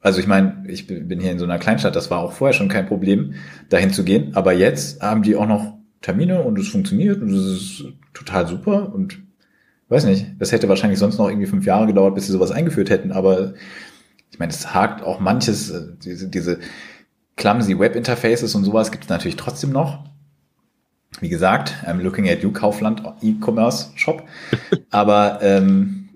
also 0.00 0.20
ich 0.20 0.26
meine, 0.26 0.64
ich 0.68 0.86
bin 0.86 1.20
hier 1.20 1.32
in 1.32 1.38
so 1.38 1.44
einer 1.44 1.58
Kleinstadt, 1.58 1.96
das 1.96 2.10
war 2.10 2.20
auch 2.20 2.32
vorher 2.32 2.52
schon 2.52 2.68
kein 2.68 2.86
Problem, 2.86 3.34
dahin 3.68 3.92
zu 3.92 4.04
gehen. 4.04 4.34
Aber 4.34 4.52
jetzt 4.52 5.02
haben 5.02 5.22
die 5.22 5.34
auch 5.34 5.46
noch 5.46 5.78
Termine 6.00 6.42
und 6.42 6.58
es 6.58 6.68
funktioniert 6.68 7.20
und 7.20 7.30
es 7.30 7.44
ist 7.44 7.84
total 8.14 8.46
super 8.46 8.94
und 8.94 9.18
weiß 9.88 10.04
nicht, 10.04 10.26
das 10.38 10.52
hätte 10.52 10.68
wahrscheinlich 10.68 10.98
sonst 10.98 11.18
noch 11.18 11.28
irgendwie 11.28 11.46
fünf 11.46 11.66
Jahre 11.66 11.86
gedauert, 11.86 12.14
bis 12.14 12.26
sie 12.26 12.32
sowas 12.32 12.50
eingeführt 12.50 12.90
hätten, 12.90 13.10
aber 13.10 13.54
ich 14.30 14.38
meine, 14.38 14.52
es 14.52 14.74
hakt 14.74 15.02
auch 15.02 15.18
manches, 15.18 15.70
äh, 15.70 15.86
diese, 16.04 16.28
diese 16.28 16.60
clumsy 17.38 17.78
Web-Interfaces 17.78 18.54
und 18.54 18.64
sowas 18.64 18.90
gibt 18.90 19.04
es 19.04 19.10
natürlich 19.10 19.36
trotzdem 19.36 19.70
noch. 19.70 20.04
Wie 21.20 21.30
gesagt, 21.30 21.74
I'm 21.86 22.02
looking 22.02 22.28
at 22.28 22.42
you, 22.42 22.52
Kaufland 22.52 23.02
E-Commerce 23.22 23.90
Shop. 23.94 24.28
Aber, 24.90 25.38
ähm, 25.40 26.10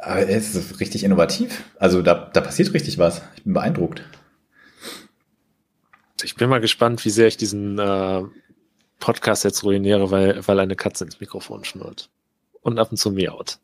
aber 0.00 0.28
es 0.28 0.54
ist 0.54 0.80
richtig 0.80 1.02
innovativ. 1.04 1.64
Also 1.78 2.02
da, 2.02 2.30
da 2.32 2.40
passiert 2.40 2.72
richtig 2.72 2.98
was. 2.98 3.20
Ich 3.36 3.42
bin 3.42 3.52
beeindruckt. 3.52 4.02
Ich 6.22 6.36
bin 6.36 6.48
mal 6.48 6.60
gespannt, 6.60 7.04
wie 7.04 7.10
sehr 7.10 7.26
ich 7.26 7.36
diesen 7.36 7.78
äh, 7.78 8.22
Podcast 9.00 9.44
jetzt 9.44 9.64
ruiniere, 9.64 10.10
weil, 10.10 10.46
weil 10.46 10.60
eine 10.60 10.76
Katze 10.76 11.04
ins 11.04 11.20
Mikrofon 11.20 11.64
schnurrt. 11.64 12.10
Und 12.62 12.78
ab 12.78 12.92
und 12.92 12.96
zu 12.96 13.10
miaut. 13.10 13.58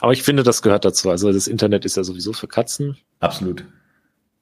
Aber 0.00 0.12
ich 0.12 0.22
finde, 0.22 0.42
das 0.42 0.60
gehört 0.62 0.84
dazu. 0.84 1.10
Also 1.10 1.32
das 1.32 1.46
Internet 1.46 1.84
ist 1.84 1.96
ja 1.96 2.04
sowieso 2.04 2.34
für 2.34 2.48
Katzen. 2.48 2.98
Absolut. 3.20 3.64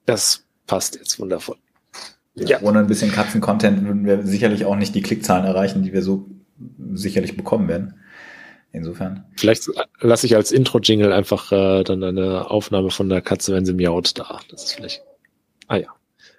Das 0.05 0.43
passt 0.65 0.95
jetzt 0.95 1.17
wundervoll. 1.19 1.57
Ja. 2.39 2.61
Ohne 2.61 2.79
ein 2.79 2.87
bisschen 2.87 3.11
Katzen-Content 3.11 3.83
würden 3.83 4.05
wir 4.05 4.25
sicherlich 4.25 4.65
auch 4.65 4.75
nicht 4.75 4.93
die 4.93 5.01
Klickzahlen 5.01 5.45
erreichen, 5.45 5.83
die 5.83 5.93
wir 5.93 6.03
so 6.03 6.29
sicherlich 6.93 7.35
bekommen 7.35 7.67
werden. 7.67 7.95
Insofern. 8.71 9.25
Vielleicht 9.35 9.67
lasse 10.01 10.27
ich 10.27 10.35
als 10.35 10.51
Intro-Jingle 10.51 11.11
einfach 11.11 11.51
äh, 11.51 11.83
dann 11.83 12.03
eine 12.03 12.51
Aufnahme 12.51 12.91
von 12.91 13.09
der 13.09 13.21
Katze, 13.21 13.53
wenn 13.53 13.65
sie 13.65 13.73
miaut, 13.73 14.19
da. 14.19 14.39
Das 14.49 14.65
ist 14.65 14.73
vielleicht. 14.73 15.01
Ah 15.67 15.77
ja. 15.77 15.87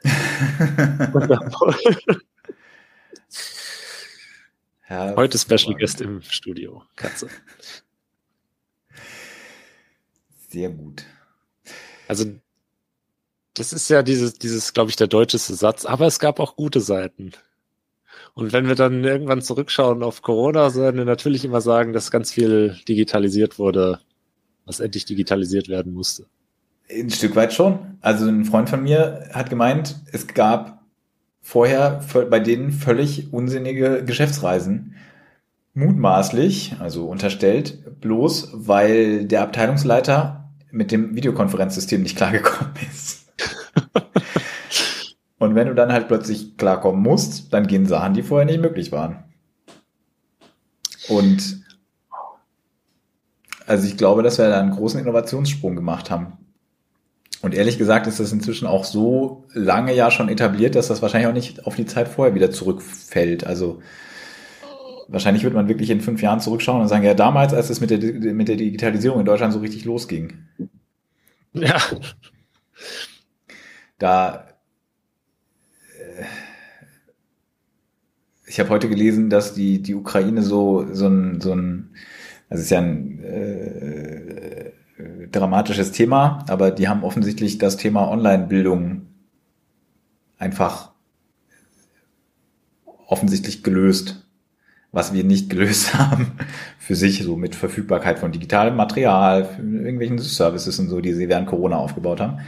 Heute 5.17 5.37
Special 5.37 5.75
Guest 5.75 6.01
im 6.01 6.23
Studio. 6.23 6.83
Katze. 6.97 7.29
Sehr 10.49 10.71
gut. 10.71 11.05
Also 12.07 12.25
das 13.59 13.73
ist 13.73 13.89
ja 13.91 14.03
dieses, 14.03 14.35
dieses, 14.35 14.73
glaube 14.73 14.91
ich, 14.91 14.97
der 14.97 15.09
deutscheste 15.09 15.55
Satz. 15.55 15.85
Aber 15.85 16.07
es 16.07 16.19
gab 16.19 16.41
auch 16.41 16.57
gute 16.57 16.81
Seiten. 16.81 17.33
Und 18.35 18.53
wenn 18.53 18.69
wir 18.69 18.77
dann 18.77 19.03
irgendwann 19.03 19.43
zurückschauen 19.43 20.03
auf 20.03 20.23
Corona, 20.23 20.71
so 20.71 20.81
werden 20.81 20.97
wir 20.97 21.05
natürlich 21.05 21.45
immer 21.45 21.61
sagen, 21.61 21.93
dass 21.93 22.11
ganz 22.11 22.33
viel 22.33 22.77
digitalisiert 22.89 23.59
wurde, 23.59 24.01
was 24.65 24.81
endlich 24.81 25.07
digitalisiert 25.07 25.69
werden 25.69 25.93
musste. 25.93 26.27
Ein 26.91 27.11
Stück 27.11 27.35
weit 27.37 27.53
schon. 27.53 27.99
Also 28.01 28.27
ein 28.27 28.45
Freund 28.45 28.71
von 28.71 28.83
mir 28.83 29.29
hat 29.33 29.51
gemeint, 29.51 29.97
es 30.13 30.29
gab 30.29 30.85
vorher 31.41 32.05
bei 32.31 32.41
denen 32.41 32.71
völlig 32.71 33.33
unsinnige 33.33 34.05
Geschäftsreisen. 34.05 34.95
Mutmaßlich, 35.75 36.77
also 36.79 37.07
unterstellt, 37.07 38.01
bloß 38.01 38.51
weil 38.53 39.27
der 39.27 39.43
Abteilungsleiter 39.43 40.49
mit 40.71 40.93
dem 40.93 41.15
Videokonferenzsystem 41.15 42.03
nicht 42.03 42.17
klargekommen 42.17 42.73
ist. 42.91 43.18
Und 45.39 45.55
wenn 45.55 45.69
du 45.69 45.75
dann 45.75 45.93
halt 45.93 46.09
plötzlich 46.09 46.57
klarkommen 46.57 47.01
musst, 47.01 47.53
dann 47.53 47.67
gehen 47.67 47.87
Sachen, 47.87 48.15
die 48.15 48.23
vorher 48.23 48.47
nicht 48.47 48.61
möglich 48.61 48.91
waren. 48.91 49.25
Und 51.09 51.63
also 53.67 53.87
ich 53.87 53.97
glaube, 53.97 54.23
dass 54.23 54.39
wir 54.39 54.49
da 54.49 54.61
einen 54.61 54.73
großen 54.73 55.01
Innovationssprung 55.01 55.77
gemacht 55.77 56.11
haben. 56.11 56.39
Und 57.41 57.55
ehrlich 57.55 57.79
gesagt 57.79 58.07
ist 58.09 58.19
das 58.19 58.33
inzwischen 58.33 58.67
auch 58.67 58.85
so 58.85 59.45
lange 59.53 59.95
ja 59.95 60.11
schon 60.11 60.29
etabliert, 60.29 60.75
dass 60.75 60.89
das 60.89 61.03
wahrscheinlich 61.03 61.29
auch 61.29 61.35
nicht 61.35 61.67
auf 61.67 61.77
die 61.77 61.87
Zeit 61.87 62.09
vorher 62.09 62.35
wieder 62.35 62.51
zurückfällt. 62.51 63.47
Also 63.47 63.81
wahrscheinlich 65.07 65.45
wird 65.45 65.55
man 65.55 65.69
wirklich 65.69 65.91
in 65.91 66.01
fünf 66.01 66.21
Jahren 66.21 66.41
zurückschauen 66.41 66.81
und 66.81 66.89
sagen, 66.89 67.05
ja, 67.05 67.15
damals, 67.15 67.55
als 67.55 67.71
es 67.71 67.81
mit 67.81 67.91
der, 67.91 67.99
mit 68.35 68.49
der 68.49 68.57
Digitalisierung 68.57 69.21
in 69.21 69.27
Deutschland 69.27 69.53
so 69.53 69.61
richtig 69.61 69.85
losging. 69.85 70.33
Ja. 71.53 71.81
Da 73.99 74.49
äh, 75.99 76.25
ich 78.47 78.59
habe 78.61 78.71
heute 78.71 78.89
gelesen, 78.89 79.29
dass 79.29 79.55
die, 79.55 79.83
die 79.83 79.95
Ukraine 79.95 80.43
so, 80.43 80.87
so 80.93 81.07
ein, 81.07 81.41
so 81.41 81.53
ein, 81.55 81.91
es 82.49 82.61
ist 82.61 82.71
ja 82.71 82.79
ein 82.79 83.23
äh, 83.23 84.73
dramatisches 85.31 85.93
Thema, 85.93 86.45
aber 86.49 86.71
die 86.71 86.89
haben 86.89 87.05
offensichtlich 87.05 87.59
das 87.59 87.77
Thema 87.77 88.09
Online-Bildung 88.09 89.07
einfach 90.39 90.93
offensichtlich 93.07 93.63
gelöst 93.63 94.29
was 94.93 95.13
wir 95.13 95.25
nicht 95.25 95.51
gelöst 95.51 95.95
haben 95.99 96.33
für 96.79 96.95
sich, 96.95 97.23
so 97.23 97.37
mit 97.37 97.55
Verfügbarkeit 97.55 98.19
von 98.19 98.33
digitalem 98.33 98.77
Material, 98.77 99.49
irgendwelchen 99.59 100.19
Services 100.19 100.79
und 100.79 100.89
so, 100.89 101.01
die 101.01 101.13
sie 101.13 101.29
während 101.29 101.47
Corona 101.47 101.77
aufgebaut 101.77 102.21
haben. 102.21 102.41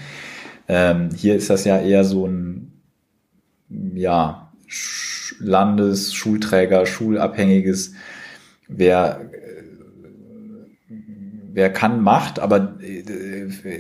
Ähm, 0.73 1.09
hier 1.13 1.35
ist 1.35 1.51
das 1.51 1.65
ja 1.65 1.81
eher 1.81 2.05
so 2.05 2.29
ein, 2.29 2.71
ja, 3.95 4.53
Landes-, 5.41 6.15
Schulträger, 6.15 6.87
schulabhängiges, 6.87 7.95
wer 8.69 9.21
wer 11.53 11.73
kann, 11.73 12.01
macht, 12.05 12.39
aber 12.39 12.77
äh, 12.81 13.01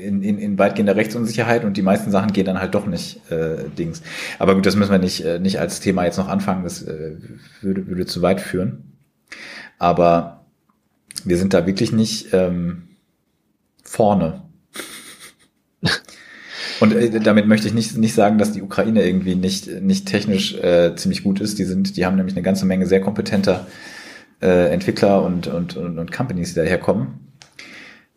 in, 0.04 0.24
in, 0.24 0.36
in 0.38 0.58
weitgehender 0.58 0.96
Rechtsunsicherheit 0.96 1.64
und 1.64 1.76
die 1.76 1.82
meisten 1.82 2.10
Sachen 2.10 2.32
gehen 2.32 2.46
dann 2.46 2.58
halt 2.58 2.74
doch 2.74 2.86
nicht 2.86 3.30
äh, 3.30 3.68
Dings. 3.78 4.02
Aber 4.40 4.56
gut, 4.56 4.66
das 4.66 4.74
müssen 4.74 4.90
wir 4.90 4.98
nicht, 4.98 5.24
äh, 5.24 5.38
nicht 5.38 5.60
als 5.60 5.78
Thema 5.78 6.04
jetzt 6.04 6.18
noch 6.18 6.26
anfangen, 6.26 6.64
das 6.64 6.82
äh, 6.82 7.18
würde, 7.60 7.86
würde 7.86 8.06
zu 8.06 8.20
weit 8.20 8.40
führen. 8.40 8.96
Aber 9.78 10.44
wir 11.24 11.38
sind 11.38 11.54
da 11.54 11.68
wirklich 11.68 11.92
nicht 11.92 12.34
ähm, 12.34 12.88
vorne. 13.84 14.49
Und 16.80 16.94
äh, 16.94 17.20
damit 17.20 17.46
möchte 17.46 17.68
ich 17.68 17.74
nicht, 17.74 17.96
nicht 17.96 18.14
sagen, 18.14 18.38
dass 18.38 18.52
die 18.52 18.62
Ukraine 18.62 19.06
irgendwie 19.06 19.34
nicht, 19.34 19.68
nicht 19.80 20.06
technisch 20.06 20.54
äh, 20.54 20.94
ziemlich 20.96 21.22
gut 21.22 21.40
ist. 21.40 21.58
Die 21.58 21.64
sind, 21.64 21.96
die 21.96 22.06
haben 22.06 22.16
nämlich 22.16 22.34
eine 22.34 22.42
ganze 22.42 22.66
Menge 22.66 22.86
sehr 22.86 23.00
kompetenter 23.00 23.66
äh, 24.40 24.72
Entwickler 24.72 25.22
und, 25.22 25.46
und, 25.46 25.76
und, 25.76 25.98
und 25.98 26.12
Companies, 26.12 26.54
die 26.54 26.60
daherkommen. 26.60 27.32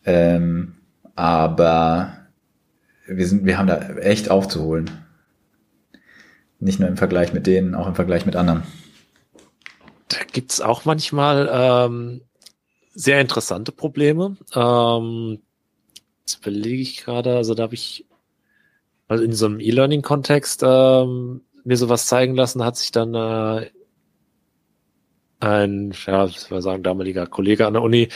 Ähm, 0.06 0.76
aber 1.16 2.18
wir 3.06 3.28
sind, 3.28 3.46
wir 3.46 3.58
haben 3.58 3.68
da 3.68 3.80
echt 3.98 4.32
aufzuholen. 4.32 4.90
Nicht 6.60 6.80
nur 6.80 6.88
im 6.88 6.98
Vergleich 6.98 7.34
mit 7.34 7.46
denen, 7.46 7.76
auch 7.76 7.88
im 7.88 7.96
Vergleich 7.96 8.26
mit 8.26 8.38
anderen. 8.38 8.64
Da 10.08 10.18
gibt's 10.32 10.62
auch 10.62 10.86
manchmal 10.86 11.50
ähm, 11.52 12.22
sehr 12.94 13.20
interessante 13.20 13.74
Probleme. 13.74 14.38
Ähm, 14.56 15.40
jetzt 16.22 16.40
überlege 16.40 16.82
ich 16.82 17.04
gerade, 17.04 17.36
also 17.36 17.54
da 17.54 17.64
habe 17.64 17.74
ich 17.74 18.06
also 19.14 19.24
in 19.24 19.34
so 19.34 19.46
einem 19.46 19.60
E-Learning-Kontext 19.60 20.64
ähm, 20.64 21.42
mir 21.64 21.78
sowas 21.78 22.08
zeigen 22.08 22.36
lassen, 22.36 22.64
hat 22.64 22.78
sich 22.78 22.92
dann 22.92 23.14
äh, 23.14 23.70
ein, 25.40 25.94
ja, 26.08 26.26
ich 26.26 26.50
will 26.50 26.62
sagen, 26.62 26.82
damaliger 26.82 27.28
Kollege 27.28 27.68
an 27.68 27.74
der 27.74 27.84
Uni 27.84 28.10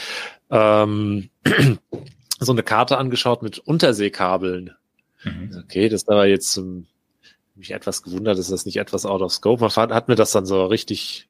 ähm, 0.50 1.30
so 2.40 2.52
eine 2.52 2.64
Karte 2.64 2.98
angeschaut 2.98 3.42
mit 3.42 3.60
Unterseekabeln. 3.60 4.72
Mhm. 5.22 5.62
Okay, 5.64 5.88
das 5.88 6.06
war 6.08 6.26
jetzt 6.26 6.56
um, 6.58 6.86
mich 7.54 7.70
etwas 7.70 8.02
gewundert, 8.02 8.38
ist 8.38 8.50
das 8.50 8.66
nicht 8.66 8.78
etwas 8.78 9.06
out 9.06 9.22
of 9.22 9.32
scope. 9.32 9.60
Man 9.60 9.70
hat 9.94 10.08
mir 10.08 10.16
das 10.16 10.32
dann 10.32 10.46
so 10.46 10.66
richtig 10.66 11.28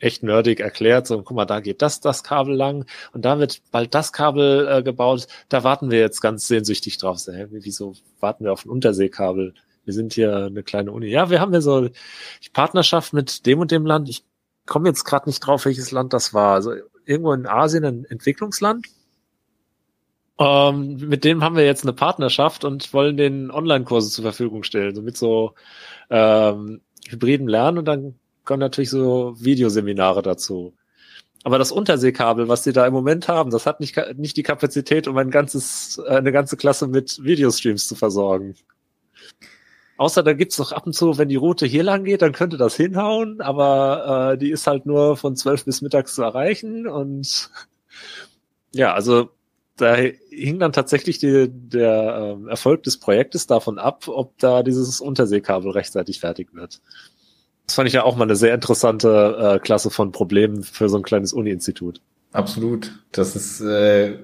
echt 0.00 0.22
nerdig 0.22 0.60
erklärt. 0.60 1.06
So, 1.06 1.22
guck 1.22 1.36
mal, 1.36 1.44
da 1.44 1.60
geht 1.60 1.82
das, 1.82 2.00
das 2.00 2.24
Kabel 2.24 2.56
lang 2.56 2.86
und 3.12 3.24
da 3.24 3.38
wird 3.38 3.62
bald 3.70 3.94
das 3.94 4.12
Kabel 4.12 4.66
äh, 4.68 4.82
gebaut. 4.82 5.26
Da 5.48 5.62
warten 5.62 5.90
wir 5.90 6.00
jetzt 6.00 6.20
ganz 6.20 6.48
sehnsüchtig 6.48 6.98
drauf. 6.98 7.18
So, 7.18 7.32
hä, 7.32 7.46
wieso 7.50 7.94
warten 8.18 8.44
wir 8.44 8.52
auf 8.52 8.64
ein 8.64 8.70
Unterseekabel? 8.70 9.54
Wir 9.84 9.94
sind 9.94 10.12
hier 10.14 10.46
eine 10.46 10.62
kleine 10.62 10.92
Uni. 10.92 11.06
Ja, 11.06 11.30
wir 11.30 11.40
haben 11.40 11.52
ja 11.52 11.60
so 11.60 11.88
Partnerschaft 12.52 13.12
mit 13.12 13.46
dem 13.46 13.60
und 13.60 13.70
dem 13.70 13.86
Land. 13.86 14.08
Ich 14.08 14.24
komme 14.66 14.88
jetzt 14.88 15.04
gerade 15.04 15.28
nicht 15.28 15.40
drauf, 15.40 15.64
welches 15.64 15.90
Land 15.90 16.12
das 16.12 16.34
war. 16.34 16.54
Also 16.54 16.72
irgendwo 17.04 17.32
in 17.32 17.46
Asien 17.46 17.84
ein 17.84 18.04
Entwicklungsland. 18.04 18.86
Ähm, 20.38 20.96
mit 20.96 21.24
dem 21.24 21.44
haben 21.44 21.56
wir 21.56 21.66
jetzt 21.66 21.84
eine 21.84 21.92
Partnerschaft 21.92 22.64
und 22.64 22.92
wollen 22.94 23.16
den 23.16 23.50
Online-Kurse 23.50 24.10
zur 24.10 24.22
Verfügung 24.22 24.62
stellen, 24.62 24.94
so 24.94 25.02
mit 25.02 25.16
so 25.16 25.54
ähm, 26.08 26.80
hybriden 27.08 27.46
Lernen 27.46 27.78
und 27.78 27.84
dann 27.84 28.14
kommen 28.50 28.58
natürlich 28.58 28.90
so 28.90 29.36
Videoseminare 29.38 30.22
dazu. 30.22 30.74
Aber 31.44 31.56
das 31.56 31.70
Unterseekabel, 31.70 32.48
was 32.48 32.64
sie 32.64 32.72
da 32.72 32.84
im 32.84 32.92
Moment 32.92 33.28
haben, 33.28 33.52
das 33.52 33.64
hat 33.64 33.78
nicht, 33.78 33.96
nicht 34.16 34.36
die 34.36 34.42
Kapazität, 34.42 35.06
um 35.06 35.16
ein 35.18 35.30
ganzes, 35.30 36.00
eine 36.00 36.32
ganze 36.32 36.56
Klasse 36.56 36.88
mit 36.88 37.22
Videostreams 37.22 37.86
zu 37.86 37.94
versorgen. 37.94 38.56
Außer 39.98 40.24
da 40.24 40.32
gibt's 40.32 40.58
noch 40.58 40.72
ab 40.72 40.84
und 40.84 40.94
zu, 40.94 41.16
wenn 41.16 41.28
die 41.28 41.36
Route 41.36 41.64
hier 41.64 41.84
lang 41.84 42.02
geht, 42.02 42.22
dann 42.22 42.32
könnte 42.32 42.56
das 42.56 42.74
hinhauen, 42.74 43.40
aber 43.40 44.32
äh, 44.32 44.38
die 44.38 44.50
ist 44.50 44.66
halt 44.66 44.84
nur 44.84 45.16
von 45.16 45.36
zwölf 45.36 45.64
bis 45.64 45.80
mittags 45.80 46.16
zu 46.16 46.22
erreichen 46.22 46.88
und 46.88 47.50
ja, 48.72 48.92
also 48.94 49.30
da 49.76 49.94
hing 49.94 50.58
dann 50.58 50.72
tatsächlich 50.72 51.18
die, 51.18 51.46
der 51.48 52.36
äh, 52.46 52.50
Erfolg 52.50 52.82
des 52.82 52.98
Projektes 52.98 53.46
davon 53.46 53.78
ab, 53.78 54.08
ob 54.08 54.36
da 54.38 54.64
dieses 54.64 55.00
Unterseekabel 55.00 55.70
rechtzeitig 55.70 56.18
fertig 56.18 56.52
wird. 56.52 56.80
Das 57.70 57.76
fand 57.76 57.86
ich 57.86 57.94
ja 57.94 58.02
auch 58.02 58.16
mal 58.16 58.24
eine 58.24 58.34
sehr 58.34 58.52
interessante 58.52 59.36
äh, 59.38 59.58
Klasse 59.60 59.90
von 59.90 60.10
Problemen 60.10 60.64
für 60.64 60.88
so 60.88 60.96
ein 60.96 61.04
kleines 61.04 61.32
Uni-Institut. 61.32 62.00
Absolut. 62.32 62.90
Das 63.12 63.36
ist 63.36 63.60
äh, 63.60 64.16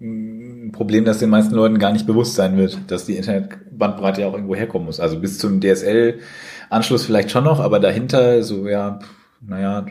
ein 0.00 0.72
Problem, 0.72 1.04
das 1.04 1.20
den 1.20 1.30
meisten 1.30 1.54
Leuten 1.54 1.78
gar 1.78 1.92
nicht 1.92 2.04
bewusst 2.04 2.34
sein 2.34 2.56
wird, 2.56 2.76
dass 2.88 3.06
die 3.06 3.16
Internetbandbreite 3.16 4.22
ja 4.22 4.26
auch 4.26 4.34
irgendwo 4.34 4.56
herkommen 4.56 4.86
muss. 4.86 4.98
Also 4.98 5.20
bis 5.20 5.38
zum 5.38 5.60
DSL-Anschluss 5.60 7.04
vielleicht 7.04 7.30
schon 7.30 7.44
noch, 7.44 7.60
aber 7.60 7.78
dahinter 7.78 8.42
so, 8.42 8.66
ja, 8.66 8.98
naja, 9.40 9.86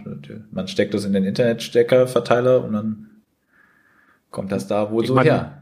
man 0.52 0.68
steckt 0.68 0.94
das 0.94 1.06
in 1.06 1.14
den 1.14 1.24
Internetsteckerverteiler 1.24 2.66
und 2.66 2.74
dann 2.74 3.10
kommt 4.30 4.52
das 4.52 4.68
da 4.68 4.92
wohl 4.92 5.04
ich 5.04 5.08
so 5.08 5.16
meine, 5.16 5.30
her. 5.32 5.62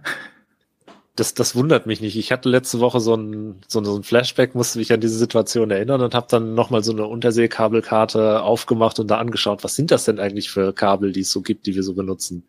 Das, 1.16 1.34
das 1.34 1.56
wundert 1.56 1.88
mich 1.88 2.00
nicht. 2.00 2.16
Ich 2.16 2.32
hatte 2.32 2.48
letzte 2.48 2.80
Woche 2.80 3.02
so 3.02 3.16
ein, 3.16 3.62
so 3.68 3.80
ein 3.82 4.04
Flashback, 4.04 4.56
musste 4.56 4.80
mich 4.80 4.94
an 4.94 5.02
diese 5.02 5.18
Situation 5.18 5.70
erinnern 5.70 6.02
und 6.02 6.16
habe 6.16 6.28
dann 6.30 6.54
nochmal 6.56 6.84
so 6.84 6.94
eine 6.94 7.06
Unterseekabelkarte 7.06 8.42
aufgemacht 8.42 8.98
und 9.00 9.12
da 9.12 9.18
angeschaut, 9.18 9.64
was 9.64 9.76
sind 9.76 9.92
das 9.92 10.06
denn 10.06 10.20
eigentlich 10.20 10.50
für 10.50 10.74
Kabel, 10.74 11.12
die 11.12 11.22
es 11.22 11.32
so 11.32 11.42
gibt, 11.42 11.66
die 11.66 11.76
wir 11.76 11.84
so 11.84 11.94
benutzen. 11.96 12.48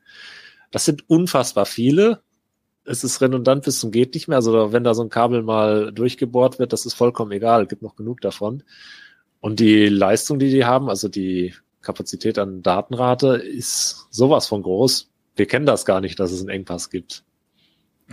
Das 0.70 0.84
sind 0.84 1.08
unfassbar 1.10 1.66
viele. 1.66 2.22
Es 2.84 3.04
ist 3.04 3.20
redundant 3.20 3.64
bis 3.64 3.80
zum 3.80 3.90
geht 3.90 4.14
nicht 4.14 4.28
mehr. 4.28 4.36
Also 4.36 4.72
wenn 4.72 4.84
da 4.84 4.94
so 4.94 5.02
ein 5.02 5.10
Kabel 5.10 5.42
mal 5.42 5.92
durchgebohrt 5.92 6.58
wird, 6.58 6.72
das 6.72 6.86
ist 6.86 6.94
vollkommen 6.94 7.32
egal. 7.32 7.62
Es 7.62 7.68
gibt 7.68 7.82
noch 7.82 7.96
genug 7.96 8.20
davon. 8.20 8.62
Und 9.40 9.58
die 9.58 9.86
Leistung, 9.86 10.38
die 10.38 10.50
die 10.50 10.64
haben, 10.64 10.88
also 10.88 11.08
die 11.08 11.54
Kapazität 11.80 12.38
an 12.38 12.62
Datenrate, 12.62 13.36
ist 13.36 14.06
sowas 14.10 14.46
von 14.46 14.62
groß. 14.62 15.10
Wir 15.34 15.46
kennen 15.46 15.66
das 15.66 15.84
gar 15.84 16.00
nicht, 16.00 16.20
dass 16.20 16.30
es 16.30 16.40
einen 16.40 16.48
Engpass 16.48 16.90
gibt. 16.90 17.24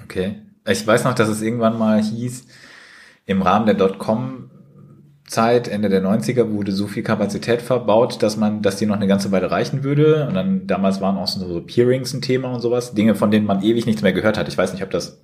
Okay. 0.04 0.36
Ich 0.68 0.86
weiß 0.86 1.04
noch, 1.04 1.14
dass 1.14 1.30
es 1.30 1.42
irgendwann 1.42 1.78
mal 1.78 2.02
hieß, 2.02 2.46
im 3.26 3.42
Rahmen 3.42 3.66
der 3.66 3.76
Dotcom 3.76 4.50
Zeit, 5.28 5.68
Ende 5.68 5.90
der 5.90 6.04
90er, 6.04 6.52
wurde 6.52 6.72
so 6.72 6.88
viel 6.88 7.04
Kapazität 7.04 7.62
verbaut, 7.62 8.24
dass 8.24 8.36
man, 8.38 8.62
dass 8.62 8.78
die 8.78 8.88
noch 8.88 8.96
eine 8.96 9.08
ganze 9.08 9.32
Weile 9.32 9.52
reichen 9.52 9.84
würde. 9.84 10.28
Und 10.28 10.34
dann 10.34 10.66
damals 10.68 11.02
waren 11.02 11.18
auch 11.18 11.28
so 11.28 11.62
Peerings 11.62 12.14
ein 12.14 12.22
Thema 12.22 12.52
und 12.52 12.62
sowas. 12.62 12.94
Dinge, 12.94 13.16
von 13.16 13.30
denen 13.30 13.46
man 13.46 13.62
ewig 13.62 13.86
nichts 13.86 14.02
mehr 14.02 14.14
gehört 14.14 14.38
hat. 14.38 14.48
Ich 14.48 14.58
weiß 14.58 14.74
nicht, 14.74 14.84
ob 14.84 14.90
das 14.90 15.22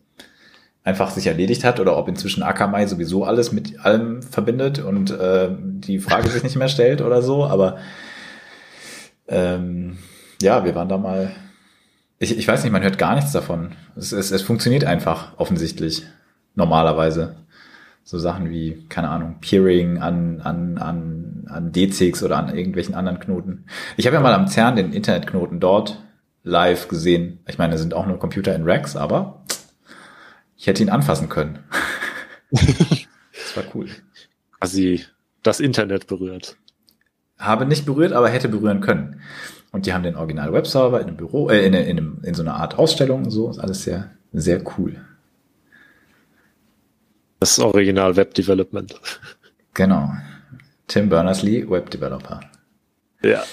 einfach 0.83 1.09
sich 1.09 1.25
erledigt 1.25 1.63
hat 1.63 1.79
oder 1.79 1.97
ob 1.97 2.07
inzwischen 2.07 2.43
Akamai 2.43 2.85
sowieso 2.85 3.23
alles 3.23 3.51
mit 3.51 3.83
allem 3.83 4.21
verbindet 4.21 4.77
und 4.77 5.09
äh, 5.09 5.49
die 5.59 5.97
Frage 5.97 6.29
sich 6.29 6.43
nicht 6.43 6.55
mehr 6.55 6.69
stellt 6.69 7.01
oder 7.01 7.23
so. 7.23 7.43
Aber 7.45 7.77
ähm, 9.27 9.97
ja, 10.41 10.63
wir 10.63 10.75
waren 10.75 10.89
da 10.89 10.97
mal. 10.97 11.31
Ich, 12.17 12.37
ich 12.37 12.47
weiß 12.47 12.63
nicht, 12.63 12.71
man 12.71 12.83
hört 12.83 12.97
gar 12.97 13.15
nichts 13.15 13.31
davon. 13.31 13.73
Es, 13.95 14.11
es, 14.11 14.31
es 14.31 14.41
funktioniert 14.41 14.85
einfach, 14.85 15.37
offensichtlich. 15.37 16.03
Normalerweise 16.55 17.35
so 18.05 18.19
Sachen 18.19 18.51
wie, 18.51 18.85
keine 18.87 19.09
Ahnung, 19.09 19.37
Peering 19.41 19.97
an, 19.97 20.39
an, 20.41 20.77
an, 20.77 21.47
an 21.49 21.71
DCX 21.71 22.21
oder 22.21 22.37
an 22.37 22.55
irgendwelchen 22.55 22.93
anderen 22.93 23.19
Knoten. 23.19 23.65
Ich 23.97 24.05
habe 24.05 24.15
ja 24.15 24.21
mal 24.21 24.33
am 24.33 24.47
CERN 24.47 24.75
den 24.75 24.93
Internetknoten 24.93 25.59
dort 25.59 26.01
live 26.43 26.87
gesehen. 26.87 27.39
Ich 27.47 27.57
meine, 27.57 27.73
es 27.73 27.81
sind 27.81 27.95
auch 27.95 28.05
nur 28.05 28.19
Computer 28.19 28.55
in 28.55 28.63
Racks, 28.63 28.95
aber 28.95 29.43
ich 30.55 30.67
hätte 30.67 30.83
ihn 30.83 30.91
anfassen 30.91 31.29
können. 31.29 31.59
das 32.51 33.55
war 33.55 33.63
cool. 33.73 33.89
Quasi 34.59 35.03
das 35.41 35.59
Internet 35.59 36.05
berührt. 36.05 36.57
Habe 37.39 37.65
nicht 37.65 37.87
berührt, 37.87 38.13
aber 38.13 38.29
hätte 38.29 38.49
berühren 38.49 38.81
können. 38.81 39.19
Und 39.75 39.85
die 39.85 39.93
haben 39.93 40.03
den 40.03 40.15
Original 40.15 40.53
Webserver 40.53 41.01
in 41.01 41.07
einem 41.09 41.17
Büro, 41.17 41.49
äh, 41.49 41.65
in, 41.65 41.73
in, 41.73 41.97
in, 41.97 42.23
in 42.23 42.33
so 42.33 42.43
einer 42.43 42.55
Art 42.55 42.79
Ausstellung 42.79 43.25
und 43.25 43.29
so. 43.31 43.49
Ist 43.49 43.59
alles 43.59 43.83
sehr, 43.83 44.09
sehr 44.31 44.63
cool. 44.77 45.05
Das 47.41 47.59
Original 47.59 48.15
Web 48.15 48.35
Development. 48.35 48.95
Genau. 49.73 50.13
Tim 50.87 51.09
Berners-Lee, 51.09 51.69
Web 51.69 51.89
Developer. 51.89 52.39
Ja. 53.21 53.43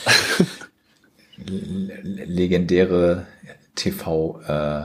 legendäre 1.38 3.26
TV, 3.74 4.42
äh, 4.46 4.84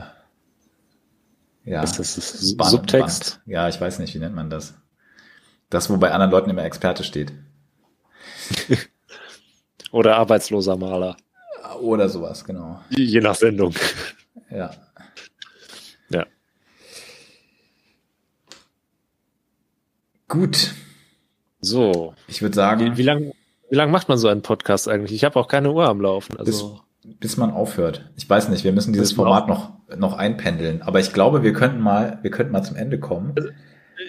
ja. 1.70 1.82
Ist 1.84 2.00
das, 2.00 2.16
das 2.16 2.40
Subtext? 2.40 3.34
Band. 3.34 3.42
Ja, 3.46 3.68
ich 3.68 3.80
weiß 3.80 4.00
nicht, 4.00 4.12
wie 4.12 4.18
nennt 4.18 4.34
man 4.34 4.50
das? 4.50 4.74
Das, 5.70 5.88
wo 5.88 5.98
bei 5.98 6.10
anderen 6.10 6.32
Leuten 6.32 6.50
immer 6.50 6.64
Experte 6.64 7.04
steht. 7.04 7.32
Oder 9.92 10.16
arbeitsloser 10.16 10.76
Maler. 10.76 11.16
Oder 11.80 12.08
sowas, 12.08 12.44
genau. 12.44 12.80
Je 12.90 13.20
nach 13.20 13.34
Sendung. 13.34 13.74
Ja. 14.50 14.70
Ja. 16.10 16.26
Gut. 20.28 20.74
So. 21.60 22.14
Ich 22.26 22.42
würde 22.42 22.54
sagen. 22.54 22.92
Wie, 22.92 22.96
wie 22.96 23.02
lange 23.02 23.32
Wie 23.70 23.76
lange 23.76 23.92
macht 23.92 24.08
man 24.08 24.18
so 24.18 24.28
einen 24.28 24.42
Podcast 24.42 24.88
eigentlich? 24.88 25.12
Ich 25.12 25.24
habe 25.24 25.38
auch 25.38 25.48
keine 25.48 25.72
Uhr 25.72 25.86
am 25.86 26.00
Laufen. 26.00 26.38
Also 26.38 26.80
bis, 27.02 27.18
bis 27.20 27.36
man 27.36 27.50
aufhört. 27.50 28.10
Ich 28.16 28.28
weiß 28.28 28.48
nicht, 28.48 28.64
wir 28.64 28.72
müssen 28.72 28.92
dieses 28.92 29.12
Format 29.12 29.48
noch, 29.48 29.72
noch 29.96 30.16
einpendeln. 30.16 30.82
Aber 30.82 31.00
ich 31.00 31.12
glaube, 31.12 31.42
wir 31.42 31.52
könnten 31.52 31.80
mal, 31.80 32.18
wir 32.22 32.30
könnten 32.30 32.52
mal 32.52 32.62
zum 32.62 32.76
Ende 32.76 32.98
kommen. 32.98 33.32
Also, 33.36 33.48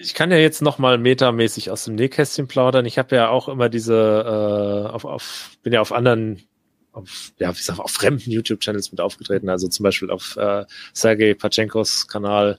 ich 0.00 0.14
kann 0.14 0.30
ja 0.30 0.38
jetzt 0.38 0.62
noch 0.62 0.78
mal 0.78 0.98
metamäßig 0.98 1.70
aus 1.70 1.84
dem 1.84 1.96
Nähkästchen 1.96 2.46
plaudern. 2.46 2.86
Ich 2.86 2.98
habe 2.98 3.16
ja 3.16 3.28
auch 3.28 3.48
immer 3.48 3.68
diese, 3.68 3.94
äh, 3.94 4.90
auf, 4.90 5.04
auf, 5.04 5.50
bin 5.62 5.72
ja 5.72 5.80
auf 5.80 5.92
anderen, 5.92 6.40
auf, 6.92 7.32
ja, 7.38 7.50
wie 7.52 7.58
gesagt, 7.58 7.80
auf 7.80 7.90
fremden 7.90 8.30
YouTube-Channels 8.30 8.90
mit 8.92 9.00
aufgetreten. 9.00 9.48
Also 9.48 9.68
zum 9.68 9.84
Beispiel 9.84 10.10
auf 10.10 10.36
äh, 10.36 10.64
Sergei 10.92 11.34
Pachenkos 11.34 12.08
Kanal 12.08 12.58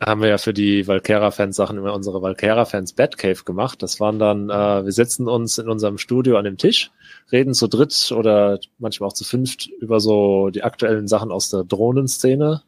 haben 0.00 0.22
wir 0.22 0.30
ja 0.30 0.38
für 0.38 0.54
die 0.54 0.86
Valkera-Fans 0.86 1.54
Sachen 1.54 1.76
immer 1.76 1.92
unsere 1.92 2.22
Valkera-Fans 2.22 2.94
Batcave 2.94 3.44
gemacht. 3.44 3.82
Das 3.82 4.00
waren 4.00 4.18
dann, 4.18 4.48
äh, 4.48 4.84
wir 4.84 4.92
setzen 4.92 5.28
uns 5.28 5.58
in 5.58 5.68
unserem 5.68 5.98
Studio 5.98 6.38
an 6.38 6.44
dem 6.44 6.56
Tisch, 6.56 6.90
reden 7.30 7.52
zu 7.52 7.68
dritt 7.68 8.10
oder 8.12 8.58
manchmal 8.78 9.08
auch 9.08 9.12
zu 9.12 9.24
fünft 9.24 9.68
über 9.80 10.00
so 10.00 10.48
die 10.48 10.62
aktuellen 10.62 11.06
Sachen 11.06 11.30
aus 11.30 11.50
der 11.50 11.64
Drohnenszene 11.64 12.62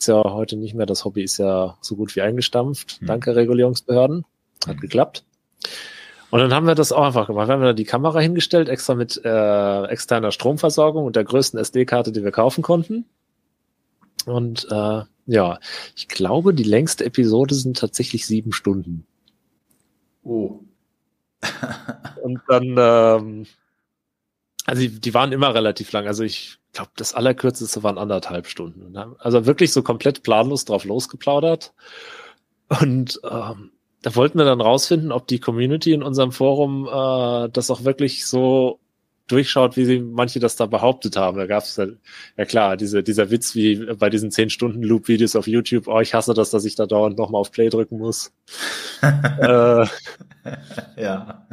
ist 0.00 0.08
ja 0.08 0.22
heute 0.24 0.56
nicht 0.56 0.74
mehr. 0.74 0.86
Das 0.86 1.04
Hobby 1.04 1.22
ist 1.22 1.38
ja 1.38 1.76
so 1.80 1.94
gut 1.94 2.16
wie 2.16 2.22
eingestampft. 2.22 3.00
Mhm. 3.00 3.06
Danke, 3.06 3.36
Regulierungsbehörden. 3.36 4.24
Hat 4.66 4.76
mhm. 4.76 4.80
geklappt. 4.80 5.24
Und 6.30 6.38
dann 6.38 6.54
haben 6.54 6.66
wir 6.66 6.74
das 6.74 6.92
auch 6.92 7.04
einfach 7.04 7.26
gemacht. 7.26 7.48
Wir 7.48 7.54
haben 7.54 7.62
da 7.62 7.72
die 7.72 7.84
Kamera 7.84 8.20
hingestellt, 8.20 8.68
extra 8.68 8.94
mit 8.94 9.20
äh, 9.24 9.84
externer 9.84 10.30
Stromversorgung 10.30 11.04
und 11.04 11.16
der 11.16 11.24
größten 11.24 11.58
SD-Karte, 11.58 12.12
die 12.12 12.22
wir 12.22 12.30
kaufen 12.30 12.62
konnten. 12.62 13.04
Und 14.26 14.66
äh, 14.70 15.02
ja, 15.26 15.58
ich 15.96 16.08
glaube, 16.08 16.54
die 16.54 16.64
längste 16.64 17.04
Episode 17.04 17.54
sind 17.54 17.78
tatsächlich 17.78 18.26
sieben 18.26 18.52
Stunden. 18.52 19.06
Oh. 20.22 20.60
und 22.22 22.40
dann, 22.48 22.74
ähm, 22.78 23.46
also 24.66 24.82
die, 24.82 25.00
die 25.00 25.14
waren 25.14 25.32
immer 25.32 25.54
relativ 25.54 25.90
lang. 25.92 26.06
Also 26.06 26.22
ich 26.22 26.58
glaube, 26.72 26.90
das 26.96 27.14
allerkürzeste 27.14 27.82
waren 27.82 27.98
anderthalb 27.98 28.46
Stunden. 28.46 28.96
Also 29.18 29.46
wirklich 29.46 29.72
so 29.72 29.82
komplett 29.82 30.22
planlos 30.22 30.64
drauf 30.64 30.84
losgeplaudert. 30.84 31.72
Und 32.80 33.20
ähm, 33.28 33.72
da 34.02 34.14
wollten 34.16 34.38
wir 34.38 34.44
dann 34.44 34.60
rausfinden, 34.60 35.12
ob 35.12 35.26
die 35.26 35.40
Community 35.40 35.92
in 35.92 36.02
unserem 36.02 36.32
Forum 36.32 36.86
äh, 36.86 37.48
das 37.50 37.70
auch 37.70 37.84
wirklich 37.84 38.26
so 38.26 38.80
durchschaut, 39.30 39.76
wie 39.76 39.84
sie 39.84 40.00
manche 40.00 40.40
das 40.40 40.56
da 40.56 40.66
behauptet 40.66 41.16
haben. 41.16 41.36
Da 41.38 41.46
gab 41.46 41.62
es 41.62 41.76
ja, 41.76 41.86
ja 42.36 42.44
klar, 42.44 42.76
diese, 42.76 43.02
dieser 43.02 43.30
Witz 43.30 43.54
wie 43.54 43.76
bei 43.94 44.10
diesen 44.10 44.30
10-Stunden-Loop-Videos 44.30 45.36
auf 45.36 45.46
YouTube, 45.46 45.86
oh, 45.86 46.00
ich 46.00 46.14
hasse 46.14 46.34
das, 46.34 46.50
dass 46.50 46.64
ich 46.64 46.74
da 46.74 46.86
dauernd 46.86 47.16
nochmal 47.16 47.40
auf 47.40 47.52
Play 47.52 47.68
drücken 47.68 47.98
muss. 47.98 48.32
äh, 49.02 49.86
ja. 50.96 51.46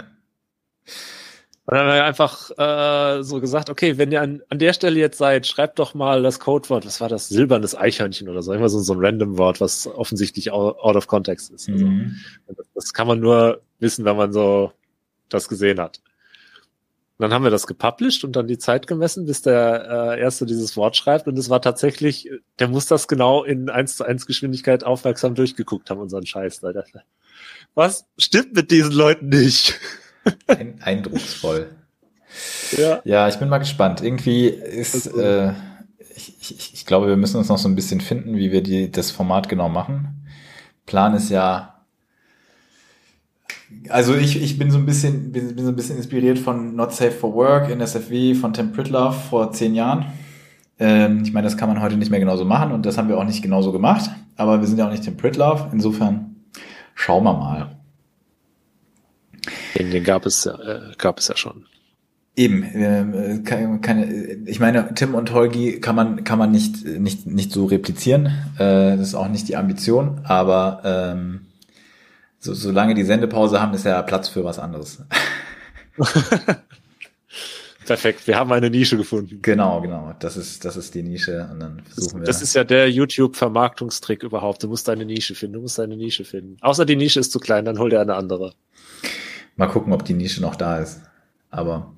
Und 1.68 1.76
dann 1.76 1.86
haben 1.86 1.96
wir 1.96 2.06
einfach 2.06 2.50
äh, 2.58 3.24
so 3.24 3.42
gesagt, 3.42 3.70
okay, 3.70 3.98
wenn 3.98 4.10
ihr 4.10 4.22
an, 4.22 4.42
an 4.48 4.58
der 4.58 4.72
Stelle 4.72 4.98
jetzt 4.98 5.18
seid, 5.18 5.46
schreibt 5.46 5.80
doch 5.80 5.94
mal 5.94 6.24
das 6.24 6.40
Codewort, 6.40 6.86
was 6.86 7.02
war 7.02 7.10
das, 7.10 7.28
silbernes 7.28 7.76
Eichhörnchen 7.76 8.30
oder 8.30 8.42
so, 8.42 8.54
immer 8.54 8.70
so, 8.70 8.80
so 8.80 8.94
ein 8.94 9.04
random 9.04 9.38
Wort, 9.38 9.60
was 9.60 9.86
offensichtlich 9.86 10.50
out, 10.50 10.96
of 10.96 11.08
context 11.08 11.52
ist. 11.52 11.68
Also, 11.68 11.86
mhm. 11.86 12.16
das, 12.74 12.94
kann 12.94 13.06
man 13.06 13.20
nur 13.20 13.62
wissen, 13.80 14.06
wenn 14.06 14.16
man 14.16 14.32
so 14.32 14.72
das 15.28 15.50
gesehen 15.50 15.82
hat. 15.82 16.00
Und 17.18 17.24
dann 17.24 17.34
haben 17.34 17.44
wir 17.44 17.52
das 17.52 17.68
gepublished 17.68 18.24
und 18.24 18.38
dann 18.38 18.48
die 18.48 18.60
Zeit 18.60 18.88
gemessen, 18.88 19.26
bis 19.26 19.42
der 19.42 20.16
äh, 20.16 20.22
Erste 20.22 20.46
dieses 20.46 20.78
Wort 20.78 20.96
schreibt. 20.96 21.28
Und 21.28 21.38
es 21.38 21.50
war 21.50 21.62
tatsächlich, 21.62 22.30
der 22.60 22.70
muss 22.70 22.86
das 22.86 23.10
genau 23.10 23.44
in 23.44 23.70
1 23.70 23.98
zu 23.98 24.06
1 24.06 24.26
Geschwindigkeit 24.26 24.86
aufmerksam 24.86 25.36
durchgeguckt 25.36 25.90
haben, 25.90 26.00
unseren 26.00 26.26
Scheiß. 26.26 26.62
Was 27.76 28.06
stimmt 28.18 28.54
mit 28.54 28.72
diesen 28.72 28.94
Leuten 28.94 29.28
nicht? 29.28 29.78
Eindrucksvoll. 30.82 31.70
Ja. 32.78 33.02
ja, 33.04 33.28
ich 33.28 33.38
bin 33.38 33.50
mal 33.50 33.58
gespannt. 33.58 34.02
Irgendwie 34.02 34.48
ist, 34.48 35.08
äh, 35.08 35.54
ich, 36.16 36.36
ich, 36.40 36.74
ich 36.74 36.86
glaube, 36.86 37.08
wir 37.08 37.18
müssen 37.18 37.38
uns 37.38 37.50
noch 37.50 37.58
so 37.58 37.70
ein 37.70 37.76
bisschen 37.76 38.02
finden, 38.02 38.36
wie 38.38 38.52
wir 38.52 38.62
die, 38.62 38.92
das 38.92 39.12
Format 39.12 39.50
genau 39.50 39.70
machen. 39.70 40.28
Plan 40.86 41.14
ist 41.14 41.30
ja, 41.30 41.78
also 43.90 44.16
ich, 44.16 44.42
ich 44.42 44.58
bin 44.58 44.72
so 44.72 44.78
ein 44.78 44.86
bisschen, 44.86 45.32
bin, 45.32 45.56
bin 45.56 45.66
so 45.66 45.72
ein 45.72 45.76
bisschen 45.76 45.98
inspiriert 45.98 46.40
von 46.40 46.76
Not 46.76 46.94
Safe 46.94 47.12
for 47.12 47.34
Work 47.34 47.70
in 47.70 47.86
SFW 47.86 48.34
von 48.36 48.54
Tim 48.54 48.72
Pritlove 48.72 49.14
vor 49.14 49.52
zehn 49.52 49.76
Jahren. 49.76 50.06
Ähm, 50.80 51.24
ich 51.24 51.34
meine, 51.34 51.46
das 51.46 51.58
kann 51.58 51.70
man 51.70 51.82
heute 51.82 51.98
nicht 51.98 52.12
mehr 52.12 52.20
genauso 52.20 52.46
machen 52.46 52.72
und 52.72 52.86
das 52.86 52.98
haben 52.98 53.10
wir 53.10 53.18
auch 53.18 53.26
nicht 53.26 53.42
genauso 53.42 53.72
gemacht. 53.72 54.10
Aber 54.36 54.60
wir 54.60 54.68
sind 54.68 54.78
ja 54.78 54.88
auch 54.88 54.92
nicht 54.92 55.04
Tim 55.04 55.18
Pritlove. 55.18 55.70
Insofern 55.72 56.36
schauen 56.96 57.24
wir 57.24 57.34
mal. 57.34 57.77
Den, 59.78 59.92
den 59.92 60.04
gab 60.04 60.26
es, 60.26 60.46
äh, 60.46 60.80
gab 60.98 61.20
es 61.20 61.28
ja 61.28 61.38
schon. 61.38 61.66
Eben, 62.36 62.64
äh, 62.64 63.40
keine, 63.44 63.80
keine, 63.82 64.14
ich 64.46 64.60
meine, 64.60 64.94
Tim 64.94 65.16
und 65.16 65.34
Holgi 65.34 65.80
kann 65.80 65.96
man 65.96 66.24
kann 66.24 66.38
man 66.38 66.52
nicht 66.52 66.86
nicht 66.86 67.26
nicht 67.26 67.52
so 67.52 67.66
replizieren. 67.66 68.28
Äh, 68.58 68.96
das 68.96 69.08
ist 69.08 69.16
auch 69.16 69.28
nicht 69.28 69.48
die 69.48 69.56
Ambition, 69.56 70.22
aber 70.24 70.82
ähm, 70.86 71.48
so, 72.40 72.54
solange 72.54 72.94
die 72.94 73.04
Sendepause 73.04 73.60
haben, 73.60 73.74
ist 73.74 73.86
ja 73.86 74.02
Platz 74.04 74.30
für 74.30 74.44
was 74.44 74.60
anderes. 74.60 75.02
Perfekt, 77.88 78.28
wir 78.28 78.38
haben 78.38 78.52
eine 78.52 78.70
Nische 78.70 78.98
gefunden. 78.98 79.40
Genau, 79.42 79.80
genau. 79.82 80.14
Das 80.20 80.36
ist, 80.36 80.66
das 80.66 80.76
ist 80.76 80.94
die 80.94 81.04
Nische 81.04 81.50
und 81.52 81.62
dann 81.62 81.82
versuchen 81.86 82.20
das, 82.20 82.22
wir. 82.22 82.26
Das 82.26 82.42
ist 82.42 82.54
ja 82.54 82.66
der 82.66 82.92
YouTube-Vermarktungstrick 82.92 84.24
überhaupt. 84.24 84.62
Du 84.62 84.68
musst 84.68 84.90
deine 84.90 85.06
Nische 85.06 85.36
finden, 85.36 85.54
du 85.54 85.62
musst 85.62 85.80
deine 85.80 85.96
Nische 85.96 86.26
finden. 86.26 86.58
Außer 86.60 86.86
die 86.86 86.98
Nische 86.98 87.22
ist 87.22 87.32
zu 87.32 87.40
klein, 87.40 87.64
dann 87.64 87.80
hol 87.80 87.90
dir 87.90 88.02
eine 88.02 88.16
andere. 88.16 88.54
Mal 89.58 89.68
gucken, 89.68 89.92
ob 89.92 90.06
die 90.06 90.14
Nische 90.14 90.42
noch 90.42 90.56
da 90.56 90.78
ist. 90.78 91.02
Aber 91.50 91.94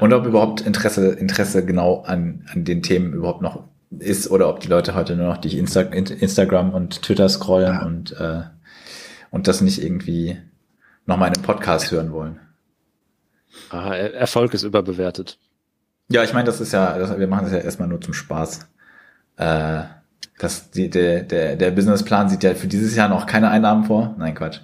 und 0.00 0.12
ob 0.12 0.26
überhaupt 0.26 0.60
Interesse, 0.60 1.10
Interesse 1.12 1.64
genau 1.64 2.02
an, 2.02 2.44
an 2.52 2.64
den 2.64 2.82
Themen 2.82 3.12
überhaupt 3.12 3.42
noch 3.42 3.64
ist 3.98 4.30
oder 4.30 4.48
ob 4.48 4.60
die 4.60 4.68
Leute 4.68 4.94
heute 4.94 5.16
nur 5.16 5.26
noch 5.26 5.38
durch 5.38 5.54
Insta 5.54 5.80
Instagram 5.80 6.74
und 6.74 7.02
Twitter 7.02 7.28
scrollen 7.28 7.74
ja. 7.74 7.84
und, 7.84 8.12
äh, 8.12 8.42
und 9.30 9.48
das 9.48 9.60
nicht 9.60 9.82
irgendwie 9.82 10.36
nochmal 11.06 11.28
in 11.28 11.34
einem 11.34 11.44
Podcast 11.44 11.90
hören 11.90 12.12
wollen. 12.12 12.38
Ah, 13.70 13.94
Erfolg 13.94 14.54
ist 14.54 14.62
überbewertet. 14.62 15.38
Ja, 16.10 16.22
ich 16.22 16.32
meine, 16.32 16.44
das 16.44 16.60
ist 16.60 16.72
ja, 16.72 16.98
das, 16.98 17.18
wir 17.18 17.28
machen 17.28 17.44
das 17.44 17.52
ja 17.52 17.58
erstmal 17.58 17.88
nur 17.88 18.00
zum 18.00 18.14
Spaß. 18.14 18.68
Äh, 19.36 19.82
das, 20.38 20.70
die, 20.70 20.90
der, 20.90 21.22
der, 21.22 21.56
der 21.56 21.70
Businessplan 21.70 22.28
sieht 22.28 22.44
ja 22.44 22.54
für 22.54 22.68
dieses 22.68 22.94
Jahr 22.94 23.08
noch 23.08 23.26
keine 23.26 23.50
Einnahmen 23.50 23.84
vor. 23.84 24.14
Nein, 24.18 24.34
Quatsch 24.34 24.60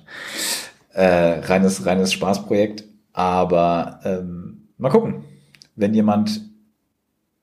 äh, 0.95 1.41
reines, 1.41 1.85
reines 1.85 2.13
Spaßprojekt. 2.13 2.85
Aber 3.13 4.01
ähm, 4.05 4.69
mal 4.79 4.91
gucken. 4.91 5.25
Wenn 5.77 5.95
jemand 5.95 6.41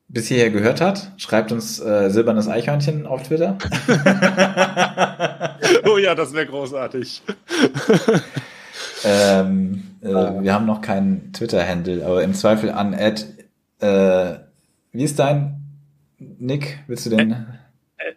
bis 0.08 0.28
hierher 0.28 0.50
gehört 0.50 0.82
hat, 0.82 1.12
schreibt 1.18 1.52
uns 1.52 1.80
äh, 1.80 2.10
silbernes 2.10 2.48
Eichhörnchen 2.48 3.06
auf 3.06 3.24
Twitter. 3.24 3.58
oh 5.86 5.98
ja, 5.98 6.16
das 6.16 6.34
wäre 6.34 6.48
großartig. 6.48 7.22
ähm, 9.06 9.84
äh, 10.02 10.14
ah. 10.14 10.42
Wir 10.42 10.54
haben 10.54 10.66
noch 10.66 10.82
keinen 10.82 11.32
Twitter-Handle, 11.34 12.06
aber 12.06 12.24
im 12.24 12.34
Zweifel 12.34 12.72
an 12.72 12.94
Ed. 12.94 13.28
Äh, 13.80 14.36
wie 14.92 15.04
ist 15.04 15.20
dein 15.20 15.62
Nick? 16.20 16.80
Willst 16.88 17.06
du 17.06 17.10
den? 17.12 17.48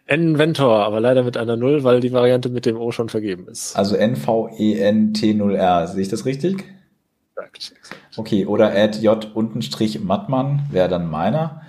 N-Ventor, 0.07 0.85
aber 0.85 1.01
leider 1.01 1.23
mit 1.23 1.37
einer 1.37 1.57
Null, 1.57 1.85
weil 1.85 2.01
die 2.01 2.13
Variante 2.13 2.49
mit 2.49 2.67
dem 2.67 2.77
O 2.77 2.93
schon 2.93 3.09
vergeben 3.09 3.49
ist. 3.49 3.77
Also 3.77 3.97
N-V-E-N-T-0-R. 3.97 5.87
Sehe 5.89 6.03
ich 6.03 6.09
das 6.09 6.25
richtig? 6.25 6.65
Exakt. 7.37 7.97
Okay, 8.17 8.47
oder 8.47 8.73
add 8.75 8.99
J 8.99 9.31
untenstrich 9.35 10.01
Mattmann 10.01 10.63
wäre 10.71 10.89
dann 10.89 11.11
meiner. 11.11 11.63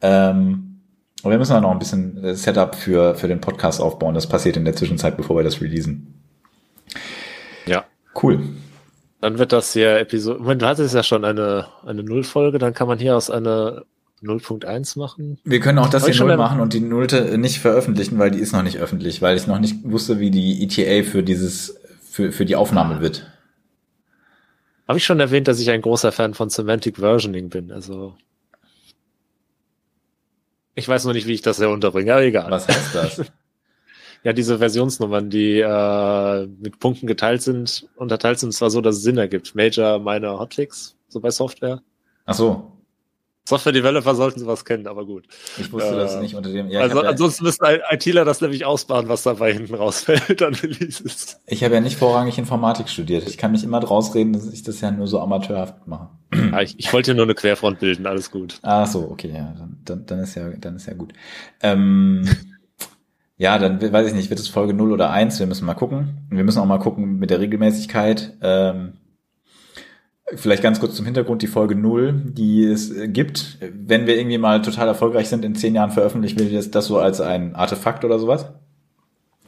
Ähm, 0.00 0.80
und 1.22 1.30
wir 1.30 1.38
müssen 1.38 1.54
auch 1.54 1.60
noch 1.60 1.70
ein 1.70 1.78
bisschen 1.78 2.22
äh, 2.22 2.34
Setup 2.34 2.74
für, 2.74 3.14
für 3.14 3.28
den 3.28 3.40
Podcast 3.40 3.80
aufbauen. 3.80 4.14
Das 4.14 4.28
passiert 4.28 4.56
in 4.56 4.64
der 4.64 4.74
Zwischenzeit, 4.74 5.16
bevor 5.16 5.36
wir 5.36 5.44
das 5.44 5.60
releasen. 5.60 6.20
Ja. 7.66 7.84
Cool. 8.20 8.40
Dann 9.20 9.38
wird 9.38 9.52
das 9.52 9.72
hier 9.72 9.98
Episode. 9.98 10.56
Du 10.56 10.66
hattest 10.66 10.94
ja 10.94 11.02
schon 11.04 11.24
eine, 11.24 11.68
eine 11.86 12.02
Nullfolge, 12.02 12.58
dann 12.58 12.74
kann 12.74 12.88
man 12.88 12.98
hier 12.98 13.16
aus 13.16 13.30
einer 13.30 13.84
0.1 14.22 14.98
machen? 14.98 15.38
Wir 15.44 15.60
können 15.60 15.78
auch 15.78 15.90
das 15.90 16.06
hier 16.06 16.14
Null 16.14 16.36
machen 16.36 16.60
und 16.60 16.72
die 16.72 16.80
Nullte 16.80 17.36
nicht 17.38 17.58
veröffentlichen, 17.58 18.18
weil 18.18 18.30
die 18.30 18.38
ist 18.38 18.52
noch 18.52 18.62
nicht 18.62 18.78
öffentlich, 18.78 19.20
weil 19.20 19.36
ich 19.36 19.46
noch 19.46 19.58
nicht 19.58 19.76
wusste, 19.84 20.20
wie 20.20 20.30
die 20.30 20.62
ETA 20.62 21.08
für 21.08 21.22
dieses, 21.22 21.80
für, 22.02 22.32
für 22.32 22.44
die 22.44 22.56
Aufnahme 22.56 23.00
wird. 23.00 23.26
Habe 24.88 24.98
ich 24.98 25.04
schon 25.04 25.20
erwähnt, 25.20 25.48
dass 25.48 25.60
ich 25.60 25.70
ein 25.70 25.82
großer 25.82 26.12
Fan 26.12 26.34
von 26.34 26.50
Semantic 26.50 26.98
Versioning 26.98 27.48
bin, 27.48 27.72
also. 27.72 28.14
Ich 30.74 30.88
weiß 30.88 31.04
noch 31.04 31.12
nicht, 31.12 31.26
wie 31.26 31.34
ich 31.34 31.42
das 31.42 31.58
hier 31.58 31.68
unterbringe, 31.68 32.12
aber 32.12 32.22
egal. 32.22 32.50
Was 32.50 32.66
heißt 32.66 32.94
das? 32.94 33.22
ja, 34.24 34.32
diese 34.32 34.58
Versionsnummern, 34.58 35.28
die 35.28 35.60
äh, 35.60 36.46
mit 36.46 36.78
Punkten 36.78 37.06
geteilt 37.06 37.42
sind, 37.42 37.88
unterteilt 37.96 38.38
sind 38.38 38.54
zwar 38.54 38.70
so, 38.70 38.80
dass 38.80 38.96
es 38.96 39.02
Sinn 39.02 39.18
ergibt. 39.18 39.54
Major, 39.54 39.98
Minor, 39.98 40.38
Hotfix, 40.38 40.96
so 41.08 41.20
bei 41.20 41.30
Software. 41.30 41.82
Ach 42.24 42.34
so. 42.34 42.71
Software-Developer 43.44 44.14
sollten 44.14 44.38
sowas 44.38 44.64
kennen, 44.64 44.86
aber 44.86 45.04
gut. 45.04 45.26
Ich 45.58 45.72
wusste 45.72 45.94
äh, 45.94 45.96
das 45.96 46.20
nicht 46.20 46.36
unter 46.36 46.50
dem. 46.50 46.68
Ja, 46.68 46.80
also 46.80 47.00
ansonsten 47.00 47.44
müssten 47.44 47.64
ITler 47.90 48.24
das 48.24 48.40
nämlich 48.40 48.64
ausbaden, 48.64 49.08
was 49.08 49.24
dabei 49.24 49.52
hinten 49.52 49.74
rausfällt 49.74 50.42
an 50.42 50.54
Releases. 50.54 51.40
Ich 51.46 51.64
habe 51.64 51.74
ja 51.74 51.80
nicht 51.80 51.96
vorrangig 51.96 52.38
Informatik 52.38 52.88
studiert. 52.88 53.26
Ich 53.28 53.38
kann 53.38 53.50
mich 53.50 53.64
immer 53.64 53.80
draus 53.80 54.14
reden, 54.14 54.32
dass 54.32 54.52
ich 54.52 54.62
das 54.62 54.80
ja 54.80 54.92
nur 54.92 55.08
so 55.08 55.20
amateurhaft 55.20 55.86
mache. 55.86 56.10
Ja, 56.32 56.60
ich, 56.60 56.78
ich 56.78 56.92
wollte 56.92 57.14
nur 57.14 57.24
eine 57.24 57.34
Querfront 57.34 57.80
bilden, 57.80 58.06
alles 58.06 58.30
gut. 58.30 58.58
Ach 58.62 58.86
so, 58.86 59.10
okay, 59.10 59.32
ja, 59.34 59.54
dann, 59.58 59.78
dann, 59.84 60.06
dann 60.06 60.18
ist 60.20 60.34
ja, 60.34 60.48
dann 60.50 60.76
ist 60.76 60.86
ja 60.86 60.94
gut. 60.94 61.12
Ähm, 61.62 62.28
ja, 63.36 63.58
dann 63.58 63.82
weiß 63.82 64.06
ich 64.06 64.14
nicht, 64.14 64.30
wird 64.30 64.38
es 64.38 64.48
Folge 64.48 64.72
0 64.72 64.92
oder 64.92 65.10
1, 65.10 65.40
wir 65.40 65.46
müssen 65.46 65.66
mal 65.66 65.74
gucken. 65.74 66.28
Wir 66.30 66.44
müssen 66.44 66.60
auch 66.60 66.66
mal 66.66 66.78
gucken 66.78 67.18
mit 67.18 67.30
der 67.30 67.40
Regelmäßigkeit. 67.40 68.38
Ähm, 68.40 68.94
Vielleicht 70.34 70.62
ganz 70.62 70.80
kurz 70.80 70.94
zum 70.94 71.04
Hintergrund, 71.04 71.42
die 71.42 71.46
Folge 71.46 71.74
0, 71.74 72.12
die 72.26 72.64
es 72.64 72.90
äh, 72.90 73.08
gibt. 73.08 73.58
Wenn 73.60 74.06
wir 74.06 74.16
irgendwie 74.16 74.38
mal 74.38 74.62
total 74.62 74.88
erfolgreich 74.88 75.28
sind, 75.28 75.44
in 75.44 75.54
zehn 75.54 75.74
Jahren 75.74 75.90
veröffentlichen 75.90 76.38
wir 76.38 76.50
das, 76.50 76.70
das 76.70 76.86
so 76.86 76.98
als 76.98 77.20
ein 77.20 77.54
Artefakt 77.54 78.04
oder 78.04 78.18
sowas. 78.18 78.46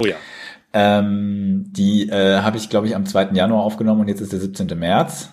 Oh 0.01 0.07
ja. 0.07 0.17
Ähm, 0.73 1.67
die 1.69 2.09
äh, 2.09 2.41
habe 2.41 2.57
ich, 2.57 2.69
glaube 2.69 2.87
ich, 2.87 2.97
am 2.97 3.07
2. 3.07 3.31
Januar 3.33 3.63
aufgenommen 3.63 4.03
und 4.03 4.09
jetzt 4.09 4.21
ist 4.21 4.33
der 4.33 4.41
17. 4.41 4.79
März. 4.79 5.31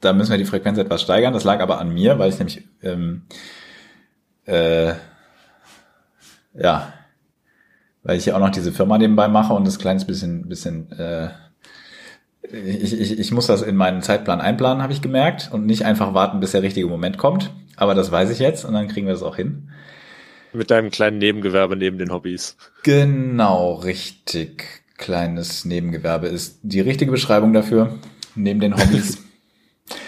Da 0.00 0.12
müssen 0.12 0.30
wir 0.30 0.38
die 0.38 0.44
Frequenz 0.44 0.78
etwas 0.78 1.02
steigern. 1.02 1.32
Das 1.32 1.44
lag 1.44 1.60
aber 1.60 1.80
an 1.80 1.92
mir, 1.92 2.18
weil 2.18 2.30
ich 2.30 2.38
nämlich 2.38 2.62
ähm, 2.82 3.22
äh, 4.46 4.94
ja, 6.54 6.92
weil 8.02 8.18
ich 8.18 8.26
ja 8.26 8.36
auch 8.36 8.40
noch 8.40 8.50
diese 8.50 8.72
Firma 8.72 8.98
nebenbei 8.98 9.28
mache 9.28 9.54
und 9.54 9.66
das 9.66 9.78
kleines 9.78 10.04
bisschen, 10.04 10.48
bisschen 10.48 10.92
äh, 10.92 11.30
ich, 12.52 13.00
ich, 13.00 13.18
ich 13.18 13.32
muss 13.32 13.46
das 13.46 13.62
in 13.62 13.76
meinen 13.76 14.02
Zeitplan 14.02 14.40
einplanen, 14.40 14.82
habe 14.82 14.92
ich 14.92 15.02
gemerkt, 15.02 15.50
und 15.52 15.66
nicht 15.66 15.84
einfach 15.84 16.14
warten, 16.14 16.40
bis 16.40 16.52
der 16.52 16.62
richtige 16.62 16.86
Moment 16.86 17.18
kommt. 17.18 17.50
Aber 17.76 17.94
das 17.94 18.12
weiß 18.12 18.30
ich 18.30 18.38
jetzt 18.38 18.64
und 18.64 18.74
dann 18.74 18.88
kriegen 18.88 19.06
wir 19.06 19.14
das 19.14 19.22
auch 19.22 19.36
hin. 19.36 19.70
Mit 20.52 20.70
deinem 20.70 20.90
kleinen 20.90 21.18
Nebengewerbe 21.18 21.74
neben 21.74 21.98
den 21.98 22.12
Hobbys. 22.12 22.56
Genau, 22.84 23.74
richtig. 23.74 24.84
Kleines 24.96 25.64
Nebengewerbe 25.64 26.28
ist 26.28 26.60
die 26.62 26.80
richtige 26.80 27.10
Beschreibung 27.10 27.52
dafür. 27.52 27.98
Neben 28.36 28.60
den 28.60 28.76
Hobbys. 28.76 29.18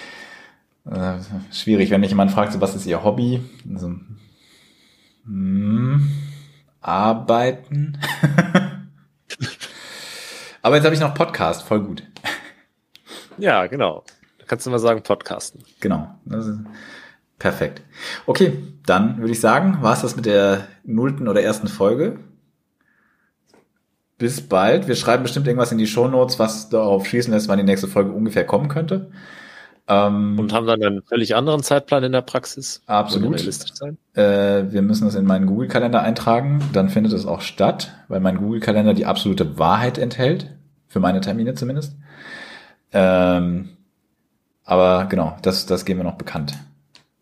äh, 0.84 1.14
schwierig, 1.52 1.90
wenn 1.90 2.00
mich 2.00 2.10
jemand 2.10 2.30
fragt, 2.30 2.52
so, 2.52 2.60
was 2.60 2.76
ist 2.76 2.86
Ihr 2.86 3.02
Hobby? 3.02 3.40
Also, 3.72 3.96
hm, 5.24 6.08
arbeiten. 6.80 7.98
Aber 10.66 10.74
jetzt 10.74 10.84
habe 10.84 10.96
ich 10.96 11.00
noch 11.00 11.14
Podcast, 11.14 11.62
voll 11.62 11.80
gut. 11.80 12.02
Ja, 13.38 13.68
genau. 13.68 14.02
Da 14.40 14.46
kannst 14.48 14.66
du 14.66 14.70
mal 14.70 14.80
sagen, 14.80 15.00
Podcasten. 15.04 15.62
Genau. 15.78 16.12
perfekt. 17.38 17.82
Okay, 18.26 18.64
dann 18.84 19.18
würde 19.18 19.30
ich 19.30 19.38
sagen, 19.38 19.78
war 19.80 19.92
es 19.92 20.02
das 20.02 20.16
mit 20.16 20.26
der 20.26 20.66
nullten 20.82 21.28
oder 21.28 21.40
ersten 21.40 21.68
Folge. 21.68 22.18
Bis 24.18 24.40
bald. 24.40 24.88
Wir 24.88 24.96
schreiben 24.96 25.22
bestimmt 25.22 25.46
irgendwas 25.46 25.70
in 25.70 25.78
die 25.78 25.86
Show 25.86 26.08
Notes, 26.08 26.40
was 26.40 26.68
darauf 26.68 27.06
schließen 27.06 27.32
lässt, 27.32 27.46
wann 27.46 27.58
die 27.58 27.64
nächste 27.64 27.86
Folge 27.86 28.10
ungefähr 28.10 28.44
kommen 28.44 28.66
könnte. 28.66 29.12
Ähm, 29.88 30.38
Und 30.38 30.52
haben 30.52 30.66
dann 30.66 30.82
einen 30.82 31.02
völlig 31.02 31.36
anderen 31.36 31.62
Zeitplan 31.62 32.02
in 32.02 32.12
der 32.12 32.22
Praxis? 32.22 32.82
Absolut. 32.86 33.40
Äh, 34.14 34.72
wir 34.72 34.82
müssen 34.82 35.04
das 35.04 35.14
in 35.14 35.26
meinen 35.26 35.46
Google-Kalender 35.46 36.02
eintragen, 36.02 36.60
dann 36.72 36.88
findet 36.88 37.12
es 37.12 37.26
auch 37.26 37.40
statt, 37.40 37.92
weil 38.08 38.20
mein 38.20 38.38
Google-Kalender 38.38 38.94
die 38.94 39.06
absolute 39.06 39.58
Wahrheit 39.58 39.98
enthält. 39.98 40.55
Für 40.96 41.00
meine 41.00 41.20
Termine 41.20 41.52
zumindest. 41.52 41.94
Ähm, 42.90 43.76
aber 44.64 45.04
genau, 45.10 45.36
das, 45.42 45.66
das 45.66 45.84
geben 45.84 46.00
wir 46.00 46.04
noch 46.04 46.16
bekannt. 46.16 46.54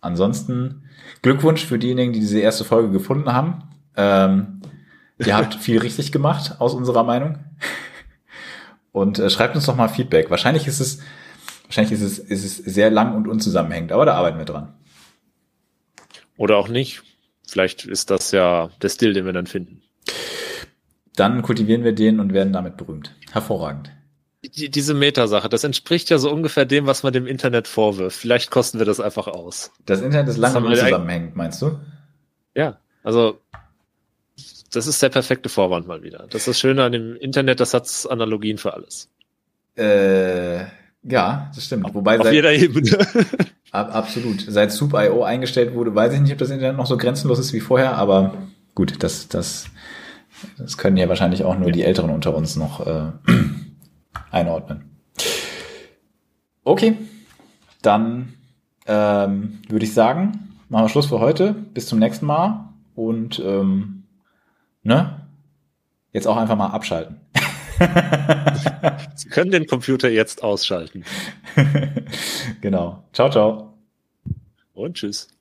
Ansonsten 0.01 0.89
Glückwunsch 1.23 1.65
für 1.65 1.77
diejenigen, 1.77 2.13
die 2.13 2.21
diese 2.21 2.39
erste 2.39 2.63
Folge 2.63 2.93
gefunden 2.93 3.33
haben. 3.33 3.65
Ähm, 3.97 4.63
ihr 5.19 5.37
habt 5.37 5.55
viel 5.61 5.81
richtig 5.81 6.13
gemacht, 6.13 6.61
aus 6.61 6.73
unserer 6.73 7.03
Meinung. 7.03 7.41
Und 8.93 9.19
äh, 9.19 9.29
schreibt 9.29 9.57
uns 9.57 9.67
doch 9.67 9.75
mal 9.75 9.89
Feedback. 9.89 10.31
Wahrscheinlich 10.31 10.69
ist 10.69 10.79
es, 10.79 11.01
wahrscheinlich 11.65 11.95
ist 11.95 12.03
es, 12.03 12.21
ist 12.21 12.45
es 12.45 12.57
sehr 12.59 12.93
lang 12.93 13.17
und 13.17 13.27
unzusammenhängend, 13.27 13.91
aber 13.91 14.07
da 14.07 14.15
arbeiten 14.15 14.39
wir 14.39 14.45
dran. 14.45 14.73
Oder 16.37 16.59
auch 16.59 16.69
nicht. 16.69 17.03
Vielleicht 17.45 17.87
ist 17.87 18.11
das 18.11 18.31
ja 18.31 18.71
der 18.83 18.89
Stil, 18.89 19.15
den 19.15 19.27
wir 19.27 19.33
dann 19.33 19.49
finden. 19.49 19.83
Dann 21.17 21.43
kultivieren 21.43 21.85
wir 21.85 21.95
den 21.95 22.21
und 22.21 22.33
werden 22.33 22.53
damit 22.53 22.77
berühmt. 22.77 23.15
Hervorragend. 23.33 23.91
Die, 24.43 24.69
diese 24.69 24.93
Metasache, 24.93 25.49
das 25.49 25.65
entspricht 25.65 26.11
ja 26.11 26.19
so 26.19 26.31
ungefähr 26.31 26.67
dem, 26.67 26.87
was 26.87 27.03
man 27.03 27.13
dem 27.13 27.27
Internet 27.27 27.67
vorwirft. 27.67 28.17
Vielleicht 28.19 28.51
kosten 28.51 28.79
wir 28.79 28.85
das 28.85 29.01
einfach 29.01 29.27
aus. 29.27 29.71
Das 29.87 30.03
Internet 30.03 30.29
ist 30.29 30.37
lang 30.37 30.55
und 30.57 30.67
unzusammenhängend, 30.67 31.35
meinst 31.35 31.63
du? 31.63 31.79
Ja, 32.55 32.79
also 33.03 33.41
das 34.73 34.87
ist 34.87 35.03
der 35.03 35.09
perfekte 35.09 35.49
Vorwand 35.49 35.87
mal 35.87 36.03
wieder. 36.03 36.27
Das 36.31 36.43
ist 36.43 36.49
das 36.49 36.61
Schöne 36.61 36.85
an 36.85 36.93
dem 36.93 37.17
Internet, 37.17 37.61
das 37.61 37.73
hat 37.75 37.89
Analogien 38.11 38.59
für 38.59 38.75
alles. 38.75 39.09
Äh, 39.77 40.65
ja, 41.03 41.51
das 41.55 41.65
stimmt. 41.65 41.93
Wobei 41.95 42.19
Auf 42.19 42.25
seit, 42.25 42.35
jeder 42.35 42.53
Ebene. 42.53 42.99
ab, 43.71 43.95
absolut. 43.95 44.45
Seit 44.47 44.73
Soup.io 44.73 45.23
eingestellt 45.23 45.75
wurde, 45.75 45.95
weiß 45.95 46.15
ich 46.15 46.21
nicht, 46.21 46.33
ob 46.33 46.39
das 46.39 46.51
Internet 46.51 46.77
noch 46.77 46.87
so 46.87 46.97
grenzenlos 46.97 47.39
ist 47.39 47.53
wie 47.53 47.61
vorher, 47.61 47.97
aber 47.97 48.35
gut, 48.75 49.03
das, 49.03 49.29
das 49.29 49.67
das 50.59 50.79
können 50.79 50.97
ja 50.97 51.09
wahrscheinlich 51.09 51.45
auch 51.45 51.59
nur 51.59 51.73
die 51.73 51.83
Älteren 51.83 52.11
unter 52.11 52.35
uns 52.35 52.57
noch 52.57 52.87
äh, 52.87 53.13
einordnen. 54.31 54.91
Okay, 56.65 56.97
dann 57.83 58.35
ähm, 58.87 59.61
würde 59.69 59.85
ich 59.85 59.95
sagen, 59.95 60.55
machen 60.69 60.85
wir 60.85 60.89
Schluss 60.89 61.07
für 61.07 61.21
heute. 61.21 61.53
Bis 61.53 61.87
zum 61.87 61.99
nächsten 61.99 62.27
Mal 62.27 62.69
und 62.95 63.39
ähm, 63.45 64.05
ne? 64.83 65.21
Jetzt 66.13 66.27
auch 66.27 66.37
einfach 66.37 66.57
mal 66.57 66.69
abschalten. 66.69 67.21
Sie 69.17 69.29
können 69.29 69.51
den 69.51 69.67
Computer 69.67 70.09
jetzt 70.09 70.45
ausschalten. 70.45 71.05
genau. 72.61 73.03
Ciao, 73.13 73.31
ciao. 73.31 73.75
Und 74.75 74.95
tschüss. 74.95 75.34